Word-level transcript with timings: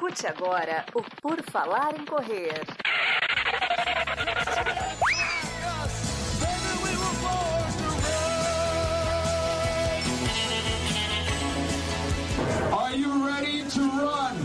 Escute 0.00 0.26
agora 0.26 0.86
o 0.94 1.02
Por 1.20 1.42
Falar 1.50 1.94
em 1.94 2.06
Correr. 2.06 2.54
Are 12.72 12.96
you 12.98 13.26
ready 13.26 13.62
to 13.64 13.80
run? 13.80 14.36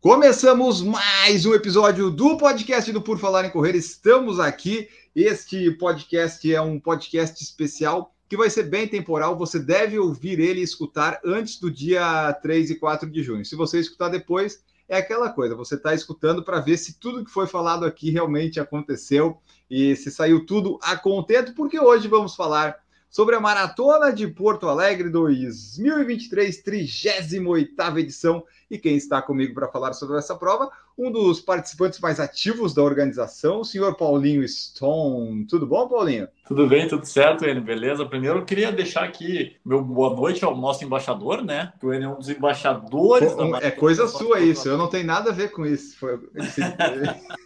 Começamos 0.00 0.82
mais 0.82 1.44
um 1.44 1.52
episódio 1.52 2.12
do 2.12 2.36
podcast 2.36 2.92
do 2.92 3.02
Por 3.02 3.18
Falar 3.18 3.44
em 3.44 3.50
Correr. 3.50 3.74
Estamos 3.74 4.38
aqui. 4.38 4.88
Este 5.16 5.68
podcast 5.72 6.54
é 6.54 6.60
um 6.60 6.78
podcast 6.78 7.42
especial 7.42 8.14
que 8.32 8.36
vai 8.38 8.48
ser 8.48 8.62
bem 8.62 8.88
temporal. 8.88 9.36
Você 9.36 9.58
deve 9.58 9.98
ouvir 9.98 10.40
ele 10.40 10.60
e 10.60 10.62
escutar 10.62 11.20
antes 11.22 11.60
do 11.60 11.70
dia 11.70 12.32
3 12.42 12.70
e 12.70 12.76
4 12.76 13.10
de 13.10 13.22
junho. 13.22 13.44
Se 13.44 13.54
você 13.54 13.78
escutar 13.78 14.08
depois, 14.08 14.64
é 14.88 14.96
aquela 14.96 15.28
coisa, 15.28 15.54
você 15.54 15.74
está 15.74 15.92
escutando 15.92 16.42
para 16.42 16.58
ver 16.58 16.78
se 16.78 16.98
tudo 16.98 17.26
que 17.26 17.30
foi 17.30 17.46
falado 17.46 17.84
aqui 17.84 18.10
realmente 18.10 18.58
aconteceu 18.58 19.36
e 19.70 19.94
se 19.96 20.10
saiu 20.10 20.46
tudo 20.46 20.78
a 20.80 20.96
contento, 20.96 21.54
porque 21.54 21.78
hoje 21.78 22.08
vamos 22.08 22.34
falar 22.34 22.78
sobre 23.10 23.36
a 23.36 23.40
Maratona 23.40 24.10
de 24.10 24.26
Porto 24.26 24.66
Alegre 24.66 25.10
2023, 25.10 26.64
38ª 26.64 27.98
edição. 27.98 28.42
E 28.70 28.78
quem 28.78 28.96
está 28.96 29.20
comigo 29.20 29.52
para 29.52 29.68
falar 29.68 29.92
sobre 29.92 30.16
essa 30.16 30.34
prova, 30.34 30.70
um 30.96 31.10
dos 31.10 31.40
participantes 31.40 32.00
mais 32.00 32.20
ativos 32.20 32.74
da 32.74 32.82
organização, 32.82 33.60
o 33.60 33.64
senhor 33.64 33.96
Paulinho 33.96 34.46
Stone. 34.46 35.46
Tudo 35.46 35.66
bom, 35.66 35.88
Paulinho? 35.88 36.28
Tudo 36.46 36.66
bem, 36.66 36.86
tudo 36.86 37.04
certo, 37.04 37.44
Enio, 37.44 37.62
beleza? 37.62 38.04
Primeiro 38.04 38.40
eu 38.40 38.44
queria 38.44 38.70
deixar 38.70 39.04
aqui 39.04 39.56
meu 39.64 39.82
boa 39.82 40.14
noite 40.14 40.44
ao 40.44 40.56
nosso 40.56 40.84
embaixador, 40.84 41.42
né? 41.42 41.72
Que 41.80 41.86
o 41.86 41.94
Enio 41.94 42.10
é 42.10 42.12
um 42.12 42.18
dos 42.18 42.28
embaixadores 42.28 43.32
Pô, 43.32 43.56
É 43.56 43.70
coisa 43.70 44.06
sua 44.06 44.40
isso, 44.40 44.68
eu 44.68 44.76
não 44.76 44.88
tenho 44.88 45.06
nada 45.06 45.30
a 45.30 45.34
ver 45.34 45.50
com 45.50 45.64
isso. 45.64 45.98
Foi... 45.98 46.18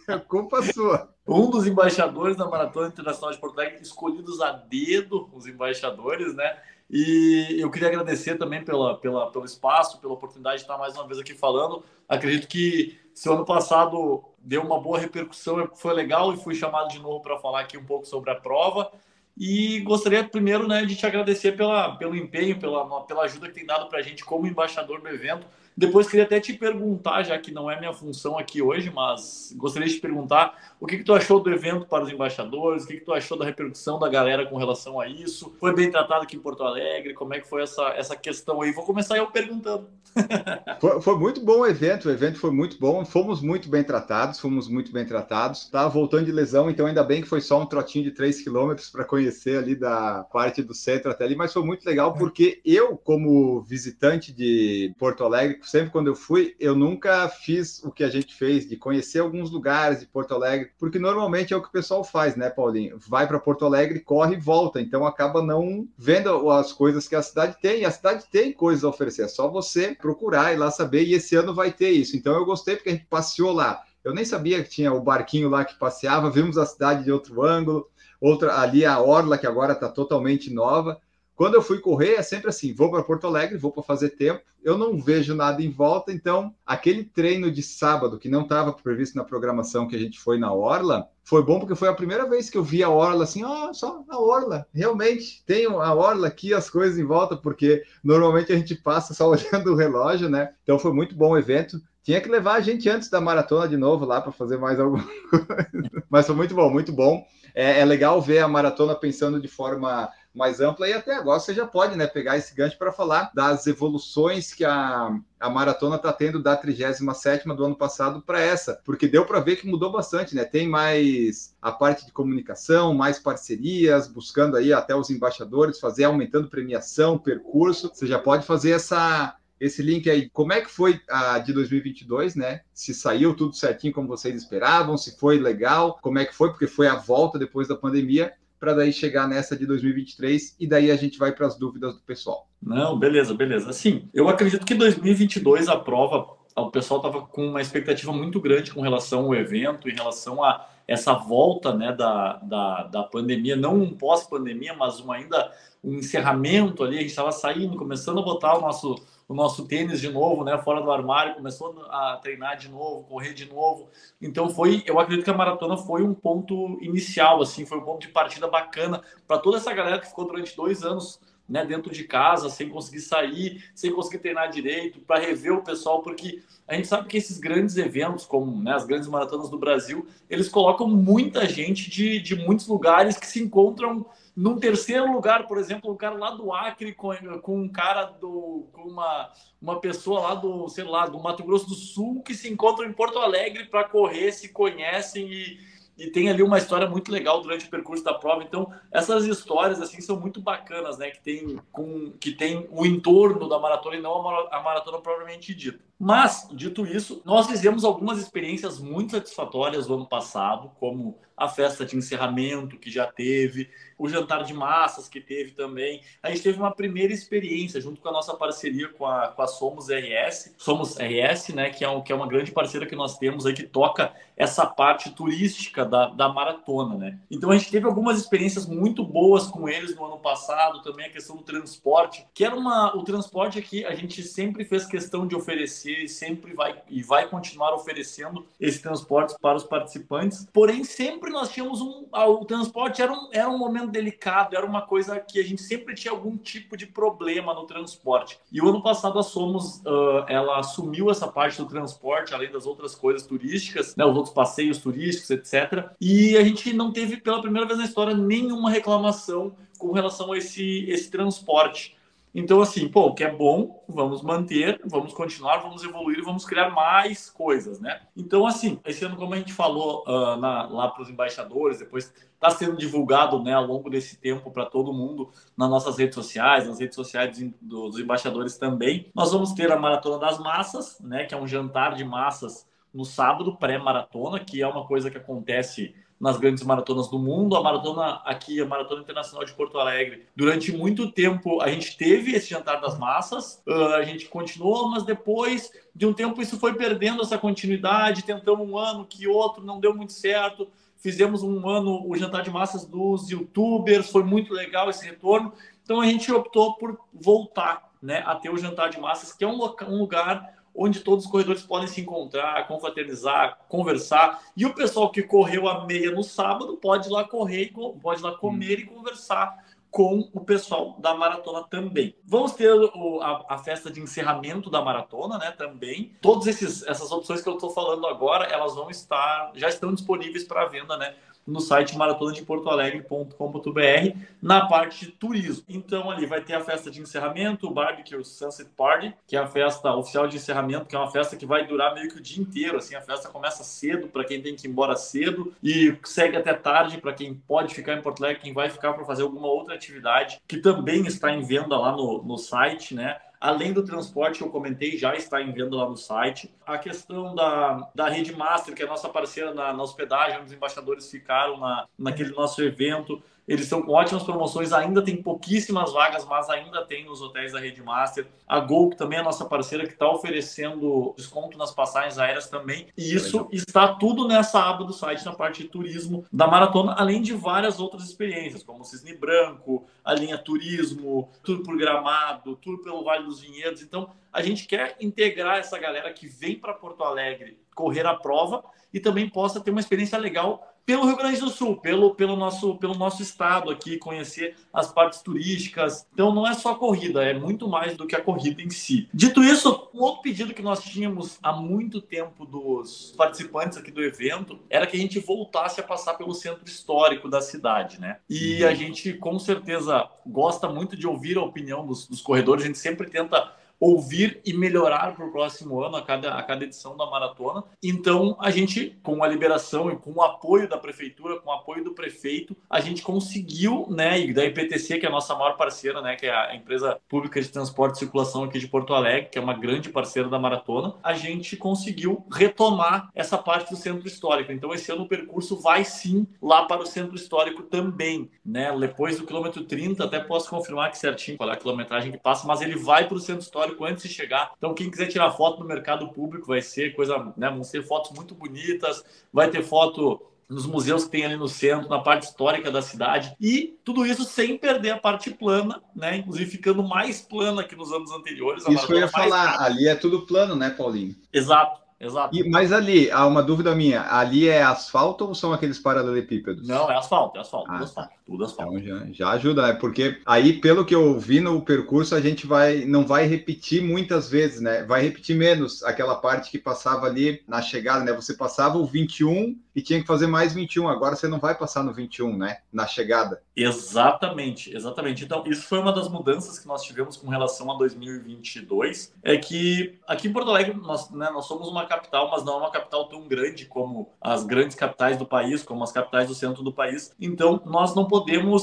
é 0.07 0.17
culpa 0.27 0.61
sua 0.61 1.09
um 1.27 1.49
dos 1.49 1.67
embaixadores 1.67 2.37
da 2.37 2.45
Maratona 2.45 2.87
Internacional 2.87 3.31
de 3.31 3.37
Porto 3.37 3.59
Alegre, 3.59 3.81
escolhidos 3.81 4.39
a 4.39 4.51
dedo, 4.51 5.29
os 5.33 5.45
embaixadores, 5.45 6.33
né? 6.33 6.57
E 6.89 7.57
eu 7.59 7.69
queria 7.69 7.89
agradecer 7.89 8.37
também 8.37 8.63
pela, 8.63 8.97
pela, 8.97 9.31
pelo 9.31 9.45
espaço, 9.45 9.99
pela 9.99 10.13
oportunidade 10.13 10.57
de 10.57 10.61
estar 10.61 10.77
mais 10.77 10.95
uma 10.95 11.05
vez 11.05 11.19
aqui 11.19 11.33
falando. 11.33 11.83
Acredito 12.07 12.47
que 12.47 12.97
se 13.13 13.27
o 13.27 13.33
ano 13.33 13.45
passado 13.45 14.23
deu 14.39 14.61
uma 14.61 14.79
boa 14.79 14.97
repercussão, 14.97 15.69
foi 15.75 15.93
legal 15.93 16.33
e 16.33 16.37
fui 16.37 16.55
chamado 16.55 16.87
de 16.89 16.99
novo 16.99 17.21
para 17.21 17.37
falar 17.37 17.61
aqui 17.61 17.77
um 17.77 17.83
pouco 17.83 18.05
sobre 18.05 18.31
a 18.31 18.35
prova. 18.35 18.91
E 19.37 19.81
gostaria 19.81 20.23
primeiro 20.23 20.67
né, 20.67 20.85
de 20.85 20.95
te 20.95 21.05
agradecer 21.05 21.51
pela, 21.51 21.95
pelo 21.95 22.15
empenho, 22.15 22.59
pela, 22.59 23.03
pela 23.03 23.23
ajuda 23.23 23.47
que 23.47 23.53
tem 23.53 23.65
dado 23.65 23.87
para 23.87 23.99
a 23.99 24.01
gente 24.01 24.23
como 24.23 24.47
embaixador 24.47 25.01
do 25.01 25.09
evento. 25.09 25.45
Depois 25.77 26.07
queria 26.07 26.25
até 26.25 26.39
te 26.39 26.53
perguntar, 26.53 27.21
já 27.21 27.37
que 27.37 27.51
não 27.51 27.69
é 27.69 27.77
minha 27.77 27.93
função 27.93 28.35
aqui 28.35 28.63
hoje, 28.63 28.89
mas 28.89 29.53
gostaria 29.55 29.87
de 29.87 29.93
te 29.93 30.01
perguntar 30.01 30.57
o 30.79 30.87
que, 30.87 30.97
que 30.97 31.03
tu 31.03 31.13
achou 31.13 31.39
do 31.39 31.51
evento 31.51 31.85
para 31.85 32.03
os 32.03 32.11
embaixadores, 32.11 32.83
o 32.83 32.87
que, 32.87 32.97
que 32.97 33.05
tu 33.05 33.13
achou 33.13 33.37
da 33.37 33.45
repercussão 33.45 33.99
da 33.99 34.09
galera 34.09 34.45
com 34.47 34.57
relação 34.57 34.99
a 34.99 35.07
isso? 35.07 35.55
Foi 35.59 35.75
bem 35.75 35.91
tratado 35.91 36.23
aqui 36.23 36.35
em 36.35 36.39
Porto 36.39 36.63
Alegre? 36.63 37.13
Como 37.13 37.33
é 37.33 37.39
que 37.39 37.47
foi 37.47 37.61
essa, 37.61 37.89
essa 37.89 38.15
questão 38.15 38.61
aí? 38.61 38.71
Vou 38.71 38.85
começar 38.85 39.17
eu 39.17 39.27
perguntando. 39.27 39.87
foi, 40.81 41.01
foi, 41.01 41.17
muito 41.17 41.41
bom 41.41 41.59
o 41.59 41.67
evento, 41.67 42.07
o 42.07 42.11
evento 42.11 42.39
foi 42.39 42.49
muito 42.49 42.79
bom, 42.79 43.05
fomos 43.05 43.39
muito 43.39 43.69
bem 43.69 43.83
tratados, 43.83 44.39
fomos 44.39 44.67
muito 44.67 44.91
bem 44.91 45.05
tratados. 45.05 45.63
Estava 45.63 45.89
voltando 45.89 46.25
de 46.25 46.31
lesão, 46.31 46.71
então 46.71 46.87
ainda 46.87 47.03
bem 47.03 47.21
que 47.21 47.27
foi 47.27 47.41
só 47.41 47.61
um 47.61 47.65
trotinho 47.67 48.05
de 48.05 48.11
3 48.11 48.41
quilômetros 48.41 48.89
para 48.89 49.05
conhecer 49.05 49.57
ali 49.59 49.75
da 49.75 50.23
parte 50.31 50.63
do 50.63 50.73
centro 50.73 51.11
até 51.11 51.23
ali, 51.23 51.35
mas 51.35 51.53
foi 51.53 51.63
muito 51.63 51.85
legal 51.85 52.13
porque 52.13 52.59
eu, 52.65 52.97
como 52.97 53.61
visitante 53.61 54.33
de 54.33 54.93
Porto 54.97 55.23
Alegre, 55.23 55.59
sempre 55.69 55.91
quando 55.91 56.07
eu 56.07 56.15
fui, 56.15 56.55
eu 56.59 56.75
nunca 56.75 57.27
fiz 57.29 57.83
o 57.83 57.91
que 57.91 58.03
a 58.03 58.09
gente 58.09 58.33
fez, 58.33 58.67
de 58.67 58.77
conhecer 58.77 59.19
alguns 59.19 59.51
lugares 59.51 59.99
de 59.99 60.05
Porto 60.05 60.33
Alegre, 60.33 60.71
porque 60.79 60.97
normalmente 60.97 61.53
é 61.53 61.57
o 61.57 61.61
que 61.61 61.67
o 61.67 61.71
pessoal 61.71 62.03
faz, 62.03 62.35
né, 62.35 62.49
Paulinho? 62.49 62.97
Vai 63.07 63.27
para 63.27 63.39
Porto 63.39 63.65
Alegre, 63.65 63.99
corre 63.99 64.35
e 64.35 64.39
volta, 64.39 64.79
então 64.81 65.05
acaba 65.05 65.41
não 65.41 65.87
vendo 65.97 66.49
as 66.49 66.71
coisas 66.71 67.07
que 67.07 67.15
a 67.15 67.21
cidade 67.21 67.57
tem, 67.61 67.81
e 67.81 67.85
a 67.85 67.91
cidade 67.91 68.25
tem 68.31 68.51
coisas 68.51 68.83
a 68.83 68.89
oferecer, 68.89 69.23
é 69.23 69.27
só 69.27 69.47
você 69.49 69.95
procurar 69.95 70.53
e 70.53 70.57
lá 70.57 70.71
saber, 70.71 71.03
e 71.03 71.13
esse 71.13 71.35
ano 71.35 71.53
vai 71.53 71.71
ter 71.71 71.91
isso. 71.91 72.15
Então 72.15 72.33
eu 72.33 72.45
gostei 72.45 72.75
porque 72.75 72.89
a 72.89 72.93
gente 72.93 73.05
passeou 73.05 73.51
lá. 73.51 73.83
Eu 74.03 74.13
nem 74.13 74.23
sabia 74.23 74.63
que 74.63 74.69
tinha 74.69 74.93
o 74.93 75.01
barquinho 75.01 75.49
lá 75.49 75.65
que 75.65 75.77
passeava, 75.77 76.31
vimos 76.31 76.57
a 76.57 76.65
cidade 76.65 77.03
de 77.03 77.11
outro 77.11 77.43
ângulo, 77.43 77.89
outra 78.21 78.59
ali 78.59 78.85
a 78.85 78.99
orla 79.01 79.37
que 79.37 79.45
agora 79.45 79.73
está 79.73 79.89
totalmente 79.89 80.53
nova. 80.53 80.99
Quando 81.37 81.53
eu 81.53 81.61
fui 81.61 81.77
correr, 81.79 82.15
é 82.15 82.23
sempre 82.23 82.49
assim: 82.49 82.73
vou 82.73 82.89
para 82.89 83.03
Porto 83.03 83.27
Alegre, 83.27 83.59
vou 83.59 83.71
para 83.71 83.83
fazer 83.83 84.09
tempo, 84.09 84.41
eu 84.63 84.75
não 84.75 84.99
vejo 84.99 85.35
nada 85.35 85.61
em 85.61 85.69
volta, 85.69 86.11
então 86.11 86.51
aquele 86.65 87.03
treino 87.03 87.51
de 87.51 87.61
sábado 87.61 88.17
que 88.17 88.27
não 88.27 88.41
estava 88.41 88.73
previsto 88.73 89.15
na 89.15 89.23
programação 89.23 89.87
que 89.87 89.95
a 89.95 89.99
gente 89.99 90.19
foi 90.19 90.39
na 90.39 90.51
Orla, 90.51 91.07
foi 91.23 91.43
bom 91.43 91.59
porque 91.59 91.75
foi 91.75 91.89
a 91.89 91.93
primeira 91.93 92.27
vez 92.27 92.49
que 92.49 92.57
eu 92.57 92.63
vi 92.63 92.81
a 92.81 92.89
Orla 92.89 93.23
assim, 93.23 93.43
ó, 93.43 93.69
oh, 93.69 93.73
só 93.73 94.03
a 94.09 94.19
Orla, 94.19 94.65
realmente 94.73 95.43
tem 95.45 95.67
a 95.67 95.93
Orla 95.93 96.27
aqui, 96.27 96.55
as 96.55 96.71
coisas 96.71 96.97
em 96.97 97.05
volta, 97.05 97.37
porque 97.37 97.83
normalmente 98.03 98.51
a 98.51 98.57
gente 98.57 98.73
passa 98.73 99.13
só 99.13 99.29
olhando 99.29 99.71
o 99.71 99.75
relógio, 99.75 100.27
né? 100.29 100.53
Então 100.63 100.79
foi 100.79 100.91
muito 100.91 101.15
bom 101.15 101.33
o 101.33 101.37
evento. 101.37 101.79
Tinha 102.01 102.21
que 102.21 102.29
levar 102.29 102.53
a 102.53 102.61
gente 102.61 102.89
antes 102.89 103.09
da 103.09 103.19
maratona 103.19 103.67
de 103.67 103.75
novo 103.75 104.05
lá 104.05 104.21
para 104.21 104.31
fazer 104.31 104.57
mais 104.57 104.79
alguma 104.79 105.03
coisa. 105.29 106.03
Mas 106.09 106.25
foi 106.25 106.35
muito 106.35 106.55
bom, 106.55 106.69
muito 106.69 106.93
bom. 106.93 107.23
É, 107.53 107.81
é 107.81 107.85
legal 107.85 108.21
ver 108.21 108.39
a 108.39 108.47
maratona 108.47 108.95
pensando 108.95 109.41
de 109.41 109.47
forma 109.49 110.09
mais 110.37 110.61
ampla 110.61 110.87
e 110.87 110.93
até 110.93 111.15
agora 111.15 111.39
você 111.39 111.53
já 111.53 111.65
pode 111.65 111.97
né, 111.97 112.05
pegar 112.05 112.37
esse 112.37 112.53
gancho 112.53 112.77
para 112.77 112.91
falar 112.91 113.31
das 113.33 113.65
evoluções 113.65 114.53
que 114.53 114.63
a, 114.63 115.19
a 115.39 115.49
maratona 115.49 115.95
está 115.95 116.13
tendo 116.13 116.41
da 116.41 116.55
37 116.55 117.47
do 117.47 117.65
ano 117.65 117.75
passado 117.75 118.21
para 118.21 118.39
essa, 118.39 118.79
porque 118.85 119.07
deu 119.07 119.25
para 119.25 119.39
ver 119.39 119.55
que 119.55 119.67
mudou 119.67 119.91
bastante, 119.91 120.35
né? 120.35 120.45
Tem 120.45 120.67
mais 120.67 121.55
a 121.61 121.71
parte 121.71 122.05
de 122.05 122.11
comunicação, 122.11 122.93
mais 122.93 123.17
parcerias, 123.17 124.07
buscando 124.07 124.55
aí 124.55 124.71
até 124.71 124.95
os 124.95 125.09
embaixadores, 125.09 125.79
fazer 125.79 126.03
aumentando 126.03 126.49
premiação, 126.49 127.17
percurso. 127.17 127.89
Você 127.93 128.05
já 128.05 128.19
pode 128.19 128.45
fazer 128.45 128.71
essa 128.71 129.35
esse 129.59 129.81
link 129.81 130.07
aí, 130.07 130.29
como 130.29 130.53
é 130.53 130.61
que 130.61 130.69
foi 130.69 131.01
a 131.09 131.39
de 131.39 131.51
2022, 131.51 132.35
né? 132.35 132.61
Se 132.71 132.93
saiu 132.93 133.35
tudo 133.35 133.55
certinho 133.55 133.91
como 133.91 134.07
vocês 134.07 134.35
esperavam, 134.35 134.95
se 134.95 135.17
foi 135.17 135.39
legal, 135.39 135.97
como 135.99 136.19
é 136.19 136.25
que 136.25 136.35
foi, 136.35 136.49
porque 136.49 136.67
foi 136.67 136.87
a 136.87 136.93
volta 136.93 137.39
depois 137.39 137.67
da 137.67 137.75
pandemia 137.75 138.31
para 138.59 138.73
daí 138.73 138.91
chegar 138.91 139.27
nessa 139.27 139.55
de 139.55 139.65
2023 139.65 140.55
e 140.59 140.67
daí 140.67 140.91
a 140.91 140.95
gente 140.95 141.17
vai 141.17 141.31
para 141.31 141.47
as 141.47 141.57
dúvidas 141.57 141.95
do 141.95 142.01
pessoal. 142.01 142.47
Não, 142.61 142.97
beleza, 142.97 143.33
beleza. 143.33 143.71
Sim, 143.73 144.09
eu 144.13 144.27
acredito 144.29 144.65
que 144.65 144.73
2022 144.73 145.67
a 145.67 145.77
prova, 145.77 146.27
o 146.55 146.71
pessoal 146.71 146.99
estava 146.99 147.21
com 147.21 147.47
uma 147.47 147.61
expectativa 147.61 148.11
muito 148.11 148.41
grande 148.41 148.73
com 148.73 148.81
relação 148.81 149.25
ao 149.25 149.35
evento, 149.35 149.89
em 149.89 149.93
relação 149.93 150.43
a 150.43 150.67
essa 150.87 151.13
volta 151.13 151.73
né, 151.73 151.91
da, 151.91 152.37
da, 152.37 152.83
da 152.83 153.03
pandemia, 153.03 153.55
não 153.55 153.75
um 153.75 153.93
pós-pandemia, 153.93 154.73
mas 154.73 154.99
um 155.01 155.11
ainda 155.11 155.51
um 155.83 155.95
encerramento 155.95 156.83
ali, 156.83 156.97
a 156.97 157.01
gente 157.01 157.09
estava 157.09 157.31
saindo, 157.31 157.77
começando 157.77 158.19
a 158.19 158.23
botar 158.23 158.57
o 158.57 158.61
nosso 158.61 158.95
o 159.27 159.33
nosso 159.33 159.67
tênis 159.67 159.99
de 159.99 160.09
novo, 160.09 160.43
né, 160.43 160.57
fora 160.57 160.81
do 160.81 160.89
armário, 160.89 161.35
começou 161.35 161.85
a 161.89 162.17
treinar 162.21 162.57
de 162.57 162.69
novo, 162.69 163.03
correr 163.03 163.33
de 163.33 163.45
novo. 163.45 163.89
Então 164.21 164.49
foi, 164.49 164.83
eu 164.85 164.99
acredito 164.99 165.25
que 165.25 165.29
a 165.29 165.37
maratona 165.37 165.75
foi 165.75 166.01
um 166.01 166.13
ponto 166.13 166.77
inicial, 166.81 167.41
assim, 167.41 167.65
foi 167.65 167.77
um 167.77 167.83
ponto 167.83 168.01
de 168.01 168.07
partida 168.07 168.47
bacana 168.47 169.01
para 169.27 169.37
toda 169.37 169.57
essa 169.57 169.73
galera 169.73 169.99
que 169.99 170.07
ficou 170.07 170.25
durante 170.25 170.55
dois 170.55 170.83
anos 170.83 171.19
né, 171.47 171.65
dentro 171.65 171.93
de 171.93 172.03
casa, 172.03 172.49
sem 172.49 172.69
conseguir 172.69 172.99
sair, 172.99 173.63
sem 173.73 173.91
conseguir 173.91 174.19
treinar 174.19 174.49
direito, 174.49 174.99
para 174.99 175.19
rever 175.19 175.53
o 175.53 175.63
pessoal, 175.63 176.01
porque 176.01 176.41
a 176.67 176.75
gente 176.75 176.87
sabe 176.87 177.07
que 177.07 177.17
esses 177.17 177.37
grandes 177.37 177.77
eventos, 177.77 178.25
como 178.25 178.61
né, 178.61 178.73
as 178.73 178.85
grandes 178.85 179.07
maratonas 179.07 179.49
do 179.49 179.57
Brasil, 179.57 180.05
eles 180.29 180.49
colocam 180.49 180.87
muita 180.87 181.47
gente 181.47 181.89
de, 181.89 182.19
de 182.19 182.35
muitos 182.35 182.67
lugares 182.67 183.17
que 183.17 183.25
se 183.25 183.41
encontram 183.41 184.05
num 184.37 184.59
terceiro 184.59 185.11
lugar, 185.11 185.47
por 185.47 185.57
exemplo, 185.57 185.91
um 185.91 185.97
cara 185.97 186.13
lá 186.13 186.29
do 186.29 186.53
Acre 186.53 186.93
com, 186.93 187.09
com 187.41 187.59
um 187.59 187.67
cara 187.67 188.03
do 188.05 188.67
com 188.71 188.83
uma, 188.83 189.33
uma 189.59 189.81
pessoa 189.81 190.19
lá 190.19 190.35
do, 190.35 190.69
sei 190.69 190.83
lá, 190.83 191.07
do 191.07 191.19
Mato 191.19 191.43
Grosso 191.43 191.65
do 191.65 191.73
Sul 191.73 192.21
que 192.21 192.35
se 192.35 192.47
encontram 192.47 192.87
em 192.87 192.93
Porto 192.93 193.17
Alegre 193.17 193.65
para 193.65 193.89
correr, 193.89 194.31
se 194.31 194.49
conhecem 194.49 195.27
e, 195.27 195.59
e 195.97 196.11
tem 196.11 196.29
ali 196.29 196.43
uma 196.43 196.59
história 196.59 196.87
muito 196.87 197.11
legal 197.11 197.41
durante 197.41 197.65
o 197.65 197.69
percurso 197.69 198.03
da 198.03 198.13
prova. 198.13 198.43
Então, 198.43 198.71
essas 198.91 199.25
histórias 199.25 199.81
assim 199.81 200.01
são 200.01 200.19
muito 200.19 200.39
bacanas, 200.39 200.99
né, 200.99 201.09
que 201.09 201.19
tem 201.19 201.59
com 201.71 202.11
que 202.19 202.31
tem 202.31 202.67
o 202.69 202.85
entorno 202.85 203.49
da 203.49 203.57
maratona 203.57 203.95
e 203.95 204.01
não 204.01 204.19
a 204.51 204.61
maratona 204.61 204.99
propriamente 204.99 205.51
dita. 205.55 205.86
Mas, 205.99 206.47
dito 206.51 206.85
isso, 206.85 207.21
nós 207.25 207.47
fizemos 207.47 207.83
algumas 207.83 208.19
experiências 208.19 208.79
muito 208.79 209.13
satisfatórias 209.13 209.87
no 209.87 209.95
ano 209.95 210.05
passado, 210.05 210.71
como 210.79 211.17
a 211.37 211.47
festa 211.47 211.85
de 211.85 211.95
encerramento 211.95 212.79
que 212.79 212.89
já 212.89 213.05
teve, 213.05 213.69
o 213.95 214.09
jantar 214.09 214.43
de 214.43 214.53
massas 214.55 215.07
que 215.07 215.21
teve 215.21 215.51
também. 215.51 216.01
A 216.21 216.29
gente 216.29 216.41
teve 216.41 216.57
uma 216.57 216.73
primeira 216.73 217.13
experiência 217.13 217.79
junto 217.79 218.01
com 218.01 218.09
a 218.09 218.11
nossa 218.11 218.35
parceria 218.35 218.89
com 218.89 219.05
a, 219.05 219.27
com 219.27 219.41
a 219.43 219.47
Somos 219.47 219.87
RS, 219.89 220.55
Somos 220.57 220.97
RS, 220.97 221.49
né, 221.49 221.69
que 221.69 221.83
é, 221.83 221.89
um, 221.89 222.01
que 222.01 222.11
é 222.11 222.15
uma 222.15 222.27
grande 222.27 222.51
parceira 222.51 222.87
que 222.87 222.95
nós 222.95 223.19
temos 223.19 223.45
aí 223.45 223.53
que 223.53 223.63
toca 223.63 224.13
essa 224.35 224.65
parte 224.65 225.11
turística 225.11 225.85
da, 225.85 226.07
da 226.07 226.29
maratona, 226.29 226.95
né? 226.95 227.19
Então 227.29 227.51
a 227.51 227.57
gente 227.57 227.71
teve 227.71 227.85
algumas 227.85 228.19
experiências 228.19 228.65
muito 228.65 229.03
boas 229.03 229.47
com 229.47 229.69
eles 229.69 229.95
no 229.95 230.05
ano 230.05 230.17
passado, 230.17 230.81
também 230.81 231.05
a 231.05 231.11
questão 231.11 231.35
do 231.35 231.43
transporte, 231.43 232.25
que 232.33 232.43
era 232.43 232.55
uma 232.55 232.95
o 232.95 233.03
transporte 233.03 233.59
aqui 233.59 233.85
a 233.85 233.93
gente 233.93 234.23
sempre 234.23 234.65
fez 234.65 234.85
questão 234.85 235.27
de 235.27 235.35
oferecer 235.35 235.86
e 235.87 236.07
sempre 236.07 236.53
vai 236.53 236.81
e 236.89 237.01
vai 237.01 237.27
continuar 237.27 237.73
oferecendo 237.73 238.45
esse 238.59 238.81
transporte 238.81 239.35
para 239.41 239.57
os 239.57 239.63
participantes, 239.63 240.47
porém 240.51 240.83
sempre 240.83 241.31
nós 241.31 241.49
tínhamos 241.49 241.81
um. 241.81 242.05
Ah, 242.11 242.27
o 242.27 242.45
transporte 242.45 243.01
era 243.01 243.11
um, 243.11 243.29
era 243.31 243.49
um 243.49 243.57
momento 243.57 243.91
delicado, 243.91 244.55
era 244.55 244.65
uma 244.65 244.81
coisa 244.81 245.19
que 245.19 245.39
a 245.39 245.43
gente 245.43 245.61
sempre 245.61 245.95
tinha 245.95 246.11
algum 246.11 246.37
tipo 246.37 246.75
de 246.77 246.85
problema 246.85 247.53
no 247.53 247.65
transporte. 247.65 248.39
E 248.51 248.61
o 248.61 248.69
ano 248.69 248.81
passado 248.81 249.17
a 249.19 249.23
Somos, 249.23 249.81
uh, 249.81 250.25
ela 250.27 250.59
assumiu 250.59 251.09
essa 251.09 251.27
parte 251.27 251.57
do 251.57 251.67
transporte, 251.67 252.33
além 252.33 252.51
das 252.51 252.65
outras 252.65 252.95
coisas 252.95 253.25
turísticas, 253.25 253.95
né, 253.95 254.05
os 254.05 254.15
outros 254.15 254.33
passeios 254.33 254.77
turísticos, 254.77 255.29
etc. 255.29 255.89
E 255.99 256.37
a 256.37 256.43
gente 256.43 256.73
não 256.73 256.91
teve, 256.91 257.17
pela 257.17 257.41
primeira 257.41 257.67
vez 257.67 257.79
na 257.79 257.85
história, 257.85 258.15
nenhuma 258.15 258.69
reclamação 258.69 259.55
com 259.77 259.91
relação 259.91 260.31
a 260.31 260.37
esse, 260.37 260.85
esse 260.89 261.09
transporte. 261.09 261.96
Então, 262.39 262.61
assim, 262.61 262.87
pô, 262.87 263.07
o 263.07 263.15
que 263.15 263.23
é 263.23 263.33
bom, 263.33 263.83
vamos 263.89 264.21
manter, 264.21 264.79
vamos 264.85 265.11
continuar, 265.11 265.57
vamos 265.57 265.83
evoluir, 265.83 266.23
vamos 266.23 266.45
criar 266.45 266.69
mais 266.69 267.31
coisas, 267.31 267.79
né? 267.79 267.99
Então, 268.15 268.45
assim, 268.45 268.79
esse 268.85 269.03
ano, 269.03 269.15
como 269.15 269.33
a 269.33 269.37
gente 269.37 269.51
falou 269.51 270.03
uh, 270.07 270.35
na, 270.35 270.67
lá 270.67 270.87
para 270.87 271.01
os 271.01 271.09
embaixadores, 271.09 271.79
depois 271.79 272.13
está 272.35 272.51
sendo 272.51 272.77
divulgado 272.77 273.41
né, 273.41 273.53
ao 273.53 273.65
longo 273.65 273.89
desse 273.89 274.17
tempo 274.19 274.51
para 274.51 274.67
todo 274.67 274.93
mundo 274.93 275.31
nas 275.57 275.67
nossas 275.67 275.97
redes 275.97 276.13
sociais, 276.13 276.67
nas 276.67 276.79
redes 276.79 276.93
sociais 276.93 277.35
dos 277.59 277.97
embaixadores 277.97 278.55
também. 278.55 279.09
Nós 279.15 279.31
vamos 279.31 279.53
ter 279.53 279.71
a 279.71 279.79
Maratona 279.79 280.19
das 280.19 280.37
Massas, 280.37 280.99
né, 280.99 281.25
que 281.25 281.33
é 281.33 281.37
um 281.37 281.47
jantar 281.47 281.95
de 281.95 282.05
massas 282.05 282.67
no 282.93 283.03
sábado, 283.03 283.57
pré-maratona, 283.57 284.39
que 284.39 284.61
é 284.61 284.67
uma 284.67 284.85
coisa 284.85 285.09
que 285.09 285.17
acontece 285.17 285.95
nas 286.19 286.37
grandes 286.37 286.63
maratonas 286.63 287.07
do 287.07 287.19
mundo. 287.19 287.55
A 287.55 287.63
maratona 287.63 288.21
aqui, 288.25 288.59
a 288.59 288.65
Maratona 288.65 289.01
Internacional 289.01 289.45
de 289.45 289.53
Porto 289.53 289.79
Alegre, 289.79 290.25
durante 290.35 290.71
muito 290.71 291.11
tempo 291.11 291.61
a 291.61 291.69
gente 291.69 291.97
teve 291.97 292.33
esse 292.33 292.49
jantar 292.49 292.81
das 292.81 292.97
massas, 292.97 293.61
uh, 293.67 293.95
a 293.95 294.03
gente 294.03 294.27
continuou, 294.27 294.89
mas 294.89 295.03
depois 295.03 295.71
de 295.95 296.05
um 296.05 296.13
tempo 296.13 296.41
isso 296.41 296.59
foi 296.59 296.73
perdendo 296.73 297.21
essa 297.21 297.37
continuidade. 297.37 298.23
Tentamos 298.23 298.67
um 298.67 298.77
ano 298.77 299.05
que 299.05 299.27
outro, 299.27 299.63
não 299.63 299.79
deu 299.79 299.95
muito 299.95 300.13
certo. 300.13 300.67
Fizemos 300.97 301.43
um 301.43 301.67
ano 301.69 302.03
o 302.07 302.15
jantar 302.15 302.41
de 302.41 302.49
massas 302.49 302.85
dos 302.85 303.29
youtubers, 303.29 304.09
foi 304.09 304.23
muito 304.23 304.53
legal 304.53 304.89
esse 304.89 305.05
retorno. 305.05 305.53
Então 305.83 306.01
a 306.01 306.05
gente 306.05 306.31
optou 306.31 306.75
por 306.75 306.99
voltar 307.13 307.91
né, 308.01 308.23
a 308.25 308.35
ter 308.35 308.49
o 308.49 308.57
jantar 308.57 308.89
de 308.89 308.99
massas, 308.99 309.31
que 309.31 309.43
é 309.43 309.47
um, 309.47 309.59
um 309.87 309.97
lugar 309.99 310.56
onde 310.77 310.99
todos 310.99 311.25
os 311.25 311.31
corredores 311.31 311.63
podem 311.63 311.87
se 311.87 312.01
encontrar, 312.01 312.67
confraternizar, 312.67 313.57
conversar. 313.67 314.39
E 314.55 314.65
o 314.65 314.73
pessoal 314.75 315.11
que 315.11 315.23
correu 315.23 315.67
a 315.67 315.85
meia 315.85 316.11
no 316.11 316.23
sábado 316.23 316.77
pode 316.77 317.07
ir 317.07 317.11
lá 317.11 317.23
correr, 317.23 317.73
pode 318.01 318.21
lá 318.21 318.37
comer 318.37 318.77
hum. 318.77 318.81
e 318.81 318.85
conversar 318.85 319.65
com 319.89 320.29
o 320.31 320.41
pessoal 320.41 320.95
da 320.99 321.15
maratona 321.15 321.63
também. 321.63 322.15
Vamos 322.23 322.51
ter 322.51 322.71
o, 322.71 323.21
a, 323.21 323.55
a, 323.55 323.57
festa 323.57 323.89
de 323.89 323.99
encerramento 323.99 324.69
da 324.69 324.81
maratona, 324.81 325.39
né? 325.39 325.51
Também. 325.51 326.13
Todas 326.21 326.47
essas 326.83 327.11
opções 327.11 327.41
que 327.41 327.49
eu 327.49 327.55
estou 327.55 327.71
falando 327.71 328.05
agora, 328.05 328.45
elas 328.45 328.75
vão 328.75 328.91
estar, 328.91 329.51
já 329.55 329.69
estão 329.69 329.93
disponíveis 329.93 330.43
para 330.43 330.65
venda, 330.65 330.97
né? 330.97 331.15
No 331.47 331.61
site 331.61 331.97
maratonadeportoalegre.com.br 331.97 334.17
na 334.41 334.65
parte 334.67 335.05
de 335.05 335.11
turismo. 335.11 335.63
Então 335.69 336.11
ali 336.11 336.25
vai 336.25 336.41
ter 336.41 336.55
a 336.55 336.61
festa 336.61 336.91
de 336.91 336.99
encerramento, 337.01 337.67
o 337.67 337.71
Barbecue 337.71 338.25
Sunset 338.25 338.69
Party, 338.75 339.13
que 339.25 339.37
é 339.37 339.39
a 339.39 339.47
festa 339.47 339.95
oficial 339.95 340.27
de 340.27 340.35
encerramento, 340.35 340.85
que 340.85 340.95
é 340.95 340.99
uma 340.99 341.09
festa 341.09 341.37
que 341.37 341.45
vai 341.45 341.65
durar 341.65 341.93
meio 341.93 342.09
que 342.09 342.17
o 342.17 342.21
dia 342.21 342.41
inteiro, 342.41 342.77
assim, 342.77 342.95
a 342.95 343.01
festa 343.01 343.29
começa 343.29 343.63
cedo 343.63 344.07
para 344.07 344.25
quem 344.25 344.41
tem 344.41 344.55
que 344.55 344.67
ir 344.67 344.69
embora 344.69 344.95
cedo 344.95 345.53
e 345.63 345.95
segue 346.03 346.35
até 346.35 346.53
tarde 346.53 346.99
para 346.99 347.13
quem 347.13 347.33
pode 347.33 347.73
ficar 347.73 347.93
em 347.93 348.01
Porto 348.01 348.23
Alegre, 348.23 348.43
quem 348.43 348.53
vai 348.53 348.69
ficar 348.69 348.93
para 348.93 349.05
fazer 349.05 349.23
alguma 349.23 349.47
outra 349.47 349.75
atividade, 349.75 350.41
que 350.47 350.57
também 350.57 351.07
está 351.07 351.31
em 351.31 351.41
venda 351.41 351.77
lá 351.77 351.91
no, 351.91 352.23
no 352.23 352.37
site, 352.37 352.93
né? 352.93 353.17
Além 353.39 353.73
do 353.73 353.83
transporte 353.83 354.39
que 354.39 354.43
eu 354.43 354.49
comentei, 354.49 354.97
já 354.97 355.15
está 355.15 355.41
em 355.41 355.51
venda 355.51 355.75
lá 355.75 355.89
no 355.89 355.97
site. 355.97 356.53
A 356.65 356.77
questão 356.77 357.35
da, 357.35 357.89
da 357.93 358.09
Rede 358.09 358.35
Master, 358.35 358.73
que 358.73 358.81
é 358.81 358.85
a 358.85 358.89
nossa 358.89 359.09
parceira 359.09 359.53
na, 359.53 359.73
na 359.73 359.83
hospedagem, 359.83 360.41
os 360.43 360.51
embaixadores 360.51 361.09
ficaram 361.09 361.57
na, 361.57 361.85
naquele 361.97 362.31
nosso 362.31 362.61
evento. 362.63 363.21
Eles 363.47 363.63
estão 363.63 363.81
com 363.81 363.93
ótimas 363.93 364.23
promoções, 364.23 364.73
ainda 364.73 365.01
tem 365.01 365.21
pouquíssimas 365.21 365.93
vagas, 365.93 366.25
mas 366.25 366.49
ainda 366.49 366.83
tem 366.83 367.05
nos 367.05 367.21
hotéis 367.21 367.53
da 367.53 367.59
Rede 367.59 367.81
Master. 367.81 368.27
A 368.45 368.59
Gol, 368.59 368.89
que 368.89 368.97
também 368.97 369.19
é 369.19 369.21
a 369.21 369.23
nossa 369.23 369.45
parceira, 369.45 369.87
que 369.87 369.93
está 369.93 370.09
oferecendo 370.09 371.13
desconto 371.15 371.57
nas 371.57 371.73
passagens 371.73 372.19
aéreas 372.19 372.49
também. 372.49 372.87
E 372.97 373.15
isso 373.15 373.47
está 373.53 373.93
tudo 373.93 374.27
nessa 374.27 374.59
aba 374.59 374.83
do 374.83 374.91
site, 374.91 375.25
na 375.25 375.33
parte 375.33 375.63
de 375.63 375.69
turismo 375.69 376.25
da 376.31 376.45
maratona, 376.45 376.93
além 376.97 377.21
de 377.21 377.33
várias 377.33 377.79
outras 377.79 378.03
experiências, 378.03 378.63
como 378.63 378.81
o 378.81 378.83
Cisne 378.83 379.15
Branco, 379.15 379.85
a 380.07 380.13
linha 380.13 380.37
Turismo, 380.37 381.29
tudo 381.43 381.63
por 381.63 381.77
Gramado, 381.77 382.55
tudo 382.55 382.77
pelo 382.81 383.03
Vale 383.03 383.25
dos 383.25 383.41
Vinhedos. 383.41 383.81
Então, 383.81 384.09
a 384.31 384.41
gente 384.41 384.65
quer 384.65 384.95
integrar 385.01 385.57
essa 385.57 385.77
galera 385.77 386.13
que 386.13 386.27
vem 386.27 386.57
para 386.57 386.73
Porto 386.73 387.03
Alegre 387.03 387.59
correr 387.75 388.05
a 388.05 388.15
prova 388.15 388.63
e 388.93 389.01
também 389.01 389.29
possa 389.29 389.59
ter 389.59 389.69
uma 389.69 389.81
experiência 389.81 390.17
legal 390.17 390.65
pelo 390.87 391.05
Rio 391.05 391.17
Grande 391.17 391.41
do 391.41 391.49
Sul, 391.49 391.75
pelo, 391.75 392.15
pelo, 392.15 392.37
nosso, 392.37 392.75
pelo 392.75 392.95
nosso 392.95 393.21
estado 393.21 393.69
aqui, 393.69 393.97
conhecer 393.97 394.55
as 394.73 394.89
partes 394.89 395.21
turísticas. 395.21 396.07
Então 396.13 396.33
não 396.33 396.47
é 396.47 396.53
só 396.53 396.71
a 396.71 396.75
corrida, 396.75 397.21
é 397.25 397.33
muito 397.33 397.67
mais 397.67 397.97
do 397.97 398.07
que 398.07 398.15
a 398.15 398.21
corrida 398.21 398.61
em 398.61 398.69
si. 398.69 399.09
Dito 399.13 399.43
isso, 399.43 399.89
um 399.93 399.99
outro 399.99 400.21
pedido 400.21 400.53
que 400.53 400.61
nós 400.61 400.81
tínhamos 400.81 401.39
há 401.43 401.51
muito 401.51 401.99
tempo 401.99 402.45
dos 402.45 403.13
participantes 403.17 403.77
aqui 403.77 403.91
do 403.91 404.01
evento 404.01 404.59
era 404.69 404.87
que 404.87 404.95
a 404.95 404.99
gente 404.99 405.19
voltasse 405.19 405.81
a 405.81 405.83
passar 405.83 406.13
pelo 406.13 406.33
centro 406.33 406.63
histórico 406.65 407.27
da 407.27 407.41
cidade, 407.41 407.99
né? 407.99 408.19
E 408.29 408.63
uhum. 408.63 408.69
a 408.69 408.73
gente 408.73 409.11
com 409.15 409.37
certeza 409.37 409.96
gosta 410.25 410.67
muito 410.67 410.95
de 410.95 411.07
ouvir 411.07 411.37
a 411.37 411.41
opinião 411.41 411.85
dos, 411.85 412.07
dos 412.07 412.21
corredores, 412.21 412.63
a 412.63 412.67
gente 412.67 412.79
sempre 412.79 413.09
tenta 413.09 413.53
ouvir 413.79 414.41
e 414.45 414.53
melhorar 414.53 415.15
para 415.15 415.25
o 415.25 415.31
próximo 415.31 415.81
ano 415.81 415.97
a 415.97 416.01
cada, 416.01 416.33
a 416.33 416.43
cada 416.43 416.63
edição 416.63 416.95
da 416.97 417.05
maratona. 417.05 417.63
Então, 417.81 418.35
a 418.39 418.49
gente, 418.49 418.97
com 419.03 419.23
a 419.23 419.27
liberação 419.27 419.91
e 419.91 419.95
com 419.95 420.11
o 420.13 420.21
apoio 420.21 420.67
da 420.67 420.77
prefeitura, 420.77 421.39
com 421.39 421.49
o 421.49 421.53
apoio 421.53 421.83
do 421.83 421.93
prefeito, 421.93 422.55
a 422.69 422.79
gente 422.79 423.01
conseguiu, 423.01 423.87
né, 423.89 424.19
e 424.19 424.33
da 424.33 424.45
IPTC, 424.45 424.99
que 424.99 425.05
é 425.05 425.09
a 425.09 425.11
nossa 425.11 425.35
maior 425.35 425.55
parceira, 425.57 426.01
né, 426.01 426.15
que 426.15 426.25
é 426.25 426.33
a 426.33 426.55
empresa 426.55 426.99
pública 427.07 427.41
de 427.41 427.49
transporte 427.49 427.95
e 427.95 427.99
circulação 427.99 428.43
aqui 428.43 428.59
de 428.59 428.67
Porto 428.67 428.93
Alegre, 428.93 429.29
que 429.29 429.37
é 429.37 429.41
uma 429.41 429.53
grande 429.53 429.89
parceira 429.89 430.29
da 430.29 430.39
maratona, 430.39 430.95
a 431.03 431.13
gente 431.13 431.55
conseguiu 431.55 432.25
retomar 432.31 433.09
essa 433.13 433.37
parte 433.37 433.69
do 433.69 433.77
centro 433.77 434.07
histórico. 434.07 434.51
Então, 434.51 434.73
esse 434.73 434.91
ano 434.91 435.03
o 435.03 435.07
percurso 435.07 435.55
vai 435.59 435.83
sim 435.83 436.27
lá 436.41 436.65
para 436.65 436.81
o 436.81 436.85
centro 436.85 437.15
histórico 437.15 437.63
também, 437.63 438.29
né? 438.45 438.75
Depois 438.77 439.17
do 439.17 439.25
quilômetro 439.25 439.63
30, 439.63 440.03
até 440.03 440.19
posso 440.19 440.49
confirmar 440.49 440.91
que 440.91 440.97
certinho 440.97 441.37
qual 441.37 441.49
é 441.49 441.53
a 441.53 441.57
quilometragem 441.57 442.11
que 442.11 442.17
passa, 442.17 442.47
mas 442.47 442.61
ele 442.61 442.75
vai 442.75 443.07
para 443.07 443.17
o 443.17 443.19
centro 443.19 443.41
histórico 443.41 443.66
histórico 443.67 443.85
antes 443.85 444.03
de 444.03 444.13
chegar. 444.13 444.51
Então, 444.57 444.73
quem 444.73 444.89
quiser 444.89 445.07
tirar 445.07 445.31
foto 445.31 445.59
no 445.59 445.65
mercado 445.65 446.07
público 446.09 446.47
vai 446.47 446.61
ser 446.61 446.95
coisa, 446.95 447.33
né? 447.35 447.49
Vão 447.49 447.63
ser 447.63 447.83
fotos 447.83 448.11
muito 448.11 448.33
bonitas, 448.33 449.03
vai 449.31 449.49
ter 449.49 449.63
foto 449.63 450.21
nos 450.49 450.65
museus 450.65 451.03
que 451.03 451.11
tem 451.11 451.25
ali 451.25 451.35
no 451.35 451.49
centro, 451.49 451.89
na 451.89 451.99
parte 451.99 452.23
histórica 452.23 452.71
da 452.71 452.81
cidade, 452.81 453.35
e 453.39 453.77
tudo 453.83 454.05
isso 454.05 454.23
sem 454.23 454.57
perder 454.57 454.91
a 454.91 454.97
parte 454.97 455.29
plana, 455.29 455.81
né? 455.93 456.17
Inclusive 456.17 456.49
ficando 456.49 456.81
mais 456.81 457.21
plana 457.21 457.63
que 457.65 457.75
nos 457.75 457.91
anos 457.91 458.11
anteriores. 458.11 458.65
Isso 458.65 458.87
que 458.87 458.93
eu 458.93 458.99
ia 458.99 459.09
falar, 459.09 459.61
ali 459.61 459.89
é 459.89 459.95
tudo 459.95 460.25
plano, 460.25 460.55
né, 460.55 460.69
Paulinho? 460.69 461.15
Exato. 461.33 461.85
Exato. 461.99 462.35
E, 462.35 462.47
mas 462.47 462.71
ali, 462.71 463.09
há 463.09 463.25
uma 463.25 463.41
dúvida 463.41 463.73
minha: 463.73 464.05
ali 464.13 464.47
é 464.47 464.61
asfalto 464.61 465.25
ou 465.25 465.33
são 465.33 465.51
aqueles 465.51 465.79
paralelepípedos? 465.79 466.67
Não, 466.67 466.91
é 466.91 466.95
asfalto, 466.95 467.37
é 467.37 467.41
asfalto, 467.41 467.71
ah, 467.71 467.79
asfalto. 467.79 468.13
Então 468.27 468.79
já, 468.79 469.07
já 469.11 469.29
ajuda, 469.31 469.67
é 469.67 469.73
porque 469.73 470.19
aí, 470.25 470.53
pelo 470.53 470.85
que 470.85 470.93
eu 470.93 471.17
vi 471.19 471.39
no 471.39 471.61
percurso, 471.61 472.13
a 472.13 472.21
gente 472.21 472.45
vai 472.45 472.85
não 472.85 473.05
vai 473.05 473.25
repetir 473.25 473.81
muitas 473.81 474.29
vezes, 474.29 474.59
né? 474.59 474.83
Vai 474.83 475.01
repetir 475.01 475.35
menos 475.35 475.83
aquela 475.83 476.15
parte 476.15 476.51
que 476.51 476.57
passava 476.57 477.05
ali 477.05 477.41
na 477.47 477.61
chegada, 477.61 478.03
né? 478.03 478.13
Você 478.13 478.33
passava 478.33 478.77
o 478.77 478.85
21 478.85 479.57
e 479.77 479.81
tinha 479.81 480.01
que 480.01 480.07
fazer 480.07 480.25
mais 480.25 480.53
21. 480.53 480.89
Agora 480.89 481.15
você 481.15 481.27
não 481.27 481.39
vai 481.39 481.55
passar 481.55 481.83
no 481.83 481.93
21, 481.93 482.35
né? 482.35 482.57
Na 482.73 482.87
chegada. 482.87 483.43
Exatamente, 483.55 484.75
exatamente. 484.75 485.23
Então, 485.23 485.43
isso 485.45 485.67
foi 485.67 485.79
uma 485.79 485.93
das 485.93 486.09
mudanças 486.09 486.57
que 486.57 486.67
nós 486.67 486.81
tivemos 486.81 487.15
com 487.15 487.29
relação 487.29 487.71
a 487.71 487.77
2022. 487.77 489.13
É 489.21 489.37
que 489.37 489.95
aqui 490.07 490.27
em 490.27 490.33
Porto 490.33 490.49
Alegre, 490.49 490.75
nós, 490.75 491.11
né, 491.11 491.29
nós 491.31 491.45
somos 491.45 491.67
uma 491.67 491.85
capital, 491.85 492.29
mas 492.31 492.43
não 492.43 492.55
é 492.55 492.57
uma 492.57 492.71
capital 492.71 493.07
tão 493.07 493.27
grande 493.27 493.65
como 493.65 494.09
as 494.19 494.43
grandes 494.43 494.75
capitais 494.75 495.15
do 495.15 495.27
país, 495.27 495.61
como 495.61 495.83
as 495.83 495.91
capitais 495.91 496.27
do 496.27 496.33
centro 496.33 496.63
do 496.63 496.73
país. 496.73 497.11
Então, 497.19 497.61
nós 497.63 497.93
não 497.93 498.05
podemos 498.05 498.16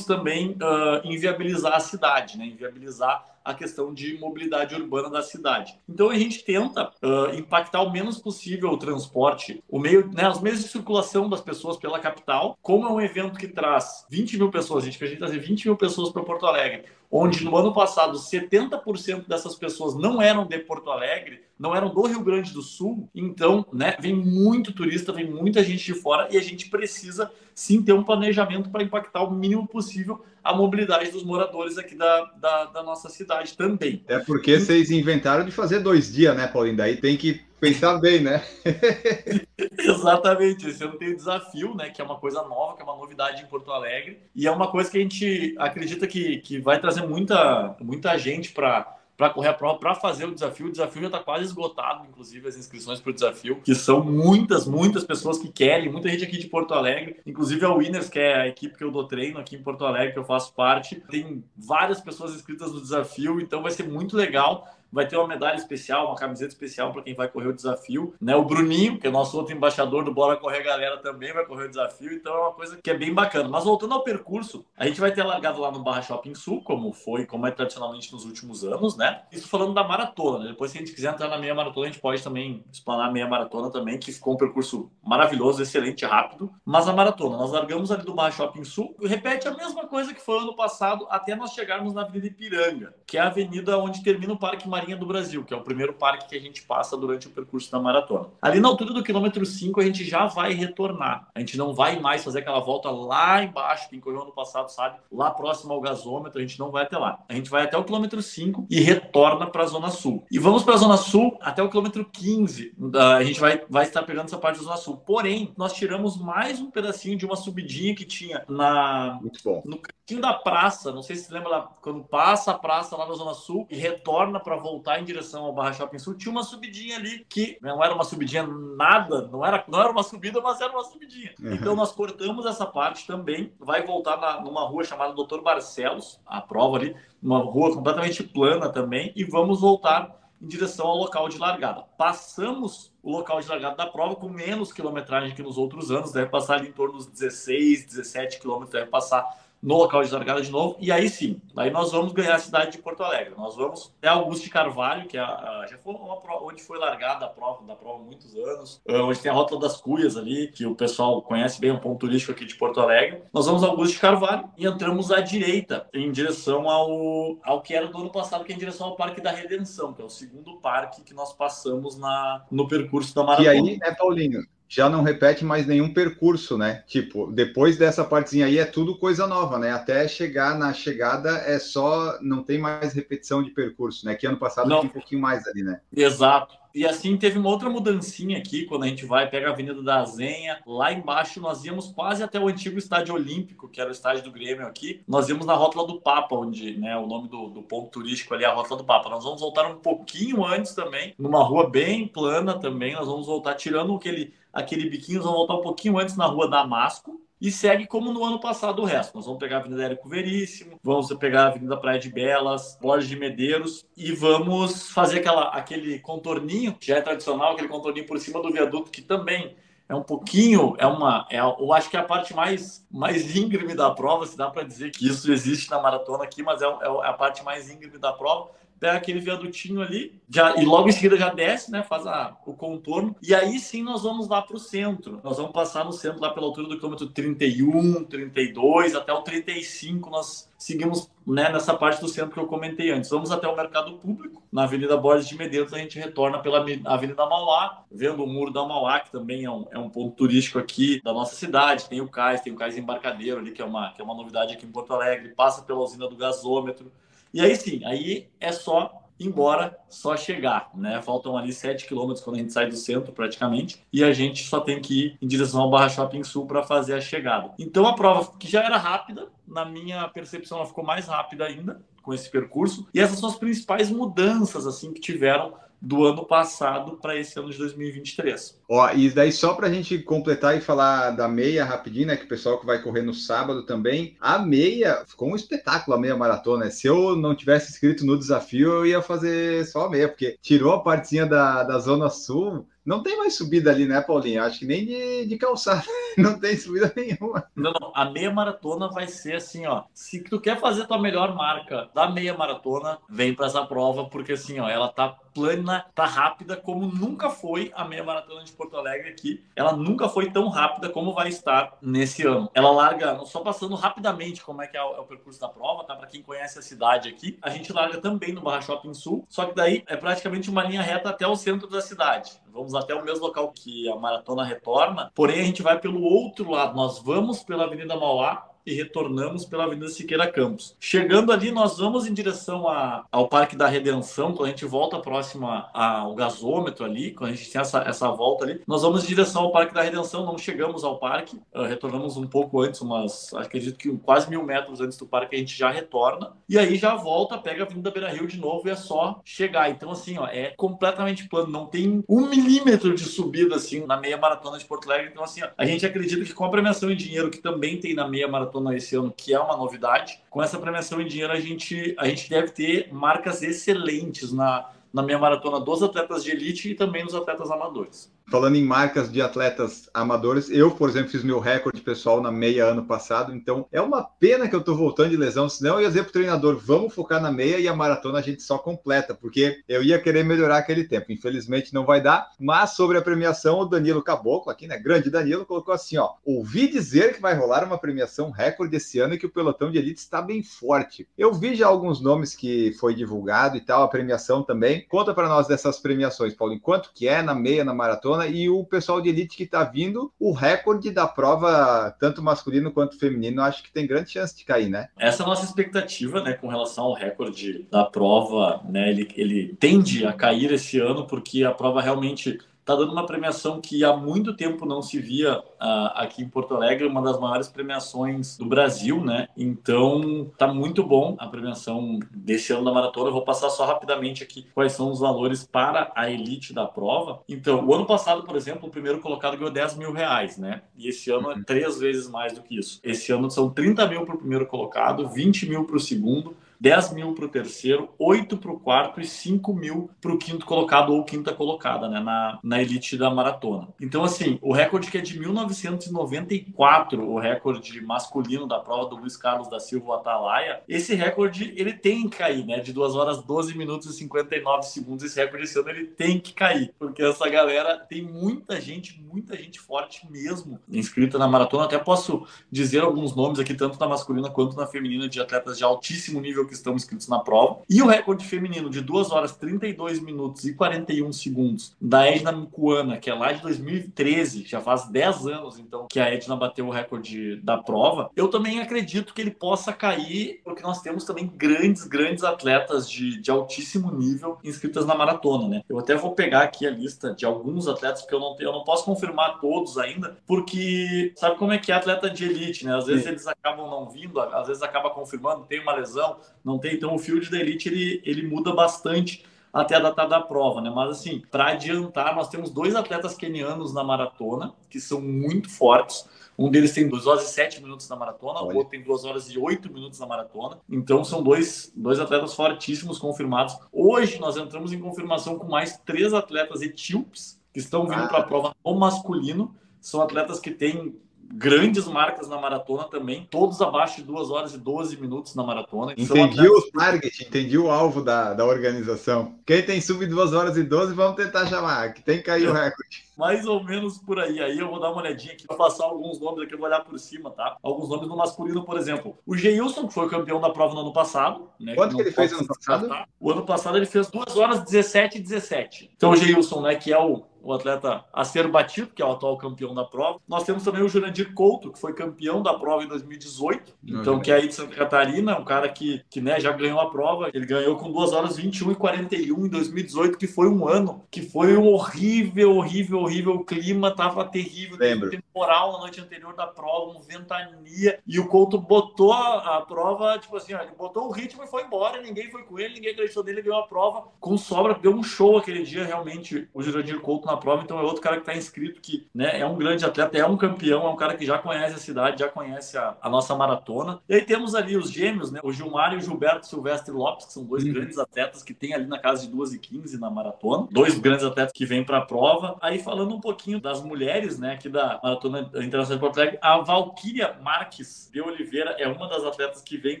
também 0.06 0.52
uh, 0.52 1.00
inviabilizar 1.04 1.74
a 1.74 1.80
cidade, 1.80 2.38
né? 2.38 2.46
inviabilizar 2.46 3.33
a 3.44 3.52
questão 3.52 3.92
de 3.92 4.16
mobilidade 4.18 4.74
urbana 4.74 5.10
da 5.10 5.22
cidade. 5.22 5.78
Então 5.88 6.08
a 6.08 6.18
gente 6.18 6.42
tenta 6.42 6.90
uh, 7.02 7.34
impactar 7.34 7.82
o 7.82 7.92
menos 7.92 8.18
possível 8.18 8.70
o 8.70 8.78
transporte, 8.78 9.62
o 9.68 9.78
meio, 9.78 10.10
né, 10.12 10.28
os 10.28 10.40
meios 10.40 10.62
de 10.62 10.68
circulação 10.68 11.28
das 11.28 11.42
pessoas 11.42 11.76
pela 11.76 11.98
capital. 11.98 12.58
Como 12.62 12.86
é 12.86 12.92
um 12.92 13.00
evento 13.00 13.38
que 13.38 13.46
traz 13.46 14.06
20 14.08 14.38
mil 14.38 14.50
pessoas, 14.50 14.84
a 14.84 14.86
gente 14.86 14.98
quer 14.98 15.16
trazer 15.18 15.38
20 15.38 15.66
mil 15.66 15.76
pessoas 15.76 16.10
para 16.10 16.22
Porto 16.22 16.46
Alegre, 16.46 16.84
onde 17.10 17.44
no 17.44 17.56
ano 17.56 17.72
passado 17.72 18.18
70% 18.18 19.28
dessas 19.28 19.54
pessoas 19.54 19.94
não 19.94 20.20
eram 20.20 20.46
de 20.46 20.58
Porto 20.58 20.90
Alegre, 20.90 21.42
não 21.58 21.74
eram 21.74 21.92
do 21.92 22.02
Rio 22.06 22.20
Grande 22.24 22.52
do 22.52 22.62
Sul, 22.62 23.08
então, 23.14 23.64
né, 23.72 23.96
vem 24.00 24.14
muito 24.14 24.72
turista, 24.72 25.12
vem 25.12 25.30
muita 25.30 25.62
gente 25.62 25.84
de 25.84 25.94
fora 25.94 26.28
e 26.30 26.36
a 26.36 26.42
gente 26.42 26.68
precisa 26.68 27.30
sim 27.54 27.82
ter 27.82 27.92
um 27.92 28.02
planejamento 28.02 28.70
para 28.70 28.82
impactar 28.82 29.22
o 29.22 29.30
mínimo 29.30 29.66
possível 29.66 30.24
a 30.44 30.54
mobilidade 30.54 31.10
dos 31.10 31.24
moradores 31.24 31.78
aqui 31.78 31.94
da, 31.94 32.24
da, 32.36 32.64
da, 32.66 32.82
nossa 32.82 33.08
cidade 33.08 33.56
também. 33.56 34.04
É 34.06 34.18
porque 34.18 34.60
vocês 34.60 34.90
inventaram 34.90 35.44
de 35.44 35.50
fazer 35.50 35.80
dois 35.80 36.12
dias, 36.12 36.36
né, 36.36 36.46
Paulinho? 36.46 36.76
Daí 36.76 36.98
tem 36.98 37.16
que 37.16 37.40
pensar 37.58 37.96
bem, 37.98 38.20
né? 38.20 38.44
Exatamente. 39.78 40.68
Esse 40.68 40.84
ano 40.84 40.98
tem 40.98 41.12
o 41.12 41.16
desafio, 41.16 41.74
né? 41.74 41.88
Que 41.88 42.02
é 42.02 42.04
uma 42.04 42.18
coisa 42.18 42.42
nova, 42.42 42.76
que 42.76 42.82
é 42.82 42.84
uma 42.84 42.96
novidade 42.96 43.42
em 43.42 43.46
Porto 43.46 43.72
Alegre. 43.72 44.20
E 44.36 44.46
é 44.46 44.50
uma 44.50 44.70
coisa 44.70 44.90
que 44.90 44.98
a 44.98 45.00
gente 45.00 45.54
acredita 45.58 46.06
que, 46.06 46.38
que 46.38 46.58
vai 46.58 46.78
trazer 46.78 47.06
muita, 47.06 47.74
muita 47.80 48.18
gente 48.18 48.52
para 48.52 48.98
para 49.16 49.30
correr 49.30 49.48
a 49.48 49.54
prova, 49.54 49.78
para 49.78 49.94
fazer 49.94 50.26
o 50.26 50.34
desafio. 50.34 50.66
O 50.66 50.72
desafio 50.72 51.02
já 51.02 51.08
está 51.08 51.18
quase 51.20 51.44
esgotado, 51.44 52.04
inclusive 52.08 52.48
as 52.48 52.56
inscrições 52.56 53.00
para 53.00 53.10
o 53.10 53.14
desafio, 53.14 53.60
que 53.64 53.74
são 53.74 54.02
muitas, 54.02 54.66
muitas 54.66 55.04
pessoas 55.04 55.38
que 55.38 55.48
querem, 55.48 55.90
muita 55.90 56.08
gente 56.08 56.24
aqui 56.24 56.38
de 56.38 56.48
Porto 56.48 56.74
Alegre, 56.74 57.20
inclusive 57.26 57.64
a 57.64 57.72
Winners, 57.72 58.08
que 58.08 58.18
é 58.18 58.42
a 58.42 58.48
equipe 58.48 58.76
que 58.76 58.84
eu 58.84 58.90
dou 58.90 59.04
treino 59.04 59.38
aqui 59.38 59.56
em 59.56 59.62
Porto 59.62 59.84
Alegre, 59.84 60.12
que 60.12 60.18
eu 60.18 60.24
faço 60.24 60.52
parte. 60.54 60.96
Tem 61.10 61.44
várias 61.56 62.00
pessoas 62.00 62.34
inscritas 62.34 62.72
no 62.72 62.80
desafio, 62.80 63.40
então 63.40 63.62
vai 63.62 63.70
ser 63.70 63.88
muito 63.88 64.16
legal 64.16 64.68
vai 64.94 65.06
ter 65.06 65.16
uma 65.16 65.26
medalha 65.26 65.56
especial, 65.56 66.06
uma 66.06 66.14
camiseta 66.14 66.52
especial 66.52 66.92
para 66.92 67.02
quem 67.02 67.14
vai 67.14 67.28
correr 67.28 67.48
o 67.48 67.52
desafio. 67.52 68.14
Né? 68.20 68.34
O 68.36 68.44
Bruninho, 68.44 68.98
que 68.98 69.06
é 69.08 69.10
nosso 69.10 69.36
outro 69.36 69.54
embaixador 69.54 70.04
do 70.04 70.14
Bora 70.14 70.36
Correr 70.36 70.62
Galera, 70.62 70.98
também 70.98 71.32
vai 71.32 71.44
correr 71.44 71.64
o 71.64 71.68
desafio, 71.68 72.12
então 72.12 72.32
é 72.32 72.38
uma 72.38 72.52
coisa 72.52 72.78
que 72.82 72.90
é 72.90 72.94
bem 72.94 73.12
bacana. 73.12 73.48
Mas 73.48 73.64
voltando 73.64 73.94
ao 73.94 74.04
percurso, 74.04 74.64
a 74.76 74.86
gente 74.86 75.00
vai 75.00 75.12
ter 75.12 75.24
largado 75.24 75.60
lá 75.60 75.72
no 75.72 75.82
Barra 75.82 76.00
Shopping 76.00 76.34
Sul, 76.34 76.62
como 76.62 76.92
foi, 76.92 77.26
como 77.26 77.46
é 77.46 77.50
tradicionalmente 77.50 78.12
nos 78.12 78.24
últimos 78.24 78.64
anos, 78.64 78.96
né? 78.96 79.22
Isso 79.32 79.48
falando 79.48 79.74
da 79.74 79.82
maratona, 79.82 80.44
né? 80.44 80.50
Depois, 80.50 80.70
se 80.70 80.78
a 80.78 80.80
gente 80.80 80.94
quiser 80.94 81.12
entrar 81.12 81.28
na 81.28 81.38
meia 81.38 81.54
maratona, 81.54 81.86
a 81.86 81.90
gente 81.90 82.00
pode 82.00 82.22
também 82.22 82.64
explanar 82.72 83.08
a 83.08 83.12
meia 83.12 83.26
maratona 83.26 83.70
também, 83.70 83.98
que 83.98 84.12
ficou 84.12 84.34
um 84.34 84.36
percurso 84.36 84.90
maravilhoso, 85.02 85.60
excelente, 85.60 86.04
rápido. 86.04 86.52
Mas 86.64 86.86
a 86.86 86.92
maratona, 86.92 87.36
nós 87.36 87.50
largamos 87.50 87.90
ali 87.90 88.04
do 88.04 88.14
Barra 88.14 88.30
Shopping 88.30 88.64
Sul, 88.64 88.94
repete 89.02 89.48
a 89.48 89.54
mesma 89.54 89.86
coisa 89.86 90.14
que 90.14 90.20
foi 90.20 90.38
ano 90.38 90.54
passado, 90.54 91.06
até 91.10 91.34
nós 91.34 91.52
chegarmos 91.52 91.92
na 91.92 92.02
Avenida 92.02 92.26
Ipiranga, 92.26 92.94
que 93.06 93.18
é 93.18 93.20
a 93.20 93.26
avenida 93.26 93.76
onde 93.78 94.02
termina 94.02 94.32
o 94.32 94.38
Parque 94.38 94.68
Marinho 94.68 94.83
Marinha 94.84 94.96
do 94.98 95.06
Brasil, 95.06 95.42
que 95.42 95.54
é 95.54 95.56
o 95.56 95.62
primeiro 95.62 95.94
parque 95.94 96.28
que 96.28 96.36
a 96.36 96.40
gente 96.40 96.62
passa 96.62 96.94
durante 96.96 97.26
o 97.26 97.30
percurso 97.30 97.72
da 97.72 97.80
maratona. 97.80 98.28
Ali 98.40 98.60
na 98.60 98.68
altura 98.68 98.92
do 98.92 99.02
quilômetro 99.02 99.44
5, 99.44 99.80
a 99.80 99.84
gente 99.84 100.04
já 100.04 100.26
vai 100.26 100.52
retornar. 100.52 101.28
A 101.34 101.40
gente 101.40 101.56
não 101.56 101.72
vai 101.72 101.98
mais 101.98 102.22
fazer 102.22 102.40
aquela 102.40 102.60
volta 102.60 102.90
lá 102.90 103.42
embaixo, 103.42 103.88
quem 103.88 103.98
correu 103.98 104.22
ano 104.22 104.32
passado 104.32 104.68
sabe, 104.70 104.98
lá 105.10 105.30
próximo 105.30 105.72
ao 105.72 105.80
gasômetro, 105.80 106.38
a 106.38 106.42
gente 106.42 106.58
não 106.58 106.70
vai 106.70 106.82
até 106.82 106.98
lá. 106.98 107.24
A 107.28 107.34
gente 107.34 107.48
vai 107.48 107.62
até 107.62 107.78
o 107.78 107.84
quilômetro 107.84 108.20
5 108.20 108.66
e 108.68 108.80
retorna 108.80 109.46
para 109.46 109.62
a 109.62 109.66
Zona 109.66 109.88
Sul. 109.88 110.24
E 110.30 110.38
vamos 110.38 110.62
para 110.62 110.74
a 110.74 110.78
Zona 110.78 110.98
Sul 110.98 111.38
até 111.40 111.62
o 111.62 111.70
quilômetro 111.70 112.04
15. 112.04 112.74
A 113.16 113.24
gente 113.24 113.40
vai, 113.40 113.62
vai 113.68 113.84
estar 113.84 114.02
pegando 114.02 114.26
essa 114.26 114.38
parte 114.38 114.58
da 114.58 114.64
Zona 114.64 114.76
Sul. 114.76 114.98
Porém, 114.98 115.52
nós 115.56 115.72
tiramos 115.72 116.18
mais 116.18 116.60
um 116.60 116.70
pedacinho 116.70 117.16
de 117.16 117.24
uma 117.24 117.36
subidinha 117.36 117.94
que 117.94 118.04
tinha 118.04 118.44
na, 118.48 119.18
no 119.64 119.80
cantinho 120.04 120.20
da 120.20 120.34
praça. 120.34 120.92
Não 120.92 121.02
sei 121.02 121.16
se 121.16 121.24
você 121.24 121.34
lembra 121.34 121.48
lá, 121.48 121.62
quando 121.80 122.04
passa 122.04 122.52
a 122.52 122.58
praça 122.58 122.96
lá 122.96 123.06
na 123.06 123.14
Zona 123.14 123.34
Sul 123.34 123.66
e 123.70 123.76
retorna 123.76 124.38
para 124.38 124.56
voltar 124.56 125.00
em 125.00 125.04
direção 125.04 125.44
ao 125.44 125.52
Barra 125.52 125.72
Shopping 125.72 125.98
Sul, 125.98 126.14
tinha 126.14 126.30
uma 126.30 126.44
subidinha 126.44 126.96
ali 126.96 127.24
que 127.28 127.58
não 127.60 127.82
era 127.82 127.94
uma 127.94 128.04
subidinha 128.04 128.46
nada, 128.46 129.22
não 129.28 129.44
era, 129.44 129.64
não 129.66 129.80
era 129.80 129.90
uma 129.90 130.02
subida, 130.02 130.40
mas 130.40 130.60
era 130.60 130.72
uma 130.72 130.84
subidinha. 130.84 131.34
Uhum. 131.40 131.54
Então 131.54 131.74
nós 131.74 131.90
cortamos 131.90 132.44
essa 132.44 132.66
parte 132.66 133.06
também, 133.06 133.52
vai 133.58 133.82
voltar 133.82 134.18
na, 134.18 134.40
numa 134.40 134.66
rua 134.66 134.84
chamada 134.84 135.14
Doutor 135.14 135.42
Barcelos, 135.42 136.20
a 136.26 136.40
prova 136.40 136.76
ali, 136.76 136.94
uma 137.22 137.38
rua 137.38 137.74
completamente 137.74 138.22
plana 138.22 138.68
também, 138.68 139.12
e 139.16 139.24
vamos 139.24 139.60
voltar 139.62 140.22
em 140.40 140.46
direção 140.46 140.86
ao 140.86 140.96
local 140.96 141.28
de 141.28 141.38
largada. 141.38 141.82
Passamos 141.96 142.92
o 143.02 143.10
local 143.10 143.40
de 143.40 143.48
largada 143.48 143.76
da 143.76 143.86
prova 143.86 144.16
com 144.16 144.28
menos 144.28 144.72
quilometragem 144.72 145.34
que 145.34 145.42
nos 145.42 145.56
outros 145.56 145.90
anos, 145.90 146.12
deve 146.12 146.28
passar 146.28 146.56
ali 146.56 146.68
em 146.68 146.72
torno 146.72 146.98
dos 146.98 147.06
16, 147.06 147.86
17 147.86 148.40
quilômetros, 148.40 148.72
deve 148.72 148.90
passar 148.90 149.24
no 149.64 149.78
local 149.78 150.04
de 150.04 150.12
largada 150.12 150.42
de 150.42 150.50
novo, 150.50 150.76
e 150.78 150.92
aí 150.92 151.08
sim, 151.08 151.40
aí 151.56 151.70
nós 151.70 151.90
vamos 151.90 152.12
ganhar 152.12 152.34
a 152.34 152.38
cidade 152.38 152.72
de 152.72 152.78
Porto 152.78 153.02
Alegre. 153.02 153.32
Nós 153.36 153.56
vamos 153.56 153.94
até 153.98 154.08
Augusto 154.08 154.44
de 154.44 154.50
Carvalho, 154.50 155.08
que 155.08 155.16
é 155.16 155.20
a, 155.20 155.66
já 155.68 155.78
foi 155.78 155.94
uma 155.94 156.20
prova, 156.20 156.44
onde 156.44 156.62
foi 156.62 156.78
largada 156.78 157.24
a 157.24 157.28
prova, 157.28 157.64
da 157.66 157.74
prova 157.74 158.02
há 158.02 158.04
muitos 158.04 158.36
anos, 158.36 158.82
ah, 158.86 159.02
onde 159.02 159.18
tem 159.18 159.30
a 159.30 159.34
Rota 159.34 159.58
das 159.58 159.80
Cuias 159.80 160.18
ali, 160.18 160.48
que 160.48 160.66
o 160.66 160.74
pessoal 160.74 161.22
conhece 161.22 161.58
bem, 161.58 161.72
um 161.72 161.78
ponto 161.78 162.00
turístico 162.00 162.32
aqui 162.32 162.44
de 162.44 162.54
Porto 162.56 162.78
Alegre. 162.78 163.22
Nós 163.32 163.46
vamos 163.46 163.64
a 163.64 163.68
Augusto 163.68 163.94
de 163.94 164.00
Carvalho 164.00 164.50
e 164.58 164.66
entramos 164.66 165.10
à 165.10 165.20
direita, 165.20 165.88
em 165.94 166.12
direção 166.12 166.68
ao, 166.68 167.38
ao 167.42 167.62
que 167.62 167.74
era 167.74 167.88
do 167.88 167.98
ano 167.98 168.10
passado, 168.10 168.44
que 168.44 168.52
é 168.52 168.54
em 168.54 168.58
direção 168.58 168.88
ao 168.88 168.96
Parque 168.96 169.22
da 169.22 169.30
Redenção, 169.30 169.94
que 169.94 170.02
é 170.02 170.04
o 170.04 170.10
segundo 170.10 170.60
parque 170.60 171.02
que 171.02 171.14
nós 171.14 171.32
passamos 171.32 171.96
na, 171.96 172.44
no 172.50 172.68
percurso 172.68 173.14
da 173.14 173.22
maratona. 173.22 173.54
E 173.54 173.58
aí, 173.70 173.78
né, 173.78 173.94
Paulinho, 173.94 174.44
já 174.74 174.88
não 174.88 175.04
repete 175.04 175.44
mais 175.44 175.68
nenhum 175.68 175.94
percurso, 175.94 176.58
né? 176.58 176.82
Tipo, 176.88 177.30
depois 177.30 177.76
dessa 177.76 178.02
partezinha 178.02 178.46
aí 178.46 178.58
é 178.58 178.64
tudo 178.64 178.98
coisa 178.98 179.24
nova, 179.24 179.56
né? 179.56 179.70
Até 179.70 180.08
chegar 180.08 180.58
na 180.58 180.72
chegada 180.72 181.30
é 181.46 181.60
só, 181.60 182.18
não 182.20 182.42
tem 182.42 182.58
mais 182.58 182.92
repetição 182.92 183.40
de 183.40 183.52
percurso, 183.52 184.04
né? 184.04 184.16
Que 184.16 184.26
ano 184.26 184.36
passado 184.36 184.68
não. 184.68 184.80
tinha 184.80 184.90
um 184.90 184.92
pouquinho 184.92 185.20
mais 185.20 185.46
ali, 185.46 185.62
né? 185.62 185.80
Exato. 185.96 186.56
E 186.74 186.84
assim 186.84 187.16
teve 187.16 187.38
uma 187.38 187.50
outra 187.50 187.70
mudancinha 187.70 188.36
aqui, 188.36 188.64
quando 188.64 188.82
a 188.82 188.88
gente 188.88 189.06
vai, 189.06 189.30
pega 189.30 189.46
a 189.46 189.52
Avenida 189.52 189.80
da 189.80 190.04
Zenha, 190.04 190.60
lá 190.66 190.92
embaixo 190.92 191.40
nós 191.40 191.64
íamos 191.64 191.92
quase 191.92 192.20
até 192.24 192.40
o 192.40 192.48
antigo 192.48 192.76
estádio 192.76 193.14
olímpico, 193.14 193.68
que 193.68 193.80
era 193.80 193.90
o 193.90 193.92
estádio 193.92 194.24
do 194.24 194.32
Grêmio 194.32 194.66
aqui. 194.66 195.00
Nós 195.06 195.28
íamos 195.28 195.46
na 195.46 195.54
Rótula 195.54 195.86
do 195.86 196.00
Papa, 196.00 196.34
onde, 196.34 196.76
né, 196.76 196.96
o 196.96 197.06
nome 197.06 197.28
do, 197.28 197.46
do 197.48 197.62
ponto 197.62 197.90
turístico 197.90 198.34
ali 198.34 198.42
é 198.42 198.48
a 198.48 198.52
Rótula 198.52 198.78
do 198.78 198.84
Papa. 198.84 199.08
Nós 199.08 199.22
vamos 199.22 199.40
voltar 199.40 199.70
um 199.70 199.76
pouquinho 199.76 200.44
antes 200.44 200.74
também, 200.74 201.14
numa 201.16 201.44
rua 201.44 201.70
bem 201.70 202.08
plana 202.08 202.58
também, 202.58 202.94
nós 202.94 203.06
vamos 203.06 203.28
voltar 203.28 203.54
tirando 203.54 203.94
aquele 203.94 204.34
aquele 204.54 204.88
biquinho, 204.88 205.18
nós 205.18 205.26
vamos 205.26 205.40
voltar 205.40 205.56
um 205.56 205.62
pouquinho 205.62 205.98
antes 205.98 206.16
na 206.16 206.26
rua 206.26 206.48
Damasco, 206.48 207.20
e 207.40 207.50
segue 207.50 207.86
como 207.86 208.12
no 208.12 208.24
ano 208.24 208.40
passado 208.40 208.80
o 208.80 208.84
resto. 208.86 209.14
Nós 209.14 209.26
vamos 209.26 209.38
pegar 209.38 209.56
a 209.56 209.60
Avenida 209.60 209.84
Érico 209.84 210.08
Veríssimo, 210.08 210.78
vamos 210.82 211.12
pegar 211.14 211.44
a 211.44 211.46
Avenida 211.48 211.76
Praia 211.76 211.98
de 211.98 212.08
Belas, 212.08 212.78
Borges 212.80 213.08
de 213.08 213.16
Medeiros 213.16 213.84
e 213.96 214.12
vamos 214.12 214.90
fazer 214.90 215.18
aquela, 215.18 215.48
aquele 215.48 215.98
contorninho, 215.98 216.72
que 216.72 216.86
já 216.86 216.96
é 216.96 217.00
tradicional, 217.02 217.52
aquele 217.52 217.68
contorninho 217.68 218.06
por 218.06 218.18
cima 218.18 218.40
do 218.40 218.50
viaduto, 218.50 218.90
que 218.90 219.02
também 219.02 219.56
é 219.86 219.94
um 219.94 220.02
pouquinho, 220.02 220.74
é 220.78 220.86
uma, 220.86 221.26
é, 221.30 221.38
eu 221.38 221.72
acho 221.74 221.90
que 221.90 221.96
é 221.96 222.00
a 222.00 222.04
parte 222.04 222.34
mais, 222.34 222.86
mais 222.90 223.36
íngreme 223.36 223.74
da 223.74 223.90
prova, 223.90 224.24
se 224.24 224.36
dá 224.36 224.48
para 224.48 224.62
dizer 224.62 224.90
que 224.90 225.06
isso 225.06 225.30
existe 225.30 225.70
na 225.70 225.78
maratona 225.78 226.24
aqui, 226.24 226.42
mas 226.42 226.62
é, 226.62 226.64
é 226.64 227.06
a 227.06 227.12
parte 227.12 227.44
mais 227.44 227.70
íngreme 227.70 227.98
da 227.98 228.12
prova 228.12 228.50
pega 228.78 228.96
aquele 228.96 229.20
viadutinho 229.20 229.80
ali, 229.80 230.20
já, 230.28 230.56
e 230.56 230.64
logo 230.64 230.88
em 230.88 230.92
seguida 230.92 231.16
já 231.16 231.32
desce, 231.32 231.70
né? 231.70 231.82
Faz 231.82 232.06
a, 232.06 232.36
o 232.46 232.54
contorno. 232.54 233.14
E 233.22 233.34
aí 233.34 233.58
sim 233.58 233.82
nós 233.82 234.02
vamos 234.02 234.28
lá 234.28 234.42
para 234.42 234.56
o 234.56 234.60
centro. 234.60 235.20
Nós 235.22 235.36
vamos 235.36 235.52
passar 235.52 235.84
no 235.84 235.92
centro 235.92 236.20
lá 236.20 236.30
pela 236.30 236.46
altura 236.46 236.68
do 236.68 236.76
quilômetro 236.76 237.08
31, 237.08 238.04
32, 238.04 238.94
até 238.94 239.12
o 239.12 239.22
35. 239.22 240.10
Nós 240.10 240.50
seguimos 240.58 241.10
né, 241.26 241.50
nessa 241.50 241.74
parte 241.74 242.00
do 242.00 242.08
centro 242.08 242.32
que 242.32 242.38
eu 242.38 242.46
comentei 242.46 242.90
antes. 242.90 243.10
Vamos 243.10 243.30
até 243.30 243.46
o 243.46 243.56
mercado 243.56 243.94
público, 243.98 244.42
na 244.52 244.64
Avenida 244.64 244.96
Borges 244.96 245.28
de 245.28 245.36
Medeiros, 245.36 245.72
a 245.72 245.78
gente 245.78 245.98
retorna 245.98 246.38
pela 246.38 246.64
Avenida 246.84 247.26
Mauá, 247.26 247.84
vendo 247.90 248.22
o 248.22 248.26
Muro 248.26 248.52
da 248.52 248.64
Mauá, 248.64 249.00
que 249.00 249.10
também 249.10 249.44
é 249.44 249.50
um, 249.50 249.66
é 249.70 249.78
um 249.78 249.90
ponto 249.90 250.14
turístico 250.14 250.58
aqui 250.58 251.00
da 251.02 251.12
nossa 251.12 251.34
cidade. 251.34 251.88
Tem 251.88 252.00
o 252.00 252.08
cais, 252.08 252.40
tem 252.40 252.52
o 252.52 252.56
cais 252.56 252.78
embarcadeiro 252.78 253.40
ali, 253.40 253.52
que 253.52 253.60
é 253.60 253.64
uma, 253.64 253.92
que 253.92 254.00
é 254.00 254.04
uma 254.04 254.14
novidade 254.14 254.54
aqui 254.54 254.64
em 254.64 254.70
Porto 254.70 254.92
Alegre, 254.92 255.34
passa 255.34 255.62
pela 255.62 255.80
usina 255.80 256.08
do 256.08 256.16
gasômetro. 256.16 256.90
E 257.34 257.40
aí 257.40 257.56
sim, 257.56 257.84
aí 257.84 258.28
é 258.40 258.52
só 258.52 259.02
embora, 259.18 259.76
só 259.88 260.16
chegar, 260.16 260.70
né? 260.74 261.02
Faltam 261.02 261.36
ali 261.36 261.52
7 261.52 261.86
quilômetros 261.86 262.24
quando 262.24 262.36
a 262.36 262.38
gente 262.38 262.52
sai 262.52 262.68
do 262.68 262.76
centro, 262.76 263.12
praticamente, 263.12 263.84
e 263.92 264.04
a 264.04 264.12
gente 264.12 264.44
só 264.44 264.60
tem 264.60 264.80
que 264.80 265.06
ir 265.06 265.18
em 265.20 265.26
direção 265.26 265.62
ao 265.62 265.70
Barra 265.70 265.88
Shopping 265.88 266.22
Sul 266.22 266.46
para 266.46 266.62
fazer 266.62 266.94
a 266.94 267.00
chegada. 267.00 267.52
Então 267.58 267.86
a 267.86 267.94
prova, 267.94 268.32
que 268.38 268.48
já 268.48 268.62
era 268.62 268.76
rápida, 268.76 269.28
na 269.46 269.64
minha 269.64 270.06
percepção, 270.08 270.58
ela 270.58 270.66
ficou 270.66 270.84
mais 270.84 271.06
rápida 271.06 271.44
ainda 271.44 271.80
com 272.02 272.14
esse 272.14 272.30
percurso, 272.30 272.86
e 272.94 273.00
essas 273.00 273.18
são 273.18 273.28
as 273.28 273.36
principais 273.36 273.90
mudanças 273.90 274.66
assim 274.66 274.92
que 274.92 275.00
tiveram 275.00 275.54
do 275.80 276.04
ano 276.04 276.24
passado 276.24 276.98
para 277.00 277.16
esse 277.16 277.38
ano 277.38 277.50
de 277.50 277.58
2023. 277.58 278.60
Ó, 278.68 278.90
e 278.92 279.10
daí 279.10 279.30
só 279.30 279.54
para 279.54 279.66
a 279.66 279.72
gente 279.72 279.98
completar 279.98 280.56
e 280.56 280.60
falar 280.60 281.10
da 281.10 281.28
meia 281.28 281.64
rapidinho, 281.64 282.06
né? 282.06 282.16
Que 282.16 282.24
o 282.24 282.28
pessoal 282.28 282.58
que 282.58 282.66
vai 282.66 282.82
correr 282.82 283.02
no 283.02 283.12
sábado 283.12 283.66
também. 283.66 284.16
A 284.20 284.38
meia 284.38 285.04
ficou 285.06 285.28
um 285.28 285.36
espetáculo 285.36 285.96
a 285.96 286.00
meia 286.00 286.16
maratona. 286.16 286.70
Se 286.70 286.86
eu 286.86 287.14
não 287.16 287.34
tivesse 287.34 287.72
inscrito 287.72 288.06
no 288.06 288.18
desafio, 288.18 288.70
eu 288.72 288.86
ia 288.86 289.02
fazer 289.02 289.66
só 289.66 289.86
a 289.86 289.90
meia, 289.90 290.08
porque 290.08 290.38
tirou 290.40 290.72
a 290.72 290.82
partinha 290.82 291.26
da, 291.26 291.62
da 291.62 291.78
Zona 291.78 292.08
Sul 292.08 292.66
Não 292.84 293.02
tem 293.02 293.16
mais 293.16 293.36
subida 293.36 293.70
ali, 293.70 293.86
né, 293.86 294.00
Paulinho? 294.00 294.42
Acho 294.42 294.60
que 294.60 294.66
nem 294.66 294.84
de, 294.86 295.26
de 295.26 295.36
calçada. 295.36 295.84
Não 296.16 296.38
tem 296.38 296.56
subida 296.56 296.92
nenhuma. 296.94 297.44
Não, 297.56 297.72
não. 297.72 297.92
A 297.92 298.08
meia 298.08 298.30
maratona 298.30 298.88
vai 298.88 299.08
ser 299.08 299.34
assim, 299.34 299.66
ó. 299.66 299.82
Se 299.92 300.22
tu 300.22 300.40
quer 300.40 300.60
fazer 300.60 300.86
tua 300.86 301.00
melhor 301.00 301.34
marca 301.34 301.88
da 301.92 302.08
meia 302.08 302.32
maratona, 302.34 302.98
vem 303.10 303.34
para 303.34 303.46
essa 303.46 303.66
prova, 303.66 304.04
porque 304.04 304.32
assim, 304.34 304.60
ó, 304.60 304.68
ela 304.68 304.88
tá 304.88 305.18
plana, 305.34 305.84
tá 305.94 306.06
rápida 306.06 306.56
como 306.56 306.86
nunca 306.86 307.28
foi 307.28 307.72
a 307.74 307.84
meia 307.84 308.04
maratona 308.04 308.44
de 308.44 308.52
Porto 308.52 308.76
Alegre 308.76 309.10
aqui. 309.10 309.44
Ela 309.56 309.72
nunca 309.72 310.08
foi 310.08 310.30
tão 310.30 310.48
rápida 310.48 310.88
como 310.88 311.12
vai 311.12 311.28
estar 311.28 311.76
nesse 311.82 312.26
ano. 312.26 312.48
Ela 312.54 312.70
larga, 312.70 313.18
só 313.26 313.40
passando 313.40 313.74
rapidamente 313.74 314.42
como 314.42 314.62
é 314.62 314.66
que 314.66 314.76
é 314.76 314.82
o, 314.82 314.94
é 314.94 315.00
o 315.00 315.04
percurso 315.04 315.40
da 315.40 315.48
prova, 315.48 315.84
tá? 315.84 315.96
Para 315.96 316.06
quem 316.06 316.22
conhece 316.22 316.58
a 316.58 316.62
cidade 316.62 317.08
aqui, 317.08 317.38
a 317.42 317.50
gente 317.50 317.72
larga 317.72 318.00
também 318.00 318.32
no 318.32 318.40
Barra 318.40 318.60
Shopping 318.60 318.94
Sul, 318.94 319.26
só 319.28 319.46
que 319.46 319.54
daí 319.54 319.82
é 319.86 319.96
praticamente 319.96 320.48
uma 320.48 320.62
linha 320.62 320.82
reta 320.82 321.10
até 321.10 321.26
o 321.26 321.36
centro 321.36 321.68
da 321.68 321.80
cidade. 321.80 322.32
Vamos 322.52 322.74
até 322.74 322.94
o 322.94 323.04
mesmo 323.04 323.26
local 323.26 323.52
que 323.52 323.90
a 323.90 323.96
maratona 323.96 324.44
retorna, 324.44 325.10
porém 325.14 325.40
a 325.40 325.44
gente 325.44 325.62
vai 325.62 325.78
pelo 325.78 326.02
outro 326.02 326.50
lado. 326.50 326.76
Nós 326.76 327.00
vamos 327.00 327.42
pela 327.42 327.64
Avenida 327.64 327.96
Mauá 327.96 328.53
e 328.66 328.74
retornamos 328.74 329.44
pela 329.44 329.64
Avenida 329.64 329.88
Siqueira 329.88 330.30
Campos. 330.30 330.74
Chegando 330.80 331.32
ali, 331.32 331.50
nós 331.50 331.78
vamos 331.78 332.06
em 332.06 332.14
direção 332.14 332.68
a, 332.68 333.04
ao 333.10 333.28
Parque 333.28 333.56
da 333.56 333.66
Redenção, 333.66 334.32
quando 334.32 334.46
a 334.46 334.50
gente 334.50 334.64
volta 334.64 334.98
próximo 334.98 335.46
ao 335.46 336.14
gasômetro 336.14 336.84
ali, 336.84 337.12
quando 337.12 337.30
a 337.30 337.34
gente 337.34 337.50
tem 337.50 337.60
essa, 337.60 337.80
essa 337.82 338.10
volta 338.10 338.44
ali, 338.44 338.60
nós 338.66 338.82
vamos 338.82 339.04
em 339.04 339.08
direção 339.08 339.42
ao 339.42 339.52
Parque 339.52 339.74
da 339.74 339.82
Redenção, 339.82 340.24
não 340.24 340.38
chegamos 340.38 340.84
ao 340.84 340.98
parque, 340.98 341.36
uh, 341.54 341.62
retornamos 341.62 342.16
um 342.16 342.26
pouco 342.26 342.60
antes, 342.60 342.80
umas, 342.80 343.32
acredito 343.34 343.76
que 343.76 343.94
quase 343.98 344.30
mil 344.30 344.42
metros 344.44 344.80
antes 344.80 344.96
do 344.96 345.06
parque 345.06 345.36
a 345.36 345.38
gente 345.38 345.56
já 345.56 345.70
retorna, 345.70 346.32
e 346.48 346.58
aí 346.58 346.76
já 346.76 346.94
volta, 346.94 347.38
pega 347.38 347.64
a 347.64 347.66
Avenida 347.66 347.90
Beira 347.90 348.10
Rio 348.10 348.26
de 348.26 348.38
novo 348.38 348.66
e 348.66 348.70
é 348.70 348.76
só 348.76 349.20
chegar. 349.24 349.70
Então, 349.70 349.90
assim, 349.90 350.18
ó, 350.18 350.26
é 350.26 350.52
completamente 350.56 351.28
plano, 351.28 351.50
não 351.50 351.66
tem 351.66 352.02
um 352.08 352.26
milímetro 352.28 352.94
de 352.94 353.04
subida, 353.04 353.56
assim, 353.56 353.84
na 353.86 353.96
meia 353.96 354.16
maratona 354.16 354.58
de 354.58 354.64
Porto 354.64 354.90
Alegre. 354.90 355.10
Então, 355.10 355.24
assim, 355.24 355.42
ó, 355.42 355.48
a 355.56 355.66
gente 355.66 355.84
acredita 355.84 356.24
que 356.24 356.32
com 356.32 356.44
a 356.44 356.50
premiação 356.50 356.90
em 356.90 356.96
dinheiro 356.96 357.30
que 357.30 357.38
também 357.38 357.78
tem 357.78 357.94
na 357.94 358.08
meia 358.08 358.28
maratona 358.28 358.53
maratona 358.54 358.76
esse 358.76 358.94
ano, 358.94 359.12
que 359.16 359.34
é 359.34 359.40
uma 359.40 359.56
novidade. 359.56 360.20
Com 360.30 360.42
essa 360.42 360.58
premiação 360.58 361.00
em 361.00 361.06
dinheiro, 361.06 361.32
a 361.32 361.40
gente, 361.40 361.94
a 361.98 362.06
gente 362.06 362.28
deve 362.28 362.50
ter 362.50 362.92
marcas 362.92 363.42
excelentes 363.42 364.32
na, 364.32 364.70
na 364.92 365.02
minha 365.02 365.18
maratona 365.18 365.60
dos 365.60 365.82
atletas 365.82 366.22
de 366.22 366.30
elite 366.30 366.70
e 366.70 366.74
também 366.74 367.04
dos 367.04 367.14
atletas 367.14 367.50
amadores. 367.50 368.12
Falando 368.26 368.56
em 368.56 368.64
marcas 368.64 369.12
de 369.12 369.20
atletas 369.20 369.88
amadores, 369.92 370.48
eu, 370.50 370.70
por 370.70 370.88
exemplo, 370.88 371.10
fiz 371.10 371.22
meu 371.22 371.38
recorde 371.38 371.80
pessoal 371.82 372.22
na 372.22 372.32
meia 372.32 372.64
ano 372.64 372.84
passado, 372.84 373.34
então 373.34 373.66
é 373.70 373.80
uma 373.80 374.02
pena 374.02 374.48
que 374.48 374.56
eu 374.56 374.62
tô 374.62 374.74
voltando 374.74 375.10
de 375.10 375.16
lesão, 375.16 375.48
senão 375.48 375.74
eu 375.74 375.82
ia 375.82 375.88
dizer 375.88 376.04
pro 376.04 376.12
treinador, 376.12 376.56
vamos 376.56 376.94
focar 376.94 377.20
na 377.20 377.30
meia 377.30 377.58
e 377.58 377.68
a 377.68 377.76
maratona 377.76 378.18
a 378.18 378.22
gente 378.22 378.42
só 378.42 378.56
completa, 378.56 379.14
porque 379.14 379.62
eu 379.68 379.82
ia 379.82 380.00
querer 380.00 380.24
melhorar 380.24 380.56
aquele 380.56 380.84
tempo. 380.84 381.12
Infelizmente 381.12 381.74
não 381.74 381.84
vai 381.84 382.00
dar, 382.00 382.30
mas 382.40 382.70
sobre 382.70 382.96
a 382.96 383.02
premiação, 383.02 383.60
o 383.60 383.66
Danilo 383.66 384.02
Caboclo, 384.02 384.50
aqui, 384.50 384.66
né, 384.66 384.78
grande 384.78 385.10
Danilo, 385.10 385.44
colocou 385.44 385.74
assim, 385.74 385.98
ó, 385.98 386.14
ouvi 386.24 386.66
dizer 386.66 387.14
que 387.14 387.20
vai 387.20 387.34
rolar 387.34 387.62
uma 387.62 387.78
premiação 387.78 388.30
recorde 388.30 388.76
esse 388.76 388.98
ano 388.98 389.14
e 389.14 389.18
que 389.18 389.26
o 389.26 389.30
pelotão 389.30 389.70
de 389.70 389.78
elite 389.78 390.00
está 390.00 390.22
bem 390.22 390.42
forte. 390.42 391.06
Eu 391.16 391.34
vi 391.34 391.54
já 391.54 391.66
alguns 391.66 392.00
nomes 392.00 392.34
que 392.34 392.72
foi 392.80 392.94
divulgado 392.94 393.56
e 393.56 393.60
tal, 393.60 393.82
a 393.82 393.88
premiação 393.88 394.42
também. 394.42 394.86
Conta 394.88 395.12
para 395.12 395.28
nós 395.28 395.46
dessas 395.46 395.78
premiações, 395.78 396.34
Paulo, 396.34 396.58
quanto 396.58 396.90
que 396.94 397.06
é 397.06 397.22
na 397.22 397.34
meia, 397.34 397.64
na 397.64 397.74
maratona, 397.74 398.13
maratona 398.14 398.26
e 398.26 398.48
o 398.48 398.64
pessoal 398.64 399.00
de 399.00 399.08
elite 399.08 399.36
que 399.36 399.42
está 399.42 399.64
vindo, 399.64 400.12
o 400.18 400.32
recorde 400.32 400.90
da 400.90 401.06
prova, 401.06 401.94
tanto 401.98 402.22
masculino 402.22 402.72
quanto 402.72 402.98
feminino, 402.98 403.42
acho 403.42 403.62
que 403.62 403.72
tem 403.72 403.86
grande 403.86 404.12
chance 404.12 404.36
de 404.36 404.44
cair, 404.44 404.68
né? 404.68 404.88
Essa 404.98 405.22
é 405.22 405.24
a 405.24 405.28
nossa 405.28 405.44
expectativa, 405.44 406.22
né, 406.22 406.34
com 406.34 406.48
relação 406.48 406.84
ao 406.84 406.94
recorde 406.94 407.66
da 407.70 407.84
prova, 407.84 408.62
né? 408.68 408.90
Ele, 408.90 409.08
ele 409.16 409.56
tende 409.58 410.06
a 410.06 410.12
cair 410.12 410.52
esse 410.52 410.78
ano, 410.78 411.06
porque 411.06 411.44
a 411.44 411.52
prova 411.52 411.82
realmente 411.82 412.38
está 412.64 412.74
dando 412.74 412.92
uma 412.92 413.04
premiação 413.04 413.60
que 413.60 413.84
há 413.84 413.94
muito 413.94 414.34
tempo 414.34 414.64
não 414.64 414.80
se 414.80 414.98
via 414.98 415.38
uh, 415.38 415.92
aqui 415.94 416.22
em 416.22 416.28
Porto 416.28 416.54
Alegre, 416.54 416.86
uma 416.86 417.02
das 417.02 417.20
maiores 417.20 417.46
premiações 417.46 418.38
do 418.38 418.46
Brasil, 418.46 419.04
né? 419.04 419.28
Então 419.36 420.32
tá 420.38 420.48
muito 420.48 420.82
bom 420.82 421.14
a 421.18 421.26
premiação 421.26 422.00
desse 422.10 422.54
ano 422.54 422.64
da 422.64 422.72
maratona. 422.72 423.10
Eu 423.10 423.12
vou 423.12 423.24
passar 423.24 423.50
só 423.50 423.66
rapidamente 423.66 424.22
aqui 424.22 424.46
quais 424.54 424.72
são 424.72 424.90
os 424.90 425.00
valores 425.00 425.44
para 425.44 425.92
a 425.94 426.10
elite 426.10 426.54
da 426.54 426.66
prova. 426.66 427.20
Então, 427.28 427.66
o 427.66 427.74
ano 427.74 427.84
passado, 427.84 428.22
por 428.22 428.34
exemplo, 428.34 428.66
o 428.66 428.70
primeiro 428.70 428.98
colocado 428.98 429.36
ganhou 429.36 429.52
10 429.52 429.76
mil 429.76 429.92
reais, 429.92 430.38
né? 430.38 430.62
E 430.78 430.88
esse 430.88 431.10
ano 431.10 431.30
é 431.30 431.34
uhum. 431.34 431.44
três 431.44 431.78
vezes 431.78 432.08
mais 432.08 432.32
do 432.32 432.42
que 432.42 432.58
isso. 432.58 432.80
Esse 432.82 433.12
ano 433.12 433.30
são 433.30 433.50
30 433.50 433.86
mil 433.88 434.06
para 434.06 434.14
o 434.14 434.18
primeiro 434.18 434.46
colocado, 434.46 435.06
20 435.06 435.50
mil 435.50 435.64
para 435.64 435.76
o 435.76 435.80
segundo, 435.80 436.34
10 436.64 436.94
mil 436.94 437.12
para 437.12 437.26
o 437.26 437.28
terceiro, 437.28 437.90
8 437.98 438.38
para 438.38 438.50
o 438.50 438.58
quarto 438.58 438.98
e 438.98 439.04
5 439.04 439.52
mil 439.52 439.90
para 440.00 440.10
o 440.10 440.16
quinto 440.16 440.46
colocado 440.46 440.94
ou 440.94 441.04
quinta 441.04 441.30
colocada, 441.30 441.90
né, 441.90 442.00
na, 442.00 442.38
na 442.42 442.62
elite 442.62 442.96
da 442.96 443.10
maratona. 443.10 443.68
Então, 443.78 444.02
assim, 444.02 444.38
o 444.40 444.50
recorde 444.50 444.90
que 444.90 444.96
é 444.96 445.02
de 445.02 445.20
1994, 445.20 447.06
o 447.06 447.18
recorde 447.18 447.82
masculino 447.82 448.48
da 448.48 448.58
prova 448.60 448.88
do 448.88 448.96
Luiz 448.96 449.14
Carlos 449.14 449.46
da 449.50 449.60
Silva 449.60 449.96
Atalaia, 449.96 450.62
esse 450.66 450.94
recorde 450.94 451.52
ele 451.54 451.74
tem 451.74 452.08
que 452.08 452.16
cair, 452.16 452.46
né, 452.46 452.60
de 452.60 452.72
2 452.72 452.94
horas 452.94 453.22
12 453.22 453.58
minutos 453.58 453.90
e 453.90 453.98
59 453.98 454.62
segundos. 454.62 455.04
Esse 455.04 455.20
recorde 455.20 455.44
esse 455.44 455.58
ano 455.58 455.68
ele 455.68 455.84
tem 455.88 456.18
que 456.18 456.32
cair, 456.32 456.72
porque 456.78 457.02
essa 457.02 457.28
galera 457.28 457.76
tem 457.76 458.00
muita 458.00 458.58
gente, 458.58 458.98
muita 459.02 459.36
gente 459.36 459.60
forte 459.60 460.10
mesmo 460.10 460.58
inscrita 460.66 461.18
na 461.18 461.28
maratona. 461.28 461.64
Até 461.64 461.76
posso 461.78 462.26
dizer 462.50 462.80
alguns 462.80 463.14
nomes 463.14 463.38
aqui, 463.38 463.52
tanto 463.52 463.78
na 463.78 463.86
masculina 463.86 464.30
quanto 464.30 464.56
na 464.56 464.66
feminina, 464.66 465.06
de 465.06 465.20
atletas 465.20 465.58
de 465.58 465.64
altíssimo 465.64 466.22
nível 466.22 466.46
que 466.46 466.53
estão 466.56 466.74
inscritos 466.74 467.08
na 467.08 467.18
prova. 467.18 467.60
E 467.68 467.82
o 467.82 467.86
recorde 467.86 468.24
feminino 468.24 468.70
de 468.70 468.80
2 468.80 469.10
horas 469.10 469.36
32 469.36 470.00
minutos 470.00 470.44
e 470.44 470.54
41 470.54 471.12
segundos 471.12 471.74
da 471.80 472.08
Edna 472.08 472.32
Micuana, 472.32 472.98
que 472.98 473.10
é 473.10 473.14
lá 473.14 473.32
de 473.32 473.42
2013, 473.42 474.44
já 474.46 474.60
faz 474.60 474.88
10 474.88 475.26
anos 475.26 475.58
então 475.58 475.86
que 475.88 476.00
a 476.00 476.12
Edna 476.12 476.36
bateu 476.36 476.66
o 476.66 476.70
recorde 476.70 477.36
da 477.36 477.58
prova. 477.58 478.10
Eu 478.16 478.28
também 478.28 478.60
acredito 478.60 479.14
que 479.14 479.20
ele 479.20 479.30
possa 479.30 479.72
cair, 479.72 480.40
porque 480.44 480.62
nós 480.62 480.80
temos 480.80 481.04
também 481.04 481.26
grandes, 481.26 481.84
grandes 481.84 482.24
atletas 482.24 482.88
de, 482.88 483.20
de 483.20 483.30
altíssimo 483.30 483.92
nível 483.92 484.38
inscritas 484.44 484.86
na 484.86 484.94
maratona, 484.94 485.48
né? 485.48 485.62
Eu 485.68 485.78
até 485.78 485.94
vou 485.94 486.12
pegar 486.12 486.42
aqui 486.42 486.66
a 486.66 486.70
lista 486.70 487.14
de 487.14 487.24
alguns 487.24 487.66
atletas, 487.68 488.02
porque 488.02 488.14
eu 488.14 488.20
não, 488.20 488.34
tenho, 488.34 488.48
eu 488.48 488.52
não 488.52 488.64
posso 488.64 488.84
confirmar 488.84 489.40
todos 489.40 489.78
ainda, 489.78 490.16
porque 490.26 491.12
sabe 491.16 491.36
como 491.36 491.52
é 491.52 491.58
que 491.58 491.72
é 491.72 491.74
atleta 491.74 492.10
de 492.10 492.24
elite, 492.24 492.64
né? 492.64 492.76
Às 492.76 492.86
vezes 492.86 493.04
Sim. 493.04 493.10
eles 493.10 493.26
acabam 493.26 493.68
não 493.68 493.88
vindo, 493.88 494.20
às 494.20 494.46
vezes 494.46 494.62
acaba 494.62 494.90
confirmando, 494.90 495.44
tem 495.44 495.60
uma 495.60 495.74
lesão, 495.74 496.16
não 496.44 496.58
tem. 496.58 496.74
Então 496.74 496.94
o 496.94 496.98
field 496.98 497.30
da 497.30 497.38
elite 497.38 497.68
ele, 497.68 498.02
ele 498.04 498.26
muda 498.26 498.52
bastante 498.52 499.24
até 499.52 499.76
a 499.76 499.80
data 499.80 500.04
da 500.06 500.20
prova, 500.20 500.60
né? 500.60 500.68
Mas 500.68 500.98
assim, 500.98 501.22
para 501.30 501.52
adiantar, 501.52 502.14
nós 502.14 502.28
temos 502.28 502.50
dois 502.50 502.74
atletas 502.74 503.14
kenianos 503.14 503.72
na 503.72 503.84
maratona 503.84 504.52
que 504.68 504.80
são 504.80 505.00
muito 505.00 505.48
fortes. 505.48 506.04
Um 506.36 506.50
deles 506.50 506.72
tem 506.72 506.88
2 506.88 507.06
horas 507.06 507.30
e 507.30 507.32
7 507.32 507.62
minutos 507.62 507.88
na 507.88 507.94
maratona, 507.94 508.40
Olha. 508.40 508.54
o 508.54 508.56
outro 508.56 508.70
tem 508.72 508.82
2 508.82 509.04
horas 509.04 509.30
e 509.30 509.38
8 509.38 509.72
minutos 509.72 510.00
na 510.00 510.06
maratona. 510.06 510.58
Então 510.68 511.04
são 511.04 511.22
dois, 511.22 511.72
dois 511.76 512.00
atletas 512.00 512.34
fortíssimos 512.34 512.98
confirmados. 512.98 513.56
Hoje 513.72 514.18
nós 514.18 514.36
entramos 514.36 514.72
em 514.72 514.80
confirmação 514.80 515.38
com 515.38 515.46
mais 515.46 515.78
três 515.84 516.12
atletas 516.12 516.60
etíopes 516.60 517.40
que 517.52 517.60
estão 517.60 517.86
vindo 517.86 518.02
ah. 518.02 518.08
para 518.08 518.18
a 518.18 518.22
prova 518.24 518.56
no 518.64 518.74
masculino. 518.74 519.54
São 519.80 520.02
atletas 520.02 520.40
que 520.40 520.50
têm 520.50 520.98
grandes 521.36 521.86
marcas 521.86 522.28
na 522.28 522.40
maratona 522.40 522.84
também, 522.84 523.26
todos 523.28 523.60
abaixo 523.60 523.96
de 523.96 524.02
2 524.04 524.30
horas 524.30 524.54
e 524.54 524.58
12 524.58 525.00
minutos 525.00 525.34
na 525.34 525.42
maratona. 525.42 525.92
Entendi 525.96 526.46
o 526.46 526.70
target, 526.70 527.24
entendi 527.24 527.58
o 527.58 527.70
alvo 527.70 528.00
da, 528.00 528.34
da 528.34 528.44
organização. 528.44 529.34
Quem 529.44 529.62
tem 529.62 529.80
sub 529.80 530.06
2 530.06 530.32
horas 530.32 530.56
e 530.56 530.62
12, 530.62 530.94
vamos 530.94 531.16
tentar 531.16 531.46
chamar, 531.46 531.92
que 531.92 532.02
tem 532.02 532.18
que 532.18 532.24
cair 532.24 532.48
o 532.48 532.56
é. 532.56 532.64
recorde. 532.64 533.04
Mais 533.16 533.46
ou 533.46 533.62
menos 533.62 533.98
por 533.98 534.18
aí. 534.18 534.40
Aí 534.40 534.58
eu 534.58 534.68
vou 534.68 534.80
dar 534.80 534.90
uma 534.90 535.00
olhadinha 535.00 535.34
aqui 535.34 535.46
para 535.46 535.56
passar 535.56 535.84
alguns 535.84 536.18
nomes 536.18 536.42
aqui, 536.42 536.54
eu 536.54 536.58
vou 536.58 536.66
olhar 536.66 536.80
por 536.80 536.98
cima, 536.98 537.30
tá? 537.30 537.56
Alguns 537.62 537.88
nomes 537.88 538.08
no 538.08 538.16
masculino, 538.16 538.64
por 538.64 538.76
exemplo. 538.76 539.16
O 539.24 539.36
Geilson, 539.36 539.86
que 539.86 539.94
foi 539.94 540.06
o 540.06 540.10
campeão 540.10 540.40
da 540.40 540.50
prova 540.50 540.74
no 540.74 540.80
ano 540.80 540.92
passado. 540.92 541.48
Né, 541.60 541.76
Quanto 541.76 541.96
que, 541.96 542.02
que 542.02 542.08
ele 542.08 542.12
fez 542.12 542.32
no 542.32 542.38
ano 542.38 542.48
passado? 542.48 542.90
O 543.20 543.30
ano 543.30 543.46
passado 543.46 543.76
ele 543.76 543.86
fez 543.86 544.10
2 544.10 544.36
horas 544.36 544.64
17 544.64 545.18
e 545.18 545.20
17. 545.20 545.90
Então 545.96 546.10
o 546.10 546.16
Geilson, 546.16 546.62
né, 546.62 546.74
que 546.74 546.92
é 546.92 546.98
o 546.98 547.22
o 547.44 547.52
atleta 547.52 548.04
a 548.12 548.24
ser 548.24 548.48
batido, 548.48 548.88
que 548.88 549.02
é 549.02 549.04
o 549.04 549.12
atual 549.12 549.36
campeão 549.36 549.74
da 549.74 549.84
prova. 549.84 550.18
Nós 550.26 550.44
temos 550.44 550.64
também 550.64 550.82
o 550.82 550.88
Jurandir 550.88 551.34
Couto, 551.34 551.70
que 551.72 551.78
foi 551.78 551.92
campeão 551.92 552.42
da 552.42 552.54
prova 552.54 552.82
em 552.82 552.88
2018, 552.88 553.74
então 553.86 554.20
que 554.20 554.30
é 554.30 554.36
aí 554.36 554.48
de 554.48 554.54
Santa 554.54 554.74
Catarina, 554.74 555.38
um 555.38 555.44
cara 555.44 555.68
que, 555.68 556.02
que 556.08 556.20
né, 556.20 556.40
já 556.40 556.50
ganhou 556.52 556.80
a 556.80 556.90
prova. 556.90 557.30
Ele 557.32 557.46
ganhou 557.46 557.76
com 557.76 557.92
2 557.92 558.12
horas 558.12 558.36
21 558.36 558.72
e 558.72 558.74
41 558.74 559.46
em 559.46 559.48
2018, 559.48 560.16
que 560.16 560.26
foi 560.26 560.48
um 560.48 560.66
ano 560.66 561.04
que 561.10 561.22
foi 561.22 561.56
um 561.56 561.66
horrível, 561.66 562.56
horrível, 562.56 563.00
horrível. 563.00 563.34
O 563.34 563.44
clima 563.44 563.94
tava 563.94 564.24
terrível, 564.24 564.78
Lembro. 564.78 565.10
temporal 565.10 565.72
na 565.72 565.78
noite 565.80 566.00
anterior 566.00 566.34
da 566.34 566.46
prova, 566.46 566.98
um 566.98 567.00
ventania, 567.00 567.98
e 568.06 568.18
o 568.18 568.26
Couto 568.26 568.58
botou 568.58 569.12
a, 569.12 569.58
a 569.58 569.60
prova, 569.60 570.18
tipo 570.18 570.36
assim, 570.36 570.54
ó, 570.54 570.62
ele 570.62 570.72
botou 570.76 571.08
o 571.08 571.10
ritmo 571.10 571.44
e 571.44 571.46
foi 571.46 571.64
embora, 571.64 572.00
ninguém 572.00 572.30
foi 572.30 572.42
com 572.42 572.58
ele, 572.58 572.74
ninguém 572.74 572.92
acreditou 572.92 573.22
nele, 573.22 573.42
ganhou 573.42 573.60
a 573.60 573.66
prova 573.66 574.04
com 574.18 574.36
sobra, 574.36 574.74
deu 574.74 574.92
um 574.92 575.02
show 575.02 575.36
aquele 575.36 575.62
dia, 575.62 575.84
realmente, 575.84 576.48
o 576.54 576.62
Jurandir 576.62 577.00
Couto 577.00 577.26
na 577.26 577.33
na 577.34 577.40
prova, 577.40 577.62
então 577.62 577.78
é 577.78 577.82
outro 577.82 578.00
cara 578.00 578.16
que 578.16 578.22
está 578.22 578.34
inscrito, 578.34 578.80
que 578.80 579.06
né, 579.14 579.40
é 579.40 579.46
um 579.46 579.56
grande 579.56 579.84
atleta, 579.84 580.16
é 580.16 580.26
um 580.26 580.36
campeão, 580.36 580.86
é 580.86 580.90
um 580.90 580.96
cara 580.96 581.16
que 581.16 581.26
já 581.26 581.38
conhece 581.38 581.74
a 581.74 581.78
cidade, 581.78 582.20
já 582.20 582.28
conhece 582.28 582.78
a, 582.78 582.96
a 583.00 583.10
nossa 583.10 583.34
maratona. 583.34 584.00
E 584.08 584.14
aí 584.14 584.22
temos 584.22 584.54
ali 584.54 584.76
os 584.76 584.90
gêmeos, 584.90 585.30
né? 585.30 585.40
O 585.42 585.52
Gilmar 585.52 585.92
e 585.94 585.96
o 585.96 586.00
Gilberto 586.00 586.46
Silvestre 586.46 586.92
Lopes, 586.92 587.26
que 587.26 587.32
são 587.32 587.44
dois 587.44 587.64
uhum. 587.64 587.72
grandes 587.72 587.98
atletas 587.98 588.42
que 588.42 588.54
tem 588.54 588.74
ali 588.74 588.86
na 588.86 588.98
casa 588.98 589.22
de 589.22 589.32
2 589.32 589.54
e 589.54 589.58
15 589.58 589.98
na 589.98 590.10
maratona. 590.10 590.68
Dois 590.70 590.98
grandes 590.98 591.24
atletas 591.24 591.52
que 591.52 591.66
vêm 591.66 591.84
para 591.84 591.98
a 591.98 592.02
prova. 592.02 592.56
Aí 592.60 592.78
falando 592.78 593.14
um 593.14 593.20
pouquinho 593.20 593.60
das 593.60 593.82
mulheres, 593.82 594.38
né, 594.38 594.54
aqui 594.54 594.68
da 594.68 595.00
Maratona 595.02 595.40
Internacional 595.40 595.84
de 595.84 595.98
Porto 595.98 596.18
Alegre, 596.18 596.38
a 596.40 596.58
Valquíria 596.58 597.36
Marques 597.42 598.08
de 598.12 598.20
Oliveira 598.20 598.76
é 598.78 598.86
uma 598.86 599.08
das 599.08 599.24
atletas 599.24 599.62
que 599.62 599.76
vem 599.76 600.00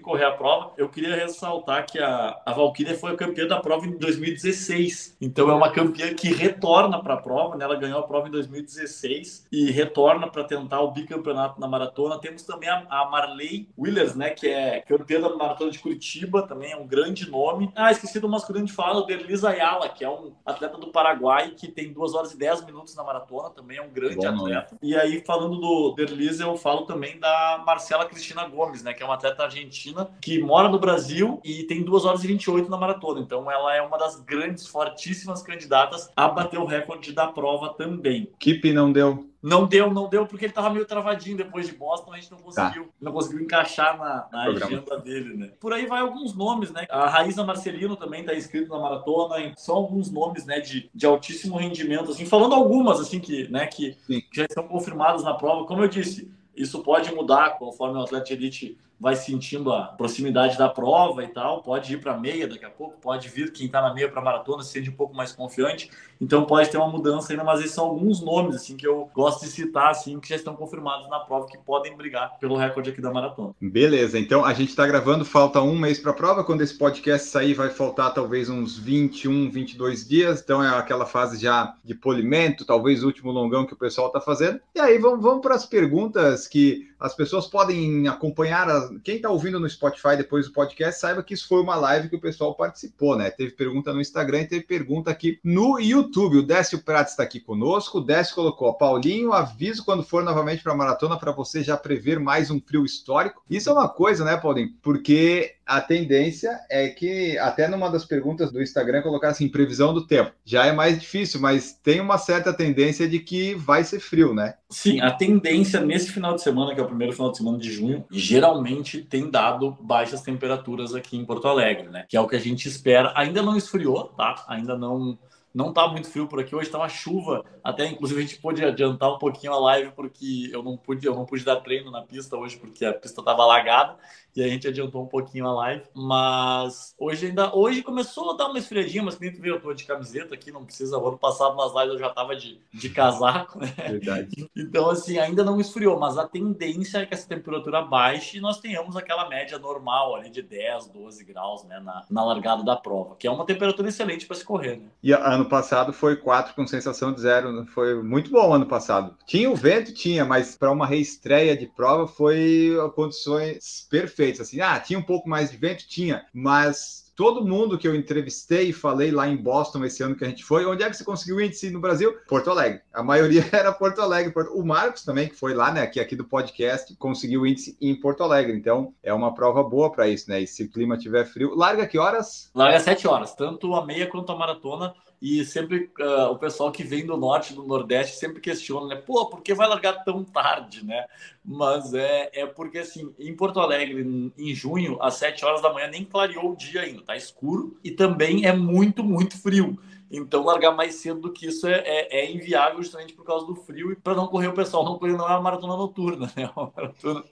correr 0.00 0.24
a 0.24 0.32
prova. 0.32 0.72
Eu 0.76 0.88
queria 0.88 1.14
ressaltar 1.14 1.86
que 1.86 1.98
a, 1.98 2.40
a 2.44 2.52
Valquíria 2.52 2.96
foi 2.96 3.12
a 3.12 3.16
campeã 3.16 3.46
da 3.46 3.60
prova 3.60 3.86
em 3.86 3.96
2016. 3.96 5.16
Então 5.20 5.50
é 5.50 5.54
uma 5.54 5.70
campeã 5.70 6.14
que 6.14 6.32
retorna 6.32 7.02
para 7.02 7.14
a 7.14 7.16
prova, 7.24 7.56
né? 7.56 7.64
Ela 7.64 7.76
ganhou 7.76 7.98
a 7.98 8.02
prova 8.02 8.28
em 8.28 8.30
2016 8.30 9.48
e 9.50 9.70
retorna 9.70 10.28
para 10.28 10.44
tentar 10.44 10.80
o 10.82 10.90
bicampeonato 10.90 11.58
na 11.58 11.66
maratona. 11.66 12.18
Temos 12.18 12.42
também 12.42 12.68
a, 12.68 12.86
a 12.88 13.10
Marley 13.10 13.68
Willers, 13.78 14.14
né, 14.14 14.30
que 14.30 14.46
é 14.46 14.82
campeã 14.82 15.20
da 15.20 15.34
maratona 15.34 15.70
de 15.70 15.78
Curitiba, 15.78 16.46
também 16.46 16.72
é 16.72 16.76
um 16.76 16.86
grande 16.86 17.30
nome. 17.30 17.72
Ah, 17.74 17.90
esqueci 17.90 18.20
do 18.20 18.28
masculino 18.28 18.66
de 18.66 18.72
fala, 18.72 19.00
o 19.00 19.06
Derlis 19.06 19.44
Ayala, 19.44 19.88
que 19.88 20.04
é 20.04 20.10
um 20.10 20.32
atleta 20.44 20.76
do 20.76 20.88
Paraguai 20.88 21.50
que 21.56 21.68
tem 21.68 21.92
2 21.92 22.14
horas 22.14 22.32
e 22.32 22.36
10 22.36 22.66
minutos 22.66 22.94
na 22.94 23.02
maratona, 23.02 23.50
também 23.50 23.78
é 23.78 23.82
um 23.82 23.90
grande 23.90 24.16
Bom, 24.16 24.28
atleta. 24.28 24.76
E 24.82 24.94
aí 24.94 25.22
falando 25.24 25.58
do 25.58 25.94
Derlis, 25.94 26.40
eu 26.40 26.56
falo 26.56 26.82
também 26.82 27.18
da 27.18 27.62
Marcela 27.64 28.04
Cristina 28.04 28.46
Gomes, 28.46 28.82
né, 28.82 28.92
que 28.92 29.02
é 29.02 29.06
uma 29.06 29.14
atleta 29.14 29.44
argentina 29.44 30.10
que 30.20 30.38
mora 30.40 30.68
no 30.68 30.78
Brasil 30.78 31.40
e 31.42 31.64
tem 31.64 31.82
2 31.82 32.04
horas 32.04 32.22
e 32.24 32.26
28 32.26 32.70
na 32.70 32.76
maratona. 32.76 33.20
Então 33.20 33.50
ela 33.50 33.74
é 33.74 33.80
uma 33.80 33.96
das 33.96 34.20
grandes, 34.20 34.66
fortíssimas 34.66 35.42
candidatas 35.42 36.10
a 36.16 36.28
bater 36.28 36.58
o 36.58 36.66
recorde 36.66 37.13
da 37.14 37.26
prova 37.28 37.70
também. 37.70 38.28
Keep 38.38 38.72
não 38.72 38.92
deu. 38.92 39.26
Não 39.44 39.66
deu, 39.66 39.92
não 39.92 40.08
deu, 40.08 40.26
porque 40.26 40.46
ele 40.46 40.54
tava 40.54 40.70
meio 40.70 40.86
travadinho 40.86 41.36
depois 41.36 41.66
de 41.66 41.74
Boston, 41.74 42.14
a 42.14 42.16
gente 42.16 42.30
não 42.30 42.38
conseguiu, 42.38 42.84
tá. 42.84 42.90
não 42.98 43.12
conseguiu 43.12 43.42
encaixar 43.42 43.98
na, 43.98 44.26
na 44.32 44.44
agenda 44.44 44.98
dele, 44.98 45.34
né? 45.36 45.50
Por 45.60 45.70
aí 45.70 45.84
vai 45.84 46.00
alguns 46.00 46.34
nomes, 46.34 46.70
né? 46.70 46.86
A 46.88 47.10
Raíza 47.10 47.44
Marcelino 47.44 47.94
também 47.94 48.24
tá 48.24 48.34
inscrito 48.34 48.70
na 48.70 48.78
maratona, 48.78 49.52
são 49.58 49.74
alguns 49.74 50.10
nomes, 50.10 50.46
né, 50.46 50.60
de, 50.60 50.88
de 50.94 51.04
altíssimo 51.04 51.58
rendimento, 51.58 52.10
assim, 52.10 52.24
falando 52.24 52.54
algumas, 52.54 52.98
assim, 52.98 53.20
que, 53.20 53.46
né, 53.48 53.66
que, 53.66 53.94
que 54.06 54.24
já 54.32 54.46
estão 54.46 54.66
confirmadas 54.66 55.22
na 55.22 55.34
prova. 55.34 55.66
Como 55.66 55.82
eu 55.82 55.88
disse, 55.88 56.32
isso 56.56 56.82
pode 56.82 57.14
mudar 57.14 57.58
conforme 57.58 57.98
o 57.98 58.02
atleta 58.02 58.32
elite 58.32 58.78
vai 58.98 59.16
sentindo 59.16 59.72
a 59.72 59.84
proximidade 59.84 60.56
da 60.56 60.68
prova 60.68 61.22
e 61.24 61.28
tal, 61.28 61.62
pode 61.62 61.92
ir 61.92 62.00
para 62.00 62.18
meia 62.18 62.46
daqui 62.46 62.64
a 62.64 62.70
pouco, 62.70 62.98
pode 63.00 63.28
vir 63.28 63.52
quem 63.52 63.66
está 63.66 63.82
na 63.82 63.92
meia 63.92 64.08
para 64.08 64.22
maratona 64.22 64.62
se 64.62 64.70
sente 64.70 64.90
um 64.90 64.94
pouco 64.94 65.14
mais 65.14 65.32
confiante, 65.32 65.90
então 66.20 66.44
pode 66.44 66.70
ter 66.70 66.76
uma 66.76 66.88
mudança 66.88 67.32
ainda, 67.32 67.44
mas 67.44 67.60
esses 67.60 67.72
são 67.72 67.84
alguns 67.84 68.22
nomes 68.22 68.56
assim 68.56 68.76
que 68.76 68.86
eu 68.86 69.10
gosto 69.14 69.44
de 69.44 69.50
citar 69.50 69.90
assim 69.90 70.18
que 70.20 70.28
já 70.28 70.36
estão 70.36 70.54
confirmados 70.54 71.08
na 71.08 71.20
prova 71.20 71.46
que 71.46 71.58
podem 71.58 71.96
brigar 71.96 72.38
pelo 72.38 72.56
recorde 72.56 72.90
aqui 72.90 73.00
da 73.00 73.12
maratona. 73.12 73.54
Beleza, 73.60 74.18
então 74.18 74.44
a 74.44 74.54
gente 74.54 74.70
está 74.70 74.86
gravando, 74.86 75.24
falta 75.24 75.60
um 75.60 75.78
mês 75.78 75.98
para 75.98 76.12
a 76.12 76.14
prova, 76.14 76.44
quando 76.44 76.62
esse 76.62 76.78
podcast 76.78 77.28
sair 77.28 77.54
vai 77.54 77.70
faltar 77.70 78.14
talvez 78.14 78.48
uns 78.48 78.78
21, 78.78 79.50
22 79.50 80.06
dias, 80.06 80.40
então 80.40 80.62
é 80.62 80.68
aquela 80.78 81.06
fase 81.06 81.40
já 81.40 81.74
de 81.84 81.94
polimento, 81.94 82.64
talvez 82.64 83.02
o 83.02 83.06
último 83.06 83.30
longão 83.30 83.66
que 83.66 83.74
o 83.74 83.78
pessoal 83.78 84.06
está 84.08 84.20
fazendo. 84.20 84.60
E 84.74 84.80
aí 84.80 84.98
vamos, 84.98 85.22
vamos 85.22 85.42
para 85.42 85.54
as 85.54 85.66
perguntas 85.66 86.46
que 86.46 86.88
as 86.98 87.14
pessoas 87.14 87.46
podem 87.46 88.08
acompanhar 88.08 88.68
as 88.68 88.93
quem 89.02 89.16
está 89.16 89.30
ouvindo 89.30 89.58
no 89.58 89.68
Spotify 89.68 90.16
depois 90.16 90.46
do 90.46 90.52
podcast, 90.52 91.00
saiba 91.00 91.22
que 91.22 91.34
isso 91.34 91.48
foi 91.48 91.60
uma 91.60 91.76
live 91.76 92.08
que 92.08 92.16
o 92.16 92.20
pessoal 92.20 92.54
participou, 92.54 93.16
né? 93.16 93.30
Teve 93.30 93.52
pergunta 93.52 93.92
no 93.92 94.00
Instagram 94.00 94.42
e 94.42 94.48
teve 94.48 94.64
pergunta 94.64 95.10
aqui 95.10 95.38
no 95.42 95.78
YouTube. 95.80 96.38
O 96.38 96.42
Décio 96.42 96.82
Prates 96.82 97.12
está 97.12 97.22
aqui 97.22 97.40
conosco. 97.40 97.98
O 97.98 98.00
Décio 98.00 98.34
colocou: 98.34 98.72
Paulinho, 98.74 99.32
aviso 99.32 99.84
quando 99.84 100.02
for 100.02 100.22
novamente 100.22 100.62
para 100.62 100.72
a 100.72 100.76
maratona 100.76 101.18
para 101.18 101.32
você 101.32 101.62
já 101.62 101.76
prever 101.76 102.20
mais 102.20 102.50
um 102.50 102.60
frio 102.60 102.84
histórico. 102.84 103.42
Isso 103.48 103.70
é 103.70 103.72
uma 103.72 103.88
coisa, 103.88 104.24
né, 104.24 104.36
Paulinho? 104.36 104.72
Porque 104.82 105.54
a 105.66 105.80
tendência 105.80 106.58
é 106.70 106.88
que, 106.88 107.38
até 107.38 107.66
numa 107.68 107.90
das 107.90 108.04
perguntas 108.04 108.52
do 108.52 108.62
Instagram, 108.62 109.02
colocar 109.02 109.28
assim, 109.28 109.48
previsão 109.48 109.94
do 109.94 110.06
tempo. 110.06 110.32
Já 110.44 110.66
é 110.66 110.72
mais 110.72 111.00
difícil, 111.00 111.40
mas 111.40 111.72
tem 111.72 112.00
uma 112.00 112.18
certa 112.18 112.52
tendência 112.52 113.08
de 113.08 113.18
que 113.18 113.54
vai 113.54 113.84
ser 113.84 114.00
frio, 114.00 114.34
né? 114.34 114.54
Sim, 114.68 115.00
a 115.00 115.10
tendência 115.10 115.80
nesse 115.80 116.10
final 116.10 116.34
de 116.34 116.42
semana, 116.42 116.74
que 116.74 116.80
é 116.80 116.82
o 116.82 116.88
primeiro 116.88 117.12
final 117.12 117.30
de 117.30 117.38
semana 117.38 117.58
de 117.58 117.72
junho, 117.72 118.04
geralmente 118.10 119.02
tem 119.02 119.30
dado 119.30 119.76
baixas 119.80 120.20
temperaturas 120.20 120.94
aqui 120.94 121.16
em 121.16 121.24
Porto 121.24 121.48
Alegre, 121.48 121.88
né? 121.88 122.04
Que 122.08 122.16
é 122.16 122.20
o 122.20 122.28
que 122.28 122.36
a 122.36 122.40
gente 122.40 122.68
espera. 122.68 123.12
Ainda 123.16 123.42
não 123.42 123.56
esfriou, 123.56 124.04
tá? 124.08 124.44
Ainda 124.48 124.76
não 124.76 125.18
não 125.54 125.72
tá 125.72 125.86
muito 125.86 126.10
frio 126.10 126.26
por 126.26 126.40
aqui 126.40 126.54
hoje, 126.54 126.68
tá 126.68 126.78
uma 126.78 126.88
chuva. 126.88 127.44
Até 127.62 127.86
inclusive 127.86 128.18
a 128.18 128.26
gente 128.26 128.40
pôde 128.40 128.64
adiantar 128.64 129.14
um 129.14 129.18
pouquinho 129.18 129.52
a 129.52 129.58
live 129.58 129.92
porque 129.92 130.50
eu 130.52 130.62
não 130.62 130.76
pude, 130.76 131.06
eu 131.06 131.14
não 131.14 131.24
pude 131.24 131.44
dar 131.44 131.56
treino 131.56 131.90
na 131.90 132.02
pista 132.02 132.36
hoje 132.36 132.56
porque 132.56 132.84
a 132.84 132.92
pista 132.92 133.20
estava 133.20 133.42
alagada 133.42 133.96
e 134.36 134.42
a 134.42 134.48
gente 134.48 134.66
adiantou 134.66 135.02
um 135.02 135.06
pouquinho 135.06 135.46
a 135.46 135.52
live. 135.52 135.84
Mas 135.94 136.94
hoje 136.98 137.26
ainda. 137.26 137.54
Hoje 137.54 137.82
começou 137.82 138.32
a 138.32 138.36
dar 138.36 138.48
uma 138.48 138.58
esfriadinha, 138.58 139.02
mas 139.02 139.14
que 139.14 139.20
nem 139.20 139.32
tu 139.32 139.44
eu 139.44 139.60
tô 139.60 139.72
de 139.72 139.84
camiseta 139.84 140.34
aqui, 140.34 140.50
não 140.50 140.64
precisa. 140.64 140.98
O 140.98 141.06
ano 141.06 141.18
passado 141.18 141.54
nas 141.56 141.72
lives 141.72 141.94
eu 141.94 141.98
já 141.98 142.10
tava 142.10 142.34
de, 142.34 142.60
de 142.72 142.88
casaco, 142.88 143.58
né? 143.60 143.72
Verdade. 143.76 144.50
Então, 144.56 144.88
assim, 144.88 145.18
ainda 145.18 145.44
não 145.44 145.60
esfriou, 145.60 145.98
mas 145.98 146.16
a 146.16 146.26
tendência 146.26 146.98
é 146.98 147.06
que 147.06 147.12
essa 147.12 147.28
temperatura 147.28 147.82
baixe 147.82 148.38
e 148.38 148.40
nós 148.40 148.60
tenhamos 148.60 148.96
aquela 148.96 149.28
média 149.28 149.58
normal 149.58 150.16
ali 150.16 150.30
de 150.30 150.42
10, 150.42 150.88
12 150.88 151.24
graus, 151.24 151.64
né? 151.64 151.78
Na, 151.80 152.04
na 152.10 152.24
largada 152.24 152.64
da 152.64 152.74
prova, 152.74 153.14
que 153.16 153.26
é 153.26 153.30
uma 153.30 153.44
temperatura 153.44 153.88
excelente 153.88 154.26
para 154.26 154.36
se 154.36 154.44
correr, 154.44 154.76
né? 154.76 154.88
E 155.02 155.12
ano 155.44 155.48
passado 155.48 155.92
foi 155.92 156.16
4 156.16 156.54
com 156.54 156.66
sensação 156.66 157.12
de 157.12 157.20
zero. 157.20 157.52
Né? 157.52 157.66
Foi 157.68 158.02
muito 158.02 158.30
bom 158.30 158.52
ano 158.52 158.66
passado. 158.66 159.14
Tinha 159.26 159.50
o 159.50 159.54
vento, 159.54 159.92
tinha, 159.92 160.24
mas 160.24 160.56
para 160.56 160.72
uma 160.72 160.86
reestreia 160.86 161.56
de 161.56 161.66
prova 161.66 162.08
foi 162.08 162.72
condições 162.94 163.86
perfeitas. 163.90 164.48
Assim, 164.48 164.60
ah, 164.60 164.80
tinha 164.80 164.98
um 164.98 165.02
pouco 165.02 165.28
mais 165.28 165.50
de 165.50 165.56
vento? 165.56 165.86
Tinha, 165.86 166.24
mas 166.32 167.04
todo 167.14 167.46
mundo 167.46 167.78
que 167.78 167.86
eu 167.86 167.94
entrevistei 167.94 168.70
e 168.70 168.72
falei 168.72 169.10
lá 169.10 169.28
em 169.28 169.36
Boston 169.36 169.84
esse 169.84 170.02
ano 170.02 170.16
que 170.16 170.24
a 170.24 170.28
gente 170.28 170.42
foi, 170.42 170.66
onde 170.66 170.82
é 170.82 170.90
que 170.90 170.96
você 170.96 171.04
conseguiu 171.04 171.40
índice 171.40 171.70
no 171.70 171.80
Brasil? 171.80 172.16
Porto 172.28 172.50
Alegre. 172.50 172.80
A 172.92 173.02
maioria 173.02 173.44
era 173.52 173.72
Porto 173.72 174.00
Alegre. 174.00 174.32
O 174.52 174.64
Marcos 174.64 175.04
também, 175.04 175.28
que 175.28 175.36
foi 175.36 175.54
lá, 175.54 175.70
né, 175.70 175.82
aqui, 175.82 176.00
aqui 176.00 176.16
do 176.16 176.24
podcast, 176.24 176.94
conseguiu 176.96 177.46
índice 177.46 177.76
em 177.80 177.94
Porto 177.94 178.22
Alegre. 178.22 178.56
Então, 178.56 178.94
é 179.02 179.12
uma 179.12 179.34
prova 179.34 179.62
boa 179.62 179.92
para 179.92 180.08
isso, 180.08 180.28
né? 180.30 180.40
E 180.40 180.46
se 180.46 180.64
o 180.64 180.70
clima 180.70 180.96
tiver 180.96 181.24
frio, 181.24 181.54
larga 181.54 181.86
que 181.86 181.98
horas? 181.98 182.50
Larga 182.54 182.80
sete 182.80 183.06
horas, 183.06 183.34
tanto 183.34 183.74
a 183.74 183.84
meia 183.84 184.06
quanto 184.06 184.32
a 184.32 184.36
maratona 184.36 184.94
e 185.24 185.42
sempre 185.42 185.90
uh, 185.98 186.32
o 186.32 186.36
pessoal 186.36 186.70
que 186.70 186.84
vem 186.84 187.06
do 187.06 187.16
norte, 187.16 187.54
do 187.54 187.62
nordeste, 187.62 188.18
sempre 188.18 188.42
questiona, 188.42 188.88
né? 188.88 188.96
Pô, 188.96 189.24
por 189.24 189.40
que 189.40 189.54
vai 189.54 189.66
largar 189.66 190.04
tão 190.04 190.22
tarde, 190.22 190.84
né? 190.84 191.06
Mas 191.42 191.94
é, 191.94 192.28
é 192.34 192.44
porque, 192.44 192.76
assim, 192.76 193.10
em 193.18 193.34
Porto 193.34 193.58
Alegre, 193.58 194.30
em 194.36 194.54
junho, 194.54 194.98
às 195.00 195.14
7 195.14 195.42
horas 195.42 195.62
da 195.62 195.72
manhã, 195.72 195.88
nem 195.88 196.04
clareou 196.04 196.52
o 196.52 196.56
dia 196.56 196.82
ainda, 196.82 197.00
tá 197.00 197.16
escuro 197.16 197.74
e 197.82 197.90
também 197.90 198.44
é 198.44 198.52
muito, 198.52 199.02
muito 199.02 199.40
frio. 199.40 199.78
Então, 200.10 200.44
largar 200.44 200.72
mais 200.72 200.96
cedo 200.96 201.22
do 201.22 201.32
que 201.32 201.46
isso 201.46 201.66
é, 201.66 201.78
é, 201.86 202.20
é 202.20 202.30
inviável 202.30 202.82
justamente 202.82 203.14
por 203.14 203.24
causa 203.24 203.46
do 203.46 203.54
frio 203.54 203.92
e 203.92 203.96
para 203.96 204.14
não 204.14 204.26
correr 204.26 204.48
o 204.48 204.52
pessoal. 204.52 204.84
Não 204.84 204.98
não 205.00 205.26
é 205.26 205.30
uma 205.30 205.40
maratona 205.40 205.74
noturna, 205.74 206.26
né? 206.36 206.44
É 206.44 206.50
uma 206.54 206.70
maratona 206.76 207.24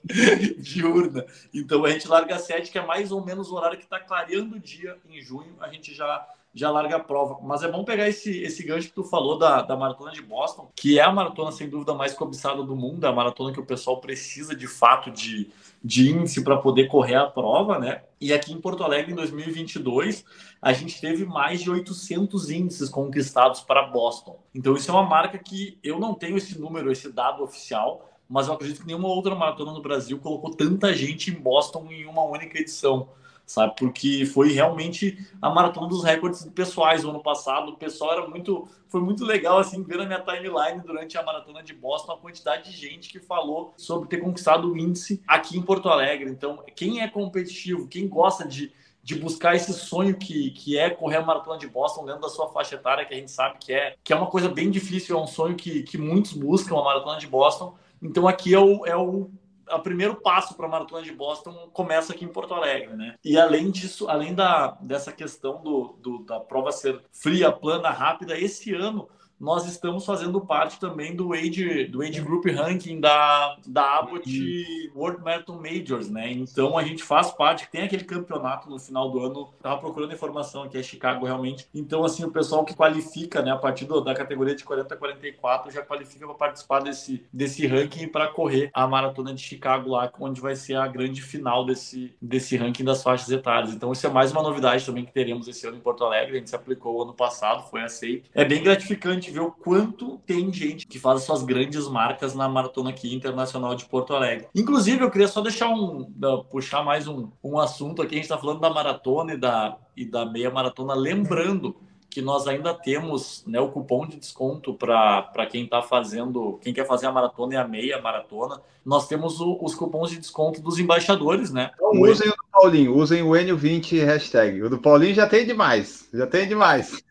diurna. 0.57 1.27
Então, 1.53 1.85
a 1.85 1.91
gente 1.91 2.07
larga 2.07 2.37
às 2.37 2.41
7, 2.41 2.71
que 2.71 2.79
é 2.79 2.83
mais 2.83 3.11
ou 3.11 3.23
menos 3.23 3.51
o 3.51 3.55
horário 3.55 3.77
que 3.77 3.83
está 3.83 3.99
clareando 3.99 4.55
o 4.55 4.59
dia 4.59 4.97
em 5.07 5.21
junho. 5.21 5.55
A 5.59 5.69
gente 5.69 5.93
já 5.93 6.27
já 6.53 6.69
larga 6.69 6.97
a 6.97 6.99
prova. 6.99 7.39
Mas 7.41 7.63
é 7.63 7.71
bom 7.71 7.83
pegar 7.83 8.07
esse, 8.07 8.41
esse 8.43 8.63
gancho 8.63 8.89
que 8.89 8.93
tu 8.93 9.03
falou 9.03 9.37
da, 9.37 9.61
da 9.61 9.75
maratona 9.75 10.11
de 10.11 10.21
Boston, 10.21 10.71
que 10.75 10.99
é 10.99 11.01
a 11.01 11.11
maratona 11.11 11.51
sem 11.51 11.67
dúvida 11.67 11.93
mais 11.93 12.13
cobiçada 12.13 12.63
do 12.63 12.75
mundo, 12.75 13.05
é 13.05 13.09
a 13.09 13.13
maratona 13.13 13.51
que 13.51 13.59
o 13.59 13.65
pessoal 13.65 13.99
precisa 13.99 14.55
de 14.55 14.67
fato 14.67 15.09
de, 15.09 15.49
de 15.83 16.11
índice 16.11 16.43
para 16.43 16.57
poder 16.57 16.87
correr 16.87 17.15
a 17.15 17.25
prova, 17.25 17.79
né? 17.79 18.03
E 18.21 18.31
aqui 18.31 18.53
em 18.53 18.61
Porto 18.61 18.83
Alegre, 18.83 19.11
em 19.11 19.15
2022, 19.15 20.23
a 20.61 20.71
gente 20.71 21.01
teve 21.01 21.25
mais 21.25 21.61
de 21.61 21.71
800 21.71 22.51
índices 22.51 22.89
conquistados 22.89 23.61
para 23.61 23.87
Boston. 23.87 24.39
Então, 24.53 24.75
isso 24.75 24.91
é 24.91 24.93
uma 24.93 25.03
marca 25.03 25.37
que 25.37 25.77
eu 25.83 25.99
não 25.99 26.13
tenho 26.13 26.37
esse 26.37 26.57
número, 26.59 26.91
esse 26.91 27.11
dado 27.11 27.43
oficial, 27.43 28.09
mas 28.29 28.47
eu 28.47 28.53
acredito 28.53 28.81
que 28.81 28.87
nenhuma 28.87 29.09
outra 29.09 29.35
maratona 29.35 29.73
no 29.73 29.81
Brasil 29.81 30.17
colocou 30.19 30.51
tanta 30.51 30.93
gente 30.93 31.31
em 31.31 31.33
Boston 31.33 31.87
em 31.91 32.05
uma 32.05 32.23
única 32.23 32.57
edição 32.59 33.09
sabe? 33.45 33.75
Porque 33.77 34.25
foi 34.25 34.51
realmente 34.51 35.17
a 35.41 35.49
maratona 35.49 35.87
dos 35.87 36.03
recordes 36.03 36.45
pessoais 36.45 37.03
o 37.03 37.09
ano 37.09 37.21
passado. 37.21 37.71
O 37.71 37.77
pessoal 37.77 38.13
era 38.13 38.27
muito, 38.27 38.67
foi 38.87 39.01
muito 39.01 39.25
legal 39.25 39.57
assim 39.57 39.83
ver 39.83 39.97
na 39.97 40.05
minha 40.05 40.19
timeline 40.19 40.81
durante 40.85 41.17
a 41.17 41.23
maratona 41.23 41.61
de 41.61 41.73
Boston 41.73 42.13
a 42.13 42.17
quantidade 42.17 42.71
de 42.71 42.77
gente 42.77 43.09
que 43.09 43.19
falou 43.19 43.73
sobre 43.77 44.09
ter 44.09 44.17
conquistado 44.17 44.71
o 44.71 44.77
índice 44.77 45.21
aqui 45.27 45.57
em 45.57 45.61
Porto 45.61 45.89
Alegre. 45.89 46.29
Então, 46.29 46.63
quem 46.75 47.01
é 47.01 47.07
competitivo, 47.07 47.87
quem 47.87 48.07
gosta 48.07 48.47
de 48.47 48.71
de 49.03 49.15
buscar 49.15 49.53
esse 49.53 49.73
sonho 49.73 50.15
que, 50.15 50.51
que 50.51 50.77
é 50.79 50.89
correr 50.89 51.17
a 51.17 51.21
maratona 51.21 51.59
de 51.59 51.67
Boston 51.67 52.05
dentro 52.05 52.21
da 52.21 52.29
sua 52.29 52.47
faixa 52.47 52.75
etária, 52.75 53.05
que 53.05 53.13
a 53.13 53.17
gente 53.17 53.31
sabe 53.31 53.57
que 53.59 53.73
é, 53.73 53.97
que 54.01 54.13
é 54.13 54.15
uma 54.15 54.27
coisa 54.27 54.47
bem 54.47 54.71
difícil, 54.71 55.17
é 55.17 55.21
um 55.21 55.27
sonho 55.27 55.55
que, 55.55 55.83
que 55.83 55.97
muitos 55.97 56.31
buscam, 56.31 56.79
a 56.79 56.83
maratona 56.83 57.19
de 57.19 57.27
Boston. 57.27 57.75
Então 58.01 58.27
aqui 58.27 58.53
é 58.53 58.59
o, 58.59 58.85
é 58.85 58.95
o 58.95 59.29
o 59.69 59.79
primeiro 59.79 60.15
passo 60.15 60.55
para 60.55 60.65
a 60.65 60.69
maratona 60.69 61.03
de 61.03 61.11
Boston 61.11 61.69
começa 61.71 62.13
aqui 62.13 62.25
em 62.25 62.29
Porto 62.29 62.53
Alegre, 62.53 62.95
né? 62.95 63.15
E 63.23 63.37
além 63.37 63.71
disso, 63.71 64.09
além 64.09 64.33
da, 64.33 64.77
dessa 64.81 65.11
questão 65.11 65.61
do, 65.61 65.95
do, 65.99 66.19
da 66.23 66.39
prova 66.39 66.71
ser 66.71 67.01
fria, 67.11 67.51
plana, 67.51 67.89
rápida, 67.89 68.37
esse 68.37 68.73
ano 68.73 69.07
nós 69.39 69.67
estamos 69.67 70.05
fazendo 70.05 70.39
parte 70.41 70.79
também 70.79 71.15
do 71.15 71.33
Age, 71.33 71.85
do 71.85 72.01
Age 72.01 72.21
Group 72.21 72.45
Ranking 72.45 72.99
da, 72.99 73.57
da 73.67 73.99
Abbott 73.99 74.91
World 74.95 75.21
Marathon 75.21 75.59
Majors, 75.59 76.09
né? 76.09 76.31
Então 76.31 76.77
a 76.77 76.83
gente 76.83 77.03
faz 77.03 77.31
parte, 77.31 77.69
tem 77.69 77.83
aquele 77.83 78.03
campeonato 78.03 78.69
no 78.69 78.79
final 78.79 79.09
do 79.11 79.19
ano, 79.19 79.49
tava 79.61 79.79
procurando 79.79 80.13
informação 80.13 80.63
aqui, 80.63 80.77
é 80.77 80.83
Chicago 80.83 81.25
realmente. 81.25 81.67
Então, 81.73 82.03
assim, 82.03 82.23
o 82.23 82.31
pessoal 82.31 82.63
que 82.63 82.75
qualifica, 82.75 83.41
né, 83.41 83.51
a 83.51 83.57
partir 83.57 83.85
do, 83.85 84.01
da 84.01 84.13
categoria 84.13 84.55
de 84.55 84.63
40 84.63 84.93
a 84.93 84.97
44 84.97 85.71
já 85.71 85.81
qualifica 85.81 86.25
para 86.25 86.35
participar 86.35 86.79
desse, 86.79 87.25
desse 87.31 87.65
ranking 87.67 88.07
para 88.07 88.27
correr 88.27 88.69
a 88.73 88.87
maratona 88.87 89.33
de 89.33 89.41
Chicago 89.41 89.89
lá, 89.89 90.11
onde 90.19 90.39
vai 90.39 90.55
ser 90.55 90.75
a 90.75 90.87
grande 90.87 91.21
final 91.21 91.65
desse, 91.65 92.15
desse 92.21 92.55
ranking 92.55 92.83
das 92.83 93.03
faixas 93.03 93.29
etárias. 93.29 93.73
Então, 93.73 93.91
isso 93.91 94.05
é 94.05 94.09
mais 94.09 94.31
uma 94.31 94.41
novidade 94.41 94.85
também 94.85 95.05
que 95.05 95.11
teremos 95.11 95.47
esse 95.47 95.65
ano 95.67 95.77
em 95.77 95.81
Porto 95.81 96.03
Alegre. 96.03 96.35
A 96.35 96.39
gente 96.39 96.49
se 96.49 96.55
aplicou 96.55 97.03
ano 97.03 97.13
passado, 97.13 97.69
foi 97.69 97.81
aceito. 97.81 98.29
É 98.33 98.45
bem 98.45 98.63
gratificante 98.63 99.22
ver 99.31 99.41
o 99.41 99.51
quanto 99.51 100.17
tem 100.25 100.51
gente 100.51 100.87
que 100.87 100.99
faz 100.99 101.23
suas 101.23 101.43
grandes 101.43 101.87
marcas 101.87 102.33
na 102.33 102.47
maratona 102.47 102.89
aqui 102.89 103.13
internacional 103.13 103.75
de 103.75 103.85
Porto 103.85 104.13
Alegre. 104.13 104.47
Inclusive, 104.55 105.03
eu 105.03 105.11
queria 105.11 105.27
só 105.27 105.41
deixar 105.41 105.69
um, 105.69 106.11
puxar 106.49 106.83
mais 106.83 107.07
um, 107.07 107.29
um 107.43 107.59
assunto 107.59 108.01
aqui. 108.01 108.15
A 108.15 108.17
gente 108.17 108.25
está 108.25 108.37
falando 108.37 108.59
da 108.59 108.69
maratona 108.69 109.33
e 109.33 109.37
da, 109.37 109.77
e 109.95 110.05
da 110.05 110.25
meia 110.25 110.49
maratona, 110.49 110.93
lembrando 110.93 111.75
que 112.13 112.21
nós 112.21 112.47
ainda 112.47 112.73
temos 112.73 113.43
né, 113.47 113.59
o 113.59 113.69
cupom 113.69 114.05
de 114.05 114.17
desconto 114.17 114.75
para 114.75 115.47
quem 115.49 115.63
está 115.63 115.81
fazendo, 115.81 116.59
quem 116.61 116.73
quer 116.73 116.85
fazer 116.85 117.07
a 117.07 117.11
maratona 117.11 117.55
e 117.55 117.57
a 117.57 117.67
meia 117.67 117.99
maratona. 117.99 118.61
Nós 118.85 119.07
temos 119.07 119.39
o, 119.41 119.57
os 119.61 119.73
cupons 119.73 120.11
de 120.11 120.19
desconto 120.19 120.61
dos 120.61 120.77
embaixadores, 120.77 121.51
né? 121.51 121.71
Então, 121.73 121.91
usem 122.01 122.29
o 122.29 122.31
do 122.31 122.43
Paulinho, 122.51 122.95
usem 122.95 123.23
o 123.23 123.31
N20 123.31 124.03
hashtag. 124.05 124.61
O 124.61 124.69
do 124.69 124.77
Paulinho 124.77 125.15
já 125.15 125.25
tem 125.27 125.45
demais, 125.45 126.07
já 126.13 126.27
tem 126.27 126.47
demais. 126.47 127.03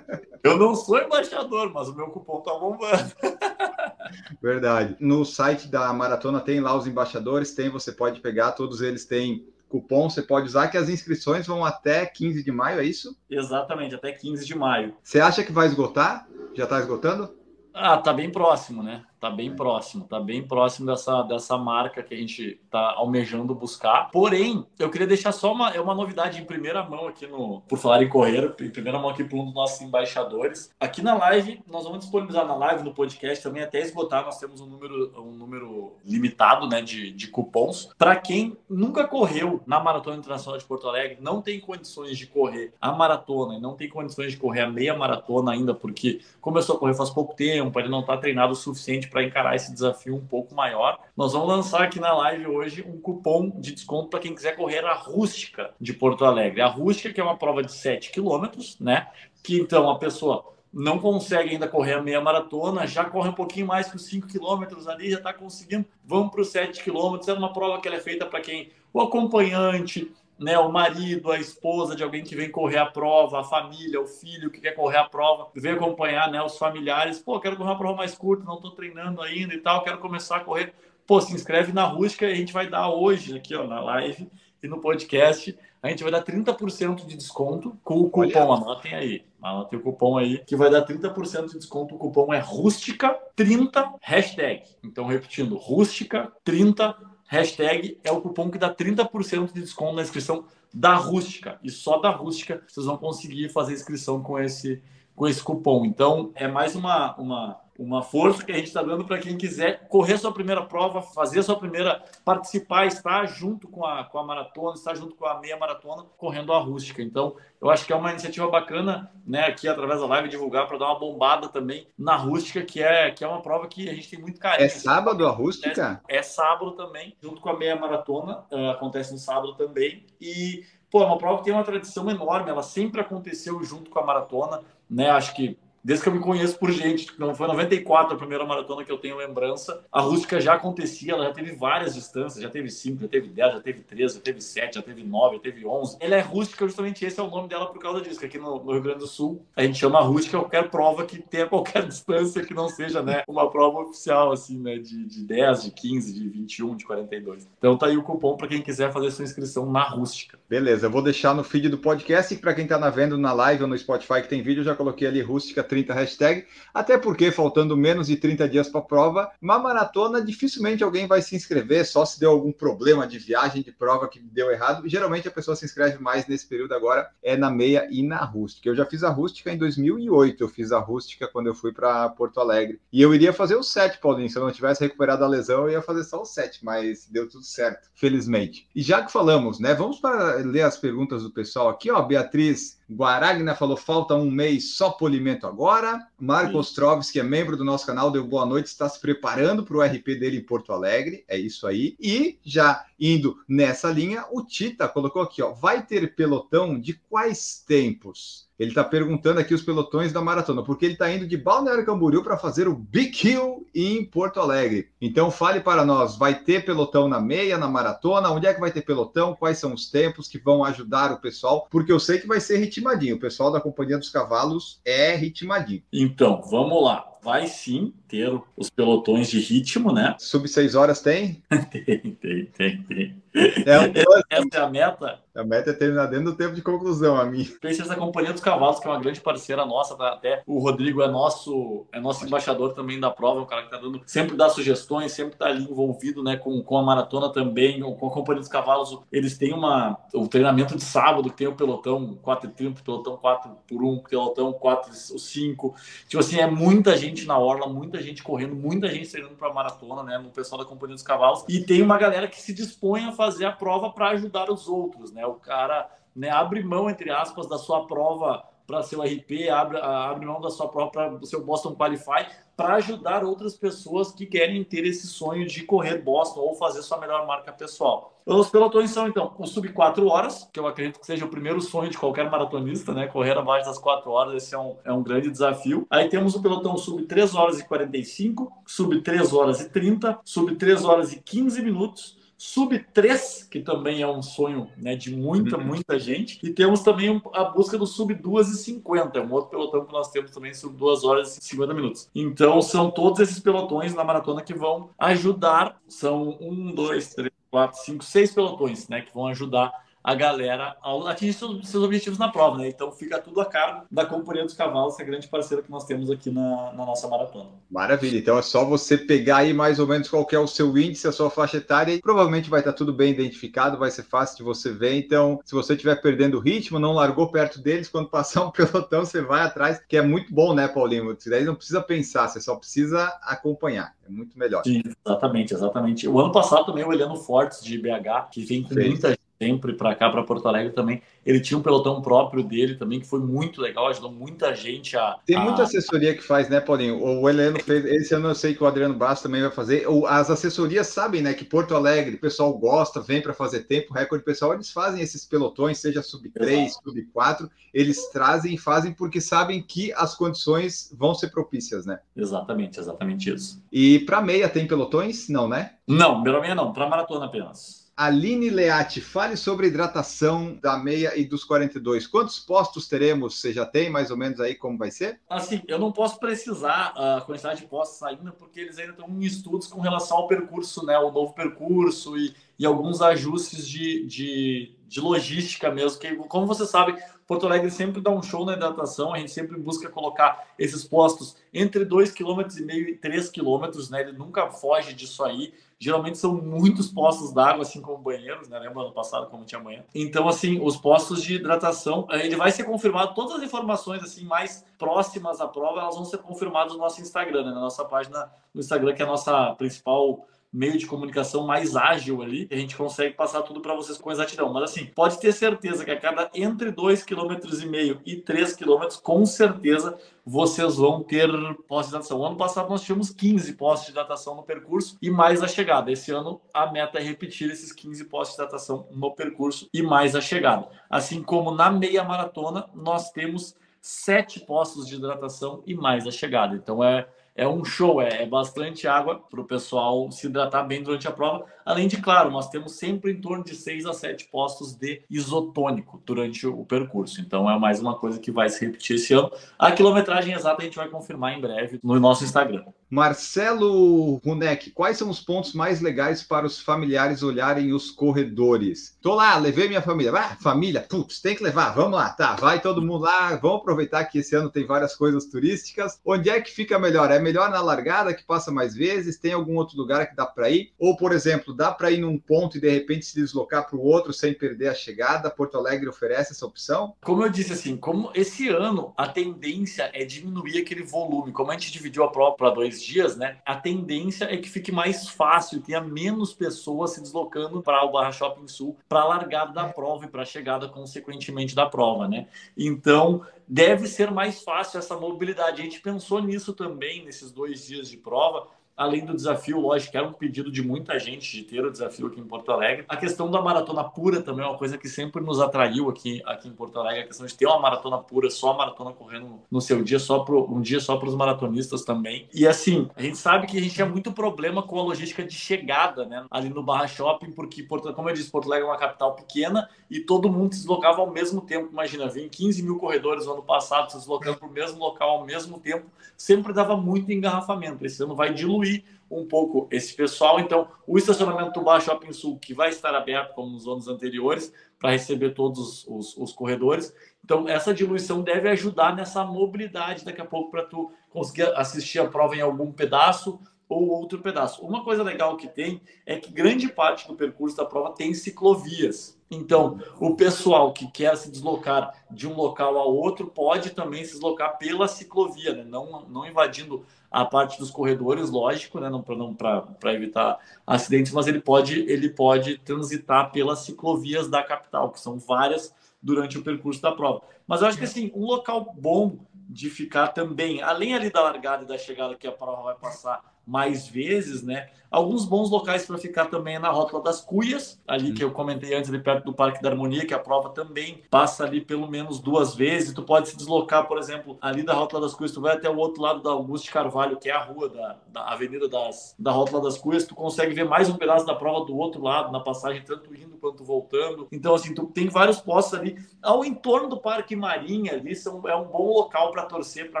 Eu 0.44 0.56
não 0.56 0.76
sou 0.76 0.98
embaixador, 0.98 1.72
mas 1.72 1.88
o 1.88 1.96
meu 1.96 2.06
cupom 2.06 2.40
tá 2.40 2.52
bombando. 2.52 3.12
Verdade. 4.40 4.96
No 5.00 5.24
site 5.24 5.66
da 5.66 5.92
maratona 5.92 6.38
tem 6.38 6.60
lá 6.60 6.76
os 6.76 6.86
embaixadores, 6.86 7.54
tem, 7.54 7.68
você 7.68 7.90
pode 7.90 8.20
pegar, 8.20 8.52
todos 8.52 8.80
eles 8.80 9.04
têm 9.04 9.44
cupom, 9.68 10.08
você 10.08 10.22
pode 10.22 10.46
usar 10.46 10.68
que 10.68 10.76
as 10.76 10.88
inscrições 10.88 11.46
vão 11.46 11.64
até 11.64 12.06
15 12.06 12.42
de 12.42 12.52
maio, 12.52 12.80
é 12.80 12.84
isso? 12.84 13.16
Exatamente, 13.28 13.94
até 13.94 14.12
15 14.12 14.44
de 14.44 14.56
maio. 14.56 14.96
Você 15.02 15.20
acha 15.20 15.42
que 15.42 15.52
vai 15.52 15.66
esgotar? 15.66 16.26
Já 16.54 16.64
está 16.64 16.78
esgotando? 16.80 17.34
Ah, 17.74 17.98
tá 17.98 18.12
bem 18.12 18.30
próximo, 18.30 18.82
né? 18.82 19.04
Tá 19.20 19.30
bem 19.30 19.54
próximo, 19.54 20.04
tá 20.04 20.20
bem 20.20 20.42
próximo 20.42 20.86
dessa, 20.86 21.22
dessa 21.22 21.56
marca 21.56 22.02
que 22.02 22.14
a 22.14 22.16
gente 22.16 22.60
tá 22.70 22.94
almejando 22.96 23.54
buscar. 23.54 24.10
Porém, 24.10 24.66
eu 24.78 24.90
queria 24.90 25.06
deixar 25.06 25.32
só 25.32 25.52
uma, 25.52 25.70
é 25.70 25.80
uma 25.80 25.94
novidade 25.94 26.40
em 26.40 26.44
primeira 26.44 26.82
mão 26.82 27.08
aqui 27.08 27.26
no 27.26 27.62
Por 27.62 27.78
Falar 27.78 28.02
em 28.02 28.08
Correr, 28.08 28.54
em 28.60 28.70
primeira 28.70 28.98
mão 28.98 29.10
aqui 29.10 29.24
para 29.24 29.38
um 29.38 29.44
dos 29.46 29.54
nossos 29.54 29.80
embaixadores. 29.80 30.70
Aqui 30.78 31.02
na 31.02 31.14
live, 31.14 31.60
nós 31.66 31.84
vamos 31.84 32.00
disponibilizar 32.00 32.46
na 32.46 32.54
live, 32.54 32.84
no 32.84 32.92
podcast 32.92 33.42
também, 33.42 33.62
até 33.62 33.80
esgotar, 33.80 34.24
nós 34.24 34.38
temos 34.38 34.60
um 34.60 34.66
número, 34.66 35.12
um 35.18 35.32
número 35.32 35.94
limitado 36.04 36.68
né, 36.68 36.82
de, 36.82 37.10
de 37.10 37.28
cupons. 37.28 37.90
Para 37.96 38.16
quem 38.16 38.56
nunca 38.68 39.06
correu 39.06 39.62
na 39.66 39.80
Maratona 39.80 40.16
Internacional 40.16 40.58
de 40.58 40.64
Porto 40.64 40.88
Alegre, 40.88 41.18
não 41.20 41.40
tem 41.40 41.58
condições 41.58 42.18
de 42.18 42.26
correr 42.26 42.74
a 42.80 42.92
maratona 42.92 43.54
e 43.54 43.60
não 43.60 43.74
tem 43.74 43.88
condições 43.88 44.32
de 44.32 44.36
correr 44.36 44.60
a 44.60 44.70
meia 44.70 44.94
maratona 44.94 45.52
ainda, 45.52 45.74
porque 45.74 46.20
começou 46.40 46.76
a 46.76 46.78
correr 46.78 46.94
faz 46.94 47.10
pouco 47.10 47.34
tempo, 47.34 47.78
ele 47.78 47.88
não 47.88 48.00
está 48.00 48.16
treinado 48.16 48.52
o 48.52 48.56
suficiente 48.56 49.05
para 49.08 49.22
encarar 49.22 49.54
esse 49.54 49.72
desafio 49.72 50.14
um 50.16 50.26
pouco 50.26 50.54
maior. 50.54 50.98
Nós 51.16 51.32
vamos 51.32 51.48
lançar 51.48 51.82
aqui 51.82 52.00
na 52.00 52.12
live 52.12 52.46
hoje 52.46 52.84
um 52.86 53.00
cupom 53.00 53.50
de 53.58 53.72
desconto 53.72 54.08
para 54.08 54.20
quem 54.20 54.34
quiser 54.34 54.56
correr 54.56 54.84
a 54.84 54.94
rústica 54.94 55.70
de 55.80 55.92
Porto 55.92 56.24
Alegre. 56.24 56.60
A 56.60 56.66
rústica, 56.66 57.12
que 57.12 57.20
é 57.20 57.24
uma 57.24 57.36
prova 57.36 57.62
de 57.62 57.72
7 57.72 58.10
quilômetros, 58.10 58.78
né? 58.80 59.08
Que 59.42 59.60
então 59.60 59.88
a 59.90 59.98
pessoa 59.98 60.56
não 60.72 60.98
consegue 60.98 61.50
ainda 61.50 61.66
correr 61.66 61.94
a 61.94 62.02
meia 62.02 62.20
maratona, 62.20 62.86
já 62.86 63.04
corre 63.04 63.30
um 63.30 63.34
pouquinho 63.34 63.66
mais 63.66 63.88
que 63.88 63.96
os 63.96 64.04
5 64.06 64.26
quilômetros 64.26 64.86
ali, 64.86 65.10
já 65.10 65.16
está 65.16 65.32
conseguindo, 65.32 65.86
vamos 66.04 66.30
para 66.30 66.42
os 66.42 66.48
7 66.48 66.84
quilômetros. 66.84 67.28
É 67.28 67.32
uma 67.32 67.52
prova 67.52 67.80
que 67.80 67.88
é 67.88 67.98
feita 67.98 68.26
para 68.26 68.40
quem 68.40 68.70
o 68.92 69.00
acompanhante, 69.00 70.12
né, 70.38 70.58
o 70.58 70.70
marido, 70.70 71.32
a 71.32 71.38
esposa 71.38 71.96
de 71.96 72.02
alguém 72.02 72.22
que 72.22 72.36
vem 72.36 72.50
correr 72.50 72.78
a 72.78 72.86
prova, 72.86 73.40
a 73.40 73.44
família, 73.44 74.00
o 74.00 74.06
filho 74.06 74.50
que 74.50 74.60
quer 74.60 74.72
correr 74.72 74.98
a 74.98 75.08
prova, 75.08 75.48
vem 75.54 75.72
acompanhar 75.72 76.30
né, 76.30 76.42
os 76.42 76.58
familiares. 76.58 77.18
Pô, 77.18 77.40
quero 77.40 77.56
correr 77.56 77.70
uma 77.70 77.78
prova 77.78 77.96
mais 77.96 78.14
curta, 78.14 78.44
não 78.44 78.56
estou 78.56 78.72
treinando 78.72 79.22
ainda 79.22 79.54
e 79.54 79.58
tal, 79.58 79.82
quero 79.82 79.98
começar 79.98 80.36
a 80.36 80.40
correr. 80.40 80.74
Pô, 81.06 81.20
se 81.20 81.32
inscreve 81.32 81.72
na 81.72 81.84
Rústica 81.84 82.26
e 82.26 82.32
a 82.32 82.34
gente 82.34 82.52
vai 82.52 82.68
dar 82.68 82.90
hoje 82.90 83.36
aqui 83.36 83.54
ó, 83.54 83.66
na 83.66 83.80
live 83.80 84.30
e 84.62 84.68
no 84.68 84.80
podcast. 84.80 85.56
A 85.82 85.88
gente 85.88 86.02
vai 86.02 86.10
dar 86.10 86.24
30% 86.24 87.06
de 87.06 87.16
desconto 87.16 87.78
com 87.84 88.00
o 88.00 88.10
cupom. 88.10 88.52
Anotem 88.52 88.94
aí. 88.94 89.24
Anotem 89.40 89.78
o 89.78 89.82
cupom 89.82 90.18
aí, 90.18 90.38
que 90.38 90.56
vai 90.56 90.68
dar 90.68 90.84
30% 90.84 91.46
de 91.46 91.58
desconto. 91.58 91.94
O 91.94 91.98
cupom 91.98 92.34
é 92.34 92.42
rústica30 92.42 93.94
hashtag. 94.00 94.64
Então, 94.82 95.06
repetindo, 95.06 95.56
rústica30 95.56 96.96
hashtag 97.26 97.98
é 98.04 98.12
o 98.12 98.20
cupom 98.20 98.50
que 98.50 98.58
dá 98.58 98.74
30% 98.74 99.52
de 99.52 99.60
desconto 99.60 99.94
na 99.94 100.02
inscrição 100.02 100.44
da 100.72 100.94
Rústica. 100.94 101.58
E 101.62 101.70
só 101.70 101.98
da 101.98 102.10
Rústica 102.10 102.62
vocês 102.66 102.86
vão 102.86 102.96
conseguir 102.96 103.48
fazer 103.48 103.74
inscrição 103.74 104.22
com 104.22 104.38
esse, 104.38 104.82
com 105.14 105.26
esse 105.26 105.42
cupom. 105.42 105.84
Então, 105.84 106.32
é 106.34 106.46
mais 106.46 106.76
uma, 106.76 107.16
uma 107.16 107.60
uma 107.78 108.02
força 108.02 108.44
que 108.44 108.52
a 108.52 108.56
gente 108.56 108.68
está 108.68 108.82
dando 108.82 109.04
para 109.04 109.18
quem 109.18 109.36
quiser 109.36 109.86
correr 109.88 110.18
sua 110.18 110.32
primeira 110.32 110.62
prova, 110.62 111.02
fazer 111.02 111.42
sua 111.42 111.56
primeira, 111.56 112.02
participar, 112.24 112.86
estar 112.86 113.26
junto 113.26 113.68
com 113.68 113.84
a, 113.84 114.04
com 114.04 114.18
a 114.18 114.24
maratona, 114.24 114.74
estar 114.74 114.94
junto 114.94 115.14
com 115.14 115.26
a 115.26 115.38
meia 115.40 115.56
maratona, 115.56 116.04
correndo 116.16 116.52
a 116.52 116.58
rústica. 116.58 117.02
Então, 117.02 117.36
eu 117.60 117.70
acho 117.70 117.86
que 117.86 117.92
é 117.92 117.96
uma 117.96 118.10
iniciativa 118.10 118.48
bacana, 118.48 119.10
né, 119.26 119.46
aqui 119.46 119.68
através 119.68 120.00
da 120.00 120.06
live 120.06 120.28
divulgar 120.28 120.66
para 120.66 120.78
dar 120.78 120.86
uma 120.86 120.98
bombada 120.98 121.48
também 121.48 121.86
na 121.98 122.16
rústica, 122.16 122.62
que 122.62 122.82
é, 122.82 123.10
que 123.10 123.24
é 123.24 123.28
uma 123.28 123.40
prova 123.40 123.66
que 123.66 123.88
a 123.88 123.94
gente 123.94 124.08
tem 124.08 124.20
muito 124.20 124.38
carinho. 124.38 124.66
É 124.66 124.68
sábado 124.68 125.26
a 125.26 125.30
rústica? 125.30 126.02
É, 126.08 126.18
é 126.18 126.22
sábado 126.22 126.72
também, 126.72 127.16
junto 127.22 127.40
com 127.40 127.48
a 127.48 127.56
meia 127.56 127.76
maratona, 127.76 128.44
uh, 128.50 128.70
acontece 128.70 129.12
no 129.12 129.18
sábado 129.18 129.54
também. 129.54 130.04
E, 130.20 130.64
pô, 130.90 131.02
é 131.02 131.06
uma 131.06 131.18
prova 131.18 131.38
que 131.38 131.44
tem 131.44 131.52
uma 131.52 131.64
tradição 131.64 132.08
enorme, 132.10 132.50
ela 132.50 132.62
sempre 132.62 133.00
aconteceu 133.00 133.62
junto 133.62 133.90
com 133.90 133.98
a 133.98 134.04
maratona, 134.04 134.62
né? 134.88 135.10
Acho 135.10 135.34
que 135.34 135.58
desde 135.86 136.02
que 136.02 136.08
eu 136.08 136.14
me 136.14 136.20
conheço 136.20 136.58
por 136.58 136.72
gente, 136.72 137.12
não 137.16 137.32
foi 137.32 137.46
94 137.46 138.14
a 138.14 138.18
primeira 138.18 138.44
maratona 138.44 138.84
que 138.84 138.90
eu 138.90 138.98
tenho 138.98 139.16
lembrança, 139.16 139.84
a 139.92 140.00
rústica 140.00 140.40
já 140.40 140.54
acontecia, 140.54 141.12
ela 141.12 141.26
já 141.26 141.32
teve 141.32 141.52
várias 141.52 141.94
distâncias, 141.94 142.42
já 142.42 142.50
teve 142.50 142.68
5, 142.68 143.02
já 143.02 143.06
teve 143.08 143.28
10, 143.28 143.52
já 143.52 143.60
teve 143.60 143.80
13, 143.82 144.14
já 144.14 144.20
teve 144.20 144.40
7, 144.40 144.74
já 144.74 144.82
teve 144.82 145.04
9, 145.04 145.36
já 145.36 145.42
teve 145.42 145.64
11. 145.64 145.98
Ela 146.00 146.16
é 146.16 146.20
rústica, 146.20 146.66
justamente 146.66 147.04
esse 147.04 147.20
é 147.20 147.22
o 147.22 147.30
nome 147.30 147.48
dela 147.48 147.66
por 147.66 147.78
causa 147.78 148.00
disso, 148.00 148.18
que 148.18 148.26
aqui 148.26 148.36
no, 148.36 148.64
no 148.64 148.72
Rio 148.72 148.82
Grande 148.82 148.98
do 148.98 149.06
Sul 149.06 149.46
a 149.54 149.62
gente 149.62 149.78
chama 149.78 150.00
rústica 150.00 150.36
qualquer 150.36 150.68
prova 150.70 151.04
que 151.04 151.22
tenha 151.22 151.46
qualquer 151.46 151.86
distância 151.86 152.44
que 152.44 152.52
não 152.52 152.68
seja, 152.68 153.00
né, 153.00 153.22
uma 153.28 153.48
prova 153.48 153.82
oficial, 153.82 154.32
assim, 154.32 154.58
né, 154.58 154.78
de, 154.78 155.04
de 155.04 155.22
10, 155.22 155.62
de 155.62 155.70
15, 155.70 156.12
de 156.12 156.28
21, 156.28 156.74
de 156.74 156.84
42. 156.84 157.48
Então 157.58 157.78
tá 157.78 157.86
aí 157.86 157.96
o 157.96 158.02
cupom 158.02 158.36
para 158.36 158.48
quem 158.48 158.60
quiser 158.60 158.92
fazer 158.92 159.12
sua 159.12 159.24
inscrição 159.24 159.70
na 159.70 159.84
rústica. 159.84 160.36
Beleza, 160.48 160.86
eu 160.86 160.90
vou 160.90 161.00
deixar 161.00 161.32
no 161.32 161.44
feed 161.44 161.68
do 161.68 161.78
podcast 161.78 162.34
e 162.34 162.38
para 162.38 162.54
quem 162.54 162.66
tá 162.66 162.76
na 162.76 162.90
vendo 162.90 163.16
na 163.16 163.32
live 163.32 163.62
ou 163.62 163.68
no 163.68 163.78
Spotify 163.78 164.20
que 164.20 164.28
tem 164.28 164.42
vídeo, 164.42 164.62
eu 164.62 164.64
já 164.64 164.74
coloquei 164.74 165.06
ali 165.06 165.22
rústica 165.22 165.62
30 165.76 165.86
30 165.86 165.94
hashtag, 165.94 166.46
até 166.72 166.96
porque 166.96 167.30
faltando 167.30 167.76
menos 167.76 168.06
de 168.06 168.16
30 168.16 168.48
dias 168.48 168.68
para 168.68 168.80
a 168.80 168.84
prova, 168.84 169.30
uma 169.40 169.58
maratona 169.58 170.22
dificilmente 170.22 170.82
alguém 170.82 171.06
vai 171.06 171.22
se 171.22 171.36
inscrever, 171.36 171.84
só 171.86 172.04
se 172.04 172.18
deu 172.18 172.30
algum 172.30 172.52
problema 172.52 173.06
de 173.06 173.18
viagem 173.18 173.62
de 173.62 173.72
prova 173.72 174.08
que 174.08 174.18
deu 174.20 174.50
errado. 174.50 174.88
Geralmente 174.88 175.28
a 175.28 175.30
pessoa 175.30 175.56
se 175.56 175.64
inscreve 175.64 175.98
mais 175.98 176.26
nesse 176.26 176.46
período 176.46 176.74
agora 176.74 177.10
é 177.22 177.36
na 177.36 177.50
meia 177.50 177.86
e 177.90 178.02
na 178.02 178.24
rústica. 178.24 178.68
Eu 178.68 178.74
já 178.74 178.86
fiz 178.86 179.02
a 179.04 179.10
rústica 179.10 179.52
em 179.52 179.58
2008, 179.58 180.42
eu 180.42 180.48
fiz 180.48 180.72
a 180.72 180.78
rústica 180.78 181.28
quando 181.28 181.48
eu 181.48 181.54
fui 181.54 181.72
para 181.72 182.08
Porto 182.10 182.40
Alegre. 182.40 182.80
E 182.92 183.02
eu 183.02 183.14
iria 183.14 183.32
fazer 183.32 183.56
o 183.56 183.62
7, 183.62 183.98
Paulinho, 183.98 184.30
se 184.30 184.38
eu 184.38 184.44
não 184.44 184.52
tivesse 184.52 184.82
recuperado 184.82 185.24
a 185.24 185.28
lesão, 185.28 185.64
eu 185.64 185.72
ia 185.72 185.82
fazer 185.82 186.04
só 186.04 186.22
o 186.22 186.24
7, 186.24 186.64
mas 186.64 187.06
deu 187.06 187.28
tudo 187.28 187.44
certo, 187.44 187.88
felizmente. 187.94 188.66
E 188.74 188.82
já 188.82 189.02
que 189.02 189.12
falamos, 189.12 189.60
né, 189.60 189.74
vamos 189.74 189.98
para 189.98 190.36
ler 190.36 190.62
as 190.62 190.76
perguntas 190.76 191.22
do 191.22 191.30
pessoal 191.30 191.68
aqui, 191.68 191.90
ó, 191.90 192.00
Beatriz 192.02 192.78
Guaragna 192.90 193.54
falou: 193.54 193.76
falta 193.76 194.14
um 194.14 194.30
mês 194.30 194.76
só 194.76 194.90
polimento 194.90 195.46
agora. 195.46 196.06
Marcos 196.18 196.72
Troves, 196.72 197.10
que 197.10 197.18
é 197.18 197.22
membro 197.22 197.56
do 197.56 197.64
nosso 197.64 197.84
canal, 197.84 198.10
deu 198.10 198.24
boa 198.24 198.46
noite, 198.46 198.66
está 198.66 198.88
se 198.88 199.00
preparando 199.00 199.64
para 199.64 199.76
o 199.76 199.82
RP 199.82 200.18
dele 200.18 200.38
em 200.38 200.44
Porto 200.44 200.72
Alegre. 200.72 201.24
É 201.26 201.36
isso 201.36 201.66
aí. 201.66 201.96
E 202.00 202.38
já 202.44 202.86
indo 202.98 203.38
nessa 203.48 203.90
linha, 203.90 204.24
o 204.30 204.42
Tita 204.44 204.88
colocou 204.88 205.22
aqui: 205.22 205.42
ó, 205.42 205.52
vai 205.52 205.84
ter 205.84 206.14
pelotão 206.14 206.78
de 206.78 206.94
quais 206.94 207.62
tempos? 207.66 208.45
Ele 208.58 208.70
está 208.70 208.82
perguntando 208.82 209.38
aqui 209.38 209.52
os 209.52 209.62
pelotões 209.62 210.12
da 210.12 210.22
maratona, 210.22 210.62
porque 210.62 210.86
ele 210.86 210.94
está 210.94 211.12
indo 211.12 211.26
de 211.26 211.36
Balneário 211.36 211.84
Camboriú 211.84 212.22
para 212.22 212.38
fazer 212.38 212.66
o 212.66 212.74
Big 212.74 213.28
Hill 213.28 213.66
em 213.74 214.04
Porto 214.04 214.40
Alegre. 214.40 214.88
Então 215.00 215.30
fale 215.30 215.60
para 215.60 215.84
nós, 215.84 216.16
vai 216.16 216.34
ter 216.34 216.64
pelotão 216.64 217.08
na 217.08 217.20
meia, 217.20 217.58
na 217.58 217.68
maratona? 217.68 218.30
Onde 218.30 218.46
é 218.46 218.54
que 218.54 218.60
vai 218.60 218.70
ter 218.70 218.82
pelotão? 218.82 219.34
Quais 219.34 219.58
são 219.58 219.74
os 219.74 219.90
tempos 219.90 220.26
que 220.26 220.38
vão 220.38 220.64
ajudar 220.64 221.12
o 221.12 221.20
pessoal? 221.20 221.66
Porque 221.70 221.92
eu 221.92 222.00
sei 222.00 222.18
que 222.18 222.26
vai 222.26 222.40
ser 222.40 222.56
ritmadinho. 222.58 223.16
O 223.16 223.20
pessoal 223.20 223.52
da 223.52 223.60
Companhia 223.60 223.98
dos 223.98 224.08
Cavalos 224.08 224.80
é 224.84 225.14
ritmadinho. 225.14 225.82
Então, 225.92 226.40
vamos 226.42 226.82
lá 226.82 227.15
vai 227.26 227.48
sim 227.48 227.92
ter 228.06 228.32
os 228.56 228.70
pelotões 228.70 229.28
de 229.28 229.40
ritmo, 229.40 229.92
né? 229.92 230.14
Sub 230.20 230.46
6 230.46 230.76
horas 230.76 231.00
tem? 231.00 231.42
tem, 231.72 232.16
tem, 232.20 232.46
tem, 232.46 232.82
tem. 232.84 233.22
É, 233.34 234.36
essa 234.36 234.48
é 234.54 234.60
a 234.60 234.70
meta. 234.70 235.20
A 235.34 235.44
meta 235.44 235.70
é 235.70 235.72
terminar 235.74 236.06
dentro 236.06 236.26
do 236.26 236.36
tempo 236.36 236.54
de 236.54 236.62
conclusão, 236.62 237.16
a 237.16 237.26
minha. 237.26 237.44
Pense 237.60 237.82
a 237.82 237.94
Companhia 237.94 238.32
dos 238.32 238.40
Cavalos, 238.40 238.80
que 238.80 238.86
é 238.86 238.90
uma 238.90 239.00
grande 239.00 239.20
parceira 239.20 239.66
nossa, 239.66 239.94
tá? 239.94 240.12
até 240.12 240.42
o 240.46 240.58
Rodrigo 240.58 241.02
é 241.02 241.08
nosso, 241.08 241.84
é 241.92 242.00
nosso 242.00 242.24
embaixador 242.24 242.72
também 242.72 242.98
da 242.98 243.10
prova, 243.10 243.40
um 243.40 243.44
cara 243.44 243.64
que 243.64 243.70
tá 243.70 243.76
dando, 243.76 244.00
sempre 244.06 244.34
dá 244.34 244.48
sugestões, 244.48 245.12
sempre 245.12 245.36
tá 245.36 245.46
ali 245.46 245.64
envolvido, 245.64 246.22
né, 246.22 246.36
com, 246.36 246.62
com 246.62 246.78
a 246.78 246.82
maratona 246.82 247.30
também, 247.30 247.80
com 247.80 248.06
a 248.06 248.10
Companhia 248.10 248.40
dos 248.40 248.48
Cavalos. 248.48 248.98
Eles 249.12 249.36
têm 249.36 249.52
uma, 249.52 249.98
o 250.14 250.26
treinamento 250.26 250.74
de 250.74 250.82
sábado, 250.82 251.28
que 251.28 251.36
tem 251.36 251.46
o 251.46 251.54
pelotão 251.54 252.18
4,30, 252.24 252.82
pelotão 252.82 253.16
4 253.18 253.50
por 253.68 253.84
1, 253.84 253.98
pelotão 254.04 254.52
4 254.54 254.94
5. 254.94 255.74
Tipo 256.08 256.20
assim, 256.20 256.38
é 256.38 256.46
muita 256.46 256.96
gente 256.96 257.15
na 257.24 257.38
orla, 257.38 257.68
muita 257.68 258.02
gente 258.02 258.22
correndo, 258.22 258.56
muita 258.56 258.88
gente 258.88 259.08
treinando 259.08 259.36
para 259.36 259.54
maratona, 259.54 260.02
né, 260.02 260.18
no 260.18 260.30
pessoal 260.30 260.60
da 260.60 260.68
Companhia 260.68 260.96
dos 260.96 261.04
Cavalos. 261.04 261.44
E 261.48 261.64
tem 261.64 261.80
uma 261.80 261.96
galera 261.96 262.26
que 262.26 262.40
se 262.40 262.52
dispõe 262.52 263.04
a 263.04 263.12
fazer 263.12 263.44
a 263.44 263.52
prova 263.52 263.90
para 263.90 264.08
ajudar 264.10 264.50
os 264.50 264.68
outros, 264.68 265.12
né? 265.12 265.24
O 265.24 265.34
cara 265.34 265.88
né, 266.14 266.30
abre 266.30 266.62
mão, 266.64 266.90
entre 266.90 267.10
aspas, 267.10 267.48
da 267.48 267.56
sua 267.56 267.86
prova 267.86 268.44
para 268.66 268.82
seu 268.82 269.00
RP, 269.00 269.48
abre, 269.48 269.78
abre 269.78 270.26
mão 270.26 270.40
da 270.40 270.50
sua 270.50 270.68
prova 270.68 270.90
para 270.90 271.14
o 271.14 271.26
seu 271.26 271.44
Boston 271.44 271.76
Qualify, 271.76 272.26
para 272.56 272.76
ajudar 272.76 273.22
outras 273.22 273.54
pessoas 273.54 274.10
que 274.12 274.24
querem 274.24 274.64
ter 274.64 274.86
esse 274.86 275.06
sonho 275.06 275.46
de 275.46 275.62
correr 275.62 275.98
Boston 275.98 276.40
ou 276.40 276.54
fazer 276.54 276.82
sua 276.82 276.98
melhor 276.98 277.26
marca 277.26 277.52
pessoal. 277.52 278.14
Os 278.24 278.50
pelotões 278.50 278.90
são, 278.90 279.06
então, 279.06 279.34
o 279.38 279.46
sub 279.46 279.68
4 279.68 280.08
horas, 280.08 280.48
que 280.52 280.58
eu 280.58 280.66
acredito 280.66 280.98
que 280.98 281.06
seja 281.06 281.24
o 281.24 281.28
primeiro 281.28 281.60
sonho 281.60 281.90
de 281.90 281.98
qualquer 281.98 282.28
maratonista, 282.28 282.92
né? 282.92 283.06
Correr 283.06 283.38
abaixo 283.38 283.66
das 283.66 283.78
4 283.78 284.10
horas, 284.10 284.42
esse 284.42 284.54
é 284.54 284.58
um, 284.58 284.74
é 284.84 284.92
um 284.92 285.02
grande 285.02 285.30
desafio. 285.30 285.86
Aí 285.88 286.08
temos 286.08 286.34
o 286.34 286.42
pelotão 286.42 286.76
sub 286.76 287.04
3 287.04 287.34
horas 287.36 287.60
e 287.60 287.64
45, 287.68 288.52
sub 288.66 289.00
3 289.00 289.32
horas 289.32 289.60
e 289.60 289.68
30, 289.68 290.18
sub 290.24 290.56
3 290.56 290.84
horas 290.84 291.12
e 291.12 291.20
15 291.20 291.62
minutos, 291.62 292.16
Sub 292.38 292.78
3, 292.92 293.48
que 293.50 293.60
também 293.60 294.02
é 294.02 294.08
um 294.08 294.22
sonho 294.22 294.70
né, 294.76 294.94
de 294.94 295.14
muita, 295.14 295.56
uhum. 295.56 295.64
muita 295.64 295.98
gente. 295.98 296.38
E 296.42 296.52
temos 296.52 296.80
também 296.80 297.20
a 297.32 297.44
busca 297.44 297.78
do 297.78 297.86
Sub 297.86 298.14
2 298.14 298.48
e 298.48 298.56
50, 298.56 299.18
é 299.18 299.22
um 299.22 299.32
outro 299.32 299.50
pelotão 299.50 299.84
que 299.84 299.92
nós 299.92 300.10
temos 300.10 300.30
também 300.30 300.52
sub 300.52 300.76
2 300.76 301.04
horas 301.04 301.38
e 301.38 301.44
50 301.44 301.74
minutos. 301.74 302.10
Então, 302.14 302.60
são 302.60 302.90
todos 302.90 303.20
esses 303.20 303.40
pelotões 303.40 303.94
na 303.94 304.04
maratona 304.04 304.42
que 304.42 304.52
vão 304.52 304.90
ajudar. 304.98 305.80
São 305.88 306.36
um, 306.40 306.74
dois, 306.74 307.14
três, 307.14 307.32
quatro, 307.50 307.78
cinco, 307.80 308.04
seis 308.04 308.32
pelotões, 308.32 308.88
né, 308.88 309.00
que 309.00 309.14
vão 309.14 309.26
ajudar 309.28 309.85
a 310.06 310.14
galera 310.14 310.76
a 310.80 311.10
atingir 311.10 311.32
seus, 311.32 311.68
seus, 311.68 311.82
objetivos 311.82 312.16
na 312.16 312.28
prova, 312.28 312.58
né? 312.58 312.68
Então 312.68 312.92
fica 312.92 313.18
tudo 313.18 313.40
a 313.40 313.44
cargo 313.44 313.86
da 313.90 314.06
Companhia 314.06 314.44
dos 314.44 314.54
Cavalos, 314.54 314.94
que 314.94 315.02
é 315.02 315.04
a 315.04 315.08
grande 315.08 315.26
parceira 315.26 315.64
que 315.64 315.70
nós 315.70 315.84
temos 315.84 316.08
aqui 316.08 316.30
na, 316.30 316.72
na, 316.72 316.86
nossa 316.86 317.08
maratona. 317.08 317.50
Maravilha, 317.68 318.16
então 318.16 318.38
é 318.38 318.42
só 318.42 318.64
você 318.64 318.96
pegar 318.96 319.38
aí 319.38 319.52
mais 319.52 319.80
ou 319.80 319.86
menos 319.88 320.08
qual 320.08 320.24
é 320.30 320.38
o 320.38 320.46
seu 320.46 320.78
índice, 320.78 321.08
a 321.08 321.12
sua 321.12 321.28
faixa 321.28 321.56
etária, 321.56 321.92
e 321.92 322.00
provavelmente 322.00 322.48
vai 322.48 322.60
estar 322.60 322.72
tudo 322.72 322.92
bem 322.92 323.10
identificado, 323.10 323.78
vai 323.78 323.90
ser 323.90 324.04
fácil 324.04 324.36
de 324.36 324.42
você 324.44 324.70
ver. 324.70 324.94
Então, 324.94 325.40
se 325.44 325.56
você 325.56 325.72
estiver 325.72 326.00
perdendo 326.00 326.36
o 326.36 326.40
ritmo, 326.40 326.78
não 326.78 326.92
largou 326.92 327.26
perto 327.26 327.60
deles, 327.60 327.88
quando 327.88 328.08
passar 328.08 328.44
um 328.44 328.50
pelotão, 328.52 329.04
você 329.04 329.20
vai 329.20 329.42
atrás, 329.42 329.82
que 329.88 329.96
é 329.96 330.02
muito 330.02 330.32
bom, 330.32 330.54
né, 330.54 330.68
Paulinho? 330.68 331.16
Daí 331.26 331.44
não 331.44 331.56
precisa 331.56 331.82
pensar, 331.82 332.28
você 332.28 332.40
só 332.40 332.54
precisa 332.54 333.06
acompanhar. 333.22 333.92
É 334.06 334.08
muito 334.08 334.38
melhor. 334.38 334.62
Sim, 334.62 334.84
exatamente, 335.04 335.52
exatamente. 335.52 336.06
O 336.06 336.20
ano 336.20 336.30
passado 336.30 336.64
também 336.64 336.84
o 336.84 336.92
Eliano 336.92 337.16
Fortes 337.16 337.60
de 337.60 337.76
BH, 337.76 338.30
que 338.30 338.44
vem 338.44 338.62
com 338.62 338.72
muita 338.72 339.16
sempre 339.38 339.74
para 339.74 339.94
cá, 339.94 340.10
para 340.10 340.22
Porto 340.22 340.46
Alegre 340.48 340.72
também. 340.72 341.02
Ele 341.24 341.40
tinha 341.40 341.58
um 341.58 341.62
pelotão 341.62 342.00
próprio 342.00 342.42
dele 342.42 342.76
também, 342.76 343.00
que 343.00 343.06
foi 343.06 343.20
muito 343.20 343.60
legal, 343.60 343.88
ajudou 343.88 344.12
muita 344.12 344.54
gente 344.54 344.96
a. 344.96 345.16
Tem 345.26 345.38
muita 345.38 345.62
a... 345.62 345.64
assessoria 345.64 346.14
que 346.14 346.22
faz, 346.22 346.48
né, 346.48 346.60
Paulinho? 346.60 347.02
O 347.02 347.28
Heleno 347.28 347.60
fez, 347.60 347.84
esse 347.84 348.14
ano 348.14 348.28
eu 348.28 348.34
sei 348.34 348.54
que 348.54 348.62
o 348.62 348.66
Adriano 348.66 348.94
Bastos 348.94 349.22
também 349.22 349.42
vai 349.42 349.50
fazer. 349.50 349.86
As 350.08 350.30
assessorias 350.30 350.86
sabem, 350.86 351.22
né, 351.22 351.34
que 351.34 351.44
Porto 351.44 351.74
Alegre, 351.74 352.16
o 352.16 352.20
pessoal 352.20 352.56
gosta, 352.56 353.00
vem 353.00 353.20
para 353.20 353.34
fazer 353.34 353.64
tempo, 353.64 353.92
recorde 353.92 354.24
pessoal, 354.24 354.54
eles 354.54 354.70
fazem 354.70 355.02
esses 355.02 355.24
pelotões, 355.24 355.78
seja 355.78 356.02
sub 356.02 356.28
3, 356.28 356.72
sub 356.72 357.02
4, 357.12 357.50
eles 357.74 358.08
trazem 358.10 358.54
e 358.54 358.58
fazem 358.58 358.92
porque 358.92 359.20
sabem 359.20 359.62
que 359.62 359.92
as 359.94 360.14
condições 360.14 360.94
vão 360.96 361.14
ser 361.14 361.30
propícias, 361.30 361.84
né? 361.84 361.98
Exatamente, 362.16 362.78
exatamente 362.78 363.34
isso. 363.34 363.62
E 363.72 364.00
para 364.00 364.22
meia 364.22 364.48
tem 364.48 364.66
pelotões? 364.66 365.28
Não, 365.28 365.48
né? 365.48 365.72
Não, 365.86 366.22
para 366.22 366.40
meia 366.40 366.54
não, 366.54 366.72
para 366.72 366.88
maratona 366.88 367.26
apenas. 367.26 367.85
Aline 367.96 368.50
Leati, 368.50 369.00
fale 369.00 369.38
sobre 369.38 369.68
hidratação 369.68 370.54
da 370.60 370.76
meia 370.76 371.18
e 371.18 371.24
dos 371.24 371.44
42. 371.44 372.06
Quantos 372.06 372.38
postos 372.38 372.86
teremos? 372.86 373.40
Você 373.40 373.54
já 373.54 373.64
tem 373.64 373.88
mais 373.88 374.10
ou 374.10 374.18
menos 374.18 374.38
aí 374.38 374.54
como 374.54 374.76
vai 374.76 374.90
ser? 374.90 375.18
Assim, 375.30 375.62
eu 375.66 375.78
não 375.78 375.90
posso 375.90 376.20
precisar 376.20 376.92
a 376.94 377.22
quantidade 377.22 377.62
de 377.62 377.66
postos 377.66 378.02
ainda, 378.02 378.32
porque 378.32 378.60
eles 378.60 378.78
ainda 378.78 378.92
estão 378.92 379.08
em 379.08 379.24
estudos 379.24 379.66
com 379.66 379.80
relação 379.80 380.18
ao 380.18 380.28
percurso, 380.28 380.84
né? 380.84 380.98
O 380.98 381.10
novo 381.10 381.32
percurso 381.32 382.18
e, 382.18 382.34
e 382.58 382.66
alguns 382.66 383.00
ajustes 383.00 383.66
de, 383.66 384.04
de, 384.04 384.75
de 384.86 385.00
logística 385.00 385.70
mesmo. 385.70 385.98
Que, 385.98 386.14
como 386.14 386.46
você 386.46 386.64
sabe, 386.66 386.96
Porto 387.26 387.46
Alegre 387.46 387.70
sempre 387.70 388.00
dá 388.00 388.10
um 388.10 388.22
show 388.22 388.44
na 388.44 388.54
hidratação, 388.54 389.12
a 389.12 389.18
gente 389.18 389.32
sempre 389.32 389.58
busca 389.58 389.88
colocar 389.88 390.48
esses 390.58 390.84
postos 390.84 391.36
entre 391.52 391.84
2,5 391.84 392.14
km 392.14 392.70
e 392.72 392.94
3 392.96 393.28
km, 393.30 393.90
né? 393.90 394.00
Ele 394.02 394.12
nunca 394.12 394.50
foge 394.50 394.92
disso 394.92 395.24
aí 395.24 395.52
geralmente 395.78 396.16
são 396.16 396.34
muitos 396.34 396.88
postos 396.88 397.32
d'água, 397.32 397.62
assim 397.62 397.80
como 397.80 397.98
banheiros, 397.98 398.48
né? 398.48 398.58
Lembra 398.58 398.82
ano 398.82 398.92
passado 398.92 399.28
como 399.28 399.44
tinha 399.44 399.60
banheiro? 399.60 399.84
Então, 399.94 400.28
assim, 400.28 400.60
os 400.62 400.76
postos 400.76 401.22
de 401.22 401.34
hidratação, 401.34 402.06
ele 402.10 402.36
vai 402.36 402.50
ser 402.50 402.64
confirmado, 402.64 403.14
todas 403.14 403.36
as 403.36 403.42
informações 403.42 404.02
assim 404.02 404.24
mais 404.24 404.64
próximas 404.78 405.40
à 405.40 405.46
prova, 405.46 405.80
elas 405.80 405.94
vão 405.94 406.04
ser 406.04 406.18
confirmadas 406.18 406.72
no 406.72 406.78
nosso 406.78 407.00
Instagram, 407.00 407.44
né? 407.44 407.50
na 407.50 407.60
nossa 407.60 407.84
página 407.84 408.30
no 408.54 408.60
Instagram, 408.60 408.94
que 408.94 409.02
é 409.02 409.04
a 409.04 409.08
nossa 409.08 409.54
principal 409.56 410.26
meio 410.56 410.78
de 410.78 410.86
comunicação 410.86 411.46
mais 411.46 411.76
ágil 411.76 412.22
ali, 412.22 412.48
a 412.50 412.56
gente 412.56 412.74
consegue 412.74 413.14
passar 413.14 413.42
tudo 413.42 413.60
para 413.60 413.74
vocês 413.74 413.98
com 413.98 414.10
exatidão. 414.10 414.50
Mas 414.50 414.70
assim, 414.70 414.86
pode 414.86 415.20
ter 415.20 415.30
certeza 415.32 415.84
que 415.84 415.90
a 415.90 416.00
cada 416.00 416.30
entre 416.34 416.72
2,5 416.72 417.04
km 417.04 417.98
e 418.06 418.16
3 418.16 418.56
km, 418.56 418.86
com 419.02 419.26
certeza 419.26 419.98
vocês 420.24 420.76
vão 420.76 421.02
ter 421.02 421.28
postos 421.68 421.88
de 421.88 421.96
hidratação. 421.96 422.20
O 422.20 422.24
ano 422.24 422.36
passado 422.36 422.70
nós 422.70 422.80
tínhamos 422.82 423.10
15 423.10 423.52
postos 423.52 423.86
de 423.86 423.92
hidratação 423.92 424.34
no 424.34 424.42
percurso 424.42 424.96
e 425.02 425.10
mais 425.10 425.42
a 425.42 425.46
chegada. 425.46 425.92
Esse 425.92 426.10
ano 426.10 426.40
a 426.54 426.66
meta 426.66 426.98
é 426.98 427.02
repetir 427.02 427.50
esses 427.50 427.70
15 427.70 428.04
postos 428.06 428.34
de 428.34 428.42
hidratação 428.42 428.88
no 428.90 429.14
percurso 429.14 429.68
e 429.74 429.82
mais 429.82 430.16
a 430.16 430.22
chegada. 430.22 430.68
Assim 430.88 431.22
como 431.22 431.50
na 431.50 431.70
meia 431.70 432.02
maratona, 432.02 432.66
nós 432.74 433.10
temos 433.10 433.54
sete 433.78 434.40
postos 434.40 434.88
de 434.88 434.94
hidratação 434.94 435.62
e 435.66 435.74
mais 435.74 436.06
a 436.06 436.10
chegada. 436.10 436.56
Então 436.56 436.82
é 436.82 437.06
é 437.36 437.46
um 437.46 437.64
show, 437.64 438.00
é, 438.00 438.22
é 438.22 438.26
bastante 438.26 438.88
água 438.88 439.18
para 439.18 439.40
o 439.40 439.44
pessoal 439.44 440.10
se 440.10 440.26
hidratar 440.26 440.64
bem 440.64 440.82
durante 440.82 441.06
a 441.06 441.12
prova. 441.12 441.44
Além 441.64 441.86
de, 441.86 442.00
claro, 442.00 442.30
nós 442.30 442.48
temos 442.48 442.72
sempre 442.72 443.12
em 443.12 443.20
torno 443.20 443.44
de 443.44 443.54
6 443.54 443.84
a 443.86 443.92
7 443.92 444.28
postos 444.28 444.74
de 444.74 445.02
isotônico 445.10 446.02
durante 446.04 446.46
o 446.46 446.64
percurso. 446.64 447.20
Então 447.20 447.50
é 447.50 447.58
mais 447.58 447.80
uma 447.80 447.96
coisa 447.96 448.18
que 448.18 448.30
vai 448.30 448.48
se 448.48 448.64
repetir 448.64 448.96
esse 448.96 449.12
ano. 449.12 449.30
A 449.58 449.70
quilometragem 449.70 450.32
exata 450.32 450.62
a 450.62 450.64
gente 450.64 450.76
vai 450.76 450.88
confirmar 450.88 451.36
em 451.36 451.40
breve 451.40 451.78
no 451.82 452.00
nosso 452.00 452.24
Instagram. 452.24 452.64
Marcelo 452.88 454.20
Runek, 454.24 454.70
quais 454.70 454.96
são 454.96 455.10
os 455.10 455.20
pontos 455.20 455.52
mais 455.52 455.80
legais 455.80 456.22
para 456.22 456.46
os 456.46 456.60
familiares 456.60 457.20
olharem 457.20 457.72
os 457.72 457.90
corredores? 457.90 458.96
Tô 459.02 459.14
lá, 459.16 459.36
levei 459.36 459.66
minha 459.66 459.82
família. 459.82 460.12
Ah, 460.14 460.36
família, 460.36 460.86
putz, 460.88 461.20
tem 461.20 461.34
que 461.34 461.42
levar, 461.42 461.70
vamos 461.70 461.98
lá, 461.98 462.10
tá, 462.10 462.36
vai 462.36 462.60
todo 462.60 462.80
mundo 462.80 462.98
lá, 462.98 463.34
vamos 463.34 463.58
aproveitar 463.58 464.04
que 464.04 464.18
esse 464.18 464.36
ano 464.36 464.50
tem 464.50 464.64
várias 464.64 464.94
coisas 464.94 465.26
turísticas. 465.26 466.00
Onde 466.04 466.30
é 466.30 466.40
que 466.40 466.52
fica 466.52 466.78
melhor? 466.78 467.10
É 467.10 467.18
melhor 467.18 467.50
na 467.50 467.60
largada, 467.60 468.14
que 468.14 468.24
passa 468.24 468.52
mais 468.52 468.74
vezes? 468.74 469.18
Tem 469.18 469.32
algum 469.32 469.56
outro 469.56 469.76
lugar 469.76 470.08
que 470.08 470.14
dá 470.14 470.24
para 470.24 470.48
ir? 470.48 470.72
Ou, 470.78 470.96
por 470.96 471.12
exemplo, 471.12 471.52
dá 471.52 471.72
para 471.72 471.90
ir 471.90 471.98
num 471.98 472.18
ponto 472.18 472.56
e 472.56 472.60
de 472.60 472.70
repente 472.70 473.04
se 473.06 473.16
deslocar 473.16 473.68
para 473.68 473.76
o 473.76 473.82
outro 473.82 474.12
sem 474.12 474.32
perder 474.32 474.68
a 474.68 474.74
chegada? 474.74 475.28
Porto 475.28 475.58
Alegre 475.58 475.88
oferece 475.88 476.32
essa 476.32 476.46
opção? 476.46 476.94
Como 477.02 477.24
eu 477.24 477.30
disse 477.30 477.52
assim, 477.52 477.76
como 477.76 478.12
esse 478.14 478.48
ano 478.48 478.94
a 478.96 479.08
tendência 479.08 479.90
é 479.92 480.04
diminuir 480.04 480.58
aquele 480.58 480.84
volume, 480.84 481.32
como 481.32 481.50
a 481.50 481.54
gente 481.54 481.72
dividiu 481.72 482.04
a 482.04 482.10
prova 482.12 482.36
para 482.36 482.50
dois 482.50 482.75
dias, 482.82 483.16
né? 483.16 483.38
A 483.44 483.56
tendência 483.56 484.24
é 484.24 484.36
que 484.36 484.48
fique 484.48 484.72
mais 484.72 485.08
fácil, 485.08 485.60
tenha 485.60 485.80
menos 485.80 486.32
pessoas 486.32 486.92
se 486.92 487.00
deslocando 487.00 487.62
para 487.62 487.84
o 487.84 487.92
Barra 487.92 488.12
Shopping 488.12 488.48
Sul 488.48 488.76
para 488.88 489.00
a 489.00 489.04
largada 489.04 489.52
da 489.52 489.68
prova 489.68 490.04
e 490.04 490.08
para 490.08 490.22
a 490.22 490.26
chegada 490.26 490.68
consequentemente 490.68 491.54
da 491.54 491.66
prova, 491.66 492.08
né? 492.08 492.28
Então 492.56 493.24
deve 493.46 493.86
ser 493.86 494.10
mais 494.10 494.42
fácil 494.42 494.78
essa 494.78 494.96
mobilidade. 494.96 495.60
A 495.60 495.64
gente 495.64 495.80
pensou 495.80 496.22
nisso 496.22 496.52
também 496.52 497.04
nesses 497.04 497.30
dois 497.30 497.66
dias 497.66 497.88
de 497.88 497.96
prova 497.96 498.48
além 498.76 499.04
do 499.04 499.14
desafio, 499.14 499.58
lógico, 499.58 499.96
era 499.96 500.06
um 500.06 500.12
pedido 500.12 500.52
de 500.52 500.62
muita 500.62 500.98
gente 500.98 501.34
de 501.34 501.42
ter 501.42 501.64
o 501.64 501.70
desafio 501.70 502.08
aqui 502.08 502.20
em 502.20 502.24
Porto 502.24 502.52
Alegre. 502.52 502.84
A 502.88 502.96
questão 502.96 503.30
da 503.30 503.40
maratona 503.40 503.82
pura 503.82 504.20
também 504.20 504.44
é 504.44 504.48
uma 504.48 504.58
coisa 504.58 504.76
que 504.76 504.88
sempre 504.88 505.22
nos 505.22 505.40
atraiu 505.40 505.88
aqui, 505.88 506.22
aqui 506.26 506.48
em 506.48 506.52
Porto 506.52 506.78
Alegre, 506.78 507.04
a 507.04 507.06
questão 507.06 507.26
de 507.26 507.34
ter 507.34 507.46
uma 507.46 507.58
maratona 507.58 507.98
pura, 507.98 508.28
só 508.28 508.52
a 508.52 508.56
maratona 508.56 508.92
correndo 508.92 509.40
no 509.50 509.60
seu 509.60 509.82
dia, 509.82 509.98
só 509.98 510.18
pro, 510.18 510.44
um 510.52 510.60
dia 510.60 510.78
só 510.78 510.96
para 510.96 511.08
os 511.08 511.14
maratonistas 511.14 511.84
também. 511.84 512.28
E 512.34 512.46
assim, 512.46 512.88
a 512.94 513.00
gente 513.00 513.16
sabe 513.16 513.46
que 513.46 513.56
a 513.56 513.60
gente 513.60 513.74
tinha 513.74 513.86
muito 513.86 514.12
problema 514.12 514.62
com 514.62 514.78
a 514.78 514.82
logística 514.82 515.24
de 515.24 515.34
chegada, 515.34 516.04
né, 516.04 516.26
ali 516.30 516.50
no 516.50 516.62
Barra 516.62 516.86
Shopping, 516.86 517.32
porque, 517.32 517.62
Porto, 517.62 517.92
como 517.94 518.10
eu 518.10 518.14
disse, 518.14 518.30
Porto 518.30 518.46
Alegre 518.46 518.68
é 518.68 518.70
uma 518.70 518.78
capital 518.78 519.14
pequena 519.14 519.68
e 519.90 520.00
todo 520.00 520.30
mundo 520.30 520.52
se 520.52 520.60
deslocava 520.60 521.00
ao 521.00 521.10
mesmo 521.10 521.40
tempo. 521.40 521.70
Imagina, 521.72 522.08
vem 522.08 522.28
15 522.28 522.62
mil 522.62 522.76
corredores 522.76 523.24
no 523.24 523.32
ano 523.32 523.42
passado 523.42 523.90
se 523.90 523.96
deslocando 523.96 524.36
para 524.36 524.48
o 524.48 524.52
mesmo 524.52 524.78
local 524.78 525.10
ao 525.10 525.24
mesmo 525.24 525.58
tempo, 525.58 525.86
sempre 526.14 526.52
dava 526.52 526.76
muito 526.76 527.10
engarrafamento. 527.10 527.84
Esse 527.86 528.02
ano 528.02 528.14
vai 528.14 528.34
diluir 528.34 528.65
diminuir 528.66 528.84
um 529.10 529.26
pouco 529.26 529.68
esse 529.70 529.94
pessoal. 529.94 530.40
Então, 530.40 530.68
o 530.86 530.98
estacionamento 530.98 531.52
do 531.52 531.62
Bar 531.62 531.80
Shopping 531.80 532.12
Sul, 532.12 532.38
que 532.38 532.52
vai 532.52 532.70
estar 532.70 532.94
aberto 532.94 533.34
como 533.34 533.52
nos 533.52 533.66
anos 533.66 533.86
anteriores, 533.86 534.52
para 534.78 534.90
receber 534.90 535.30
todos 535.30 535.86
os, 535.86 536.16
os, 536.16 536.32
corredores. 536.32 536.94
Então, 537.24 537.48
essa 537.48 537.72
diluição 537.72 538.22
deve 538.22 538.48
ajudar 538.50 538.94
nessa 538.94 539.24
mobilidade 539.24 540.04
daqui 540.04 540.20
a 540.20 540.24
pouco 540.24 540.50
para 540.50 540.64
tu 540.64 540.92
conseguir 541.08 541.44
assistir 541.56 541.98
a 541.98 542.08
prova 542.08 542.36
em 542.36 542.40
algum 542.40 542.70
pedaço 542.72 543.40
ou 543.68 543.88
outro 543.88 544.20
pedaço. 544.20 544.64
Uma 544.64 544.84
coisa 544.84 545.02
legal 545.02 545.36
que 545.36 545.48
tem 545.48 545.80
é 546.04 546.16
que 546.16 546.32
grande 546.32 546.68
parte 546.68 547.06
do 547.06 547.14
percurso 547.14 547.56
da 547.56 547.64
prova 547.64 547.92
tem 547.92 548.14
ciclovias. 548.14 549.16
Então, 549.28 549.80
o 549.98 550.14
pessoal 550.14 550.72
que 550.72 550.86
quer 550.88 551.16
se 551.16 551.30
deslocar 551.30 551.92
de 552.10 552.28
um 552.28 552.34
local 552.34 552.78
a 552.78 552.84
outro 552.84 553.26
pode 553.26 553.70
também 553.70 554.04
se 554.04 554.12
deslocar 554.12 554.56
pela 554.56 554.86
ciclovia, 554.86 555.52
né? 555.52 555.64
não, 555.64 556.06
não 556.08 556.24
invadindo 556.24 556.84
a 557.10 557.24
parte 557.24 557.58
dos 557.58 557.70
corredores, 557.70 558.30
lógico, 558.30 558.78
né? 558.78 558.88
não 558.88 559.02
para 559.34 559.94
evitar 559.94 560.38
acidentes, 560.64 561.12
mas 561.12 561.26
ele 561.26 561.40
pode, 561.40 561.80
ele 561.90 562.08
pode 562.08 562.58
transitar 562.58 563.32
pelas 563.32 563.60
ciclovias 563.60 564.28
da 564.28 564.44
capital, 564.44 564.92
que 564.92 565.00
são 565.00 565.18
várias 565.18 565.74
durante 566.00 566.38
o 566.38 566.42
percurso 566.42 566.80
da 566.80 566.92
prova. 566.92 567.22
Mas 567.48 567.62
eu 567.62 567.66
acho 567.66 567.78
que 567.78 567.84
assim, 567.84 568.12
um 568.14 568.24
local 568.24 568.72
bom 568.78 569.18
de 569.32 569.68
ficar 569.70 570.08
também, 570.08 570.62
além 570.62 570.94
ali 570.94 571.10
da 571.10 571.22
largada 571.22 571.64
e 571.64 571.66
da 571.66 571.78
chegada 571.78 572.14
que 572.14 572.26
a 572.26 572.32
prova 572.32 572.62
vai 572.62 572.74
passar 572.76 573.35
mais 573.46 573.86
vezes, 573.88 574.42
né? 574.42 574.68
Alguns 574.90 575.24
bons 575.24 575.50
locais 575.50 575.84
para 575.84 575.98
ficar 575.98 576.26
também 576.26 576.56
é 576.56 576.58
na 576.58 576.70
Rótula 576.70 577.02
das 577.02 577.20
Cuias, 577.20 577.80
ali 577.86 578.12
que 578.12 578.22
eu 578.22 578.30
comentei 578.30 578.74
antes, 578.74 578.90
ali 578.90 579.02
perto 579.02 579.24
do 579.24 579.32
Parque 579.32 579.62
da 579.62 579.68
Harmonia, 579.68 580.06
que 580.06 580.14
a 580.14 580.18
prova 580.18 580.50
também 580.50 581.02
passa 581.10 581.44
ali 581.44 581.60
pelo 581.60 581.88
menos 581.88 582.20
duas 582.20 582.54
vezes. 582.54 582.94
Tu 582.94 583.02
pode 583.02 583.28
se 583.28 583.36
deslocar, 583.36 583.86
por 583.86 583.98
exemplo, 583.98 584.36
ali 584.40 584.62
da 584.62 584.74
Rótula 584.74 585.02
das 585.02 585.14
Cuias, 585.14 585.32
tu 585.32 585.40
vai 585.40 585.54
até 585.54 585.68
o 585.68 585.76
outro 585.76 586.02
lado 586.02 586.22
da 586.22 586.30
Augusto 586.30 586.64
de 586.64 586.70
Carvalho, 586.70 587.16
que 587.16 587.28
é 587.28 587.32
a 587.32 587.42
rua 587.42 587.68
da, 587.68 587.98
da 588.08 588.32
Avenida 588.32 588.68
das, 588.68 589.14
da 589.18 589.30
Rótula 589.30 589.62
das 589.62 589.78
Cuias, 589.78 590.04
tu 590.04 590.14
consegue 590.14 590.54
ver 590.54 590.64
mais 590.64 590.88
um 590.88 590.96
pedaço 590.96 591.26
da 591.26 591.34
prova 591.34 591.64
do 591.64 591.76
outro 591.76 592.02
lado, 592.02 592.32
na 592.32 592.40
passagem, 592.40 592.82
tanto 592.82 593.14
indo 593.14 593.36
quanto 593.36 593.64
voltando. 593.64 594.26
Então, 594.32 594.54
assim, 594.54 594.74
tu 594.74 594.86
tem 594.86 595.08
vários 595.08 595.40
postos 595.40 595.78
ali. 595.78 595.96
Ao 596.22 596.44
entorno 596.44 596.88
do 596.88 596.98
Parque 596.98 597.36
Marinha 597.36 597.92
ali, 597.92 598.14
são, 598.14 598.46
é 598.48 598.56
um 598.56 598.64
bom 598.64 598.92
local 598.92 599.30
para 599.30 599.44
torcer, 599.44 599.90
para 599.90 600.00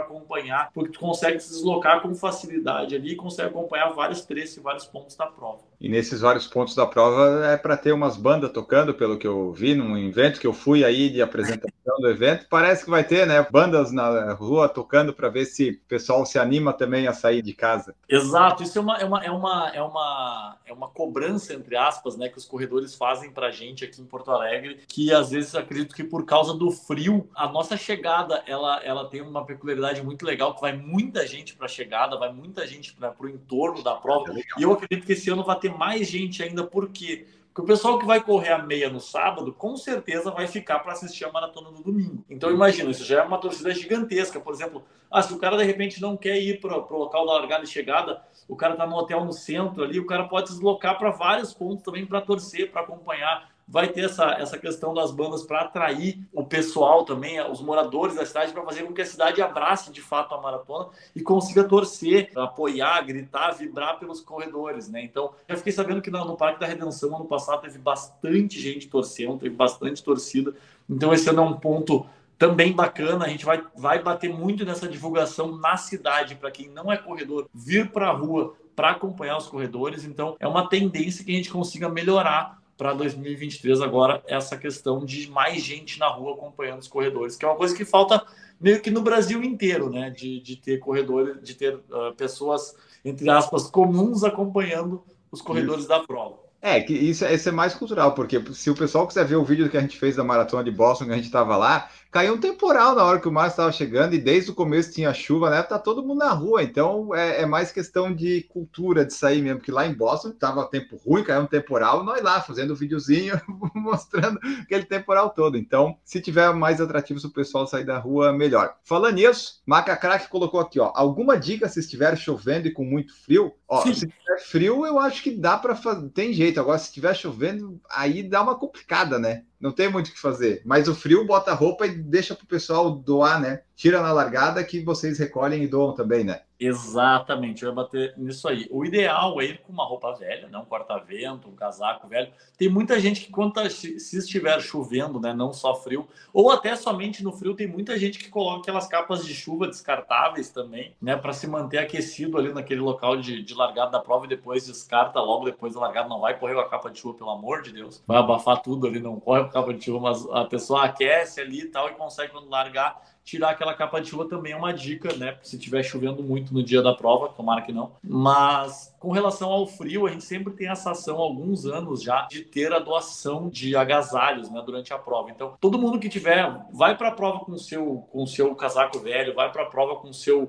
acompanhar, 0.00 0.70
porque 0.72 0.92
tu 0.92 1.00
consegue 1.00 1.38
se 1.40 1.50
deslocar 1.50 2.02
com 2.02 2.14
facilidade 2.14 2.94
ali 2.94 3.12
e 3.12 3.16
consegue 3.16 3.48
acompanhar 3.48 3.90
vários 3.90 4.24
trechos 4.24 4.56
e 4.56 4.60
vários 4.60 4.75
pontos 4.84 5.16
da 5.16 5.26
prova. 5.26 5.64
E 5.80 5.88
nesses 5.88 6.20
vários 6.20 6.46
pontos 6.46 6.74
da 6.74 6.86
prova 6.86 7.46
é 7.46 7.56
para 7.56 7.76
ter 7.76 7.92
umas 7.92 8.16
bandas 8.16 8.50
tocando, 8.50 8.94
pelo 8.94 9.18
que 9.18 9.26
eu 9.26 9.52
vi 9.52 9.74
num 9.74 9.96
evento 9.96 10.40
que 10.40 10.46
eu 10.46 10.52
fui 10.52 10.84
aí 10.84 11.10
de 11.10 11.20
apresentação 11.20 11.96
do 11.98 12.08
evento. 12.08 12.46
Parece 12.48 12.84
que 12.84 12.90
vai 12.90 13.04
ter, 13.04 13.26
né? 13.26 13.46
Bandas 13.50 13.92
na 13.92 14.32
rua 14.32 14.68
tocando 14.68 15.12
para 15.12 15.28
ver 15.28 15.44
se 15.44 15.70
o 15.70 15.88
pessoal 15.88 16.24
se 16.24 16.38
anima 16.38 16.72
também 16.72 17.06
a 17.06 17.12
sair 17.12 17.42
de 17.42 17.52
casa. 17.52 17.94
Exato, 18.08 18.62
isso 18.62 18.78
é 18.78 18.80
uma, 18.80 18.98
é 18.98 19.04
uma, 19.04 19.24
é 19.24 19.30
uma, 19.30 19.70
é 19.74 19.82
uma, 19.82 20.56
é 20.66 20.72
uma 20.72 20.88
cobrança, 20.88 21.54
entre 21.54 21.76
aspas, 21.76 22.16
né, 22.16 22.28
que 22.28 22.38
os 22.38 22.44
corredores 22.44 22.94
fazem 22.94 23.30
para 23.30 23.48
a 23.48 23.50
gente 23.50 23.84
aqui 23.84 24.00
em 24.00 24.04
Porto 24.04 24.30
Alegre, 24.30 24.80
que 24.88 25.12
às 25.12 25.30
vezes 25.30 25.54
acredito 25.54 25.94
que 25.94 26.04
por 26.04 26.24
causa 26.24 26.54
do 26.54 26.70
frio, 26.70 27.28
a 27.34 27.48
nossa 27.48 27.76
chegada 27.76 28.42
ela, 28.46 28.82
ela 28.82 29.08
tem 29.08 29.20
uma 29.20 29.44
peculiaridade 29.44 30.02
muito 30.02 30.24
legal, 30.24 30.54
que 30.54 30.60
vai 30.60 30.76
muita 30.76 31.26
gente 31.26 31.54
para 31.54 31.66
a 31.66 31.68
chegada, 31.68 32.16
vai 32.16 32.32
muita 32.32 32.66
gente 32.66 32.94
para 32.94 33.14
o 33.18 33.28
entorno 33.28 33.82
da 33.82 33.94
prova. 33.94 34.32
É 34.32 34.42
e 34.58 34.62
eu 34.62 34.72
acredito 34.72 35.06
que 35.06 35.12
esse 35.12 35.30
ano 35.30 35.44
vai 35.44 35.58
ter 35.58 35.65
ter 35.66 35.76
mais 35.76 36.08
gente 36.08 36.42
ainda, 36.42 36.64
por 36.64 36.88
quê? 36.88 37.26
Porque 37.46 37.62
o 37.62 37.64
pessoal 37.64 37.98
que 37.98 38.04
vai 38.04 38.22
correr 38.22 38.52
a 38.52 38.62
meia 38.62 38.90
no 38.90 39.00
sábado, 39.00 39.50
com 39.50 39.76
certeza 39.76 40.30
vai 40.30 40.46
ficar 40.46 40.80
para 40.80 40.92
assistir 40.92 41.24
a 41.24 41.32
maratona 41.32 41.70
no 41.70 41.82
domingo. 41.82 42.22
Então 42.28 42.50
imagina, 42.50 42.90
isso 42.90 43.02
já 43.02 43.22
é 43.22 43.24
uma 43.24 43.38
torcida 43.38 43.72
gigantesca. 43.72 44.38
Por 44.38 44.52
exemplo, 44.52 44.84
ah, 45.10 45.22
se 45.22 45.32
o 45.32 45.38
cara 45.38 45.56
de 45.56 45.64
repente 45.64 46.00
não 46.00 46.18
quer 46.18 46.38
ir 46.38 46.60
para 46.60 46.76
o 46.76 46.98
local 46.98 47.24
da 47.24 47.32
largada 47.32 47.64
e 47.64 47.66
chegada, 47.66 48.22
o 48.46 48.54
cara 48.54 48.74
está 48.74 48.86
no 48.86 48.94
hotel 48.94 49.24
no 49.24 49.32
centro 49.32 49.82
ali, 49.82 49.98
o 49.98 50.04
cara 50.04 50.24
pode 50.24 50.48
deslocar 50.48 50.98
para 50.98 51.10
vários 51.10 51.54
pontos 51.54 51.82
também 51.82 52.04
para 52.04 52.20
torcer, 52.20 52.70
para 52.70 52.82
acompanhar 52.82 53.50
vai 53.68 53.88
ter 53.88 54.04
essa, 54.04 54.24
essa 54.38 54.56
questão 54.56 54.94
das 54.94 55.10
bandas 55.10 55.42
para 55.42 55.62
atrair 55.62 56.20
o 56.32 56.44
pessoal 56.44 57.04
também, 57.04 57.40
os 57.50 57.60
moradores 57.60 58.14
da 58.14 58.24
cidade, 58.24 58.52
para 58.52 58.62
fazer 58.62 58.84
com 58.84 58.92
que 58.92 59.02
a 59.02 59.06
cidade 59.06 59.42
abrace 59.42 59.90
de 59.90 60.00
fato 60.00 60.34
a 60.34 60.40
maratona 60.40 60.88
e 61.14 61.20
consiga 61.20 61.64
torcer, 61.64 62.30
apoiar, 62.36 63.02
gritar, 63.02 63.52
vibrar 63.52 63.98
pelos 63.98 64.20
corredores, 64.20 64.88
né? 64.88 65.02
Então, 65.02 65.32
eu 65.48 65.56
fiquei 65.56 65.72
sabendo 65.72 66.00
que 66.00 66.10
no 66.10 66.36
Parque 66.36 66.60
da 66.60 66.66
Redenção, 66.66 67.16
ano 67.16 67.24
passado, 67.24 67.62
teve 67.62 67.78
bastante 67.78 68.60
gente 68.60 68.86
torcendo, 68.88 69.38
teve 69.38 69.54
bastante 69.56 70.02
torcida. 70.02 70.54
Então, 70.88 71.12
esse 71.12 71.28
ano 71.28 71.42
é 71.42 71.44
um 71.44 71.54
ponto 71.54 72.06
também 72.38 72.72
bacana. 72.72 73.24
A 73.24 73.28
gente 73.28 73.44
vai, 73.44 73.64
vai 73.76 74.00
bater 74.00 74.32
muito 74.32 74.64
nessa 74.64 74.88
divulgação 74.88 75.56
na 75.56 75.76
cidade, 75.76 76.36
para 76.36 76.52
quem 76.52 76.68
não 76.68 76.92
é 76.92 76.96
corredor, 76.96 77.48
vir 77.52 77.90
para 77.90 78.08
a 78.08 78.12
rua 78.12 78.54
para 78.76 78.90
acompanhar 78.90 79.38
os 79.38 79.48
corredores. 79.48 80.04
Então, 80.04 80.36
é 80.38 80.46
uma 80.46 80.68
tendência 80.68 81.24
que 81.24 81.32
a 81.32 81.34
gente 81.34 81.50
consiga 81.50 81.88
melhorar 81.88 82.60
para 82.76 82.92
2023 82.92 83.80
agora 83.80 84.22
essa 84.26 84.56
questão 84.56 85.04
de 85.04 85.30
mais 85.30 85.62
gente 85.62 85.98
na 85.98 86.08
rua 86.08 86.34
acompanhando 86.34 86.80
os 86.80 86.88
corredores, 86.88 87.36
que 87.36 87.44
é 87.44 87.48
uma 87.48 87.56
coisa 87.56 87.74
que 87.74 87.84
falta 87.84 88.22
meio 88.60 88.80
que 88.80 88.90
no 88.90 89.02
Brasil 89.02 89.42
inteiro, 89.42 89.90
né? 89.90 90.10
De, 90.10 90.40
de 90.40 90.56
ter 90.56 90.78
corredores, 90.78 91.42
de 91.42 91.54
ter 91.54 91.74
uh, 91.74 92.14
pessoas, 92.16 92.74
entre 93.04 93.28
aspas, 93.28 93.68
comuns 93.68 94.24
acompanhando 94.24 95.02
os 95.30 95.40
corredores 95.40 95.80
isso. 95.80 95.88
da 95.88 96.00
prova. 96.00 96.46
É, 96.60 96.80
que 96.80 96.92
isso, 96.92 97.24
isso 97.26 97.48
é 97.48 97.52
mais 97.52 97.74
cultural, 97.74 98.12
porque 98.12 98.42
se 98.52 98.70
o 98.70 98.74
pessoal 98.74 99.06
quiser 99.06 99.24
ver 99.24 99.36
o 99.36 99.44
vídeo 99.44 99.68
que 99.68 99.76
a 99.76 99.80
gente 99.80 99.96
fez 99.96 100.16
da 100.16 100.24
maratona 100.24 100.64
de 100.64 100.70
Boston, 100.70 101.04
que 101.04 101.12
a 101.12 101.16
gente 101.16 101.26
estava 101.26 101.56
lá, 101.56 101.88
caiu 102.10 102.34
um 102.34 102.38
temporal 102.38 102.94
na 102.94 103.04
hora 103.04 103.20
que 103.20 103.28
o 103.28 103.32
Márcio 103.32 103.52
estava 103.52 103.72
chegando 103.72 104.14
e 104.14 104.18
desde 104.18 104.50
o 104.50 104.54
começo 104.54 104.92
tinha 104.92 105.12
chuva, 105.12 105.50
né? 105.50 105.62
Tá 105.62 105.78
todo 105.78 106.02
mundo 106.02 106.18
na 106.18 106.30
rua, 106.30 106.62
então 106.62 107.14
é, 107.14 107.42
é, 107.42 107.46
mais 107.46 107.72
questão 107.72 108.14
de 108.14 108.42
cultura 108.48 109.04
de 109.04 109.12
sair 109.12 109.42
mesmo, 109.42 109.60
que 109.60 109.70
lá 109.70 109.86
em 109.86 109.94
Boston 109.94 110.30
tava 110.32 110.66
tempo 110.68 110.96
ruim, 110.96 111.22
caiu 111.22 111.42
um 111.42 111.46
temporal, 111.46 112.04
nós 112.04 112.22
lá 112.22 112.40
fazendo 112.40 112.72
o 112.72 112.76
videozinho, 112.76 113.40
mostrando 113.74 114.38
aquele 114.62 114.84
temporal 114.84 115.30
todo. 115.30 115.56
Então, 115.56 115.96
se 116.04 116.20
tiver 116.20 116.52
mais 116.54 116.80
atrativo 116.80 117.20
se 117.20 117.26
o 117.26 117.32
pessoal 117.32 117.66
sair 117.66 117.84
da 117.84 117.98
rua, 117.98 118.32
melhor. 118.32 118.76
Falando 118.82 119.16
nisso, 119.16 119.60
Maca 119.66 119.96
Crack 119.96 120.28
colocou 120.28 120.60
aqui, 120.60 120.80
ó, 120.80 120.92
alguma 120.94 121.38
dica 121.38 121.68
se 121.68 121.80
estiver 121.80 122.16
chovendo 122.16 122.68
e 122.68 122.72
com 122.72 122.84
muito 122.84 123.14
frio? 123.14 123.52
Ó, 123.68 123.82
Sim. 123.82 123.94
se 123.94 124.06
tiver 124.06 124.40
frio, 124.44 124.86
eu 124.86 124.98
acho 124.98 125.22
que 125.22 125.30
dá 125.30 125.56
para 125.56 125.74
fazer, 125.74 126.08
tem 126.10 126.32
jeito. 126.32 126.60
Agora, 126.60 126.78
se 126.78 126.86
estiver 126.86 127.14
chovendo, 127.14 127.80
aí 127.90 128.22
dá 128.22 128.42
uma 128.42 128.58
complicada, 128.58 129.18
né? 129.18 129.44
Não 129.60 129.72
tem 129.72 129.90
muito 129.90 130.08
o 130.08 130.12
que 130.12 130.18
fazer. 130.18 130.62
Mas 130.64 130.88
o 130.88 130.94
frio 130.94 131.26
bota 131.26 131.50
a 131.50 131.54
roupa 131.54 131.86
e 131.86 131.96
deixa 131.96 132.34
para 132.34 132.44
o 132.44 132.48
pessoal 132.48 132.90
doar, 132.90 133.40
né? 133.40 133.62
Tira 133.74 134.00
na 134.00 134.12
largada 134.12 134.62
que 134.64 134.82
vocês 134.82 135.18
recolhem 135.18 135.62
e 135.62 135.68
doam 135.68 135.94
também, 135.94 136.24
né? 136.24 136.42
Exatamente, 136.58 137.62
eu 137.62 137.68
ia 137.68 137.74
bater 137.74 138.14
nisso 138.16 138.48
aí. 138.48 138.66
O 138.70 138.84
ideal 138.84 139.40
é 139.40 139.44
ir 139.44 139.58
com 139.58 139.72
uma 139.72 139.84
roupa 139.84 140.12
velha, 140.14 140.48
né? 140.48 140.58
um 140.58 140.64
corta-vento, 140.64 141.48
um 141.48 141.54
casaco 141.54 142.08
velho. 142.08 142.32
Tem 142.56 142.68
muita 142.68 142.98
gente 142.98 143.20
que, 143.20 143.30
quando 143.30 143.52
tá, 143.52 143.68
se 143.68 143.96
estiver 143.96 144.60
chovendo, 144.60 145.20
né? 145.20 145.34
não 145.34 145.52
só 145.52 145.74
frio, 145.74 146.08
ou 146.32 146.50
até 146.50 146.74
somente 146.74 147.22
no 147.22 147.32
frio, 147.32 147.54
tem 147.54 147.66
muita 147.66 147.98
gente 147.98 148.18
que 148.18 148.30
coloca 148.30 148.60
aquelas 148.60 148.86
capas 148.86 149.24
de 149.24 149.34
chuva 149.34 149.66
descartáveis 149.66 150.50
também, 150.50 150.94
né? 151.00 151.16
Para 151.16 151.32
se 151.32 151.46
manter 151.46 151.78
aquecido 151.78 152.38
ali 152.38 152.52
naquele 152.52 152.80
local 152.80 153.16
de, 153.16 153.42
de 153.42 153.54
largada 153.54 153.92
da 153.92 154.00
prova 154.00 154.24
e 154.24 154.28
depois 154.28 154.66
descarta 154.66 155.20
logo 155.20 155.44
depois 155.44 155.74
da 155.74 155.80
largada. 155.80 156.08
Não 156.08 156.20
vai 156.20 156.38
correr 156.38 156.54
com 156.54 156.60
a 156.60 156.68
capa 156.68 156.90
de 156.90 156.98
chuva, 156.98 157.18
pelo 157.18 157.30
amor 157.30 157.62
de 157.62 157.72
Deus. 157.72 158.02
Vai 158.06 158.18
abafar 158.18 158.62
tudo 158.62 158.86
ali, 158.86 158.98
não 158.98 159.20
corre 159.20 159.42
com 159.42 159.48
a 159.48 159.52
capa 159.52 159.74
de 159.74 159.84
chuva, 159.84 160.00
mas 160.00 160.26
a 160.30 160.44
pessoa 160.44 160.84
aquece 160.84 161.40
ali 161.40 161.60
e 161.60 161.66
tal 161.66 161.88
e 161.88 161.94
consegue, 161.94 162.32
quando 162.32 162.48
largar, 162.48 163.00
tirar 163.26 163.50
aquela 163.50 163.74
capa 163.74 164.00
de 164.00 164.08
chuva 164.08 164.24
também 164.28 164.52
é 164.52 164.56
uma 164.56 164.72
dica, 164.72 165.12
né? 165.16 165.36
Se 165.42 165.56
estiver 165.56 165.82
chovendo 165.82 166.22
muito 166.22 166.54
no 166.54 166.62
dia 166.62 166.80
da 166.80 166.94
prova, 166.94 167.28
tomara 167.28 167.60
que 167.60 167.72
não. 167.72 167.90
Mas 168.00 168.94
com 169.00 169.10
relação 169.10 169.50
ao 169.50 169.66
frio, 169.66 170.06
a 170.06 170.10
gente 170.10 170.24
sempre 170.24 170.52
tem 170.52 170.68
essa 170.68 170.92
ação 170.92 171.16
alguns 171.16 171.66
anos 171.66 172.02
já 172.02 172.22
de 172.26 172.42
ter 172.42 172.72
a 172.72 172.78
doação 172.78 173.48
de 173.48 173.74
agasalhos, 173.74 174.48
né, 174.48 174.62
durante 174.64 174.92
a 174.92 174.98
prova. 174.98 175.30
Então, 175.30 175.54
todo 175.60 175.78
mundo 175.78 175.98
que 175.98 176.08
tiver, 176.08 176.56
vai 176.72 176.96
para 176.96 177.08
a 177.08 177.12
prova 177.12 177.40
com 177.40 177.58
seu 177.58 178.06
com 178.12 178.24
seu 178.26 178.54
casaco 178.54 179.00
velho, 179.00 179.34
vai 179.34 179.50
para 179.50 179.64
a 179.64 179.66
prova 179.66 179.96
com 179.96 180.12
seu 180.12 180.48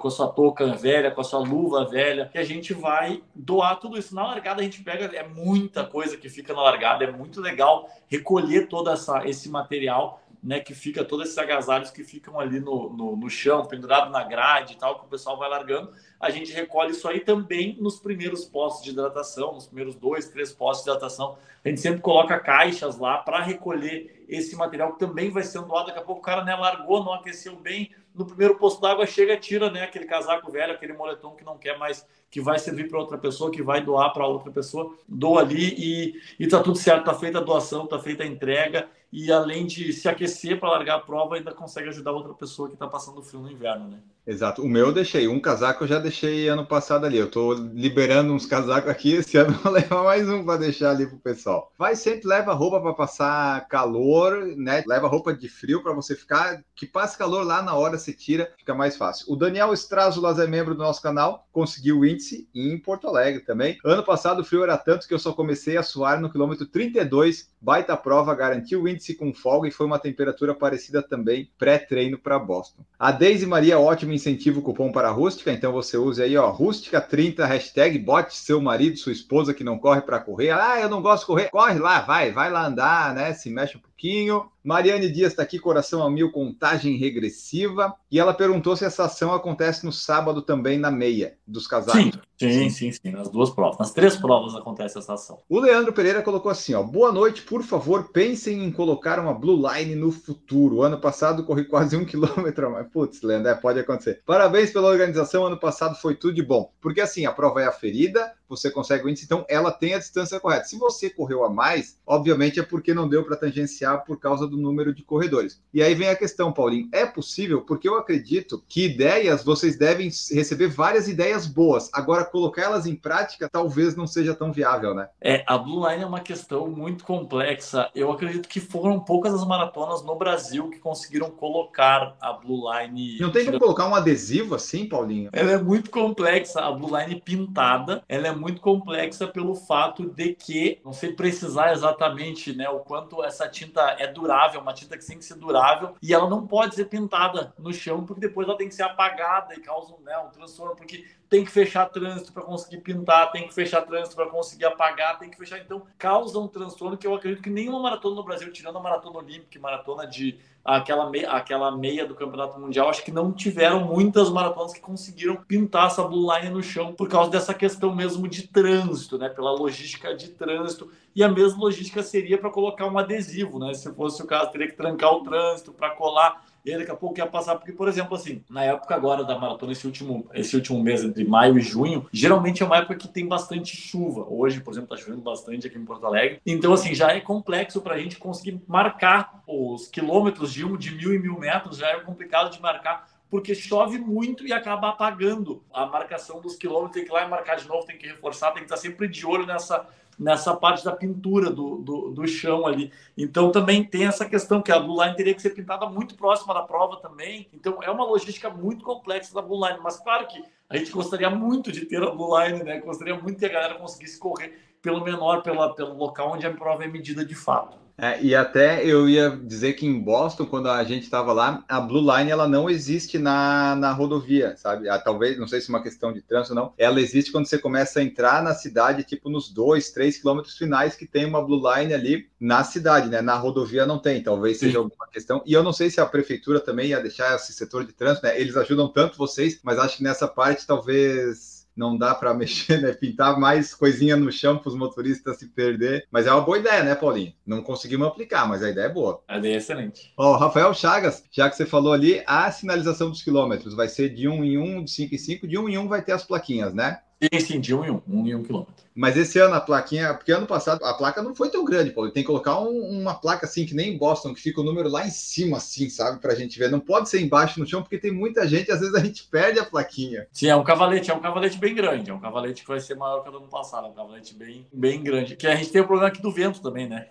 com 0.00 0.08
a 0.08 0.10
sua 0.10 0.26
touca 0.26 0.66
velha, 0.74 1.12
com 1.12 1.20
a 1.20 1.24
sua 1.24 1.38
luva 1.38 1.84
velha, 1.84 2.28
que 2.32 2.38
a 2.38 2.42
gente 2.42 2.74
vai 2.74 3.22
doar 3.32 3.78
tudo 3.78 3.96
isso. 3.96 4.14
Na 4.14 4.26
largada 4.26 4.60
a 4.60 4.64
gente 4.64 4.82
pega, 4.82 5.04
é 5.16 5.26
muita 5.28 5.84
coisa 5.84 6.16
que 6.16 6.28
fica 6.28 6.52
na 6.52 6.62
largada, 6.62 7.04
é 7.04 7.12
muito 7.12 7.40
legal 7.40 7.88
recolher 8.08 8.68
todo 8.68 8.90
essa, 8.90 9.24
esse 9.28 9.48
material 9.48 10.20
né, 10.46 10.60
que 10.60 10.72
fica 10.72 11.04
todos 11.04 11.26
esses 11.26 11.38
agasalhos 11.38 11.90
que 11.90 12.04
ficam 12.04 12.38
ali 12.38 12.60
no, 12.60 12.88
no, 12.92 13.16
no, 13.16 13.28
chão, 13.28 13.66
pendurado 13.66 14.12
na 14.12 14.22
grade 14.22 14.74
e 14.74 14.76
tal, 14.76 14.96
que 14.96 15.04
o 15.04 15.08
pessoal 15.08 15.36
vai 15.36 15.50
largando. 15.50 15.92
A 16.20 16.30
gente 16.30 16.52
recolhe 16.52 16.92
isso 16.92 17.08
aí 17.08 17.18
também 17.18 17.76
nos 17.80 17.98
primeiros 17.98 18.44
postos 18.44 18.84
de 18.84 18.90
hidratação, 18.90 19.54
nos 19.54 19.66
primeiros 19.66 19.96
dois, 19.96 20.28
três 20.28 20.52
postos 20.52 20.84
de 20.84 20.90
hidratação. 20.90 21.36
A 21.64 21.68
gente 21.68 21.80
sempre 21.80 22.00
coloca 22.00 22.38
caixas 22.38 22.96
lá 22.96 23.18
para 23.18 23.42
recolher 23.42 24.24
esse 24.28 24.54
material 24.54 24.92
que 24.92 25.00
também 25.00 25.30
vai 25.30 25.42
ser 25.42 25.60
doado. 25.62 25.88
Daqui 25.88 25.98
a 25.98 26.02
pouco 26.02 26.20
o 26.20 26.24
cara 26.24 26.44
né, 26.44 26.54
largou, 26.54 27.02
não 27.02 27.12
aqueceu 27.12 27.56
bem. 27.56 27.90
No 28.14 28.24
primeiro 28.24 28.54
posto 28.54 28.80
d'água 28.80 29.04
chega, 29.04 29.36
tira 29.36 29.68
né, 29.68 29.82
aquele 29.82 30.04
casaco 30.04 30.48
velho, 30.50 30.72
aquele 30.72 30.92
moletom 30.92 31.34
que 31.34 31.44
não 31.44 31.58
quer 31.58 31.76
mais 31.76 32.06
que 32.30 32.40
vai 32.40 32.58
servir 32.58 32.88
para 32.88 33.00
outra 33.00 33.18
pessoa, 33.18 33.50
que 33.50 33.62
vai 33.62 33.80
doar 33.80 34.12
para 34.12 34.26
outra 34.26 34.52
pessoa, 34.52 34.94
doa 35.08 35.40
ali 35.40 35.74
e, 35.76 36.22
e 36.38 36.46
tá 36.46 36.62
tudo 36.62 36.78
certo, 36.78 37.04
tá 37.04 37.14
feita 37.14 37.38
a 37.38 37.42
doação, 37.42 37.86
tá 37.86 37.98
feita 37.98 38.22
a 38.22 38.26
entrega 38.26 38.88
e 39.16 39.32
além 39.32 39.64
de 39.64 39.94
se 39.94 40.10
aquecer 40.10 40.60
para 40.60 40.68
largar 40.68 40.96
a 40.96 41.00
prova, 41.00 41.36
ainda 41.36 41.50
consegue 41.50 41.88
ajudar 41.88 42.12
outra 42.12 42.34
pessoa 42.34 42.68
que 42.68 42.74
está 42.74 42.86
passando 42.86 43.22
frio 43.22 43.40
no 43.40 43.50
inverno, 43.50 43.88
né? 43.88 43.98
Exato. 44.26 44.60
O 44.60 44.68
meu 44.68 44.88
eu 44.88 44.92
deixei. 44.92 45.28
Um 45.28 45.38
casaco 45.38 45.84
eu 45.84 45.88
já 45.88 46.00
deixei 46.00 46.48
ano 46.48 46.66
passado 46.66 47.06
ali. 47.06 47.16
Eu 47.16 47.30
tô 47.30 47.54
liberando 47.54 48.32
uns 48.32 48.44
casacos 48.44 48.90
aqui. 48.90 49.14
Esse 49.14 49.36
ano 49.36 49.52
vou 49.62 49.72
levar 49.72 50.02
mais 50.02 50.28
um 50.28 50.44
para 50.44 50.58
deixar 50.58 50.90
ali 50.90 51.06
pro 51.06 51.16
pessoal. 51.16 51.72
Vai 51.78 51.94
sempre 51.94 52.26
leva 52.26 52.52
roupa 52.52 52.80
para 52.80 52.92
passar 52.92 53.68
calor, 53.68 54.44
né? 54.56 54.82
Leva 54.86 55.06
roupa 55.06 55.32
de 55.32 55.48
frio 55.48 55.80
para 55.80 55.92
você 55.92 56.16
ficar. 56.16 56.62
Que 56.74 56.86
passe 56.86 57.16
calor 57.16 57.46
lá 57.46 57.62
na 57.62 57.74
hora, 57.74 57.96
você 57.96 58.12
tira, 58.12 58.52
fica 58.58 58.74
mais 58.74 58.96
fácil. 58.96 59.32
O 59.32 59.36
Daniel 59.36 59.72
Estrazulas 59.72 60.40
é 60.40 60.46
membro 60.46 60.74
do 60.74 60.82
nosso 60.82 61.00
canal, 61.00 61.46
conseguiu 61.52 62.00
o 62.00 62.04
índice 62.04 62.48
em 62.52 62.76
Porto 62.78 63.06
Alegre 63.06 63.42
também. 63.42 63.78
Ano 63.84 64.02
passado 64.02 64.40
o 64.40 64.44
frio 64.44 64.64
era 64.64 64.76
tanto 64.76 65.06
que 65.06 65.14
eu 65.14 65.18
só 65.18 65.32
comecei 65.32 65.76
a 65.76 65.82
suar 65.82 66.20
no 66.20 66.30
quilômetro 66.30 66.66
32. 66.66 67.48
Baita 67.60 67.96
prova, 67.96 68.34
garantiu 68.34 68.82
o 68.82 68.88
índice 68.88 69.05
com 69.14 69.32
folga 69.32 69.68
e 69.68 69.70
foi 69.72 69.86
uma 69.86 69.98
temperatura 69.98 70.54
parecida 70.54 71.02
também 71.02 71.50
pré-treino 71.58 72.18
para 72.18 72.38
Boston. 72.38 72.82
A 72.98 73.12
Deise 73.12 73.46
Maria, 73.46 73.78
ótimo 73.78 74.12
incentivo 74.12 74.62
cupom 74.62 74.90
para 74.90 75.08
a 75.08 75.12
Rústica, 75.12 75.52
então 75.52 75.72
você 75.72 75.96
use 75.96 76.22
aí, 76.22 76.36
ó, 76.36 76.54
Rústica30, 76.56 77.44
hashtag, 77.46 77.98
bote 77.98 78.36
seu 78.36 78.60
marido, 78.60 78.96
sua 78.96 79.12
esposa 79.12 79.54
que 79.54 79.64
não 79.64 79.78
corre 79.78 80.00
para 80.00 80.18
correr. 80.18 80.50
Ah, 80.50 80.80
eu 80.80 80.88
não 80.88 81.02
gosto 81.02 81.22
de 81.22 81.26
correr. 81.26 81.50
Corre 81.50 81.78
lá, 81.78 82.00
vai, 82.00 82.32
vai 82.32 82.50
lá 82.50 82.66
andar, 82.66 83.14
né? 83.14 83.32
Se 83.32 83.50
mexe 83.50 83.76
um 83.76 83.80
pouquinho. 83.96 84.50
Mariane 84.62 85.08
Dias 85.08 85.30
está 85.30 85.44
aqui, 85.44 85.60
coração 85.60 86.02
a 86.02 86.10
mil, 86.10 86.32
contagem 86.32 86.96
regressiva. 86.96 87.94
E 88.10 88.18
ela 88.18 88.34
perguntou 88.34 88.76
se 88.76 88.84
essa 88.84 89.04
ação 89.04 89.32
acontece 89.32 89.86
no 89.86 89.92
sábado 89.92 90.42
também 90.42 90.76
na 90.76 90.90
meia 90.90 91.38
dos 91.46 91.68
casais. 91.68 91.96
Sim, 91.96 92.10
sim, 92.36 92.70
sim, 92.70 92.92
sim, 92.92 93.10
nas 93.12 93.30
duas 93.30 93.50
provas. 93.50 93.78
Nas 93.78 93.92
três 93.92 94.16
provas 94.16 94.56
acontece 94.56 94.98
essa 94.98 95.14
ação. 95.14 95.38
O 95.48 95.60
Leandro 95.60 95.92
Pereira 95.92 96.20
colocou 96.20 96.50
assim: 96.50 96.74
ó, 96.74 96.82
boa 96.82 97.12
noite, 97.12 97.42
por 97.42 97.62
favor, 97.62 98.10
pensem 98.12 98.64
em 98.64 98.72
colocar 98.72 99.20
uma 99.20 99.32
Blue 99.32 99.62
Line 99.70 99.94
no 99.94 100.10
futuro. 100.10 100.82
Ano 100.82 101.00
passado 101.00 101.44
corri 101.44 101.64
quase 101.64 101.96
um 101.96 102.04
quilômetro, 102.04 102.72
mas 102.72 102.88
putz, 102.88 103.22
Leandro, 103.22 103.48
é, 103.48 103.54
pode 103.54 103.78
acontecer. 103.78 104.20
Parabéns 104.26 104.72
pela 104.72 104.88
organização, 104.88 105.46
ano 105.46 105.60
passado 105.60 105.94
foi 105.94 106.16
tudo 106.16 106.34
de 106.34 106.42
bom. 106.42 106.72
Porque 106.80 107.00
assim, 107.00 107.24
a 107.24 107.32
prova 107.32 107.62
é 107.62 107.66
aferida, 107.66 108.32
você 108.48 108.68
consegue 108.68 109.04
o 109.04 109.08
índice, 109.08 109.26
então 109.26 109.44
ela 109.48 109.70
tem 109.70 109.94
a 109.94 109.98
distância 109.98 110.40
correta. 110.40 110.64
Se 110.64 110.76
você 110.76 111.08
correu 111.08 111.44
a 111.44 111.50
mais, 111.50 111.98
obviamente 112.04 112.58
é 112.58 112.64
porque 112.64 112.92
não 112.92 113.08
deu 113.08 113.24
para 113.24 113.36
tangenciar 113.36 113.85
por 113.94 114.18
causa 114.18 114.46
do 114.46 114.56
número 114.56 114.94
de 114.94 115.02
corredores. 115.02 115.60
E 115.72 115.82
aí 115.82 115.94
vem 115.94 116.08
a 116.08 116.16
questão, 116.16 116.52
Paulinho, 116.52 116.88
é 116.92 117.04
possível? 117.04 117.62
Porque 117.62 117.88
eu 117.88 117.96
acredito 117.96 118.62
que 118.68 118.86
ideias, 118.86 119.44
vocês 119.44 119.76
devem 119.78 120.10
receber 120.32 120.68
várias 120.68 121.08
ideias 121.08 121.46
boas. 121.46 121.90
Agora, 121.92 122.24
colocá-las 122.24 122.86
em 122.86 122.96
prática 122.96 123.48
talvez 123.50 123.94
não 123.94 124.06
seja 124.06 124.34
tão 124.34 124.52
viável, 124.52 124.94
né? 124.94 125.08
É, 125.20 125.44
a 125.46 125.58
Blue 125.58 125.88
Line 125.88 126.02
é 126.02 126.06
uma 126.06 126.20
questão 126.20 126.68
muito 126.68 127.04
complexa. 127.04 127.90
Eu 127.94 128.10
acredito 128.10 128.48
que 128.48 128.60
foram 128.60 128.98
poucas 129.00 129.34
as 129.34 129.46
maratonas 129.46 130.02
no 130.02 130.16
Brasil 130.16 130.70
que 130.70 130.78
conseguiram 130.78 131.30
colocar 131.30 132.16
a 132.20 132.32
Blue 132.32 132.70
Line. 132.72 133.18
Não 133.18 133.30
tem 133.30 133.44
como 133.44 133.58
colocar 133.58 133.86
um 133.88 133.94
adesivo 133.94 134.54
assim, 134.54 134.88
Paulinho? 134.88 135.30
Ela 135.32 135.52
é 135.52 135.58
muito 135.58 135.90
complexa. 135.90 136.60
A 136.60 136.72
Blue 136.72 136.96
Line 136.96 137.20
pintada, 137.20 138.02
ela 138.08 138.28
é 138.28 138.32
muito 138.32 138.60
complexa 138.60 139.26
pelo 139.26 139.54
fato 139.54 140.08
de 140.08 140.34
que, 140.34 140.80
não 140.84 140.92
sei 140.92 141.12
precisar 141.12 141.72
exatamente 141.72 142.54
né, 142.54 142.68
o 142.68 142.80
quanto 142.80 143.22
essa 143.22 143.48
tinta 143.48 143.75
é 143.98 144.06
durável, 144.06 144.60
uma 144.60 144.72
tinta 144.72 144.96
que 144.96 145.06
tem 145.06 145.18
que 145.18 145.24
ser 145.24 145.34
durável, 145.34 145.94
e 146.02 146.12
ela 146.12 146.28
não 146.28 146.46
pode 146.46 146.74
ser 146.74 146.86
pintada 146.86 147.54
no 147.58 147.72
chão, 147.72 148.04
porque 148.04 148.20
depois 148.20 148.48
ela 148.48 148.56
tem 148.56 148.68
que 148.68 148.74
ser 148.74 148.82
apagada 148.82 149.54
e 149.54 149.60
causa 149.60 149.94
né, 150.04 150.16
um 150.18 150.30
transtorno, 150.30 150.76
porque 150.76 151.04
tem 151.28 151.44
que 151.44 151.50
fechar 151.50 151.86
trânsito 151.86 152.32
para 152.32 152.42
conseguir 152.42 152.78
pintar, 152.78 153.30
tem 153.32 153.46
que 153.46 153.54
fechar 153.54 153.82
trânsito 153.82 154.14
para 154.14 154.26
conseguir 154.26 154.64
apagar, 154.64 155.18
tem 155.18 155.30
que 155.30 155.36
fechar. 155.36 155.58
Então, 155.58 155.82
causa 155.98 156.38
um 156.38 156.46
transtorno 156.46 156.96
que 156.96 157.06
eu 157.06 157.14
acredito 157.14 157.42
que 157.42 157.50
nenhuma 157.50 157.80
maratona 157.80 158.16
no 158.16 158.24
Brasil, 158.24 158.52
tirando 158.52 158.78
a 158.78 158.80
maratona 158.80 159.18
olímpica, 159.18 159.58
maratona 159.58 160.06
de 160.06 160.38
aquela 160.64 161.08
meia, 161.08 161.30
aquela 161.30 161.76
meia 161.76 162.06
do 162.06 162.14
Campeonato 162.14 162.58
Mundial, 162.58 162.88
acho 162.88 163.04
que 163.04 163.12
não 163.12 163.32
tiveram 163.32 163.84
muitas 163.84 164.28
maratonas 164.30 164.72
que 164.72 164.80
conseguiram 164.80 165.36
pintar 165.36 165.86
essa 165.86 166.02
blue 166.02 166.32
line 166.32 166.50
no 166.50 166.62
chão 166.62 166.92
por 166.92 167.08
causa 167.08 167.30
dessa 167.30 167.54
questão 167.54 167.94
mesmo 167.94 168.26
de 168.26 168.48
trânsito, 168.48 169.16
né? 169.18 169.28
Pela 169.28 169.52
logística 169.52 170.14
de 170.14 170.28
trânsito. 170.30 170.90
E 171.14 171.22
a 171.22 171.28
mesma 171.28 171.60
logística 171.60 172.02
seria 172.02 172.36
para 172.36 172.50
colocar 172.50 172.86
um 172.86 172.98
adesivo, 172.98 173.58
né? 173.58 173.74
Se 173.74 173.92
fosse 173.94 174.22
o 174.22 174.26
caso, 174.26 174.50
teria 174.50 174.68
que 174.68 174.76
trancar 174.76 175.12
o 175.12 175.22
trânsito 175.22 175.72
para 175.72 175.90
colar 175.90 176.44
e 176.66 176.72
aí 176.72 176.78
daqui 176.78 176.90
a 176.90 176.96
pouco 176.96 177.16
ia 177.16 177.26
passar, 177.26 177.54
porque, 177.54 177.70
por 177.70 177.86
exemplo, 177.86 178.16
assim, 178.16 178.42
na 178.50 178.64
época 178.64 178.92
agora 178.92 179.22
da 179.22 179.38
maratona, 179.38 179.70
esse 179.70 179.86
último, 179.86 180.28
esse 180.34 180.56
último 180.56 180.82
mês, 180.82 181.04
entre 181.04 181.24
maio 181.24 181.56
e 181.56 181.60
junho, 181.60 182.08
geralmente 182.12 182.60
é 182.60 182.66
uma 182.66 182.78
época 182.78 182.96
que 182.96 183.06
tem 183.06 183.24
bastante 183.24 183.76
chuva. 183.76 184.26
Hoje, 184.28 184.60
por 184.60 184.72
exemplo, 184.72 184.88
tá 184.88 184.96
chovendo 184.96 185.22
bastante 185.22 185.68
aqui 185.68 185.78
em 185.78 185.84
Porto 185.84 186.04
Alegre. 186.04 186.40
Então, 186.44 186.72
assim, 186.72 186.92
já 186.92 187.12
é 187.12 187.20
complexo 187.20 187.80
para 187.80 187.94
a 187.94 187.98
gente 187.98 188.18
conseguir 188.18 188.60
marcar 188.66 189.44
os 189.46 189.86
quilômetros 189.86 190.52
de, 190.52 190.64
um, 190.64 190.76
de 190.76 190.92
mil 190.92 191.14
e 191.14 191.20
mil 191.20 191.38
metros, 191.38 191.76
já 191.78 191.86
é 191.86 192.00
complicado 192.00 192.50
de 192.50 192.60
marcar 192.60 193.06
porque 193.30 193.54
chove 193.54 193.98
muito 193.98 194.46
e 194.46 194.52
acaba 194.52 194.88
apagando 194.88 195.62
a 195.72 195.86
marcação 195.86 196.40
dos 196.40 196.56
quilômetros. 196.56 196.94
Tem 196.94 197.04
que 197.04 197.10
ir 197.10 197.12
lá 197.12 197.24
e 197.24 197.28
marcar 197.28 197.56
de 197.56 197.66
novo, 197.68 197.86
tem 197.86 197.98
que 197.98 198.06
reforçar, 198.06 198.52
tem 198.52 198.62
que 198.62 198.72
estar 198.72 198.76
sempre 198.76 199.08
de 199.08 199.26
olho 199.26 199.46
nessa, 199.46 199.86
nessa 200.18 200.54
parte 200.54 200.84
da 200.84 200.92
pintura 200.92 201.50
do, 201.50 201.76
do, 201.76 202.10
do, 202.10 202.26
chão 202.26 202.66
ali. 202.66 202.90
Então 203.16 203.50
também 203.50 203.84
tem 203.84 204.06
essa 204.06 204.24
questão 204.24 204.62
que 204.62 204.72
a 204.72 204.78
Blue 204.78 205.02
Line 205.02 205.16
teria 205.16 205.34
que 205.34 205.42
ser 205.42 205.50
pintada 205.50 205.86
muito 205.86 206.14
próxima 206.14 206.54
da 206.54 206.62
prova 206.62 206.96
também. 206.96 207.48
Então 207.52 207.82
é 207.82 207.90
uma 207.90 208.04
logística 208.04 208.48
muito 208.48 208.84
complexa 208.84 209.34
da 209.34 209.42
Blue 209.42 209.66
Line, 209.66 209.78
mas 209.82 209.98
claro 209.98 210.26
que 210.26 210.42
a 210.68 210.76
gente 210.76 210.90
gostaria 210.90 211.30
muito 211.30 211.70
de 211.70 211.84
ter 211.84 212.02
a 212.02 212.10
Blue 212.10 212.38
Line, 212.38 212.62
né? 212.62 212.80
Gostaria 212.80 213.14
muito 213.14 213.38
que 213.38 213.46
a 213.46 213.50
galera 213.50 213.74
conseguisse 213.74 214.18
correr 214.18 214.58
pelo 214.82 215.02
menor, 215.02 215.42
pela, 215.42 215.74
pelo 215.74 215.94
local 215.96 216.32
onde 216.32 216.46
a 216.46 216.50
prova 216.50 216.84
é 216.84 216.88
medida 216.88 217.24
de 217.24 217.34
fato. 217.34 217.85
É, 217.98 218.22
e 218.22 218.34
até 218.34 218.84
eu 218.84 219.08
ia 219.08 219.30
dizer 219.30 219.72
que 219.72 219.86
em 219.86 219.98
Boston, 219.98 220.44
quando 220.44 220.68
a 220.68 220.84
gente 220.84 221.04
estava 221.04 221.32
lá, 221.32 221.64
a 221.66 221.80
Blue 221.80 222.00
Line 222.00 222.30
ela 222.30 222.46
não 222.46 222.68
existe 222.68 223.18
na, 223.18 223.74
na 223.74 223.90
rodovia, 223.92 224.54
sabe? 224.56 224.86
Ah, 224.88 224.98
talvez, 224.98 225.38
não 225.38 225.48
sei 225.48 225.62
se 225.62 225.70
é 225.70 225.74
uma 225.74 225.82
questão 225.82 226.12
de 226.12 226.20
trânsito 226.20 226.54
ou 226.54 226.60
não. 226.60 226.74
Ela 226.76 227.00
existe 227.00 227.32
quando 227.32 227.46
você 227.46 227.58
começa 227.58 228.00
a 228.00 228.02
entrar 228.02 228.42
na 228.42 228.54
cidade, 228.54 229.02
tipo 229.02 229.30
nos 229.30 229.48
dois, 229.48 229.90
três 229.90 230.18
quilômetros 230.18 230.58
finais, 230.58 230.94
que 230.94 231.06
tem 231.06 231.24
uma 231.24 231.42
Blue 231.42 231.62
Line 231.72 231.94
ali 231.94 232.28
na 232.38 232.62
cidade, 232.64 233.08
né? 233.08 233.22
Na 233.22 233.36
rodovia 233.36 233.86
não 233.86 233.98
tem, 233.98 234.22
talvez 234.22 234.58
seja 234.58 234.72
Sim. 234.72 234.78
alguma 234.78 235.06
questão. 235.08 235.42
E 235.46 235.54
eu 235.54 235.62
não 235.62 235.72
sei 235.72 235.88
se 235.88 235.98
a 235.98 236.06
prefeitura 236.06 236.60
também 236.60 236.88
ia 236.88 237.00
deixar 237.00 237.34
esse 237.34 237.54
setor 237.54 237.84
de 237.86 237.94
trânsito, 237.94 238.26
né? 238.26 238.38
Eles 238.38 238.56
ajudam 238.58 238.88
tanto 238.88 239.16
vocês, 239.16 239.58
mas 239.62 239.78
acho 239.78 239.96
que 239.96 240.02
nessa 240.02 240.28
parte 240.28 240.66
talvez 240.66 241.55
não 241.76 241.96
dá 241.96 242.14
para 242.14 242.32
mexer, 242.34 242.80
né? 242.80 242.92
Pintar 242.92 243.38
mais 243.38 243.74
coisinha 243.74 244.16
no 244.16 244.32
chão 244.32 244.58
para 244.58 244.68
os 244.68 244.76
motoristas 244.76 245.38
se 245.38 245.48
perder. 245.48 246.06
Mas 246.10 246.26
é 246.26 246.32
uma 246.32 246.40
boa 246.40 246.58
ideia, 246.58 246.82
né, 246.82 246.94
Paulinho? 246.94 247.32
Não 247.46 247.62
conseguimos 247.62 248.06
aplicar, 248.06 248.48
mas 248.48 248.62
a 248.62 248.70
ideia 248.70 248.86
é 248.86 248.92
boa. 248.92 249.22
A 249.28 249.38
ideia 249.38 249.54
é 249.54 249.58
excelente. 249.58 250.12
Ó, 250.16 250.36
Rafael 250.36 250.72
Chagas, 250.72 251.22
já 251.30 251.50
que 251.50 251.56
você 251.56 251.66
falou 251.66 251.92
ali, 251.92 252.22
a 252.26 252.50
sinalização 252.50 253.10
dos 253.10 253.22
quilômetros 253.22 253.74
vai 253.74 253.88
ser 253.88 254.08
de 254.08 254.26
um 254.26 254.42
em 254.44 254.56
um, 254.56 254.82
de 254.82 254.90
cinco 254.90 255.14
em 255.14 255.18
cinco, 255.18 255.46
de 255.46 255.58
um 255.58 255.68
em 255.68 255.76
um 255.76 255.88
vai 255.88 256.02
ter 256.02 256.12
as 256.12 256.24
plaquinhas, 256.24 256.72
né? 256.72 257.00
Sim, 257.22 257.40
sim, 257.40 257.60
de 257.60 257.74
um 257.74 257.84
em 257.84 257.90
um, 257.90 258.02
um 258.08 258.26
em 258.26 258.34
um 258.34 258.42
quilômetro. 258.42 258.85
Mas 258.96 259.16
esse 259.16 259.38
ano 259.38 259.54
a 259.54 259.60
plaquinha, 259.60 260.14
porque 260.14 260.32
ano 260.32 260.46
passado 260.46 260.82
a 260.84 260.94
placa 260.94 261.22
não 261.22 261.34
foi 261.34 261.50
tão 261.50 261.64
grande, 261.64 261.90
Paulo. 261.90 262.10
Tem 262.10 262.22
que 262.22 262.26
colocar 262.26 262.58
um, 262.60 263.00
uma 263.00 263.14
placa 263.14 263.44
assim, 263.44 263.66
que 263.66 263.74
nem 263.74 263.92
em 263.92 263.98
Boston, 263.98 264.32
que 264.32 264.40
fica 264.40 264.60
o 264.60 264.64
número 264.64 264.88
lá 264.88 265.06
em 265.06 265.10
cima, 265.10 265.58
assim, 265.58 265.90
sabe? 265.90 266.18
Pra 266.18 266.34
gente 266.34 266.58
ver. 266.58 266.70
Não 266.70 266.80
pode 266.80 267.10
ser 267.10 267.20
embaixo 267.20 267.60
no 267.60 267.66
chão, 267.66 267.82
porque 267.82 267.98
tem 267.98 268.10
muita 268.10 268.48
gente, 268.48 268.72
às 268.72 268.80
vezes 268.80 268.94
a 268.94 269.00
gente 269.00 269.24
perde 269.24 269.60
a 269.60 269.64
plaquinha. 269.64 270.26
Sim, 270.32 270.48
é 270.48 270.56
um 270.56 270.64
cavalete, 270.64 271.10
é 271.10 271.14
um 271.14 271.20
cavalete 271.20 271.58
bem 271.58 271.74
grande. 271.74 272.10
É 272.10 272.14
um 272.14 272.20
cavalete 272.20 272.62
que 272.62 272.68
vai 272.68 272.80
ser 272.80 272.94
maior 272.94 273.22
que 273.22 273.28
o 273.28 273.36
ano 273.36 273.48
passado. 273.48 273.86
É 273.86 273.90
um 273.90 273.94
cavalete 273.94 274.34
bem, 274.34 274.66
bem 274.72 275.02
grande. 275.02 275.36
Que 275.36 275.46
a 275.46 275.54
gente 275.54 275.70
tem 275.70 275.82
o 275.82 275.86
problema 275.86 276.08
aqui 276.08 276.22
do 276.22 276.32
vento 276.32 276.62
também, 276.62 276.88
né? 276.88 277.06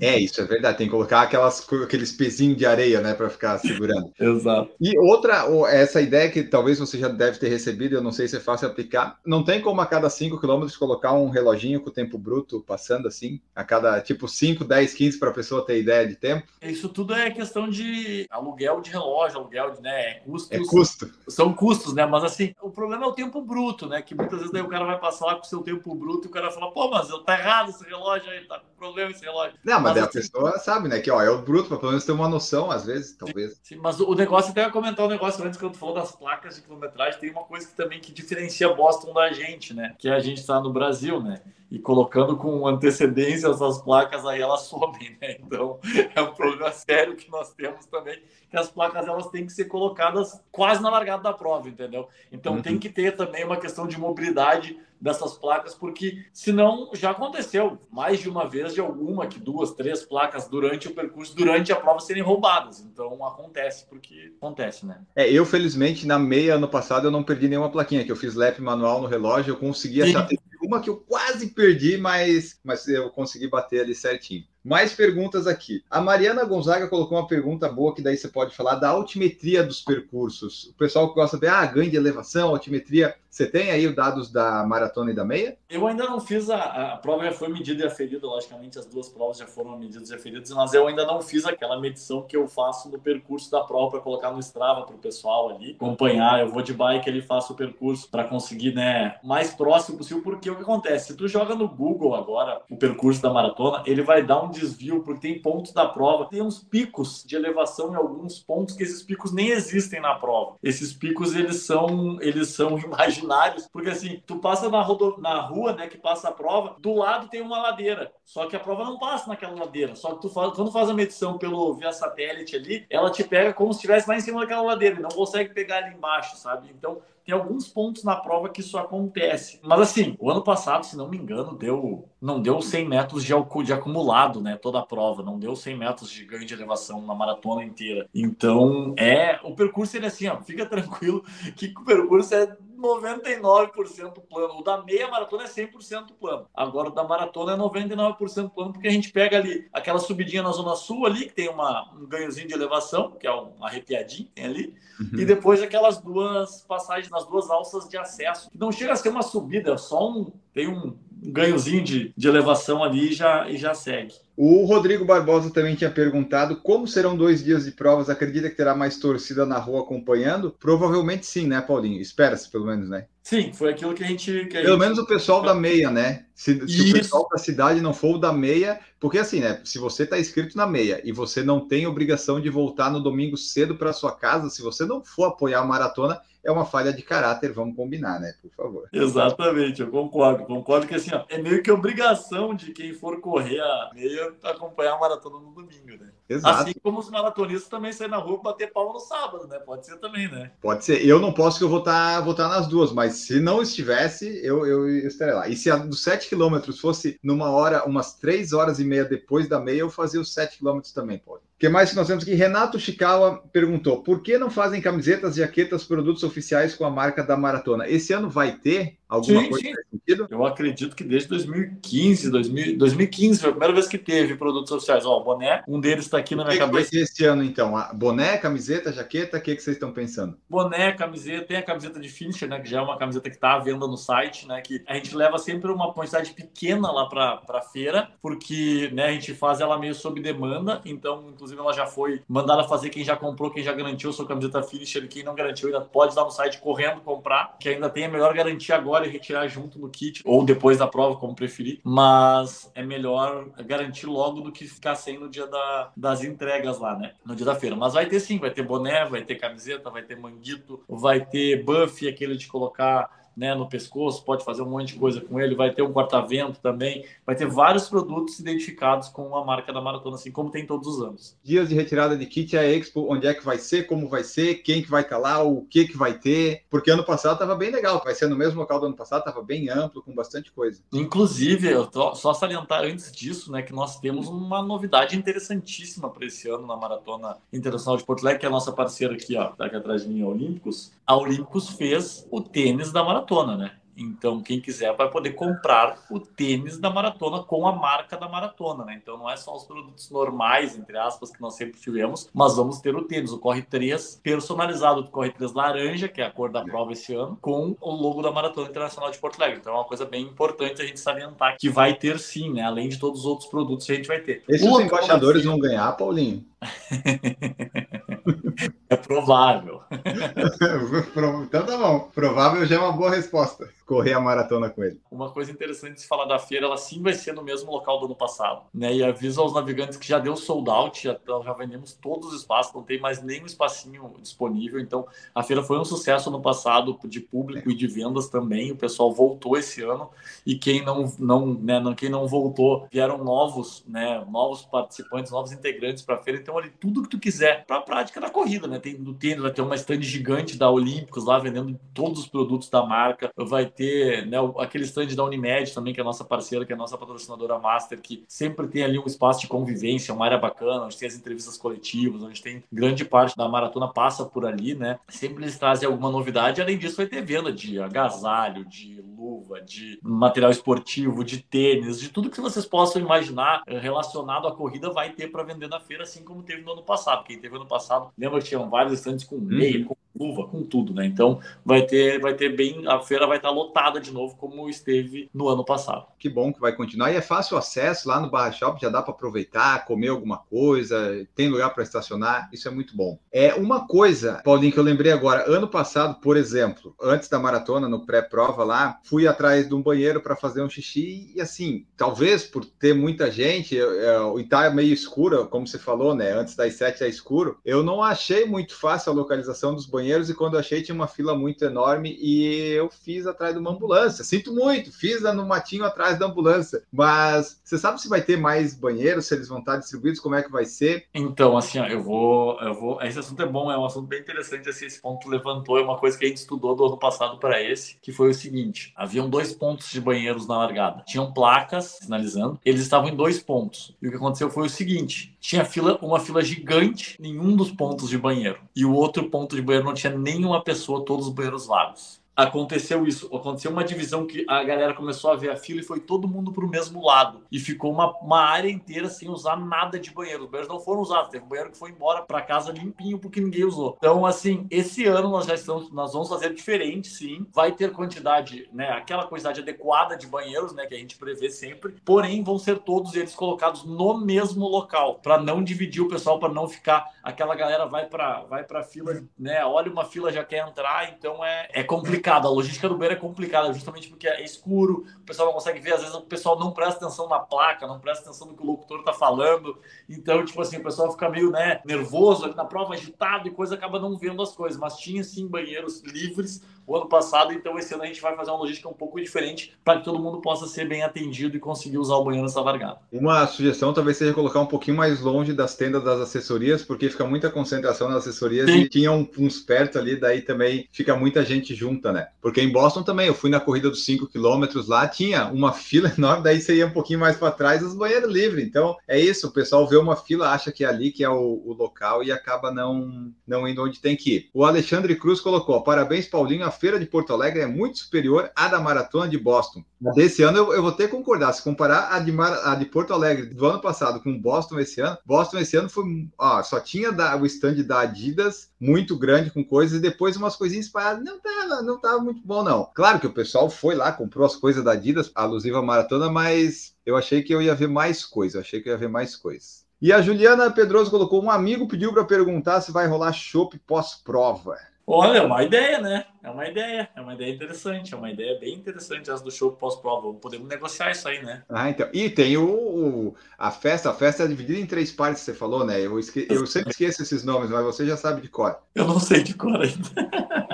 é, 0.00 0.18
isso 0.18 0.40
é 0.40 0.44
verdade. 0.44 0.76
Tem 0.76 0.86
que 0.86 0.92
colocar 0.92 1.22
aquelas, 1.22 1.66
aqueles 1.82 2.12
pezinhos 2.12 2.58
de 2.58 2.66
areia, 2.66 3.00
né, 3.00 3.14
pra 3.14 3.30
ficar 3.30 3.58
segurando. 3.58 4.12
Exato. 4.20 4.70
E 4.78 4.98
outra, 4.98 5.46
essa 5.70 6.02
ideia 6.02 6.30
que 6.30 6.42
talvez 6.42 6.78
você 6.78 6.98
já 6.98 7.08
deve 7.08 7.38
ter 7.38 7.48
recebido, 7.48 7.94
eu 7.94 8.02
não 8.02 8.12
sei 8.12 8.28
se 8.28 8.36
é 8.36 8.40
fácil 8.40 8.68
aplicar. 8.68 9.18
Não 9.24 9.42
tem 9.42 9.60
como 9.60 9.80
a 9.80 9.86
cada 9.86 10.10
5 10.10 10.38
quilômetros 10.38 10.76
colocar 10.76 11.13
um 11.14 11.30
reloginho 11.30 11.80
com 11.80 11.90
tempo 11.90 12.18
bruto 12.18 12.60
passando 12.60 13.08
assim, 13.08 13.40
a 13.54 13.64
cada 13.64 14.00
tipo 14.00 14.28
5, 14.28 14.64
10, 14.64 14.94
15 14.94 15.18
para 15.18 15.30
a 15.30 15.34
pessoa 15.34 15.64
ter 15.64 15.80
ideia 15.80 16.06
de 16.06 16.16
tempo? 16.16 16.46
Isso 16.62 16.88
tudo 16.88 17.14
é 17.14 17.30
questão 17.30 17.68
de 17.68 18.26
aluguel 18.30 18.80
de 18.80 18.90
relógio, 18.90 19.38
aluguel 19.38 19.70
de, 19.72 19.82
né, 19.82 19.90
é 19.90 20.20
custos. 20.24 20.50
É 20.50 20.58
custo. 20.58 21.10
São 21.28 21.52
custos, 21.52 21.94
né? 21.94 22.06
Mas 22.06 22.24
assim, 22.24 22.54
o 22.60 22.70
problema 22.70 23.04
é 23.04 23.08
o 23.08 23.12
tempo 23.12 23.40
bruto, 23.42 23.86
né? 23.86 24.02
Que 24.02 24.14
muitas 24.14 24.38
vezes 24.38 24.52
daí 24.52 24.62
o 24.62 24.68
cara 24.68 24.84
vai 24.84 24.98
passar 24.98 25.26
lá 25.26 25.34
com 25.36 25.42
o 25.42 25.46
seu 25.46 25.62
tempo 25.62 25.94
bruto 25.94 26.26
e 26.26 26.30
o 26.30 26.32
cara 26.32 26.50
fala, 26.50 26.70
pô, 26.72 26.90
mas 26.90 27.08
eu 27.10 27.20
tá 27.20 27.38
errado 27.38 27.70
esse 27.70 27.84
relógio 27.84 28.30
aí, 28.30 28.46
tá 28.46 28.58
com 28.58 28.74
problema 28.76 29.10
esse 29.10 29.24
relógio. 29.24 29.58
Não, 29.64 29.80
mas, 29.80 29.94
mas 29.94 30.08
assim, 30.08 30.18
a 30.18 30.22
pessoa 30.22 30.58
sabe, 30.58 30.88
né? 30.88 31.00
Que 31.00 31.10
ó, 31.10 31.20
é 31.20 31.30
o 31.30 31.42
bruto, 31.42 31.68
para 31.68 31.78
pelo 31.78 31.92
menos 31.92 32.04
ter 32.04 32.12
uma 32.12 32.28
noção, 32.28 32.70
às 32.70 32.86
vezes, 32.86 33.16
talvez. 33.16 33.58
Sim, 33.62 33.76
mas 33.76 34.00
o 34.00 34.14
negócio, 34.14 34.50
até 34.50 34.62
ia 34.62 34.70
comentar 34.70 35.06
um 35.06 35.08
negócio 35.08 35.44
antes, 35.44 35.58
quando 35.58 35.76
falou 35.76 35.94
das 35.94 36.14
placas 36.14 36.56
de 36.56 36.62
quilometragem, 36.62 37.20
tem 37.20 37.30
uma 37.30 37.44
coisa 37.44 37.66
que 37.66 37.74
também 37.74 38.00
que 38.00 38.12
diferencia 38.12 38.68
Boston 38.72 39.12
da 39.12 39.32
gente, 39.32 39.74
né? 39.74 39.94
Que 39.98 40.08
a 40.08 40.20
gente 40.20 40.38
está 40.38 40.60
no 40.60 40.72
Brasil 40.72 41.03
Brasil, 41.04 41.22
né? 41.22 41.40
e 41.74 41.78
colocando 41.80 42.36
com 42.36 42.66
antecedência 42.68 43.48
essas 43.48 43.82
placas 43.82 44.24
aí 44.24 44.40
elas 44.40 44.62
somem, 44.62 45.16
né? 45.20 45.36
Então 45.40 45.80
é 46.14 46.22
um 46.22 46.32
problema 46.32 46.70
sério 46.72 47.16
que 47.16 47.28
nós 47.28 47.52
temos 47.52 47.84
também, 47.86 48.22
que 48.48 48.56
as 48.56 48.70
placas 48.70 49.06
elas 49.08 49.26
têm 49.28 49.44
que 49.44 49.52
ser 49.52 49.64
colocadas 49.64 50.40
quase 50.52 50.80
na 50.80 50.88
largada 50.88 51.24
da 51.24 51.32
prova, 51.32 51.68
entendeu? 51.68 52.06
Então 52.30 52.54
uhum. 52.54 52.62
tem 52.62 52.78
que 52.78 52.88
ter 52.88 53.16
também 53.16 53.44
uma 53.44 53.56
questão 53.56 53.88
de 53.88 53.98
mobilidade 53.98 54.78
dessas 55.00 55.36
placas, 55.36 55.74
porque 55.74 56.24
senão 56.32 56.90
já 56.94 57.10
aconteceu 57.10 57.78
mais 57.90 58.20
de 58.20 58.28
uma 58.28 58.48
vez 58.48 58.72
de 58.72 58.80
alguma, 58.80 59.26
que 59.26 59.38
duas, 59.38 59.72
três 59.72 60.02
placas 60.02 60.48
durante 60.48 60.88
o 60.88 60.94
percurso, 60.94 61.34
durante 61.36 61.72
a 61.72 61.76
prova 61.76 62.00
serem 62.00 62.22
roubadas. 62.22 62.80
Então 62.80 63.26
acontece, 63.26 63.84
porque 63.86 64.32
acontece, 64.38 64.86
né? 64.86 65.00
É, 65.14 65.30
eu 65.30 65.44
felizmente 65.44 66.06
na 66.06 66.18
meia 66.18 66.54
ano 66.54 66.68
passado 66.68 67.08
eu 67.08 67.10
não 67.10 67.24
perdi 67.24 67.48
nenhuma 67.48 67.70
plaquinha, 67.70 68.04
que 68.04 68.12
eu 68.12 68.16
fiz 68.16 68.34
lap 68.34 68.60
manual 68.60 69.02
no 69.02 69.08
relógio, 69.08 69.52
eu 69.52 69.56
consegui 69.56 70.02
achar 70.02 70.26
uma 70.64 70.80
que 70.80 70.90
eu 70.90 70.96
quase 70.96 71.48
perdi, 71.48 71.96
mas, 71.96 72.58
mas 72.64 72.86
eu 72.88 73.10
consegui 73.10 73.48
bater 73.48 73.80
ali 73.82 73.94
certinho. 73.94 74.44
Mais 74.64 74.94
perguntas 74.94 75.46
aqui. 75.46 75.84
A 75.90 76.00
Mariana 76.00 76.44
Gonzaga 76.44 76.88
colocou 76.88 77.18
uma 77.18 77.26
pergunta 77.26 77.68
boa 77.68 77.94
que 77.94 78.00
daí 78.00 78.16
você 78.16 78.28
pode 78.28 78.56
falar 78.56 78.76
da 78.76 78.88
altimetria 78.88 79.62
dos 79.62 79.82
percursos. 79.82 80.64
O 80.70 80.74
pessoal 80.74 81.08
que 81.08 81.14
gosta 81.14 81.38
de 81.38 81.46
ah, 81.46 81.66
ganho 81.66 81.90
de 81.90 81.96
elevação, 81.96 82.48
altimetria. 82.48 83.14
Você 83.28 83.46
tem 83.46 83.72
aí 83.72 83.84
os 83.84 83.96
dados 83.96 84.30
da 84.30 84.64
maratona 84.64 85.10
e 85.10 85.14
da 85.14 85.24
meia? 85.24 85.58
Eu 85.68 85.84
ainda 85.88 86.04
não 86.04 86.20
fiz 86.20 86.48
a, 86.48 86.92
a 86.92 86.96
prova 86.98 87.24
já 87.24 87.32
foi 87.32 87.48
medida 87.48 87.82
e 87.82 87.86
aferida, 87.86 88.24
logicamente 88.24 88.78
as 88.78 88.86
duas 88.86 89.08
provas 89.08 89.38
já 89.38 89.46
foram 89.46 89.76
medidas 89.76 90.10
e 90.10 90.14
aferidas, 90.14 90.50
mas 90.50 90.72
eu 90.72 90.86
ainda 90.86 91.04
não 91.04 91.20
fiz 91.20 91.44
aquela 91.44 91.80
medição 91.80 92.22
que 92.22 92.36
eu 92.36 92.46
faço 92.46 92.88
no 92.88 92.96
percurso 92.96 93.50
da 93.50 93.64
prova 93.64 93.90
para 93.90 94.00
colocar 94.00 94.30
no 94.30 94.38
Strava 94.38 94.82
para 94.82 94.94
o 94.94 94.98
pessoal 94.98 95.50
ali 95.50 95.72
acompanhar. 95.72 96.40
Eu 96.40 96.48
vou 96.48 96.62
de 96.62 96.72
bike, 96.72 97.08
ele 97.08 97.20
faço 97.20 97.54
o 97.54 97.56
percurso 97.56 98.08
para 98.08 98.22
conseguir, 98.22 98.72
né, 98.72 99.16
mais 99.24 99.52
próximo 99.52 99.98
possível, 99.98 100.22
porque 100.22 100.48
o 100.48 100.54
que 100.54 100.62
acontece? 100.62 101.08
Se 101.08 101.16
tu 101.16 101.26
joga 101.26 101.56
no 101.56 101.68
Google 101.68 102.14
agora 102.14 102.62
o 102.70 102.76
percurso 102.76 103.20
da 103.20 103.32
maratona, 103.32 103.82
ele 103.84 104.02
vai 104.02 104.22
dar 104.22 104.44
um 104.44 104.53
desvio, 104.54 105.02
porque 105.02 105.20
tem 105.20 105.42
pontos 105.42 105.72
da 105.72 105.86
prova, 105.86 106.28
tem 106.28 106.42
uns 106.42 106.62
picos 106.62 107.22
de 107.24 107.36
elevação 107.36 107.92
em 107.92 107.96
alguns 107.96 108.38
pontos 108.38 108.74
que 108.74 108.82
esses 108.82 109.02
picos 109.02 109.32
nem 109.32 109.48
existem 109.48 110.00
na 110.00 110.14
prova. 110.14 110.56
Esses 110.62 110.92
picos 110.92 111.34
eles 111.34 111.62
são 111.62 112.20
eles 112.20 112.48
são 112.48 112.78
imaginários, 112.80 113.68
porque 113.72 113.90
assim, 113.90 114.22
tu 114.26 114.36
passa 114.38 114.68
na, 114.68 114.80
rodo... 114.80 115.16
na 115.18 115.40
rua, 115.40 115.72
né, 115.74 115.88
que 115.88 115.98
passa 115.98 116.28
a 116.28 116.32
prova, 116.32 116.76
do 116.78 116.94
lado 116.94 117.28
tem 117.28 117.42
uma 117.42 117.60
ladeira, 117.60 118.12
só 118.24 118.46
que 118.46 118.56
a 118.56 118.60
prova 118.60 118.84
não 118.84 118.98
passa 118.98 119.28
naquela 119.28 119.58
ladeira, 119.58 119.94
só 119.94 120.14
que 120.14 120.22
tu 120.22 120.28
faz... 120.28 120.52
quando 120.54 120.72
faz 120.72 120.88
a 120.88 120.94
medição 120.94 121.36
pelo 121.36 121.74
via 121.74 121.92
satélite 121.92 122.56
ali, 122.56 122.86
ela 122.88 123.10
te 123.10 123.24
pega 123.24 123.52
como 123.52 123.72
se 123.72 123.78
estivesse 123.78 124.08
lá 124.08 124.16
em 124.16 124.20
cima 124.20 124.40
daquela 124.40 124.62
ladeira, 124.62 124.96
e 124.96 125.02
não 125.02 125.10
consegue 125.10 125.52
pegar 125.52 125.78
ali 125.78 125.94
embaixo, 125.94 126.36
sabe? 126.36 126.70
Então, 126.76 127.02
tem 127.24 127.34
alguns 127.34 127.66
pontos 127.66 128.04
na 128.04 128.16
prova 128.16 128.48
que 128.48 128.60
isso 128.60 128.76
acontece. 128.76 129.58
Mas 129.62 129.80
assim, 129.80 130.14
o 130.18 130.30
ano 130.30 130.42
passado, 130.42 130.84
se 130.84 130.96
não 130.96 131.08
me 131.08 131.16
engano, 131.16 131.56
deu 131.56 132.08
não 132.20 132.40
deu 132.40 132.60
100 132.62 132.88
metros 132.88 133.22
de, 133.22 133.34
de 133.64 133.72
acumulado, 133.72 134.40
né? 134.40 134.56
Toda 134.56 134.78
a 134.78 134.86
prova, 134.86 135.22
não 135.22 135.38
deu 135.38 135.54
100 135.54 135.76
metros 135.76 136.10
de 136.10 136.24
ganho 136.24 136.46
de 136.46 136.54
elevação 136.54 137.02
na 137.02 137.14
maratona 137.14 137.62
inteira. 137.62 138.08
Então, 138.14 138.94
é 138.96 139.38
o 139.42 139.54
percurso 139.54 139.96
ele 139.96 140.06
é 140.06 140.08
assim, 140.08 140.26
ó, 140.28 140.40
fica 140.40 140.64
tranquilo 140.64 141.22
que 141.56 141.72
o 141.76 141.84
percurso 141.84 142.34
é 142.34 142.56
99% 142.84 144.22
plano. 144.28 144.58
O 144.58 144.62
da 144.62 144.82
meia 144.82 145.08
maratona 145.08 145.44
é 145.44 145.46
100% 145.46 146.08
plano. 146.20 146.46
Agora 146.54 146.88
o 146.88 146.92
da 146.92 147.02
maratona 147.02 147.52
é 147.52 147.56
99% 147.56 148.50
plano, 148.50 148.72
porque 148.72 148.88
a 148.88 148.90
gente 148.90 149.10
pega 149.10 149.38
ali 149.38 149.66
aquela 149.72 149.98
subidinha 149.98 150.42
na 150.42 150.52
zona 150.52 150.76
sul 150.76 151.06
ali, 151.06 151.26
que 151.26 151.34
tem 151.34 151.48
uma, 151.48 151.90
um 151.94 152.06
ganhozinho 152.06 152.46
de 152.48 152.54
elevação, 152.54 153.12
que 153.12 153.26
é 153.26 153.34
um 153.34 153.52
arrepiadinho, 153.64 154.28
tem 154.34 154.44
ali, 154.44 154.74
uhum. 155.00 155.20
e 155.20 155.24
depois 155.24 155.62
aquelas 155.62 155.98
duas 155.98 156.62
passagens 156.62 157.10
nas 157.10 157.26
duas 157.26 157.50
alças 157.50 157.88
de 157.88 157.96
acesso. 157.96 158.50
Não 158.54 158.70
chega 158.70 158.92
a 158.92 158.96
ser 158.96 159.08
uma 159.08 159.22
subida, 159.22 159.72
é 159.72 159.76
só 159.76 160.08
um. 160.08 160.32
Tem 160.52 160.68
um 160.68 160.96
ganhozinho 161.10 161.82
de, 161.82 162.12
de 162.16 162.28
elevação 162.28 162.84
ali 162.84 163.10
e 163.10 163.14
já, 163.14 163.48
e 163.48 163.56
já 163.56 163.74
segue. 163.74 164.14
O 164.36 164.64
Rodrigo 164.64 165.04
Barbosa 165.04 165.50
também 165.50 165.76
tinha 165.76 165.90
perguntado 165.90 166.56
como 166.56 166.88
serão 166.88 167.16
dois 167.16 167.42
dias 167.42 167.64
de 167.64 167.70
provas. 167.70 168.10
Acredita 168.10 168.50
que 168.50 168.56
terá 168.56 168.74
mais 168.74 168.98
torcida 168.98 169.46
na 169.46 169.58
rua 169.58 169.82
acompanhando? 169.82 170.50
Provavelmente 170.58 171.24
sim, 171.24 171.46
né, 171.46 171.60
Paulinho? 171.60 172.00
Espera-se, 172.00 172.50
pelo 172.50 172.66
menos, 172.66 172.88
né? 172.88 173.06
Sim, 173.22 173.52
foi 173.52 173.70
aquilo 173.70 173.94
que 173.94 174.02
a 174.02 174.06
gente. 174.06 174.46
Que 174.46 174.58
a 174.58 174.62
pelo 174.62 174.74
gente... 174.74 174.80
menos 174.80 174.98
o 174.98 175.06
pessoal 175.06 175.40
da 175.40 175.54
meia, 175.54 175.90
né? 175.90 176.26
Se, 176.34 176.66
se 176.68 176.90
o 176.90 176.92
pessoal 176.92 177.28
da 177.30 177.38
cidade 177.38 177.80
não 177.80 177.94
for 177.94 178.16
o 178.16 178.18
da 178.18 178.32
meia, 178.32 178.80
porque 178.98 179.18
assim, 179.18 179.40
né? 179.40 179.60
Se 179.64 179.78
você 179.78 180.02
está 180.02 180.18
inscrito 180.18 180.56
na 180.56 180.66
meia 180.66 181.00
e 181.04 181.12
você 181.12 181.42
não 181.42 181.66
tem 181.66 181.86
obrigação 181.86 182.40
de 182.40 182.50
voltar 182.50 182.90
no 182.90 183.00
domingo 183.00 183.36
cedo 183.36 183.76
para 183.76 183.92
sua 183.92 184.12
casa, 184.12 184.50
se 184.50 184.60
você 184.60 184.84
não 184.84 185.02
for 185.02 185.26
apoiar 185.26 185.60
a 185.60 185.64
maratona, 185.64 186.20
é 186.44 186.52
uma 186.52 186.66
falha 186.66 186.92
de 186.92 187.02
caráter, 187.02 187.52
vamos 187.52 187.74
combinar, 187.74 188.20
né? 188.20 188.34
Por 188.42 188.50
favor. 188.50 188.88
Exatamente, 188.92 189.80
eu 189.80 189.90
concordo. 189.90 190.44
Concordo 190.44 190.86
que 190.86 190.94
assim, 190.94 191.14
ó, 191.14 191.24
é 191.28 191.38
meio 191.38 191.62
que 191.62 191.70
obrigação 191.70 192.54
de 192.54 192.72
quem 192.72 192.92
for 192.92 193.20
correr 193.20 193.60
a 193.60 193.90
meia 193.94 194.23
acompanhar 194.42 194.94
a 194.94 194.98
maratona 194.98 195.38
no 195.38 195.52
domingo, 195.52 195.96
né? 195.96 196.12
Exato. 196.28 196.62
Assim 196.62 196.74
como 196.82 196.98
os 196.98 197.10
maratonistas 197.10 197.68
também 197.68 197.92
saem 197.92 198.10
na 198.10 198.16
rua 198.16 198.40
bater 198.42 198.72
palma 198.72 198.94
no 198.94 198.98
sábado, 198.98 199.46
né? 199.46 199.58
Pode 199.58 199.84
ser 199.84 199.96
também, 199.98 200.30
né? 200.30 200.52
Pode 200.60 200.84
ser. 200.84 201.06
Eu 201.06 201.20
não 201.20 201.32
posso 201.32 201.58
que 201.58 201.64
eu 201.64 201.68
vou 201.68 201.80
estar, 201.80 202.16
tá, 202.16 202.20
vou 202.20 202.34
tá 202.34 202.48
nas 202.48 202.66
duas, 202.66 202.92
mas 202.92 203.14
se 203.14 203.40
não 203.40 203.60
estivesse, 203.60 204.40
eu, 204.44 204.66
eu 204.66 204.88
estaria 205.06 205.34
lá. 205.34 205.48
E 205.48 205.56
se 205.56 205.70
a 205.70 205.76
dos 205.76 206.02
7 206.02 206.28
quilômetros 206.28 206.80
fosse 206.80 207.18
numa 207.22 207.50
hora, 207.50 207.84
umas 207.84 208.14
3 208.14 208.52
horas 208.52 208.78
e 208.78 208.84
meia 208.84 209.04
depois 209.04 209.48
da 209.48 209.60
meia, 209.60 209.80
eu 209.80 209.90
fazia 209.90 210.20
os 210.20 210.32
7 210.32 210.58
quilômetros 210.58 210.92
também, 210.92 211.18
pode 211.18 211.42
que 211.64 211.68
mais 211.68 211.90
que 211.90 211.96
nós 211.96 212.06
temos 212.06 212.24
aqui? 212.24 212.34
Renato 212.34 212.78
Chikawa 212.78 213.42
perguntou: 213.50 214.02
por 214.02 214.20
que 214.22 214.36
não 214.36 214.50
fazem 214.50 214.82
camisetas, 214.82 215.36
jaquetas, 215.36 215.84
produtos 215.84 216.22
oficiais 216.22 216.74
com 216.74 216.84
a 216.84 216.90
marca 216.90 217.22
da 217.22 217.36
maratona? 217.36 217.88
Esse 217.88 218.12
ano 218.12 218.28
vai 218.28 218.56
ter 218.56 218.98
alguma 219.08 219.40
sim, 219.40 219.48
coisa 219.48 219.64
sim. 219.64 219.72
nesse 219.72 219.88
sentido? 219.90 220.26
Eu 220.30 220.44
acredito 220.44 220.94
que 220.94 221.02
desde 221.02 221.28
2015, 221.28 222.30
2000, 222.30 222.76
2015 222.76 223.40
foi 223.40 223.48
a 223.48 223.52
primeira 223.52 223.72
vez 223.72 223.86
que 223.88 223.96
teve 223.96 224.36
produtos 224.36 224.72
oficiais. 224.72 225.06
Ó, 225.06 225.18
o 225.18 225.24
boné, 225.24 225.62
um 225.66 225.80
deles 225.80 226.06
está 226.14 226.18
aqui 226.18 226.34
na 226.34 226.44
minha 226.44 226.54
que 226.54 226.60
cabeça. 226.60 226.90
Que 226.90 226.96
vai 226.96 227.04
esse 227.04 227.24
ano, 227.24 227.42
então? 227.42 227.76
A 227.76 227.92
boné, 227.92 228.38
camiseta, 228.38 228.92
jaqueta, 228.92 229.38
o 229.38 229.40
que, 229.40 229.54
que 229.54 229.62
vocês 229.62 229.76
estão 229.76 229.92
pensando? 229.92 230.36
Boné, 230.48 230.92
camiseta, 230.92 231.46
tem 231.46 231.56
a 231.56 231.62
camiseta 231.62 231.98
de 231.98 232.08
finisher, 232.08 232.48
né? 232.48 232.60
Que 232.60 232.68
já 232.68 232.78
é 232.78 232.82
uma 232.82 232.96
camiseta 232.96 233.28
que 233.28 233.36
está 233.36 233.54
à 233.54 233.58
venda 233.58 233.86
no 233.86 233.96
site, 233.96 234.46
né? 234.46 234.60
Que 234.60 234.82
a 234.86 234.94
gente 234.94 235.14
leva 235.14 235.38
sempre 235.38 235.70
uma 235.70 235.92
quantidade 235.92 236.32
pequena 236.32 236.90
lá 236.90 237.06
para 237.06 237.42
a 237.48 237.62
feira, 237.62 238.10
porque 238.22 238.90
né, 238.92 239.06
a 239.06 239.12
gente 239.12 239.34
faz 239.34 239.60
ela 239.60 239.78
meio 239.78 239.94
sob 239.94 240.20
demanda, 240.20 240.80
então, 240.84 241.28
inclusive 241.28 241.60
ela 241.60 241.72
já 241.72 241.86
foi 241.86 242.22
mandada 242.28 242.64
fazer 242.64 242.90
quem 242.90 243.04
já 243.04 243.16
comprou, 243.16 243.50
quem 243.50 243.62
já 243.62 243.72
garantiu 243.72 244.12
sua 244.12 244.26
camiseta 244.26 244.62
finisher, 244.62 245.06
quem 245.08 245.22
não 245.22 245.34
garantiu 245.34 245.68
ainda 245.68 245.80
pode 245.80 246.14
lá 246.14 246.24
no 246.24 246.30
site 246.30 246.58
correndo 246.58 247.00
comprar, 247.00 247.56
que 247.58 247.68
ainda 247.68 247.88
tem 247.88 248.04
a 248.04 248.08
melhor 248.08 248.34
garantia 248.34 248.76
agora 248.76 249.06
e 249.06 249.10
retirar 249.10 249.46
junto 249.48 249.78
no 249.78 249.88
kit, 249.88 250.22
ou 250.24 250.44
depois 250.44 250.78
da 250.78 250.86
prova, 250.86 251.16
como 251.16 251.34
preferir. 251.34 251.80
Mas 251.82 252.70
é 252.74 252.82
melhor 252.82 253.48
garantir 253.64 254.06
logo 254.06 254.40
do 254.40 254.52
que 254.52 254.66
ficar 254.66 254.94
sem 254.94 255.18
no 255.18 255.28
dia 255.28 255.46
da, 255.46 255.92
das 256.04 256.22
entregas 256.22 256.78
lá, 256.78 256.96
né? 256.96 257.14
No 257.24 257.34
dia 257.34 257.46
da 257.46 257.54
feira. 257.54 257.74
Mas 257.74 257.94
vai 257.94 258.06
ter 258.06 258.20
sim, 258.20 258.38
vai 258.38 258.50
ter 258.50 258.62
boné, 258.62 259.04
vai 259.06 259.22
ter 259.22 259.36
camiseta, 259.36 259.90
vai 259.90 260.02
ter 260.02 260.16
manguito, 260.16 260.84
vai 260.86 261.24
ter 261.24 261.64
buff, 261.64 262.06
aquele 262.06 262.36
de 262.36 262.46
colocar 262.46 263.23
né, 263.36 263.54
no 263.54 263.68
pescoço, 263.68 264.24
pode 264.24 264.44
fazer 264.44 264.62
um 264.62 264.70
monte 264.70 264.94
de 264.94 264.98
coisa 264.98 265.20
com 265.20 265.40
ele, 265.40 265.54
vai 265.54 265.72
ter 265.72 265.82
um 265.82 265.92
corta-vento 265.92 266.60
também, 266.60 267.04
vai 267.26 267.34
ter 267.34 267.46
vários 267.46 267.88
produtos 267.88 268.38
identificados 268.38 269.08
com 269.08 269.36
a 269.36 269.44
marca 269.44 269.72
da 269.72 269.80
maratona, 269.80 270.16
assim 270.16 270.30
como 270.30 270.50
tem 270.50 270.66
todos 270.66 270.86
os 270.86 271.02
anos. 271.02 271.36
Dias 271.42 271.68
de 271.68 271.74
retirada 271.74 272.16
de 272.16 272.26
kit, 272.26 272.56
a 272.56 272.64
Expo, 272.64 273.06
onde 273.10 273.26
é 273.26 273.34
que 273.34 273.44
vai 273.44 273.58
ser, 273.58 273.86
como 273.86 274.08
vai 274.08 274.22
ser, 274.22 274.56
quem 274.56 274.82
que 274.82 274.90
vai 274.90 275.02
estar 275.02 275.18
lá, 275.18 275.42
o 275.42 275.62
que 275.62 275.86
que 275.86 275.96
vai 275.96 276.14
ter, 276.14 276.62
porque 276.70 276.90
ano 276.90 277.04
passado 277.04 277.34
estava 277.34 277.56
bem 277.56 277.70
legal, 277.70 278.00
vai 278.04 278.14
ser 278.14 278.28
no 278.28 278.36
mesmo 278.36 278.60
local 278.60 278.78
do 278.78 278.86
ano 278.86 278.96
passado, 278.96 279.20
estava 279.20 279.42
bem 279.42 279.68
amplo, 279.68 280.02
com 280.02 280.14
bastante 280.14 280.52
coisa. 280.52 280.80
Inclusive, 280.92 281.68
eu 281.68 281.86
tô, 281.86 282.14
só 282.14 282.32
salientar 282.32 282.84
antes 282.84 283.10
disso, 283.10 283.50
né, 283.50 283.62
que 283.62 283.72
nós 283.72 283.98
temos 283.98 284.28
uma 284.28 284.62
novidade 284.62 285.16
interessantíssima 285.16 286.08
para 286.08 286.26
esse 286.26 286.48
ano 286.48 286.66
na 286.66 286.76
Maratona 286.76 287.36
Internacional 287.52 287.96
de 287.96 288.04
Porto 288.04 288.22
Alegre, 288.22 288.40
que 288.40 288.46
é 288.46 288.48
a 288.48 288.52
nossa 288.52 288.72
parceira 288.72 289.14
aqui, 289.14 289.36
ó, 289.36 289.48
tá 289.48 289.66
aqui 289.66 289.76
atrás 289.76 290.02
de 290.02 290.08
mim, 290.08 290.22
a 290.22 290.26
Olímpicos. 290.26 290.92
A 291.06 291.16
Olímpicos 291.16 291.70
fez 291.70 292.26
o 292.30 292.40
tênis 292.40 292.92
da 292.92 293.02
maratona 293.02 293.23
maratona, 293.24 293.56
né? 293.56 293.70
Então, 293.96 294.40
quem 294.40 294.60
quiser 294.60 294.92
vai 294.96 295.08
poder 295.08 295.34
comprar 295.34 296.04
o 296.10 296.18
tênis 296.18 296.78
da 296.78 296.90
maratona 296.90 297.44
com 297.44 297.64
a 297.64 297.72
marca 297.72 298.16
da 298.16 298.28
maratona, 298.28 298.84
né? 298.84 298.98
Então, 299.00 299.16
não 299.16 299.30
é 299.30 299.36
só 299.36 299.54
os 299.54 299.62
produtos 299.62 300.10
normais, 300.10 300.76
entre 300.76 300.98
aspas, 300.98 301.30
que 301.30 301.40
nós 301.40 301.54
sempre 301.54 301.80
tivemos, 301.80 302.28
mas 302.34 302.56
vamos 302.56 302.80
ter 302.80 302.96
o 302.96 303.04
tênis, 303.04 303.30
o 303.30 303.38
Corre 303.38 303.62
3 303.62 304.20
personalizado, 304.20 305.02
o 305.02 305.08
Corre 305.08 305.30
3 305.30 305.52
laranja, 305.52 306.08
que 306.08 306.20
é 306.20 306.26
a 306.26 306.30
cor 306.30 306.50
da 306.50 306.64
prova 306.64 306.92
esse 306.92 307.14
ano, 307.14 307.38
com 307.40 307.76
o 307.80 307.90
logo 307.92 308.20
da 308.20 308.32
Maratona 308.32 308.68
Internacional 308.68 309.12
de 309.12 309.18
Porto 309.18 309.40
Alegre. 309.40 309.60
Então, 309.60 309.72
é 309.72 309.76
uma 309.76 309.84
coisa 309.84 310.04
bem 310.04 310.24
importante 310.24 310.82
a 310.82 310.86
gente 310.86 310.98
salientar 310.98 311.56
que 311.56 311.68
vai 311.68 311.94
ter 311.94 312.18
sim, 312.18 312.52
né? 312.52 312.62
Além 312.62 312.88
de 312.88 312.98
todos 312.98 313.20
os 313.20 313.26
outros 313.26 313.48
produtos 313.48 313.86
que 313.86 313.92
a 313.92 313.94
gente 313.94 314.08
vai 314.08 314.18
ter. 314.18 314.42
Esses 314.48 314.66
embaixadores 314.66 315.44
vão 315.44 315.56
ganhar, 315.56 315.92
Paulinho? 315.92 316.44
É 318.88 318.96
provável. 318.96 319.82
então 321.42 321.66
tá 321.66 321.76
bom. 321.76 322.10
Provável 322.14 322.64
já 322.64 322.76
é 322.76 322.78
uma 322.78 322.92
boa 322.92 323.10
resposta. 323.10 323.68
Correr 323.84 324.12
a 324.12 324.20
maratona 324.20 324.70
com 324.70 324.82
ele. 324.82 325.00
Uma 325.10 325.30
coisa 325.30 325.50
interessante 325.50 325.94
de 325.94 326.02
se 326.02 326.08
falar 326.08 326.24
da 326.24 326.38
feira, 326.38 326.66
ela 326.66 326.76
sim 326.76 327.02
vai 327.02 327.12
ser 327.12 327.32
no 327.32 327.42
mesmo 327.42 327.70
local 327.70 327.98
do 327.98 328.06
ano 328.06 328.14
passado. 328.14 328.62
Né? 328.72 328.94
E 328.94 329.04
aviso 329.04 329.40
aos 329.40 329.52
navegantes 329.52 329.98
que 329.98 330.06
já 330.06 330.18
deu 330.18 330.36
sold 330.36 330.70
out, 330.70 331.02
já, 331.02 331.18
já 331.26 331.52
vendemos 331.52 331.92
todos 331.92 332.28
os 332.28 332.40
espaços, 332.40 332.72
não 332.72 332.82
tem 332.82 333.00
mais 333.00 333.22
nenhum 333.22 333.46
espacinho 333.46 334.14
disponível. 334.20 334.80
Então, 334.80 335.06
a 335.34 335.42
feira 335.42 335.62
foi 335.62 335.78
um 335.78 335.84
sucesso 335.84 336.30
no 336.30 336.40
passado 336.40 336.98
de 337.04 337.20
público 337.20 337.68
é. 337.68 337.72
e 337.72 337.76
de 337.76 337.86
vendas 337.86 338.28
também. 338.28 338.72
O 338.72 338.76
pessoal 338.76 339.12
voltou 339.12 339.56
esse 339.56 339.82
ano. 339.82 340.10
E 340.46 340.56
quem 340.56 340.84
não, 340.84 341.12
não, 341.18 341.54
né, 341.54 341.82
quem 341.96 342.08
não 342.08 342.26
voltou, 342.26 342.86
vieram 342.90 343.22
novos, 343.22 343.84
né, 343.86 344.24
novos 344.30 344.62
participantes, 344.62 345.32
novos 345.32 345.52
integrantes 345.52 346.02
para 346.02 346.14
a 346.14 346.18
feira. 346.18 346.40
Então, 346.40 346.53
ali, 346.58 346.70
tudo 346.80 347.02
que 347.02 347.08
tu 347.08 347.18
quiser 347.18 347.64
para 347.66 347.76
a 347.76 347.82
prática 347.82 348.20
da 348.20 348.30
corrida, 348.30 348.66
né? 348.66 348.78
Tem 348.78 348.98
no 348.98 349.14
tênis, 349.14 349.40
vai 349.40 349.52
ter 349.52 349.62
uma 349.62 349.74
stand 349.74 350.02
gigante 350.02 350.56
da 350.56 350.70
Olímpicos 350.70 351.24
lá 351.24 351.38
vendendo 351.38 351.78
todos 351.92 352.20
os 352.20 352.26
produtos 352.26 352.68
da 352.68 352.84
marca. 352.84 353.30
Vai 353.36 353.66
ter 353.66 354.26
né, 354.26 354.38
aquele 354.58 354.84
stand 354.84 355.14
da 355.14 355.24
Unimed 355.24 355.72
também, 355.72 355.92
que 355.92 356.00
é 356.00 356.02
a 356.02 356.04
nossa 356.04 356.24
parceira, 356.24 356.64
que 356.64 356.72
é 356.72 356.74
a 356.74 356.78
nossa 356.78 356.98
patrocinadora 356.98 357.58
master, 357.58 358.00
que 358.00 358.24
sempre 358.28 358.66
tem 358.68 358.82
ali 358.82 358.98
um 358.98 359.06
espaço 359.06 359.40
de 359.40 359.46
convivência, 359.46 360.14
uma 360.14 360.24
área 360.24 360.38
bacana, 360.38 360.84
onde 360.84 360.96
tem 360.96 361.08
as 361.08 361.16
entrevistas 361.16 361.56
coletivas, 361.56 362.22
onde 362.22 362.42
tem 362.42 362.62
grande 362.72 363.04
parte 363.04 363.36
da 363.36 363.48
maratona 363.48 363.88
passa 363.88 364.24
por 364.24 364.46
ali, 364.46 364.74
né? 364.74 364.98
Sempre 365.08 365.44
eles 365.44 365.58
trazem 365.58 365.88
alguma 365.88 366.10
novidade. 366.10 366.60
Além 366.60 366.78
disso, 366.78 366.96
vai 366.96 367.06
ter 367.06 367.22
venda 367.22 367.52
de 367.52 367.80
agasalho, 367.80 368.64
de 368.64 369.02
luva, 369.16 369.60
de 369.60 369.98
material 370.02 370.50
esportivo, 370.50 371.24
de 371.24 371.38
tênis, 371.38 372.00
de 372.00 372.08
tudo 372.08 372.30
que 372.30 372.40
vocês 372.40 372.66
possam 372.66 373.00
imaginar 373.00 373.62
eh, 373.66 373.78
relacionado 373.78 374.46
à 374.46 374.54
corrida 374.54 374.90
vai 374.90 375.10
ter 375.10 375.28
para 375.28 375.42
vender 375.42 375.68
na 375.68 375.80
feira, 375.80 376.02
assim 376.02 376.24
como 376.24 376.42
teve 376.44 376.62
no 376.62 376.72
ano 376.72 376.82
passado. 376.82 377.24
Quem 377.24 377.38
teve 377.38 377.54
no 377.54 377.60
ano 377.60 377.68
passado, 377.68 378.12
lembra 378.16 378.40
que 378.40 378.48
tinham 378.48 378.68
vários 378.68 378.94
estantes 378.94 379.24
com 379.24 379.36
meia, 379.36 379.80
uhum. 379.80 379.84
com 379.86 379.96
luva, 380.18 380.46
com 380.46 380.62
tudo, 380.62 380.94
né? 380.94 381.04
Então 381.06 381.40
vai 381.64 381.82
ter, 381.82 382.20
vai 382.20 382.34
ter 382.34 382.54
bem, 382.54 382.86
a 382.86 383.00
feira 383.00 383.26
vai 383.26 383.38
estar 383.38 383.50
lotada 383.50 384.00
de 384.00 384.12
novo 384.12 384.36
como 384.36 384.68
esteve 384.68 385.28
no 385.34 385.48
ano 385.48 385.64
passado. 385.64 386.06
Que 386.18 386.28
bom 386.28 386.52
que 386.52 386.60
vai 386.60 386.72
continuar 386.72 387.10
e 387.10 387.16
é 387.16 387.20
fácil 387.20 387.56
acesso 387.56 388.08
lá 388.08 388.20
no 388.20 388.30
Barra 388.30 388.52
Shop, 388.52 388.80
já 388.80 388.88
dá 388.88 389.02
para 389.02 389.12
aproveitar, 389.12 389.84
comer 389.84 390.08
alguma 390.08 390.38
coisa, 390.38 391.26
tem 391.34 391.48
lugar 391.48 391.74
para 391.74 391.82
estacionar, 391.82 392.48
isso 392.52 392.68
é 392.68 392.70
muito 392.70 392.96
bom. 392.96 393.18
É 393.32 393.54
uma 393.54 393.86
coisa, 393.86 394.40
Paulinho, 394.44 394.72
que 394.72 394.78
eu 394.78 394.84
lembrei 394.84 395.10
agora, 395.10 395.50
ano 395.50 395.66
passado, 395.66 396.20
por 396.20 396.36
exemplo, 396.36 396.94
antes 397.02 397.28
da 397.28 397.38
maratona, 397.38 397.88
no 397.88 398.06
pré-prova 398.06 398.62
lá, 398.62 399.00
fui 399.04 399.26
atrás 399.26 399.68
de 399.68 399.74
um 399.74 399.82
banheiro 399.82 400.20
para 400.20 400.36
fazer 400.36 400.62
um 400.62 400.70
xixi 400.70 401.32
e 401.34 401.40
assim, 401.40 401.86
talvez 401.96 402.44
por 402.44 402.64
ter 402.64 402.94
muita 402.94 403.30
gente, 403.30 403.76
o 403.80 404.38
Itá 404.38 404.66
é 404.66 404.70
meio 404.70 404.94
escuro, 404.94 405.48
como 405.48 405.66
você 405.66 405.78
falou, 405.78 406.14
né? 406.14 406.32
Antes 406.32 406.54
das 406.54 406.74
sete 406.74 407.02
é 407.02 407.08
escuro, 407.08 407.58
eu 407.64 407.82
não 407.82 408.02
achei 408.02 408.44
muito 408.46 408.76
fácil 408.76 409.12
a 409.12 409.14
localização 409.14 409.74
dos 409.74 409.86
banheiros 409.86 410.03
banheiros 410.04 410.28
e 410.28 410.34
quando 410.34 410.58
achei 410.58 410.82
tinha 410.82 410.94
uma 410.94 411.08
fila 411.08 411.34
muito 411.34 411.64
enorme 411.64 412.16
e 412.20 412.72
eu 412.72 412.90
fiz 412.90 413.26
atrás 413.26 413.54
de 413.54 413.60
uma 413.60 413.70
ambulância. 413.70 414.22
Sinto 414.22 414.52
muito, 414.52 414.92
fiz 414.92 415.22
no 415.22 415.46
matinho 415.46 415.84
atrás 415.84 416.18
da 416.18 416.26
ambulância. 416.26 416.82
Mas 416.92 417.60
você 417.64 417.78
sabe 417.78 418.00
se 418.00 418.08
vai 418.08 418.20
ter 418.20 418.36
mais 418.36 418.74
banheiros, 418.74 419.26
se 419.26 419.34
eles 419.34 419.48
vão 419.48 419.58
estar 419.58 419.78
distribuídos, 419.78 420.20
como 420.20 420.34
é 420.34 420.42
que 420.42 420.52
vai 420.52 420.66
ser? 420.66 421.06
Então, 421.14 421.56
assim, 421.56 421.78
ó, 421.78 421.86
eu 421.86 422.02
vou, 422.02 422.60
eu 422.60 422.74
vou. 422.74 423.02
Esse 423.02 423.18
assunto 423.18 423.42
é 423.42 423.46
bom, 423.46 423.72
é 423.72 423.78
um 423.78 423.84
assunto 423.84 424.06
bem 424.06 424.20
interessante. 424.20 424.68
Assim, 424.68 424.86
esse 424.86 425.00
ponto 425.00 425.28
levantou, 425.28 425.78
é 425.78 425.82
uma 425.82 425.96
coisa 425.96 426.18
que 426.18 426.24
a 426.24 426.28
gente 426.28 426.38
estudou 426.38 426.74
do 426.74 426.84
ano 426.84 426.98
passado 426.98 427.38
para 427.38 427.62
esse, 427.62 427.96
que 428.02 428.12
foi 428.12 428.30
o 428.30 428.34
seguinte: 428.34 428.92
haviam 428.94 429.28
dois 429.28 429.52
pontos 429.52 429.90
de 429.90 430.00
banheiros 430.00 430.46
na 430.46 430.58
largada. 430.58 431.02
Tinham 431.06 431.32
placas 431.32 431.98
sinalizando, 432.02 432.60
eles 432.64 432.82
estavam 432.82 433.08
em 433.08 433.16
dois 433.16 433.42
pontos. 433.42 433.94
E 434.02 434.06
o 434.06 434.10
que 434.10 434.16
aconteceu 434.16 434.50
foi 434.50 434.66
o 434.66 434.70
seguinte: 434.70 435.34
tinha 435.40 435.64
fila, 435.64 435.98
uma 436.02 436.20
fila 436.20 436.42
gigante 436.42 437.16
em 437.22 437.38
um 437.38 437.56
dos 437.56 437.70
pontos 437.70 438.08
de 438.08 438.18
banheiro. 438.18 438.58
E 438.74 438.84
o 438.84 438.92
outro 438.92 439.30
ponto 439.30 439.54
de 439.54 439.62
banheiro 439.62 439.86
não 439.86 439.93
não 439.94 440.00
tinha 440.00 440.16
nenhuma 440.18 440.62
pessoa, 440.62 441.04
todos 441.04 441.28
os 441.28 441.32
banheiros 441.32 441.66
vagos 441.66 442.23
aconteceu 442.36 443.06
isso. 443.06 443.34
Aconteceu 443.34 443.70
uma 443.70 443.84
divisão 443.84 444.26
que 444.26 444.44
a 444.48 444.62
galera 444.64 444.94
começou 444.94 445.30
a 445.30 445.36
ver 445.36 445.50
a 445.50 445.56
fila 445.56 445.80
e 445.80 445.84
foi 445.84 446.00
todo 446.00 446.28
mundo 446.28 446.52
para 446.52 446.64
o 446.64 446.68
mesmo 446.68 447.04
lado. 447.04 447.42
E 447.50 447.58
ficou 447.58 447.92
uma, 447.92 448.10
uma 448.18 448.40
área 448.40 448.68
inteira 448.68 449.08
sem 449.08 449.28
usar 449.30 449.56
nada 449.56 449.98
de 449.98 450.10
banheiro. 450.10 450.44
Os 450.44 450.50
banheiros 450.50 450.72
não 450.72 450.80
foram 450.80 451.00
usados. 451.00 451.30
Teve 451.30 451.44
um 451.44 451.48
banheiro 451.48 451.70
que 451.70 451.78
foi 451.78 451.90
embora 451.90 452.22
para 452.22 452.42
casa 452.42 452.72
limpinho 452.72 453.18
porque 453.18 453.40
ninguém 453.40 453.64
usou. 453.64 453.96
Então, 453.98 454.26
assim, 454.26 454.66
esse 454.70 455.06
ano 455.06 455.28
nós 455.28 455.46
já 455.46 455.54
estamos, 455.54 455.90
nós 455.92 456.12
vamos 456.12 456.28
fazer 456.28 456.52
diferente, 456.52 457.08
sim. 457.08 457.46
Vai 457.52 457.72
ter 457.72 457.92
quantidade, 457.92 458.68
né? 458.72 458.90
Aquela 458.90 459.26
quantidade 459.26 459.60
adequada 459.60 460.16
de 460.16 460.26
banheiros, 460.26 460.74
né? 460.74 460.86
Que 460.86 460.94
a 460.94 460.98
gente 460.98 461.16
prevê 461.16 461.50
sempre. 461.50 461.94
Porém, 462.04 462.42
vão 462.42 462.58
ser 462.58 462.78
todos 462.78 463.14
eles 463.14 463.34
colocados 463.34 463.84
no 463.84 464.18
mesmo 464.18 464.66
local 464.66 465.20
para 465.22 465.38
não 465.38 465.62
dividir 465.62 466.02
o 466.02 466.08
pessoal, 466.08 466.38
para 466.38 466.52
não 466.52 466.68
ficar 466.68 467.12
aquela 467.22 467.54
galera 467.54 467.86
vai 467.86 468.06
para 468.06 468.42
vai 468.42 468.64
para 468.64 468.82
fila, 468.82 469.22
né? 469.38 469.64
Olha 469.64 469.90
uma 469.90 470.04
fila 470.04 470.32
já 470.32 470.44
quer 470.44 470.66
entrar, 470.66 471.12
então 471.12 471.44
é, 471.44 471.68
é 471.72 471.82
complicado 471.82 472.23
complicado, 472.24 472.48
a 472.48 472.50
logística 472.50 472.88
do 472.88 472.96
banheiro 472.96 473.16
é 473.16 473.20
complicada, 473.20 473.72
justamente 473.72 474.08
porque 474.08 474.26
é 474.26 474.42
escuro, 474.42 475.04
o 475.18 475.26
pessoal 475.26 475.48
não 475.48 475.54
consegue 475.54 475.78
ver, 475.78 475.92
às 475.92 476.00
vezes 476.00 476.14
o 476.14 476.22
pessoal 476.22 476.58
não 476.58 476.72
presta 476.72 477.04
atenção 477.04 477.28
na 477.28 477.38
placa, 477.38 477.86
não 477.86 478.00
presta 478.00 478.24
atenção 478.24 478.48
no 478.48 478.54
que 478.54 478.62
o 478.62 478.66
locutor 478.66 479.00
está 479.00 479.12
falando, 479.12 479.78
então, 480.08 480.42
tipo 480.42 480.60
assim, 480.62 480.78
o 480.78 480.82
pessoal 480.82 481.12
fica 481.12 481.28
meio, 481.28 481.50
né, 481.50 481.82
nervoso 481.84 482.46
ali 482.46 482.54
na 482.54 482.64
prova, 482.64 482.94
agitado 482.94 483.46
e 483.46 483.50
coisa, 483.50 483.74
acaba 483.74 484.00
não 484.00 484.16
vendo 484.16 484.42
as 484.42 484.52
coisas, 484.52 484.80
mas 484.80 484.96
tinha 484.96 485.22
sim 485.22 485.46
banheiros 485.46 486.02
livres 486.02 486.62
o 486.86 486.96
ano 486.96 487.06
passado, 487.06 487.52
então 487.52 487.78
esse 487.78 487.94
ano 487.94 488.02
a 488.02 488.06
gente 488.06 488.20
vai 488.20 488.36
fazer 488.36 488.50
uma 488.50 488.58
logística 488.58 488.88
um 488.88 488.92
pouco 488.92 489.20
diferente 489.20 489.74
para 489.82 489.98
que 489.98 490.04
todo 490.04 490.18
mundo 490.18 490.40
possa 490.40 490.66
ser 490.66 490.86
bem 490.86 491.02
atendido 491.02 491.56
e 491.56 491.60
conseguir 491.60 491.98
usar 491.98 492.16
o 492.16 492.24
banheiro 492.24 492.46
nessa 492.46 492.60
largada. 492.60 492.98
Uma 493.10 493.46
sugestão 493.46 493.92
talvez 493.92 494.18
seja 494.18 494.34
colocar 494.34 494.60
um 494.60 494.66
pouquinho 494.66 494.96
mais 494.96 495.20
longe 495.20 495.52
das 495.52 495.76
tendas 495.76 496.04
das 496.04 496.20
assessorias, 496.20 496.82
porque 496.82 497.08
fica 497.08 497.24
muita 497.24 497.50
concentração 497.50 498.08
nas 498.08 498.18
assessorias 498.18 498.70
sim. 498.70 498.80
e 498.80 498.88
tinha 498.88 499.10
uns 499.12 499.60
perto 499.60 499.98
ali, 499.98 500.16
daí 500.16 500.42
também 500.42 500.86
fica 500.92 501.16
muita 501.16 501.44
gente 501.44 501.74
junta, 501.74 502.12
né? 502.14 502.28
Porque 502.40 502.62
em 502.62 502.70
Boston 502.70 503.02
também, 503.02 503.26
eu 503.26 503.34
fui 503.34 503.50
na 503.50 503.60
corrida 503.60 503.90
dos 503.90 504.04
5 504.04 504.28
quilômetros 504.28 504.88
lá, 504.88 505.06
tinha 505.06 505.46
uma 505.48 505.72
fila 505.74 506.12
enorme, 506.16 506.44
daí 506.44 506.60
você 506.60 506.76
ia 506.76 506.86
um 506.86 506.92
pouquinho 506.92 507.18
mais 507.18 507.36
para 507.36 507.50
trás, 507.50 507.82
os 507.82 507.94
banheiros 507.94 508.32
livres. 508.32 508.64
Então 508.64 508.96
é 509.06 509.20
isso, 509.20 509.48
o 509.48 509.52
pessoal 509.52 509.86
vê 509.86 509.96
uma 509.96 510.16
fila, 510.16 510.50
acha 510.50 510.72
que 510.72 510.84
é 510.84 510.86
ali 510.86 511.10
que 511.10 511.24
é 511.24 511.28
o, 511.28 511.62
o 511.64 511.74
local 511.74 512.22
e 512.22 512.32
acaba 512.32 512.70
não, 512.70 513.32
não 513.46 513.68
indo 513.68 513.82
onde 513.82 514.00
tem 514.00 514.16
que 514.16 514.36
ir. 514.36 514.50
O 514.54 514.64
Alexandre 514.64 515.16
Cruz 515.16 515.40
colocou: 515.40 515.82
parabéns, 515.82 516.26
Paulinho, 516.26 516.64
a 516.64 516.70
feira 516.70 516.98
de 516.98 517.06
Porto 517.06 517.32
Alegre 517.32 517.60
é 517.60 517.66
muito 517.66 517.98
superior 517.98 518.50
à 518.54 518.68
da 518.68 518.80
maratona 518.80 519.28
de 519.28 519.36
Boston. 519.36 519.84
Desse 520.12 520.42
ano 520.42 520.58
eu, 520.58 520.72
eu 520.74 520.82
vou 520.82 520.92
ter 520.92 521.04
que 521.04 521.16
concordar. 521.16 521.52
Se 521.52 521.62
comparar 521.62 522.12
a 522.12 522.18
de, 522.18 522.30
Mar, 522.30 522.52
a 522.64 522.74
de 522.74 522.84
Porto 522.84 523.14
Alegre 523.14 523.46
do 523.46 523.64
ano 523.64 523.80
passado 523.80 524.20
com 524.20 524.38
Boston 524.38 524.78
esse 524.78 525.00
ano, 525.00 525.16
Boston 525.24 525.58
esse 525.58 525.76
ano 525.76 525.88
foi 525.88 526.28
ó, 526.38 526.62
só 526.62 526.78
tinha 526.78 527.10
da, 527.10 527.36
o 527.36 527.46
stand 527.46 527.82
da 527.84 528.00
Adidas 528.00 528.70
muito 528.78 529.16
grande 529.16 529.50
com 529.50 529.64
coisas 529.64 529.98
e 529.98 530.02
depois 530.02 530.36
umas 530.36 530.56
coisinhas 530.56 530.86
espalhadas. 530.86 531.24
Não 531.24 531.40
tava, 531.40 531.82
não 531.82 531.98
tava 532.04 532.20
muito 532.20 532.40
bom, 532.44 532.62
não. 532.62 532.88
Claro 532.94 533.18
que 533.18 533.26
o 533.26 533.32
pessoal 533.32 533.70
foi 533.70 533.94
lá, 533.94 534.12
comprou 534.12 534.44
as 534.44 534.54
coisas 534.54 534.84
da 534.84 534.92
Adidas, 534.92 535.30
alusiva 535.34 535.78
à 535.78 535.82
maratona, 535.82 536.30
mas 536.30 536.94
eu 537.04 537.16
achei 537.16 537.42
que 537.42 537.54
eu 537.54 537.62
ia 537.62 537.74
ver 537.74 537.88
mais 537.88 538.24
coisas. 538.24 538.60
Achei 538.60 538.80
que 538.80 538.88
eu 538.88 538.92
ia 538.92 538.98
ver 538.98 539.08
mais 539.08 539.34
coisas. 539.34 539.84
E 540.00 540.12
a 540.12 540.20
Juliana 540.20 540.70
Pedroso 540.70 541.10
colocou: 541.10 541.42
um 541.42 541.50
amigo 541.50 541.88
pediu 541.88 542.12
para 542.12 542.24
perguntar 542.24 542.80
se 542.82 542.92
vai 542.92 543.06
rolar 543.06 543.32
chopp 543.32 543.78
pós-prova. 543.86 544.76
Olha, 545.06 545.38
é 545.38 545.42
uma 545.42 545.62
ideia, 545.62 546.00
né? 546.00 546.24
É 546.42 546.50
uma 546.50 546.66
ideia, 546.66 547.08
é 547.14 547.20
uma 547.20 547.34
ideia 547.34 547.54
interessante, 547.54 548.14
é 548.14 548.16
uma 548.16 548.30
ideia 548.30 548.58
bem 548.58 548.74
interessante 548.74 549.30
essa 549.30 549.44
do 549.44 549.50
show 549.50 549.72
pós-prova. 549.72 550.32
Podemos 550.34 550.66
negociar 550.66 551.10
isso 551.10 551.28
aí, 551.28 551.42
né? 551.42 551.62
Ah, 551.68 551.90
então. 551.90 552.08
E 552.12 552.30
tem 552.30 552.56
o, 552.56 552.66
o, 552.66 553.34
a 553.58 553.70
festa, 553.70 554.10
a 554.10 554.14
festa 554.14 554.44
é 554.44 554.46
dividida 554.46 554.78
em 554.78 554.86
três 554.86 555.12
partes, 555.12 555.42
você 555.42 555.52
falou, 555.52 555.84
né? 555.84 556.00
Eu, 556.00 556.18
esque... 556.18 556.46
eu 556.48 556.66
sempre 556.66 556.90
esqueço 556.90 557.22
esses 557.22 557.44
nomes, 557.44 557.68
mas 557.68 557.84
você 557.84 558.06
já 558.06 558.16
sabe 558.16 558.40
de 558.40 558.48
cor. 558.48 558.78
Eu 558.94 559.06
não 559.06 559.20
sei 559.20 559.42
de 559.42 559.54
cor 559.54 559.78
ainda. 559.78 560.08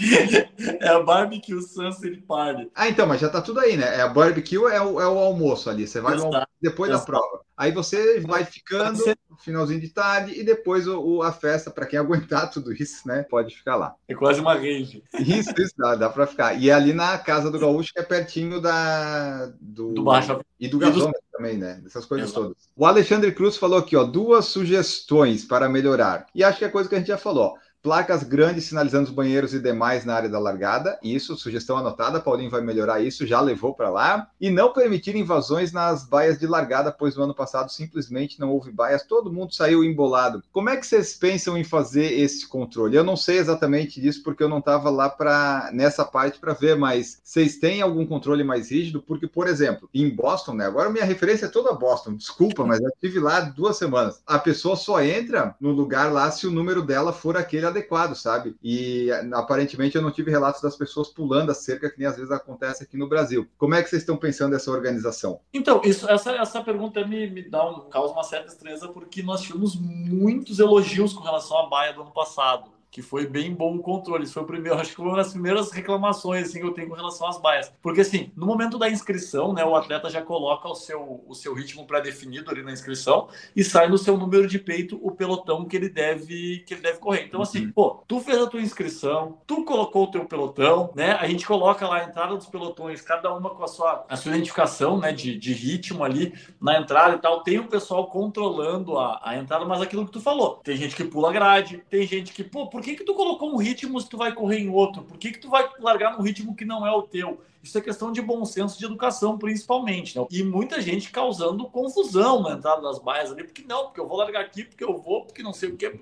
É 0.80 0.88
a 0.88 1.00
barbecue 1.00 1.60
sunset 1.62 2.20
party. 2.22 2.70
Ah, 2.74 2.88
então, 2.88 3.06
mas 3.06 3.20
já 3.20 3.28
tá 3.28 3.40
tudo 3.40 3.60
aí, 3.60 3.76
né? 3.76 3.96
É 3.96 4.02
a 4.02 4.08
barbecue 4.08 4.56
é 4.56 4.80
o, 4.80 5.00
é 5.00 5.08
o 5.08 5.18
almoço 5.18 5.70
ali. 5.70 5.86
Você 5.86 6.00
vai 6.00 6.14
Exato. 6.14 6.46
depois 6.60 6.90
Exato. 6.90 7.12
da 7.12 7.18
prova. 7.18 7.40
Aí 7.56 7.72
você 7.72 8.20
vai 8.20 8.42
ficando 8.44 8.98
no 9.28 9.36
finalzinho 9.36 9.80
de 9.80 9.90
tarde 9.90 10.32
e 10.38 10.42
depois 10.42 10.86
o, 10.88 10.98
o 10.98 11.22
a 11.22 11.30
festa, 11.30 11.70
para 11.70 11.84
quem 11.84 11.98
aguentar 12.00 12.50
tudo 12.50 12.72
isso, 12.72 13.06
né? 13.06 13.22
Pode 13.28 13.54
ficar 13.54 13.76
lá. 13.76 13.94
É 14.08 14.14
quase 14.14 14.40
uma 14.40 14.54
rede. 14.54 15.02
Isso, 15.18 15.52
isso, 15.58 15.74
dá, 15.76 15.94
dá 15.94 16.08
para 16.08 16.26
ficar. 16.26 16.54
E 16.54 16.70
é 16.70 16.72
ali 16.72 16.94
na 16.94 17.18
casa 17.18 17.50
do 17.50 17.58
Gaúcho, 17.58 17.92
que 17.92 18.00
é 18.00 18.02
pertinho 18.02 18.60
da. 18.60 19.52
Do, 19.60 19.92
do 19.92 20.02
Baixo. 20.02 20.40
E 20.58 20.68
do 20.68 20.78
Gasômetro 20.78 21.20
do... 21.20 21.36
também, 21.36 21.58
né? 21.58 21.82
Essas 21.84 22.06
coisas 22.06 22.30
Exato. 22.30 22.48
todas. 22.48 22.70
O 22.74 22.86
Alexandre 22.86 23.32
Cruz 23.32 23.56
falou 23.56 23.78
aqui, 23.78 23.96
ó, 23.96 24.04
duas 24.04 24.46
sugestões 24.46 25.44
para 25.44 25.68
melhorar. 25.68 26.26
E 26.34 26.42
acho 26.42 26.58
que 26.58 26.64
é 26.64 26.68
coisa 26.68 26.88
que 26.88 26.94
a 26.94 26.98
gente 26.98 27.08
já 27.08 27.18
falou. 27.18 27.56
Placas 27.82 28.22
grandes 28.22 28.64
sinalizando 28.64 29.08
os 29.08 29.14
banheiros 29.14 29.54
e 29.54 29.60
demais 29.60 30.04
na 30.04 30.14
área 30.14 30.28
da 30.28 30.38
largada. 30.38 30.98
Isso, 31.02 31.36
sugestão 31.36 31.76
anotada, 31.76 32.20
Paulinho 32.20 32.50
vai 32.50 32.60
melhorar 32.60 33.00
isso, 33.00 33.26
já 33.26 33.40
levou 33.40 33.74
para 33.74 33.90
lá. 33.90 34.28
E 34.40 34.50
não 34.50 34.72
permitir 34.72 35.16
invasões 35.16 35.72
nas 35.72 36.04
baias 36.04 36.38
de 36.38 36.46
largada, 36.46 36.92
pois 36.92 37.16
no 37.16 37.24
ano 37.24 37.34
passado 37.34 37.70
simplesmente 37.70 38.38
não 38.38 38.50
houve 38.50 38.70
baias, 38.70 39.04
todo 39.04 39.32
mundo 39.32 39.54
saiu 39.54 39.82
embolado. 39.82 40.42
Como 40.52 40.68
é 40.68 40.76
que 40.76 40.86
vocês 40.86 41.14
pensam 41.14 41.56
em 41.56 41.64
fazer 41.64 42.12
esse 42.18 42.46
controle? 42.46 42.96
Eu 42.96 43.04
não 43.04 43.16
sei 43.16 43.38
exatamente 43.38 44.00
disso 44.00 44.22
porque 44.22 44.42
eu 44.42 44.48
não 44.48 44.58
estava 44.58 44.90
lá 44.90 45.08
para 45.08 45.70
nessa 45.72 46.04
parte 46.04 46.38
para 46.38 46.52
ver, 46.52 46.76
mas 46.76 47.20
vocês 47.24 47.56
têm 47.56 47.80
algum 47.80 48.06
controle 48.06 48.44
mais 48.44 48.70
rígido? 48.70 49.02
Porque, 49.02 49.26
por 49.26 49.46
exemplo, 49.46 49.88
em 49.94 50.08
Boston, 50.08 50.54
né? 50.54 50.66
Agora 50.66 50.90
minha 50.90 51.04
referência 51.04 51.46
é 51.46 51.48
toda 51.48 51.72
Boston, 51.72 52.14
desculpa, 52.14 52.64
mas 52.64 52.80
eu 52.80 52.88
estive 52.88 53.18
lá 53.20 53.40
duas 53.40 53.76
semanas. 53.76 54.20
A 54.26 54.38
pessoa 54.38 54.76
só 54.76 55.02
entra 55.02 55.54
no 55.60 55.70
lugar 55.70 56.12
lá 56.12 56.30
se 56.30 56.46
o 56.46 56.50
número 56.50 56.82
dela 56.82 57.12
for 57.12 57.36
aquele 57.36 57.69
adequado, 57.70 58.14
sabe? 58.14 58.56
E 58.62 59.08
aparentemente 59.32 59.96
eu 59.96 60.02
não 60.02 60.10
tive 60.10 60.30
relatos 60.30 60.60
das 60.60 60.76
pessoas 60.76 61.08
pulando 61.08 61.50
a 61.50 61.54
cerca, 61.54 61.90
que 61.90 61.98
nem 61.98 62.06
às 62.06 62.16
vezes 62.16 62.30
acontece 62.30 62.82
aqui 62.82 62.96
no 62.96 63.08
Brasil. 63.08 63.48
Como 63.56 63.74
é 63.74 63.82
que 63.82 63.88
vocês 63.88 64.02
estão 64.02 64.16
pensando 64.16 64.52
nessa 64.52 64.70
organização? 64.70 65.40
Então, 65.52 65.80
isso, 65.84 66.08
essa, 66.08 66.32
essa 66.32 66.62
pergunta 66.62 67.06
me, 67.06 67.28
me 67.30 67.48
dá 67.48 67.68
um, 67.68 67.88
causa 67.88 68.12
uma 68.12 68.24
certa 68.24 68.48
estranheza, 68.48 68.88
porque 68.88 69.22
nós 69.22 69.40
tivemos 69.42 69.76
muitos 69.76 70.58
elogios 70.58 71.12
com 71.12 71.22
relação 71.22 71.58
à 71.58 71.68
baia 71.68 71.92
do 71.92 72.02
ano 72.02 72.12
passado 72.12 72.79
que 72.90 73.02
foi 73.02 73.26
bem 73.26 73.54
bom 73.54 73.76
o 73.76 73.82
controle. 73.82 74.24
Isso 74.24 74.34
foi 74.34 74.42
o 74.42 74.46
primeiro, 74.46 74.76
acho 74.80 74.90
que 74.90 74.96
foi 74.96 75.06
uma 75.06 75.16
das 75.16 75.32
primeiras 75.32 75.70
reclamações 75.70 76.48
assim, 76.48 76.60
que 76.60 76.66
eu 76.66 76.72
tenho 76.72 76.88
com 76.88 76.94
relação 76.94 77.26
às 77.28 77.40
baias. 77.40 77.72
Porque 77.80 78.00
assim, 78.00 78.32
no 78.36 78.46
momento 78.46 78.78
da 78.78 78.88
inscrição, 78.88 79.52
né, 79.52 79.64
o 79.64 79.76
atleta 79.76 80.10
já 80.10 80.22
coloca 80.22 80.68
o 80.68 80.74
seu, 80.74 81.22
o 81.26 81.34
seu 81.34 81.54
ritmo 81.54 81.86
pré-definido 81.86 82.50
ali 82.50 82.62
na 82.62 82.72
inscrição 82.72 83.28
e 83.54 83.62
sai 83.62 83.88
no 83.88 83.98
seu 83.98 84.16
número 84.16 84.46
de 84.46 84.58
peito 84.58 84.98
o 85.02 85.10
pelotão 85.12 85.64
que 85.64 85.76
ele 85.76 85.88
deve 85.88 86.64
que 86.66 86.74
ele 86.74 86.82
deve 86.82 86.98
correr. 86.98 87.24
Então 87.24 87.42
assim, 87.42 87.66
uhum. 87.66 87.72
pô, 87.72 88.04
tu 88.06 88.20
fez 88.20 88.38
a 88.38 88.46
tua 88.46 88.60
inscrição, 88.60 89.38
tu 89.46 89.64
colocou 89.64 90.04
o 90.04 90.10
teu 90.10 90.24
pelotão, 90.24 90.90
né? 90.94 91.12
A 91.12 91.26
gente 91.26 91.46
coloca 91.46 91.86
lá 91.86 91.98
a 91.98 92.04
entrada 92.04 92.36
dos 92.36 92.46
pelotões, 92.46 93.00
cada 93.00 93.32
uma 93.34 93.50
com 93.50 93.62
a 93.62 93.68
sua, 93.68 94.04
a 94.08 94.16
sua 94.16 94.32
identificação, 94.32 94.98
né, 94.98 95.12
de, 95.12 95.38
de 95.38 95.52
ritmo 95.52 96.04
ali 96.04 96.34
na 96.60 96.78
entrada 96.78 97.16
e 97.16 97.18
tal. 97.18 97.42
Tem 97.42 97.58
o 97.58 97.68
pessoal 97.68 98.06
controlando 98.08 98.98
a, 98.98 99.20
a 99.22 99.36
entrada, 99.36 99.64
mas 99.64 99.80
aquilo 99.80 100.04
que 100.06 100.12
tu 100.12 100.20
falou. 100.20 100.56
Tem 100.56 100.76
gente 100.76 100.96
que 100.96 101.04
pula 101.04 101.32
grade, 101.32 101.82
tem 101.88 102.06
gente 102.06 102.32
que, 102.32 102.42
pô, 102.42 102.68
por 102.68 102.79
que, 102.80 102.96
que 102.96 103.04
tu 103.04 103.14
colocou 103.14 103.52
um 103.52 103.56
ritmo 103.56 104.00
se 104.00 104.08
tu 104.08 104.16
vai 104.16 104.34
correr 104.34 104.58
em 104.58 104.68
outro? 104.68 105.02
Por 105.02 105.18
que, 105.18 105.32
que 105.32 105.38
tu 105.38 105.48
vai 105.48 105.68
largar 105.78 106.16
num 106.16 106.22
ritmo 106.22 106.54
que 106.54 106.64
não 106.64 106.86
é 106.86 106.90
o 106.90 107.02
teu? 107.02 107.40
Isso 107.62 107.76
é 107.76 107.80
questão 107.80 108.10
de 108.10 108.22
bom 108.22 108.42
senso 108.44 108.78
de 108.78 108.86
educação, 108.86 109.36
principalmente. 109.36 110.18
Né? 110.18 110.26
E 110.30 110.42
muita 110.42 110.80
gente 110.80 111.10
causando 111.10 111.68
confusão 111.68 112.42
na 112.42 112.52
entrada 112.52 112.80
das 112.80 112.98
baias 112.98 113.30
ali, 113.30 113.44
porque 113.44 113.62
não, 113.68 113.84
porque 113.84 114.00
eu 114.00 114.08
vou 114.08 114.16
largar 114.16 114.40
aqui, 114.40 114.64
porque 114.64 114.82
eu 114.82 114.96
vou, 114.96 115.24
porque 115.24 115.42
não 115.42 115.52
sei 115.52 115.68
o 115.68 115.76
quê. 115.76 115.94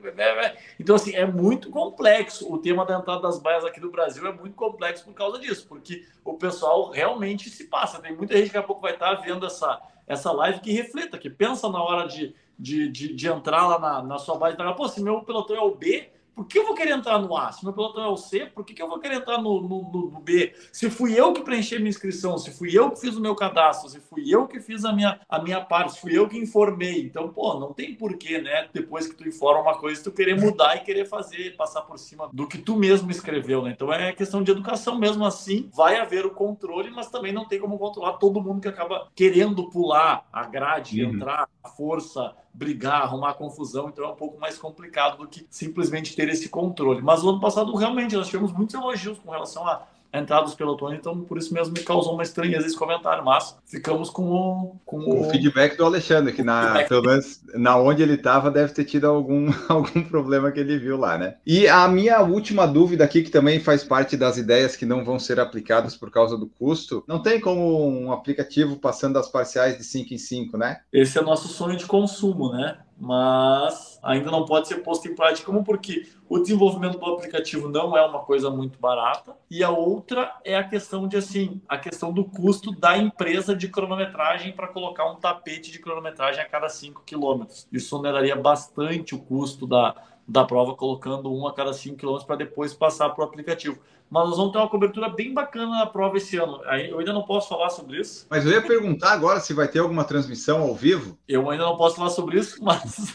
Então, 0.79 0.95
assim, 0.95 1.15
é 1.15 1.27
muito 1.27 1.71
complexo. 1.71 2.53
O 2.53 2.59
tema 2.59 2.87
da 2.87 2.99
entrada 2.99 3.23
das 3.23 3.41
baias 3.41 3.65
aqui 3.65 3.81
no 3.81 3.91
Brasil 3.91 4.25
é 4.27 4.33
muito 4.33 4.55
complexo 4.55 5.05
por 5.05 5.15
causa 5.15 5.39
disso, 5.39 5.67
porque 5.69 6.07
o 6.25 6.35
pessoal 6.35 6.91
realmente 6.91 7.51
se 7.51 7.65
passa. 7.65 7.99
Tem 7.99 8.17
muita 8.17 8.37
gente 8.37 8.47
que 8.47 8.55
daqui 8.55 8.65
a 8.65 8.67
pouco 8.67 8.83
vai 8.83 8.93
estar 8.93 9.15
vendo 9.15 9.45
essa, 9.45 9.81
essa 10.07 10.31
live 10.31 10.61
que 10.61 10.73
reflita, 10.73 11.19
que 11.19 11.29
pensa 11.29 11.69
na 11.69 11.83
hora 11.83 12.07
de, 12.07 12.35
de, 12.57 12.89
de, 12.89 13.13
de 13.13 13.27
entrar 13.27 13.67
lá 13.67 13.79
na, 13.81 14.03
na 14.03 14.19
sua 14.19 14.37
base 14.37 14.55
e 14.55 14.57
falar, 14.57 14.75
pô, 14.75 14.89
se 14.89 15.03
meu 15.03 15.23
pelotão 15.23 15.57
é 15.57 15.61
o 15.61 15.75
B 15.75 16.09
por 16.39 16.47
que 16.47 16.57
eu 16.57 16.67
vou 16.67 16.75
querer 16.77 16.93
entrar 16.93 17.19
no 17.19 17.37
A? 17.37 17.51
Se 17.51 17.65
meu 17.65 17.75
pelotão 17.75 18.05
é 18.05 18.07
o 18.07 18.17
C, 18.17 18.47
por 18.47 18.65
que, 18.65 18.73
que 18.73 18.81
eu 18.81 18.89
vou 18.89 19.01
querer 19.01 19.17
entrar 19.17 19.43
no, 19.43 19.61
no, 19.61 20.11
no, 20.13 20.21
B? 20.21 20.55
Se 20.73 20.89
fui 20.89 21.19
eu 21.19 21.33
que 21.33 21.43
preenchi 21.43 21.79
minha 21.79 21.89
inscrição, 21.89 22.39
se 22.39 22.57
fui 22.57 22.79
eu 22.79 22.93
que 22.93 23.01
fiz 23.01 23.17
o 23.17 23.21
meu 23.21 23.35
cadastro, 23.35 23.91
se 23.91 23.99
fui 23.99 24.33
eu 24.33 24.47
que 24.47 24.61
fiz 24.61 24.85
a 24.85 24.93
minha, 24.93 25.19
a 25.29 25.43
minha 25.43 25.61
parte, 25.61 25.95
se 25.95 26.01
fui 26.01 26.17
eu 26.17 26.29
que 26.29 26.39
informei. 26.39 27.03
Então, 27.03 27.29
pô, 27.29 27.59
não 27.59 27.73
tem 27.73 27.93
porquê, 27.93 28.41
né? 28.41 28.69
Depois 28.73 29.09
que 29.09 29.17
tu 29.17 29.27
informa 29.27 29.63
uma 29.63 29.79
coisa, 29.81 30.01
tu 30.01 30.13
querer 30.13 30.41
mudar 30.41 30.77
e 30.77 30.85
querer 30.85 31.07
fazer, 31.07 31.57
passar 31.57 31.83
por 31.83 31.99
cima 31.99 32.31
do 32.33 32.47
que 32.47 32.59
tu 32.59 32.77
mesmo 32.77 33.11
escreveu, 33.11 33.61
né? 33.63 33.73
Então 33.75 33.93
é 33.93 34.13
questão 34.13 34.41
de 34.41 34.53
educação 34.53 34.97
mesmo 34.97 35.25
assim. 35.25 35.69
Vai 35.75 35.97
haver 35.97 36.25
o 36.25 36.31
controle, 36.31 36.89
mas 36.91 37.11
também 37.11 37.33
não 37.33 37.49
tem 37.49 37.59
como 37.59 37.77
controlar 37.81 38.13
todo 38.13 38.41
mundo 38.41 38.61
que 38.61 38.69
acaba 38.69 39.09
querendo 39.13 39.69
pular 39.71 40.25
a 40.33 40.47
grade, 40.47 41.03
uhum. 41.03 41.15
entrar, 41.15 41.49
a 41.65 41.69
força, 41.69 42.33
brigar, 42.59 43.03
arrumar 43.03 43.35
confusão, 43.35 43.89
então 43.89 44.05
é 44.05 44.09
um 44.09 44.17
pouco 44.17 44.39
mais 44.41 44.59
complicado 44.59 45.19
do 45.19 45.29
que 45.29 45.47
simplesmente 45.49 46.17
ter 46.17 46.29
esse 46.29 46.49
controle. 46.49 47.01
Mas 47.01 47.23
o 47.23 47.31
ano 47.31 47.39
passado, 47.39 47.73
realmente, 47.77 48.17
nós 48.17 48.27
tivemos 48.27 48.53
muitos 48.53 48.75
elogios 48.75 49.17
com 49.21 49.31
relação 49.31 49.67
a 49.67 49.87
a 50.13 50.19
entrada 50.19 50.45
dos 50.45 50.55
pelotões, 50.55 50.99
então 50.99 51.21
por 51.21 51.39
isso 51.39 51.53
mesmo 51.53 51.75
me 51.75 51.83
causou 51.83 52.15
uma 52.15 52.23
estranheza 52.23 52.67
esse 52.67 52.77
comentário, 52.77 53.25
mas 53.25 53.57
ficamos 53.67 54.09
com 54.11 54.23
o, 54.31 54.77
com 54.85 54.99
o... 54.99 55.21
o 55.21 55.31
feedback 55.31 55.77
do 55.77 55.85
Alexandre, 55.85 56.33
que 56.33 56.43
na, 56.43 56.85
pelo 56.85 57.03
menos 57.03 57.41
na 57.55 57.77
onde 57.77 58.03
ele 58.03 58.15
estava 58.15 58.51
deve 58.51 58.73
ter 58.73 58.85
tido 58.85 59.07
algum, 59.07 59.51
algum 59.69 60.03
problema 60.03 60.51
que 60.51 60.61
ele 60.61 60.79
viu 60.79 60.97
lá, 60.97 61.19
né? 61.19 61.37
E 61.47 61.69
a 61.69 61.87
minha 61.89 62.21
última 62.23 62.67
dúvida 62.67 63.05
aqui, 63.05 63.23
que 63.23 63.31
também 63.31 63.61
faz 63.61 63.85
parte 63.85 64.17
das 64.17 64.39
ideias 64.39 64.77
que 64.77 64.87
não 64.87 65.05
vão 65.05 65.19
ser 65.19 65.39
aplicadas 65.39 65.97
por 65.97 66.11
causa 66.11 66.37
do 66.37 66.47
custo, 66.47 67.05
não 67.07 67.23
tem 67.23 67.41
como 67.41 67.87
um 67.87 68.13
aplicativo 68.13 68.77
passando 68.77 69.19
as 69.19 69.29
parciais 69.29 69.77
de 69.77 69.85
5 69.85 70.15
em 70.15 70.19
5, 70.19 70.57
né? 70.57 70.81
Esse 70.93 71.19
é 71.19 71.23
nosso 71.23 71.49
sonho 71.49 71.77
de 71.77 71.87
consumo, 71.87 72.53
né? 72.53 72.79
Mas 73.01 74.01
ainda 74.03 74.31
não 74.31 74.45
pode 74.45 74.67
ser 74.67 74.77
posto 74.83 75.07
em 75.07 75.15
prática, 75.15 75.47
como? 75.47 75.63
Porque 75.63 76.09
o 76.29 76.39
desenvolvimento 76.39 76.99
do 76.99 77.07
aplicativo 77.07 77.69
não 77.69 77.97
é 77.97 78.05
uma 78.05 78.21
coisa 78.21 78.51
muito 78.51 78.79
barata. 78.79 79.37
E 79.49 79.63
a 79.63 79.71
outra 79.71 80.35
é 80.45 80.57
a 80.57 80.65
questão 80.65 81.07
de 81.07 81.17
assim, 81.17 81.61
a 81.69 81.79
questão 81.79 82.13
do 82.13 82.25
custo 82.25 82.73
da 82.73 82.99
empresa 82.99 83.55
de 83.55 83.69
cronometragem 83.69 84.53
para 84.53 84.67
colocar 84.69 85.11
um 85.11 85.17
tapete 85.17 85.71
de 85.71 85.79
cronometragem 85.79 86.43
a 86.43 86.49
cada 86.49 86.69
5 86.69 87.03
quilômetros. 87.05 87.69
Isso 87.73 87.97
oneraria 87.97 88.35
bastante 88.35 89.15
o 89.15 89.19
custo 89.19 89.67
da, 89.67 89.95
da 90.29 90.45
prova, 90.45 90.75
colocando 90.75 91.33
um 91.33 91.47
a 91.47 91.55
cada 91.55 91.73
5 91.73 91.97
quilômetros 91.97 92.27
para 92.27 92.37
depois 92.37 92.75
passar 92.75 93.09
para 93.11 93.25
o 93.25 93.27
aplicativo 93.27 93.79
mas 94.11 94.29
nós 94.29 94.37
vamos 94.37 94.53
ter 94.53 94.59
uma 94.59 94.69
cobertura 94.69 95.09
bem 95.09 95.35
bacana 95.35 95.79
na 95.79 95.87
prova 95.87 96.17
esse 96.17 96.37
ano. 96.37 96.63
Eu 96.65 96.99
ainda 96.99 97.13
não 97.13 97.23
posso 97.23 97.49
falar 97.49 97.69
sobre 97.71 98.01
isso. 98.01 98.27
Mas 98.31 98.45
eu 98.45 98.53
ia 98.53 98.63
perguntar 98.63 99.13
agora 99.13 99.39
se 99.41 99.53
vai 99.53 99.69
ter 99.69 99.81
alguma 99.81 100.05
transmissão 100.05 100.63
ao 100.63 100.75
vivo. 100.75 101.19
Eu 101.29 101.49
ainda 101.51 101.65
não 101.65 101.77
posso 101.77 101.97
falar 101.97 102.11
sobre 102.11 102.39
isso, 102.39 102.57
mas 102.65 103.15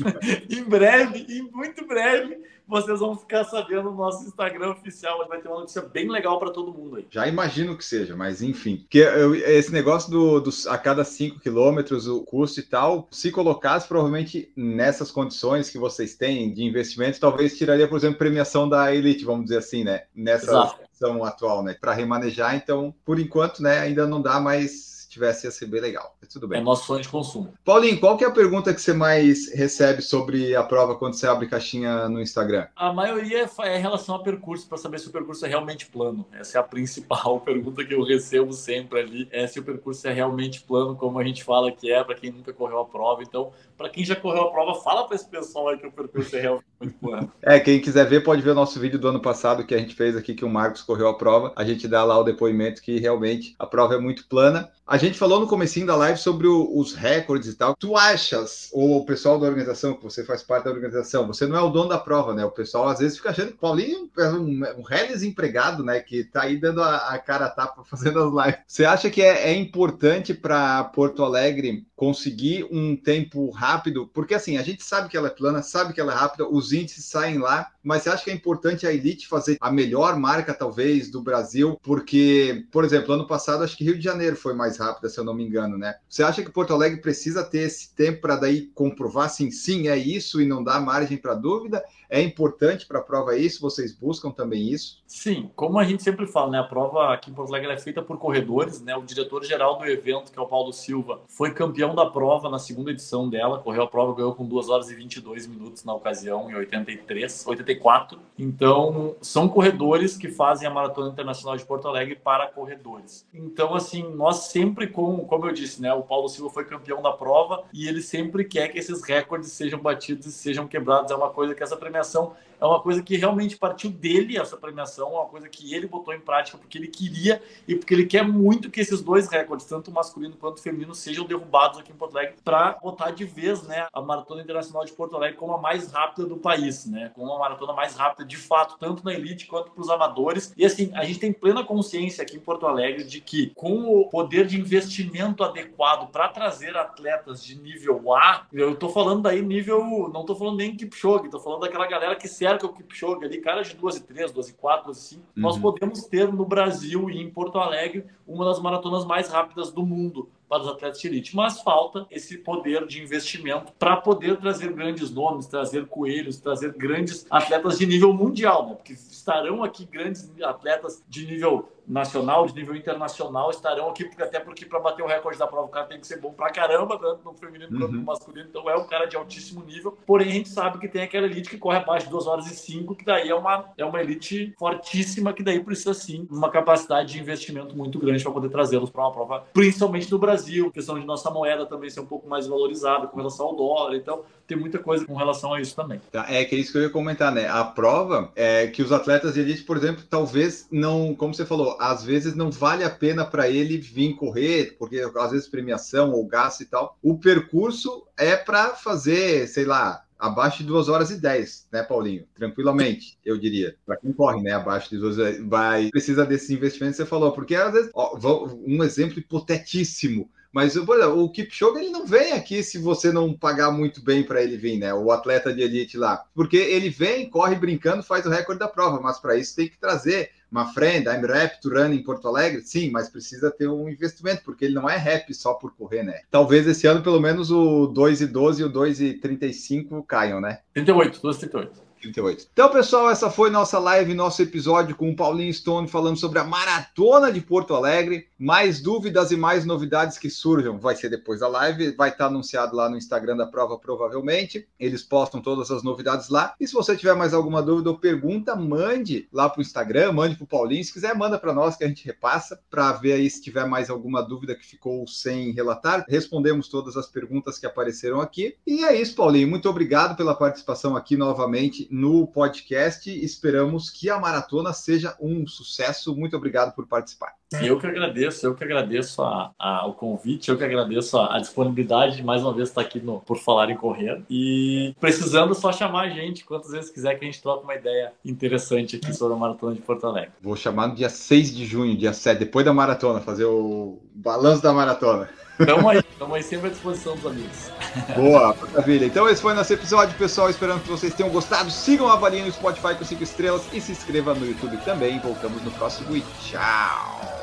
em 0.50 0.64
breve, 0.64 1.26
em 1.30 1.42
muito 1.52 1.86
breve, 1.88 2.40
vocês 2.68 3.00
vão 3.00 3.18
ficar 3.18 3.44
sabendo 3.46 3.84
no 3.84 3.96
nosso 3.96 4.26
Instagram 4.26 4.72
oficial. 4.72 5.28
Vai 5.28 5.42
ter 5.42 5.48
uma 5.48 5.60
notícia 5.60 5.82
bem 5.82 6.10
legal 6.10 6.40
para 6.40 6.52
todo 6.52 6.74
mundo 6.74 6.98
aí. 6.98 7.08
Já 7.10 7.28
imagino 7.28 7.78
que 7.78 7.84
seja, 7.84 8.16
mas 8.16 8.42
enfim. 8.42 8.78
Porque 8.78 9.00
eu, 9.00 9.36
esse 9.36 9.72
negócio 9.72 10.10
do, 10.10 10.40
do, 10.40 10.50
a 10.68 10.78
cada 10.78 11.04
5 11.04 11.40
quilômetros, 11.40 12.08
o 12.08 12.22
custo 12.22 12.60
e 12.60 12.64
tal, 12.64 13.08
se 13.12 13.32
colocasse 13.32 13.88
provavelmente 13.88 14.52
nessas 14.56 15.12
condições 15.12 15.70
que 15.70 15.78
vocês 15.78 16.16
têm 16.16 16.54
de 16.54 16.64
investimento, 16.64 17.20
talvez 17.20 17.58
tiraria, 17.58 17.88
por 17.88 17.98
exemplo, 17.98 18.18
premiação 18.18 18.68
da 18.68 18.94
Elite, 18.94 19.26
vamos 19.26 19.46
dizer 19.46 19.58
assim, 19.58 19.84
né? 19.84 20.04
Nessa 20.16 20.68
situação 20.68 21.24
atual, 21.24 21.64
né? 21.64 21.76
Para 21.80 21.94
remanejar, 21.94 22.56
então, 22.56 22.94
por 23.06 23.20
enquanto, 23.20 23.62
né, 23.62 23.80
ainda 23.80 24.08
não 24.08 24.22
dá 24.22 24.40
mais 24.40 24.93
tivesse 25.14 25.48
ia 25.48 25.52
ser 25.52 25.68
bem 25.68 25.82
legal. 25.82 26.16
Mas 26.20 26.32
tudo 26.32 26.48
bem. 26.48 26.60
É 26.60 26.64
nosso 26.64 26.86
sonho 26.86 27.02
de 27.02 27.10
consumo. 27.10 27.54
Paulinho, 27.64 28.00
qual 28.00 28.18
que 28.18 28.24
é 28.24 28.28
a 28.28 28.32
pergunta 28.32 28.74
que 28.74 28.82
você 28.82 28.94
mais 28.94 29.54
recebe 29.54 30.02
sobre 30.02 30.56
a 30.56 30.64
prova 30.64 30.96
quando 30.96 31.14
você 31.14 31.28
abre 31.28 31.48
caixinha 31.48 32.10
no 32.10 32.22
Instagram? 32.22 32.68
A 32.76 32.92
maioria 32.92 33.50
é 33.62 33.78
em 33.78 33.82
relação 33.82 34.16
a 34.16 34.24
percurso, 34.24 34.68
para 34.68 34.78
saber 34.78 35.00
se 35.00 35.08
o 35.08 35.12
percurso 35.12 35.46
é 35.46 35.50
realmente 35.50 35.86
plano. 35.86 36.26
Essa 36.32 36.58
é 36.58 36.62
a 36.62 36.64
principal 36.64 37.40
pergunta 37.42 37.86
que 37.86 37.94
eu 37.94 38.04
recebo 38.04 38.54
sempre 38.54 39.00
ali. 39.00 39.28
É 39.32 39.48
se 39.48 39.60
o 39.60 39.64
percurso 39.64 40.08
é 40.08 40.14
realmente 40.14 40.62
plano, 40.62 40.96
como 40.96 41.20
a 41.20 41.24
gente 41.24 41.44
fala 41.44 41.72
que 41.72 41.92
é, 41.92 42.04
para 42.04 42.16
quem 42.16 42.32
nunca 42.32 42.52
correu 42.52 42.80
a 42.80 42.86
prova. 42.86 43.24
Então, 43.24 43.52
para 43.84 43.90
quem 43.90 44.06
já 44.06 44.16
correu 44.16 44.44
a 44.44 44.52
prova, 44.52 44.82
fala 44.82 45.06
para 45.06 45.18
esse 45.18 45.28
pessoal 45.28 45.68
aí 45.68 45.78
que 45.78 45.86
o 45.86 45.92
percurso 45.92 46.34
é 46.38 46.40
realmente 46.40 46.64
plano. 47.02 47.32
É, 47.42 47.60
quem 47.60 47.82
quiser 47.82 48.08
ver, 48.08 48.24
pode 48.24 48.42
ver 48.42 48.52
o 48.52 48.56
nosso 48.56 48.80
vídeo 48.80 48.98
do 48.98 49.10
ano 49.10 49.20
passado 49.20 49.66
que 49.66 49.76
a 49.76 49.78
gente 49.78 49.94
fez 49.94 50.16
aqui, 50.16 50.34
que 50.34 50.46
o 50.46 50.50
Marcos 50.50 50.82
correu 50.82 51.10
a 51.10 51.18
prova. 51.18 51.52
A 51.54 51.66
gente 51.66 51.86
dá 51.86 52.04
lá 52.06 52.18
o 52.18 52.24
depoimento 52.24 52.82
que 52.82 52.98
realmente 52.98 53.54
a 53.60 53.66
prova 53.66 53.96
é 53.96 54.00
muito 54.00 54.26
plana. 54.28 54.72
A 54.86 54.98
gente 54.98 55.18
falou 55.18 55.40
no 55.40 55.48
comecinho 55.48 55.88
da 55.88 55.96
live 55.96 56.20
sobre 56.20 56.46
o, 56.46 56.78
os 56.78 56.94
recordes 56.94 57.50
e 57.50 57.56
tal. 57.56 57.76
Tu 57.76 57.96
achas, 57.96 58.70
ou 58.74 58.98
o 58.98 59.06
pessoal 59.06 59.40
da 59.40 59.48
organização, 59.48 59.94
que 59.94 60.04
você 60.04 60.26
faz 60.26 60.44
parte 60.44 60.66
da 60.66 60.72
organização, 60.72 61.26
você 61.26 61.46
não 61.46 61.58
é 61.58 61.62
o 61.62 61.70
dono 61.70 61.90
da 61.90 61.98
prova, 61.98 62.34
né? 62.34 62.44
O 62.44 62.52
pessoal 62.52 62.90
às 62.90 63.00
vezes 63.00 63.18
fica 63.18 63.30
achando 63.30 63.50
que 63.50 63.54
o 63.56 63.60
Paulinho 63.60 64.10
é 64.18 64.30
um, 64.30 64.62
um 64.80 64.82
ré 64.82 65.06
desempregado, 65.06 65.84
né? 65.84 66.02
Que 66.02 66.26
tá 66.26 66.44
aí 66.44 66.58
dando 66.58 66.82
a, 66.82 66.98
a 67.14 67.18
cara 67.18 67.46
a 67.46 67.50
tapa 67.50 67.84
fazendo 67.90 68.20
as 68.20 68.46
lives. 68.46 68.62
Você 68.68 68.84
acha 68.84 69.10
que 69.10 69.22
é, 69.22 69.52
é 69.52 69.56
importante 69.56 70.34
para 70.34 70.84
Porto 70.86 71.24
Alegre 71.24 71.86
conseguir 71.96 72.68
um 72.70 72.96
tempo 72.96 73.50
rápido? 73.52 73.73
Porque 74.14 74.34
assim, 74.34 74.58
a 74.58 74.64
gente 74.64 74.84
sabe 74.84 75.10
que 75.10 75.18
ela 75.18 75.28
é 75.28 75.32
plana, 75.32 75.62
sabe 75.62 75.94
que 75.94 76.00
ela 76.00 76.14
é 76.14 76.16
rápida, 76.16 76.48
os 76.48 76.72
índices 76.72 77.06
saem 77.06 77.38
lá, 77.38 77.73
mas 77.84 78.04
você 78.04 78.10
acha 78.10 78.24
que 78.24 78.32
é 78.32 78.34
importante 78.34 78.88
a 78.88 78.94
Elite 78.94 79.28
fazer 79.28 79.58
a 79.60 79.72
melhor 79.72 80.18
marca, 80.18 80.54
talvez, 80.54 81.10
do 81.10 81.22
Brasil? 81.22 81.80
Porque, 81.82 82.66
por 82.72 82.86
exemplo, 82.86 83.14
ano 83.14 83.28
passado, 83.28 83.64
acho 83.64 83.76
que 83.76 83.84
Rio 83.84 83.98
de 83.98 84.04
Janeiro 84.04 84.36
foi 84.36 84.54
mais 84.54 84.78
rápida, 84.78 85.10
se 85.10 85.20
eu 85.20 85.24
não 85.24 85.34
me 85.34 85.44
engano, 85.44 85.78
né? 85.78 85.96
Você 86.10 86.24
acha 86.24 86.44
que 86.44 86.52
Porto 86.52 86.74
Alegre 86.74 87.02
precisa 87.02 87.44
ter 87.44 87.60
esse 87.60 87.94
tempo 87.94 88.22
para 88.22 88.36
daí 88.36 88.68
comprovar 88.74 89.26
assim, 89.26 89.52
sim, 89.52 89.88
é 89.88 89.98
isso 89.98 90.42
e 90.42 90.46
não 90.46 90.64
dá 90.64 90.80
margem 90.80 91.18
para 91.18 91.34
dúvida? 91.34 91.84
É 92.10 92.22
importante 92.22 92.86
para 92.86 93.00
a 93.00 93.04
prova 93.04 93.36
isso? 93.36 93.60
Vocês 93.60 93.92
buscam 93.92 94.30
também 94.30 94.72
isso? 94.72 95.02
Sim, 95.08 95.50
como 95.56 95.80
a 95.80 95.84
gente 95.84 96.04
sempre 96.04 96.28
fala, 96.28 96.52
né? 96.52 96.60
A 96.60 96.64
prova 96.64 97.12
aqui 97.12 97.32
em 97.32 97.34
Porto 97.34 97.50
Alegre 97.50 97.72
é 97.72 97.78
feita 97.78 98.02
por 98.04 98.18
corredores, 98.20 98.82
né? 98.82 98.96
O 98.96 99.02
diretor-geral 99.02 99.80
do 99.80 99.86
evento, 99.86 100.32
que 100.32 100.38
é 100.38 100.42
o 100.42 100.48
Paulo 100.48 100.72
Silva, 100.72 101.22
foi 101.28 101.52
campeão 101.54 101.96
da 101.96 102.06
prova 102.06 102.50
na 102.50 102.60
segunda 102.60 102.92
edição 102.92 103.30
dela 103.30 103.60
correu 103.60 103.84
a 103.84 103.88
prova, 103.88 104.14
ganhou 104.14 104.36
com 104.36 104.46
2 104.46 104.70
horas 104.70 104.90
e 104.90 104.96
22 104.96 105.48
minutos 105.48 105.84
na 105.84 105.94
ocasião, 105.94 106.52
em 106.52 106.56
83, 106.56 107.46
84. 107.74 108.20
Então, 108.38 109.16
são 109.22 109.48
corredores 109.48 110.18
que 110.18 110.28
fazem 110.28 110.68
a 110.68 110.72
Maratona 110.72 111.10
Internacional 111.10 111.56
de 111.56 111.66
Porto 111.66 111.88
Alegre 111.88 112.16
para 112.16 112.48
corredores. 112.48 113.26
Então, 113.34 113.76
assim, 113.76 114.04
nós 114.16 114.48
sempre, 114.48 114.88
com, 114.88 115.20
como 115.26 115.46
eu 115.46 115.54
disse, 115.54 115.82
né, 115.82 115.94
o 115.94 116.02
Paulo 116.02 116.28
Silva 116.28 116.50
foi 116.50 116.66
campeão 116.66 117.02
da 117.02 117.12
prova 117.12 117.64
e 117.72 117.88
ele 117.88 118.02
sempre 118.02 118.44
quer 118.44 118.70
que 118.70 118.80
esses 118.80 119.04
recordes 119.04 119.52
sejam 119.52 119.80
batidos 119.80 120.26
e 120.26 120.32
sejam 120.32 120.68
quebrados. 120.68 121.12
É 121.12 121.16
uma 121.16 121.30
coisa 121.30 121.54
que 121.54 121.64
essa 121.64 121.78
premiação 121.78 122.34
é 122.64 122.66
uma 122.66 122.80
coisa 122.80 123.04
que 123.04 123.18
realmente 123.18 123.58
partiu 123.58 123.90
dele, 123.90 124.38
essa 124.38 124.56
premiação, 124.56 125.10
é 125.10 125.20
uma 125.20 125.26
coisa 125.26 125.50
que 125.50 125.74
ele 125.74 125.86
botou 125.86 126.14
em 126.14 126.20
prática 126.20 126.58
porque 126.58 126.78
ele 126.78 126.88
queria 126.88 127.42
e 127.68 127.76
porque 127.76 127.94
ele 127.94 128.06
quer 128.06 128.24
muito 128.24 128.72
que 128.72 128.80
esses 128.80 129.02
dois 129.02 129.28
recordes, 129.28 129.66
tanto 129.66 129.92
masculino 129.92 130.38
quanto 130.38 130.62
feminino, 130.62 130.96
sejam 130.96 131.26
derrubados 131.26 131.80
aqui 131.80 131.92
em 131.92 131.96
Porto 131.96 132.18
Alegre 132.18 132.36
para 132.42 132.80
botar 132.82 133.12
de 133.12 133.26
vez 133.26 133.64
né, 133.64 133.88
a 133.92 134.02
Maratona 134.02 134.42
Internacional 134.42 134.86
de 134.86 134.94
Porto 134.94 135.16
Alegre 135.18 135.38
como 135.38 135.54
a 135.54 135.58
mais 135.58 135.92
rápida 135.92 136.26
do 136.26 136.38
país, 136.38 136.86
né, 136.86 137.12
como 137.14 137.28
uma 137.28 137.40
maratona 137.40 137.63
mais 137.72 137.96
rápida 137.96 138.26
de 138.26 138.36
fato, 138.36 138.76
tanto 138.78 139.06
na 139.06 139.14
elite 139.14 139.48
quanto 139.48 139.72
para 139.72 139.82
os 139.82 139.90
amadores. 139.90 140.54
E 140.58 140.66
assim, 140.66 140.92
a 140.96 141.06
gente 141.06 141.20
tem 141.20 141.32
plena 141.32 141.64
consciência 141.64 142.24
aqui 142.24 142.36
em 142.36 142.40
Porto 142.40 142.66
Alegre 142.66 143.04
de 143.04 143.22
que 143.22 143.52
com 143.56 144.02
o 144.02 144.10
poder 144.10 144.46
de 144.46 144.60
investimento 144.60 145.44
adequado 145.44 146.12
para 146.12 146.28
trazer 146.28 146.76
atletas 146.76 147.44
de 147.44 147.60
nível 147.62 148.14
A, 148.14 148.48
eu 148.52 148.74
estou 148.74 148.90
falando 148.90 149.22
daí 149.22 149.42
nível, 149.42 150.10
não 150.12 150.22
estou 150.22 150.36
falando 150.36 150.58
nem 150.58 150.76
Kipchoge, 150.76 151.26
estou 151.26 151.40
falando 151.40 151.62
daquela 151.62 151.88
galera 151.88 152.16
que 152.16 152.28
cerca 152.28 152.66
o 152.66 152.74
Kipchoge 152.74 153.24
ali, 153.24 153.40
cara 153.40 153.62
de 153.62 153.76
2 153.76 153.98
e 153.98 154.04
3, 154.04 154.32
2 154.32 154.50
e 154.50 154.54
4, 154.54 154.86
2 154.88 154.98
e 154.98 155.02
5, 155.02 155.22
uhum. 155.22 155.28
nós 155.36 155.58
podemos 155.58 156.06
ter 156.06 156.32
no 156.32 156.46
Brasil 156.46 157.10
e 157.10 157.22
em 157.22 157.30
Porto 157.30 157.60
Alegre 157.60 158.06
uma 158.28 158.46
das 158.46 158.60
maratonas 158.60 159.06
mais 159.06 159.30
rápidas 159.30 159.72
do 159.72 159.86
mundo 159.86 160.30
para 160.54 160.62
os 160.62 160.68
atletas 160.68 161.02
de 161.02 161.08
elite, 161.08 161.36
mas 161.36 161.62
falta 161.62 162.06
esse 162.12 162.38
poder 162.38 162.86
de 162.86 163.02
investimento 163.02 163.72
para 163.80 163.98
poder 163.98 164.38
trazer 164.38 164.72
grandes 164.72 165.10
nomes, 165.10 165.48
trazer 165.48 165.88
coelhos, 165.88 166.38
trazer 166.38 166.74
grandes 166.74 167.26
atletas 167.28 167.80
de 167.80 167.88
nível 167.88 168.14
mundial, 168.14 168.68
né? 168.68 168.76
Porque 168.76 168.94
estarão 168.94 169.64
aqui 169.64 169.84
grandes 169.86 170.32
atletas 170.44 171.04
de 171.10 171.26
nível 171.26 171.70
nacional, 171.88 172.46
de 172.46 172.56
nível 172.56 172.76
internacional, 172.76 173.50
estarão 173.50 173.90
aqui, 173.90 174.06
porque 174.06 174.24
até 174.24 174.40
porque 174.40 174.66
para 174.66 174.80
bater 174.80 175.04
o 175.04 175.08
recorde 175.08 175.38
da 175.38 175.48
prova 175.48 175.68
o 175.68 175.70
cara 175.70 175.86
tem 175.86 176.00
que 176.00 176.08
ser 176.08 176.20
bom 176.20 176.32
pra 176.32 176.52
caramba, 176.52 176.98
tanto 176.98 177.24
no 177.24 177.34
feminino 177.34 177.70
quanto 177.78 177.92
no 177.92 178.00
uhum. 178.00 178.06
masculino, 178.06 178.48
então 178.50 178.70
é 178.70 178.76
um 178.76 178.86
cara 178.86 179.06
de 179.06 179.16
altíssimo 179.16 179.64
nível. 179.64 179.98
Porém, 180.06 180.28
a 180.28 180.32
gente 180.32 180.50
sabe 180.50 180.80
que 180.80 180.88
tem 180.88 181.04
aquela 181.04 181.26
elite 181.26 181.50
que 181.50 181.58
corre 181.58 181.78
abaixo 181.78 182.06
de 182.06 182.12
2 182.12 182.28
horas 182.28 182.52
e 182.52 182.56
5, 182.56 182.96
que 182.96 183.06
daí 183.06 183.30
é 183.30 183.36
uma, 183.36 183.66
é 183.78 183.86
uma 183.86 184.02
elite 184.02 184.54
fortíssima, 184.58 185.34
que 185.34 185.44
daí 185.44 185.64
precisa 185.64 185.94
sim 185.94 186.28
uma 186.30 186.50
capacidade 186.50 187.14
de 187.14 187.20
investimento 187.20 187.76
muito 187.76 188.00
grande 188.00 188.24
para 188.24 188.32
poder 188.32 188.50
trazê-los 188.50 188.90
para 188.90 189.04
uma 189.04 189.12
prova, 189.12 189.46
principalmente 189.54 190.12
no 190.12 190.18
Brasil, 190.18 190.72
questão 190.72 191.00
de 191.00 191.06
nossa 191.06 191.30
moeda 191.30 191.66
também 191.66 191.90
ser 191.90 192.00
um 192.00 192.06
pouco 192.06 192.28
mais 192.28 192.48
valorizada 192.48 193.08
com 193.08 193.18
relação 193.18 193.48
ao 193.48 193.56
dólar, 193.56 193.96
então 193.96 194.24
tem 194.48 194.58
muita 194.58 194.80
coisa 194.80 195.06
com 195.06 195.16
relação 195.16 195.54
a 195.54 195.62
isso 195.62 195.76
também. 195.76 196.00
Tá, 196.12 196.26
é 196.30 196.44
que 196.46 196.56
é 196.56 196.58
isso 196.60 196.72
que 196.72 196.78
eu 196.78 196.84
ia 196.84 196.90
comentar, 196.90 197.32
né? 197.32 197.48
A 197.48 197.64
prova 197.64 198.32
é 198.36 198.68
que 198.68 198.82
os 198.82 198.92
atletas 198.92 199.34
de 199.34 199.40
elite, 199.40 199.64
por 199.64 199.78
exemplo, 199.78 200.04
talvez 200.10 200.68
não, 200.72 201.16
como 201.16 201.34
você 201.34 201.46
falou, 201.46 201.73
às 201.80 202.04
vezes 202.04 202.36
não 202.36 202.52
vale 202.52 202.84
a 202.84 202.90
pena 202.90 203.26
para 203.26 203.50
ele 203.50 203.78
vir 203.78 204.16
correr, 204.16 204.76
porque 204.78 205.00
às 205.00 205.32
vezes 205.32 205.48
premiação 205.48 206.12
ou 206.12 206.26
gasto 206.26 206.62
e 206.62 206.66
tal. 206.66 206.98
O 207.02 207.18
percurso 207.18 208.06
é 208.18 208.36
para 208.36 208.70
fazer, 208.70 209.48
sei 209.48 209.66
lá, 209.66 210.04
abaixo 210.18 210.60
de 210.60 210.70
2 210.70 210.88
horas 210.88 211.12
e 211.12 211.20
10, 211.20 211.68
né, 211.72 211.84
Paulinho? 211.84 212.26
Tranquilamente, 212.34 213.18
eu 213.26 213.38
diria. 213.38 213.76
Para 213.86 213.98
quem 213.98 214.14
corre, 214.14 214.42
né, 214.42 214.54
abaixo 214.54 214.90
de 214.90 214.98
2 214.98 215.20
horas, 215.20 215.40
vai 215.46 215.90
precisa 215.90 216.26
desse 216.26 216.54
investimento 216.54 216.94
que 216.94 216.98
você 217.04 217.06
falou, 217.06 217.34
porque 217.34 217.56
às 217.56 217.74
vezes, 217.74 217.92
ó, 217.94 218.18
um 218.66 218.82
exemplo 218.84 219.20
hipotetíssimo, 219.20 220.30
mas 220.50 220.78
o 220.78 221.30
Kipchoge 221.30 221.80
ele 221.80 221.90
não 221.90 222.06
vem 222.06 222.34
aqui 222.34 222.62
se 222.62 222.78
você 222.78 223.12
não 223.12 223.34
pagar 223.34 223.72
muito 223.72 224.04
bem 224.04 224.24
para 224.24 224.42
ele 224.42 224.56
vir, 224.56 224.78
né? 224.78 224.94
O 224.94 225.12
atleta 225.12 225.52
de 225.52 225.62
elite 225.62 225.98
lá, 225.98 226.24
porque 226.34 226.58
ele 226.58 226.90
vem, 226.90 227.28
corre 227.28 227.56
brincando, 227.56 228.04
faz 228.04 228.26
o 228.26 228.30
recorde 228.30 228.60
da 228.60 228.68
prova, 228.68 229.02
mas 229.02 229.20
para 229.20 229.36
isso 229.36 229.56
tem 229.56 229.68
que 229.68 229.80
trazer 229.80 230.30
uma 230.54 230.72
friend, 230.72 231.08
I'm 231.10 231.26
rap 231.26 231.60
to 231.62 231.70
run 231.70 231.92
em 231.92 232.04
Porto 232.04 232.28
Alegre, 232.28 232.62
sim, 232.62 232.92
mas 232.92 233.10
precisa 233.10 233.50
ter 233.50 233.68
um 233.68 233.90
investimento, 233.90 234.44
porque 234.46 234.66
ele 234.66 234.76
não 234.76 234.88
é 234.88 234.96
rap 234.96 235.34
só 235.34 235.56
por 235.56 235.76
correr, 235.76 236.04
né? 236.04 236.22
Talvez 236.30 236.68
esse 236.68 236.86
ano 236.86 237.02
pelo 237.02 237.20
menos 237.20 237.50
o 237.50 237.88
2 237.88 238.22
e 238.22 238.28
12 238.28 238.62
e 238.62 238.66
o 238.66 238.70
2 238.70 239.02
e 239.02 239.14
35 239.16 240.04
caiam, 240.04 240.40
né? 240.40 240.60
38, 240.74 241.20
2 241.22 241.36
e 241.36 241.40
38. 241.40 241.94
38. 242.04 242.48
Então, 242.52 242.70
pessoal, 242.70 243.10
essa 243.10 243.30
foi 243.30 243.50
nossa 243.50 243.80
live, 243.80 244.14
nosso 244.14 244.42
episódio 244.42 244.96
com 244.96 245.10
o 245.10 245.16
Paulinho 245.16 245.54
Stone 245.54 245.88
falando 245.88 246.18
sobre 246.18 246.38
a 246.38 246.44
maratona 246.44 247.32
de 247.32 247.40
Porto 247.40 247.74
Alegre. 247.74 248.28
Mais 248.44 248.82
dúvidas 248.82 249.32
e 249.32 249.38
mais 249.38 249.64
novidades 249.64 250.18
que 250.18 250.30
surjam 250.30 250.78
vai 250.78 250.98
ser 250.98 251.08
depois 251.08 251.40
da 251.40 251.48
live, 251.48 251.96
vai 251.96 252.10
estar 252.10 252.26
anunciado 252.26 252.76
lá 252.76 252.90
no 252.90 252.98
Instagram 252.98 253.38
da 253.38 253.48
prova, 253.48 253.80
provavelmente. 253.80 254.68
Eles 254.78 255.02
postam 255.02 255.42
todas 255.42 255.72
as 255.72 255.82
novidades 255.82 256.28
lá. 256.28 256.54
E 256.60 256.68
se 256.68 256.74
você 256.74 256.94
tiver 256.94 257.16
mais 257.16 257.34
alguma 257.34 257.64
dúvida 257.64 257.90
ou 257.90 257.98
pergunta, 257.98 258.54
mande 258.54 259.30
lá 259.32 259.48
para 259.48 259.60
o 259.60 259.62
Instagram, 259.62 260.12
mande 260.12 260.36
para 260.36 260.44
o 260.44 260.48
Paulinho. 260.48 260.84
Se 260.84 260.92
quiser, 260.92 261.16
manda 261.16 261.40
para 261.40 261.54
nós 261.54 261.78
que 261.78 261.86
a 261.86 261.88
gente 261.88 262.06
repassa 262.06 262.60
para 262.70 262.92
ver 262.92 263.14
aí 263.14 263.30
se 263.30 263.42
tiver 263.42 263.66
mais 263.66 263.90
alguma 263.90 264.22
dúvida 264.22 264.56
que 264.56 264.66
ficou 264.66 265.08
sem 265.08 265.52
relatar. 265.52 266.04
Respondemos 266.10 266.68
todas 266.68 266.98
as 266.98 267.08
perguntas 267.08 267.58
que 267.58 267.66
apareceram 267.66 268.20
aqui. 268.20 268.58
E 268.68 268.84
é 268.84 268.94
isso, 268.94 269.16
Paulinho. 269.16 269.48
Muito 269.48 269.70
obrigado 269.70 270.18
pela 270.18 270.36
participação 270.36 270.98
aqui 270.98 271.16
novamente 271.16 271.88
no 271.90 272.28
podcast. 272.28 273.10
Esperamos 273.10 273.90
que 273.90 274.10
a 274.10 274.20
maratona 274.20 274.74
seja 274.74 275.16
um 275.18 275.48
sucesso. 275.48 276.14
Muito 276.14 276.36
obrigado 276.36 276.76
por 276.76 276.86
participar. 276.86 277.34
Eu 277.62 277.80
que 277.80 277.86
agradeço, 277.86 278.33
eu 278.42 278.56
que 278.56 278.64
agradeço 278.64 279.22
a, 279.22 279.52
a, 279.60 279.86
o 279.86 279.94
convite, 279.94 280.50
eu 280.50 280.58
que 280.58 280.64
agradeço 280.64 281.18
a, 281.18 281.36
a, 281.36 281.40
disponibilidade 281.40 282.16
de 282.16 282.24
mais 282.24 282.42
uma 282.42 282.54
vez 282.54 282.70
estar 282.70 282.82
aqui 282.82 283.00
no 283.00 283.20
Por 283.20 283.38
Falar 283.38 283.70
em 283.70 283.76
Correr. 283.76 284.22
E 284.30 284.96
precisando, 285.00 285.54
só 285.54 285.72
chamar 285.72 286.04
a 286.04 286.10
gente 286.10 286.46
quantas 286.46 286.72
vezes 286.72 286.90
quiser 286.90 287.16
que 287.16 287.26
a 287.26 287.28
gente 287.28 287.42
troque 287.42 287.64
uma 287.64 287.76
ideia 287.76 288.14
interessante 288.24 288.96
aqui 288.96 289.14
sobre 289.14 289.36
a 289.36 289.38
Maratona 289.38 289.76
de 289.76 289.82
Porto 289.82 290.08
Alegre. 290.08 290.32
Vou 290.42 290.56
chamar 290.56 290.88
no 290.88 290.96
dia 290.96 291.10
6 291.10 291.56
de 291.56 291.66
junho, 291.66 291.98
dia 291.98 292.14
7, 292.14 292.40
depois 292.40 292.66
da 292.66 292.74
maratona, 292.74 293.20
fazer 293.20 293.46
o 293.46 294.00
balanço 294.14 294.64
da 294.64 294.74
maratona. 294.74 295.30
Tamo 295.58 295.88
aí, 295.88 296.02
tamo 296.18 296.34
aí 296.34 296.44
sempre 296.44 296.68
à 296.68 296.70
disposição 296.72 297.16
dos 297.16 297.26
amigos. 297.26 297.72
Boa, 298.16 298.56
maravilha. 298.56 299.06
Então 299.06 299.30
esse 299.30 299.42
foi 299.42 299.54
nosso 299.54 299.72
episódio, 299.72 300.18
pessoal. 300.18 300.50
Esperando 300.50 300.82
que 300.82 300.90
vocês 300.90 301.14
tenham 301.14 301.32
gostado. 301.32 301.70
Sigam 301.70 302.08
a 302.08 302.14
avalinha 302.14 302.46
no 302.46 302.52
Spotify 302.52 302.96
com 302.96 303.06
5 303.06 303.24
estrelas 303.24 303.62
e 303.72 303.80
se 303.80 303.92
inscreva 303.92 304.34
no 304.34 304.46
YouTube 304.46 304.78
também. 304.78 305.20
Voltamos 305.20 305.62
no 305.64 305.72
próximo 305.72 306.16
e 306.16 306.22
tchau. 306.42 307.43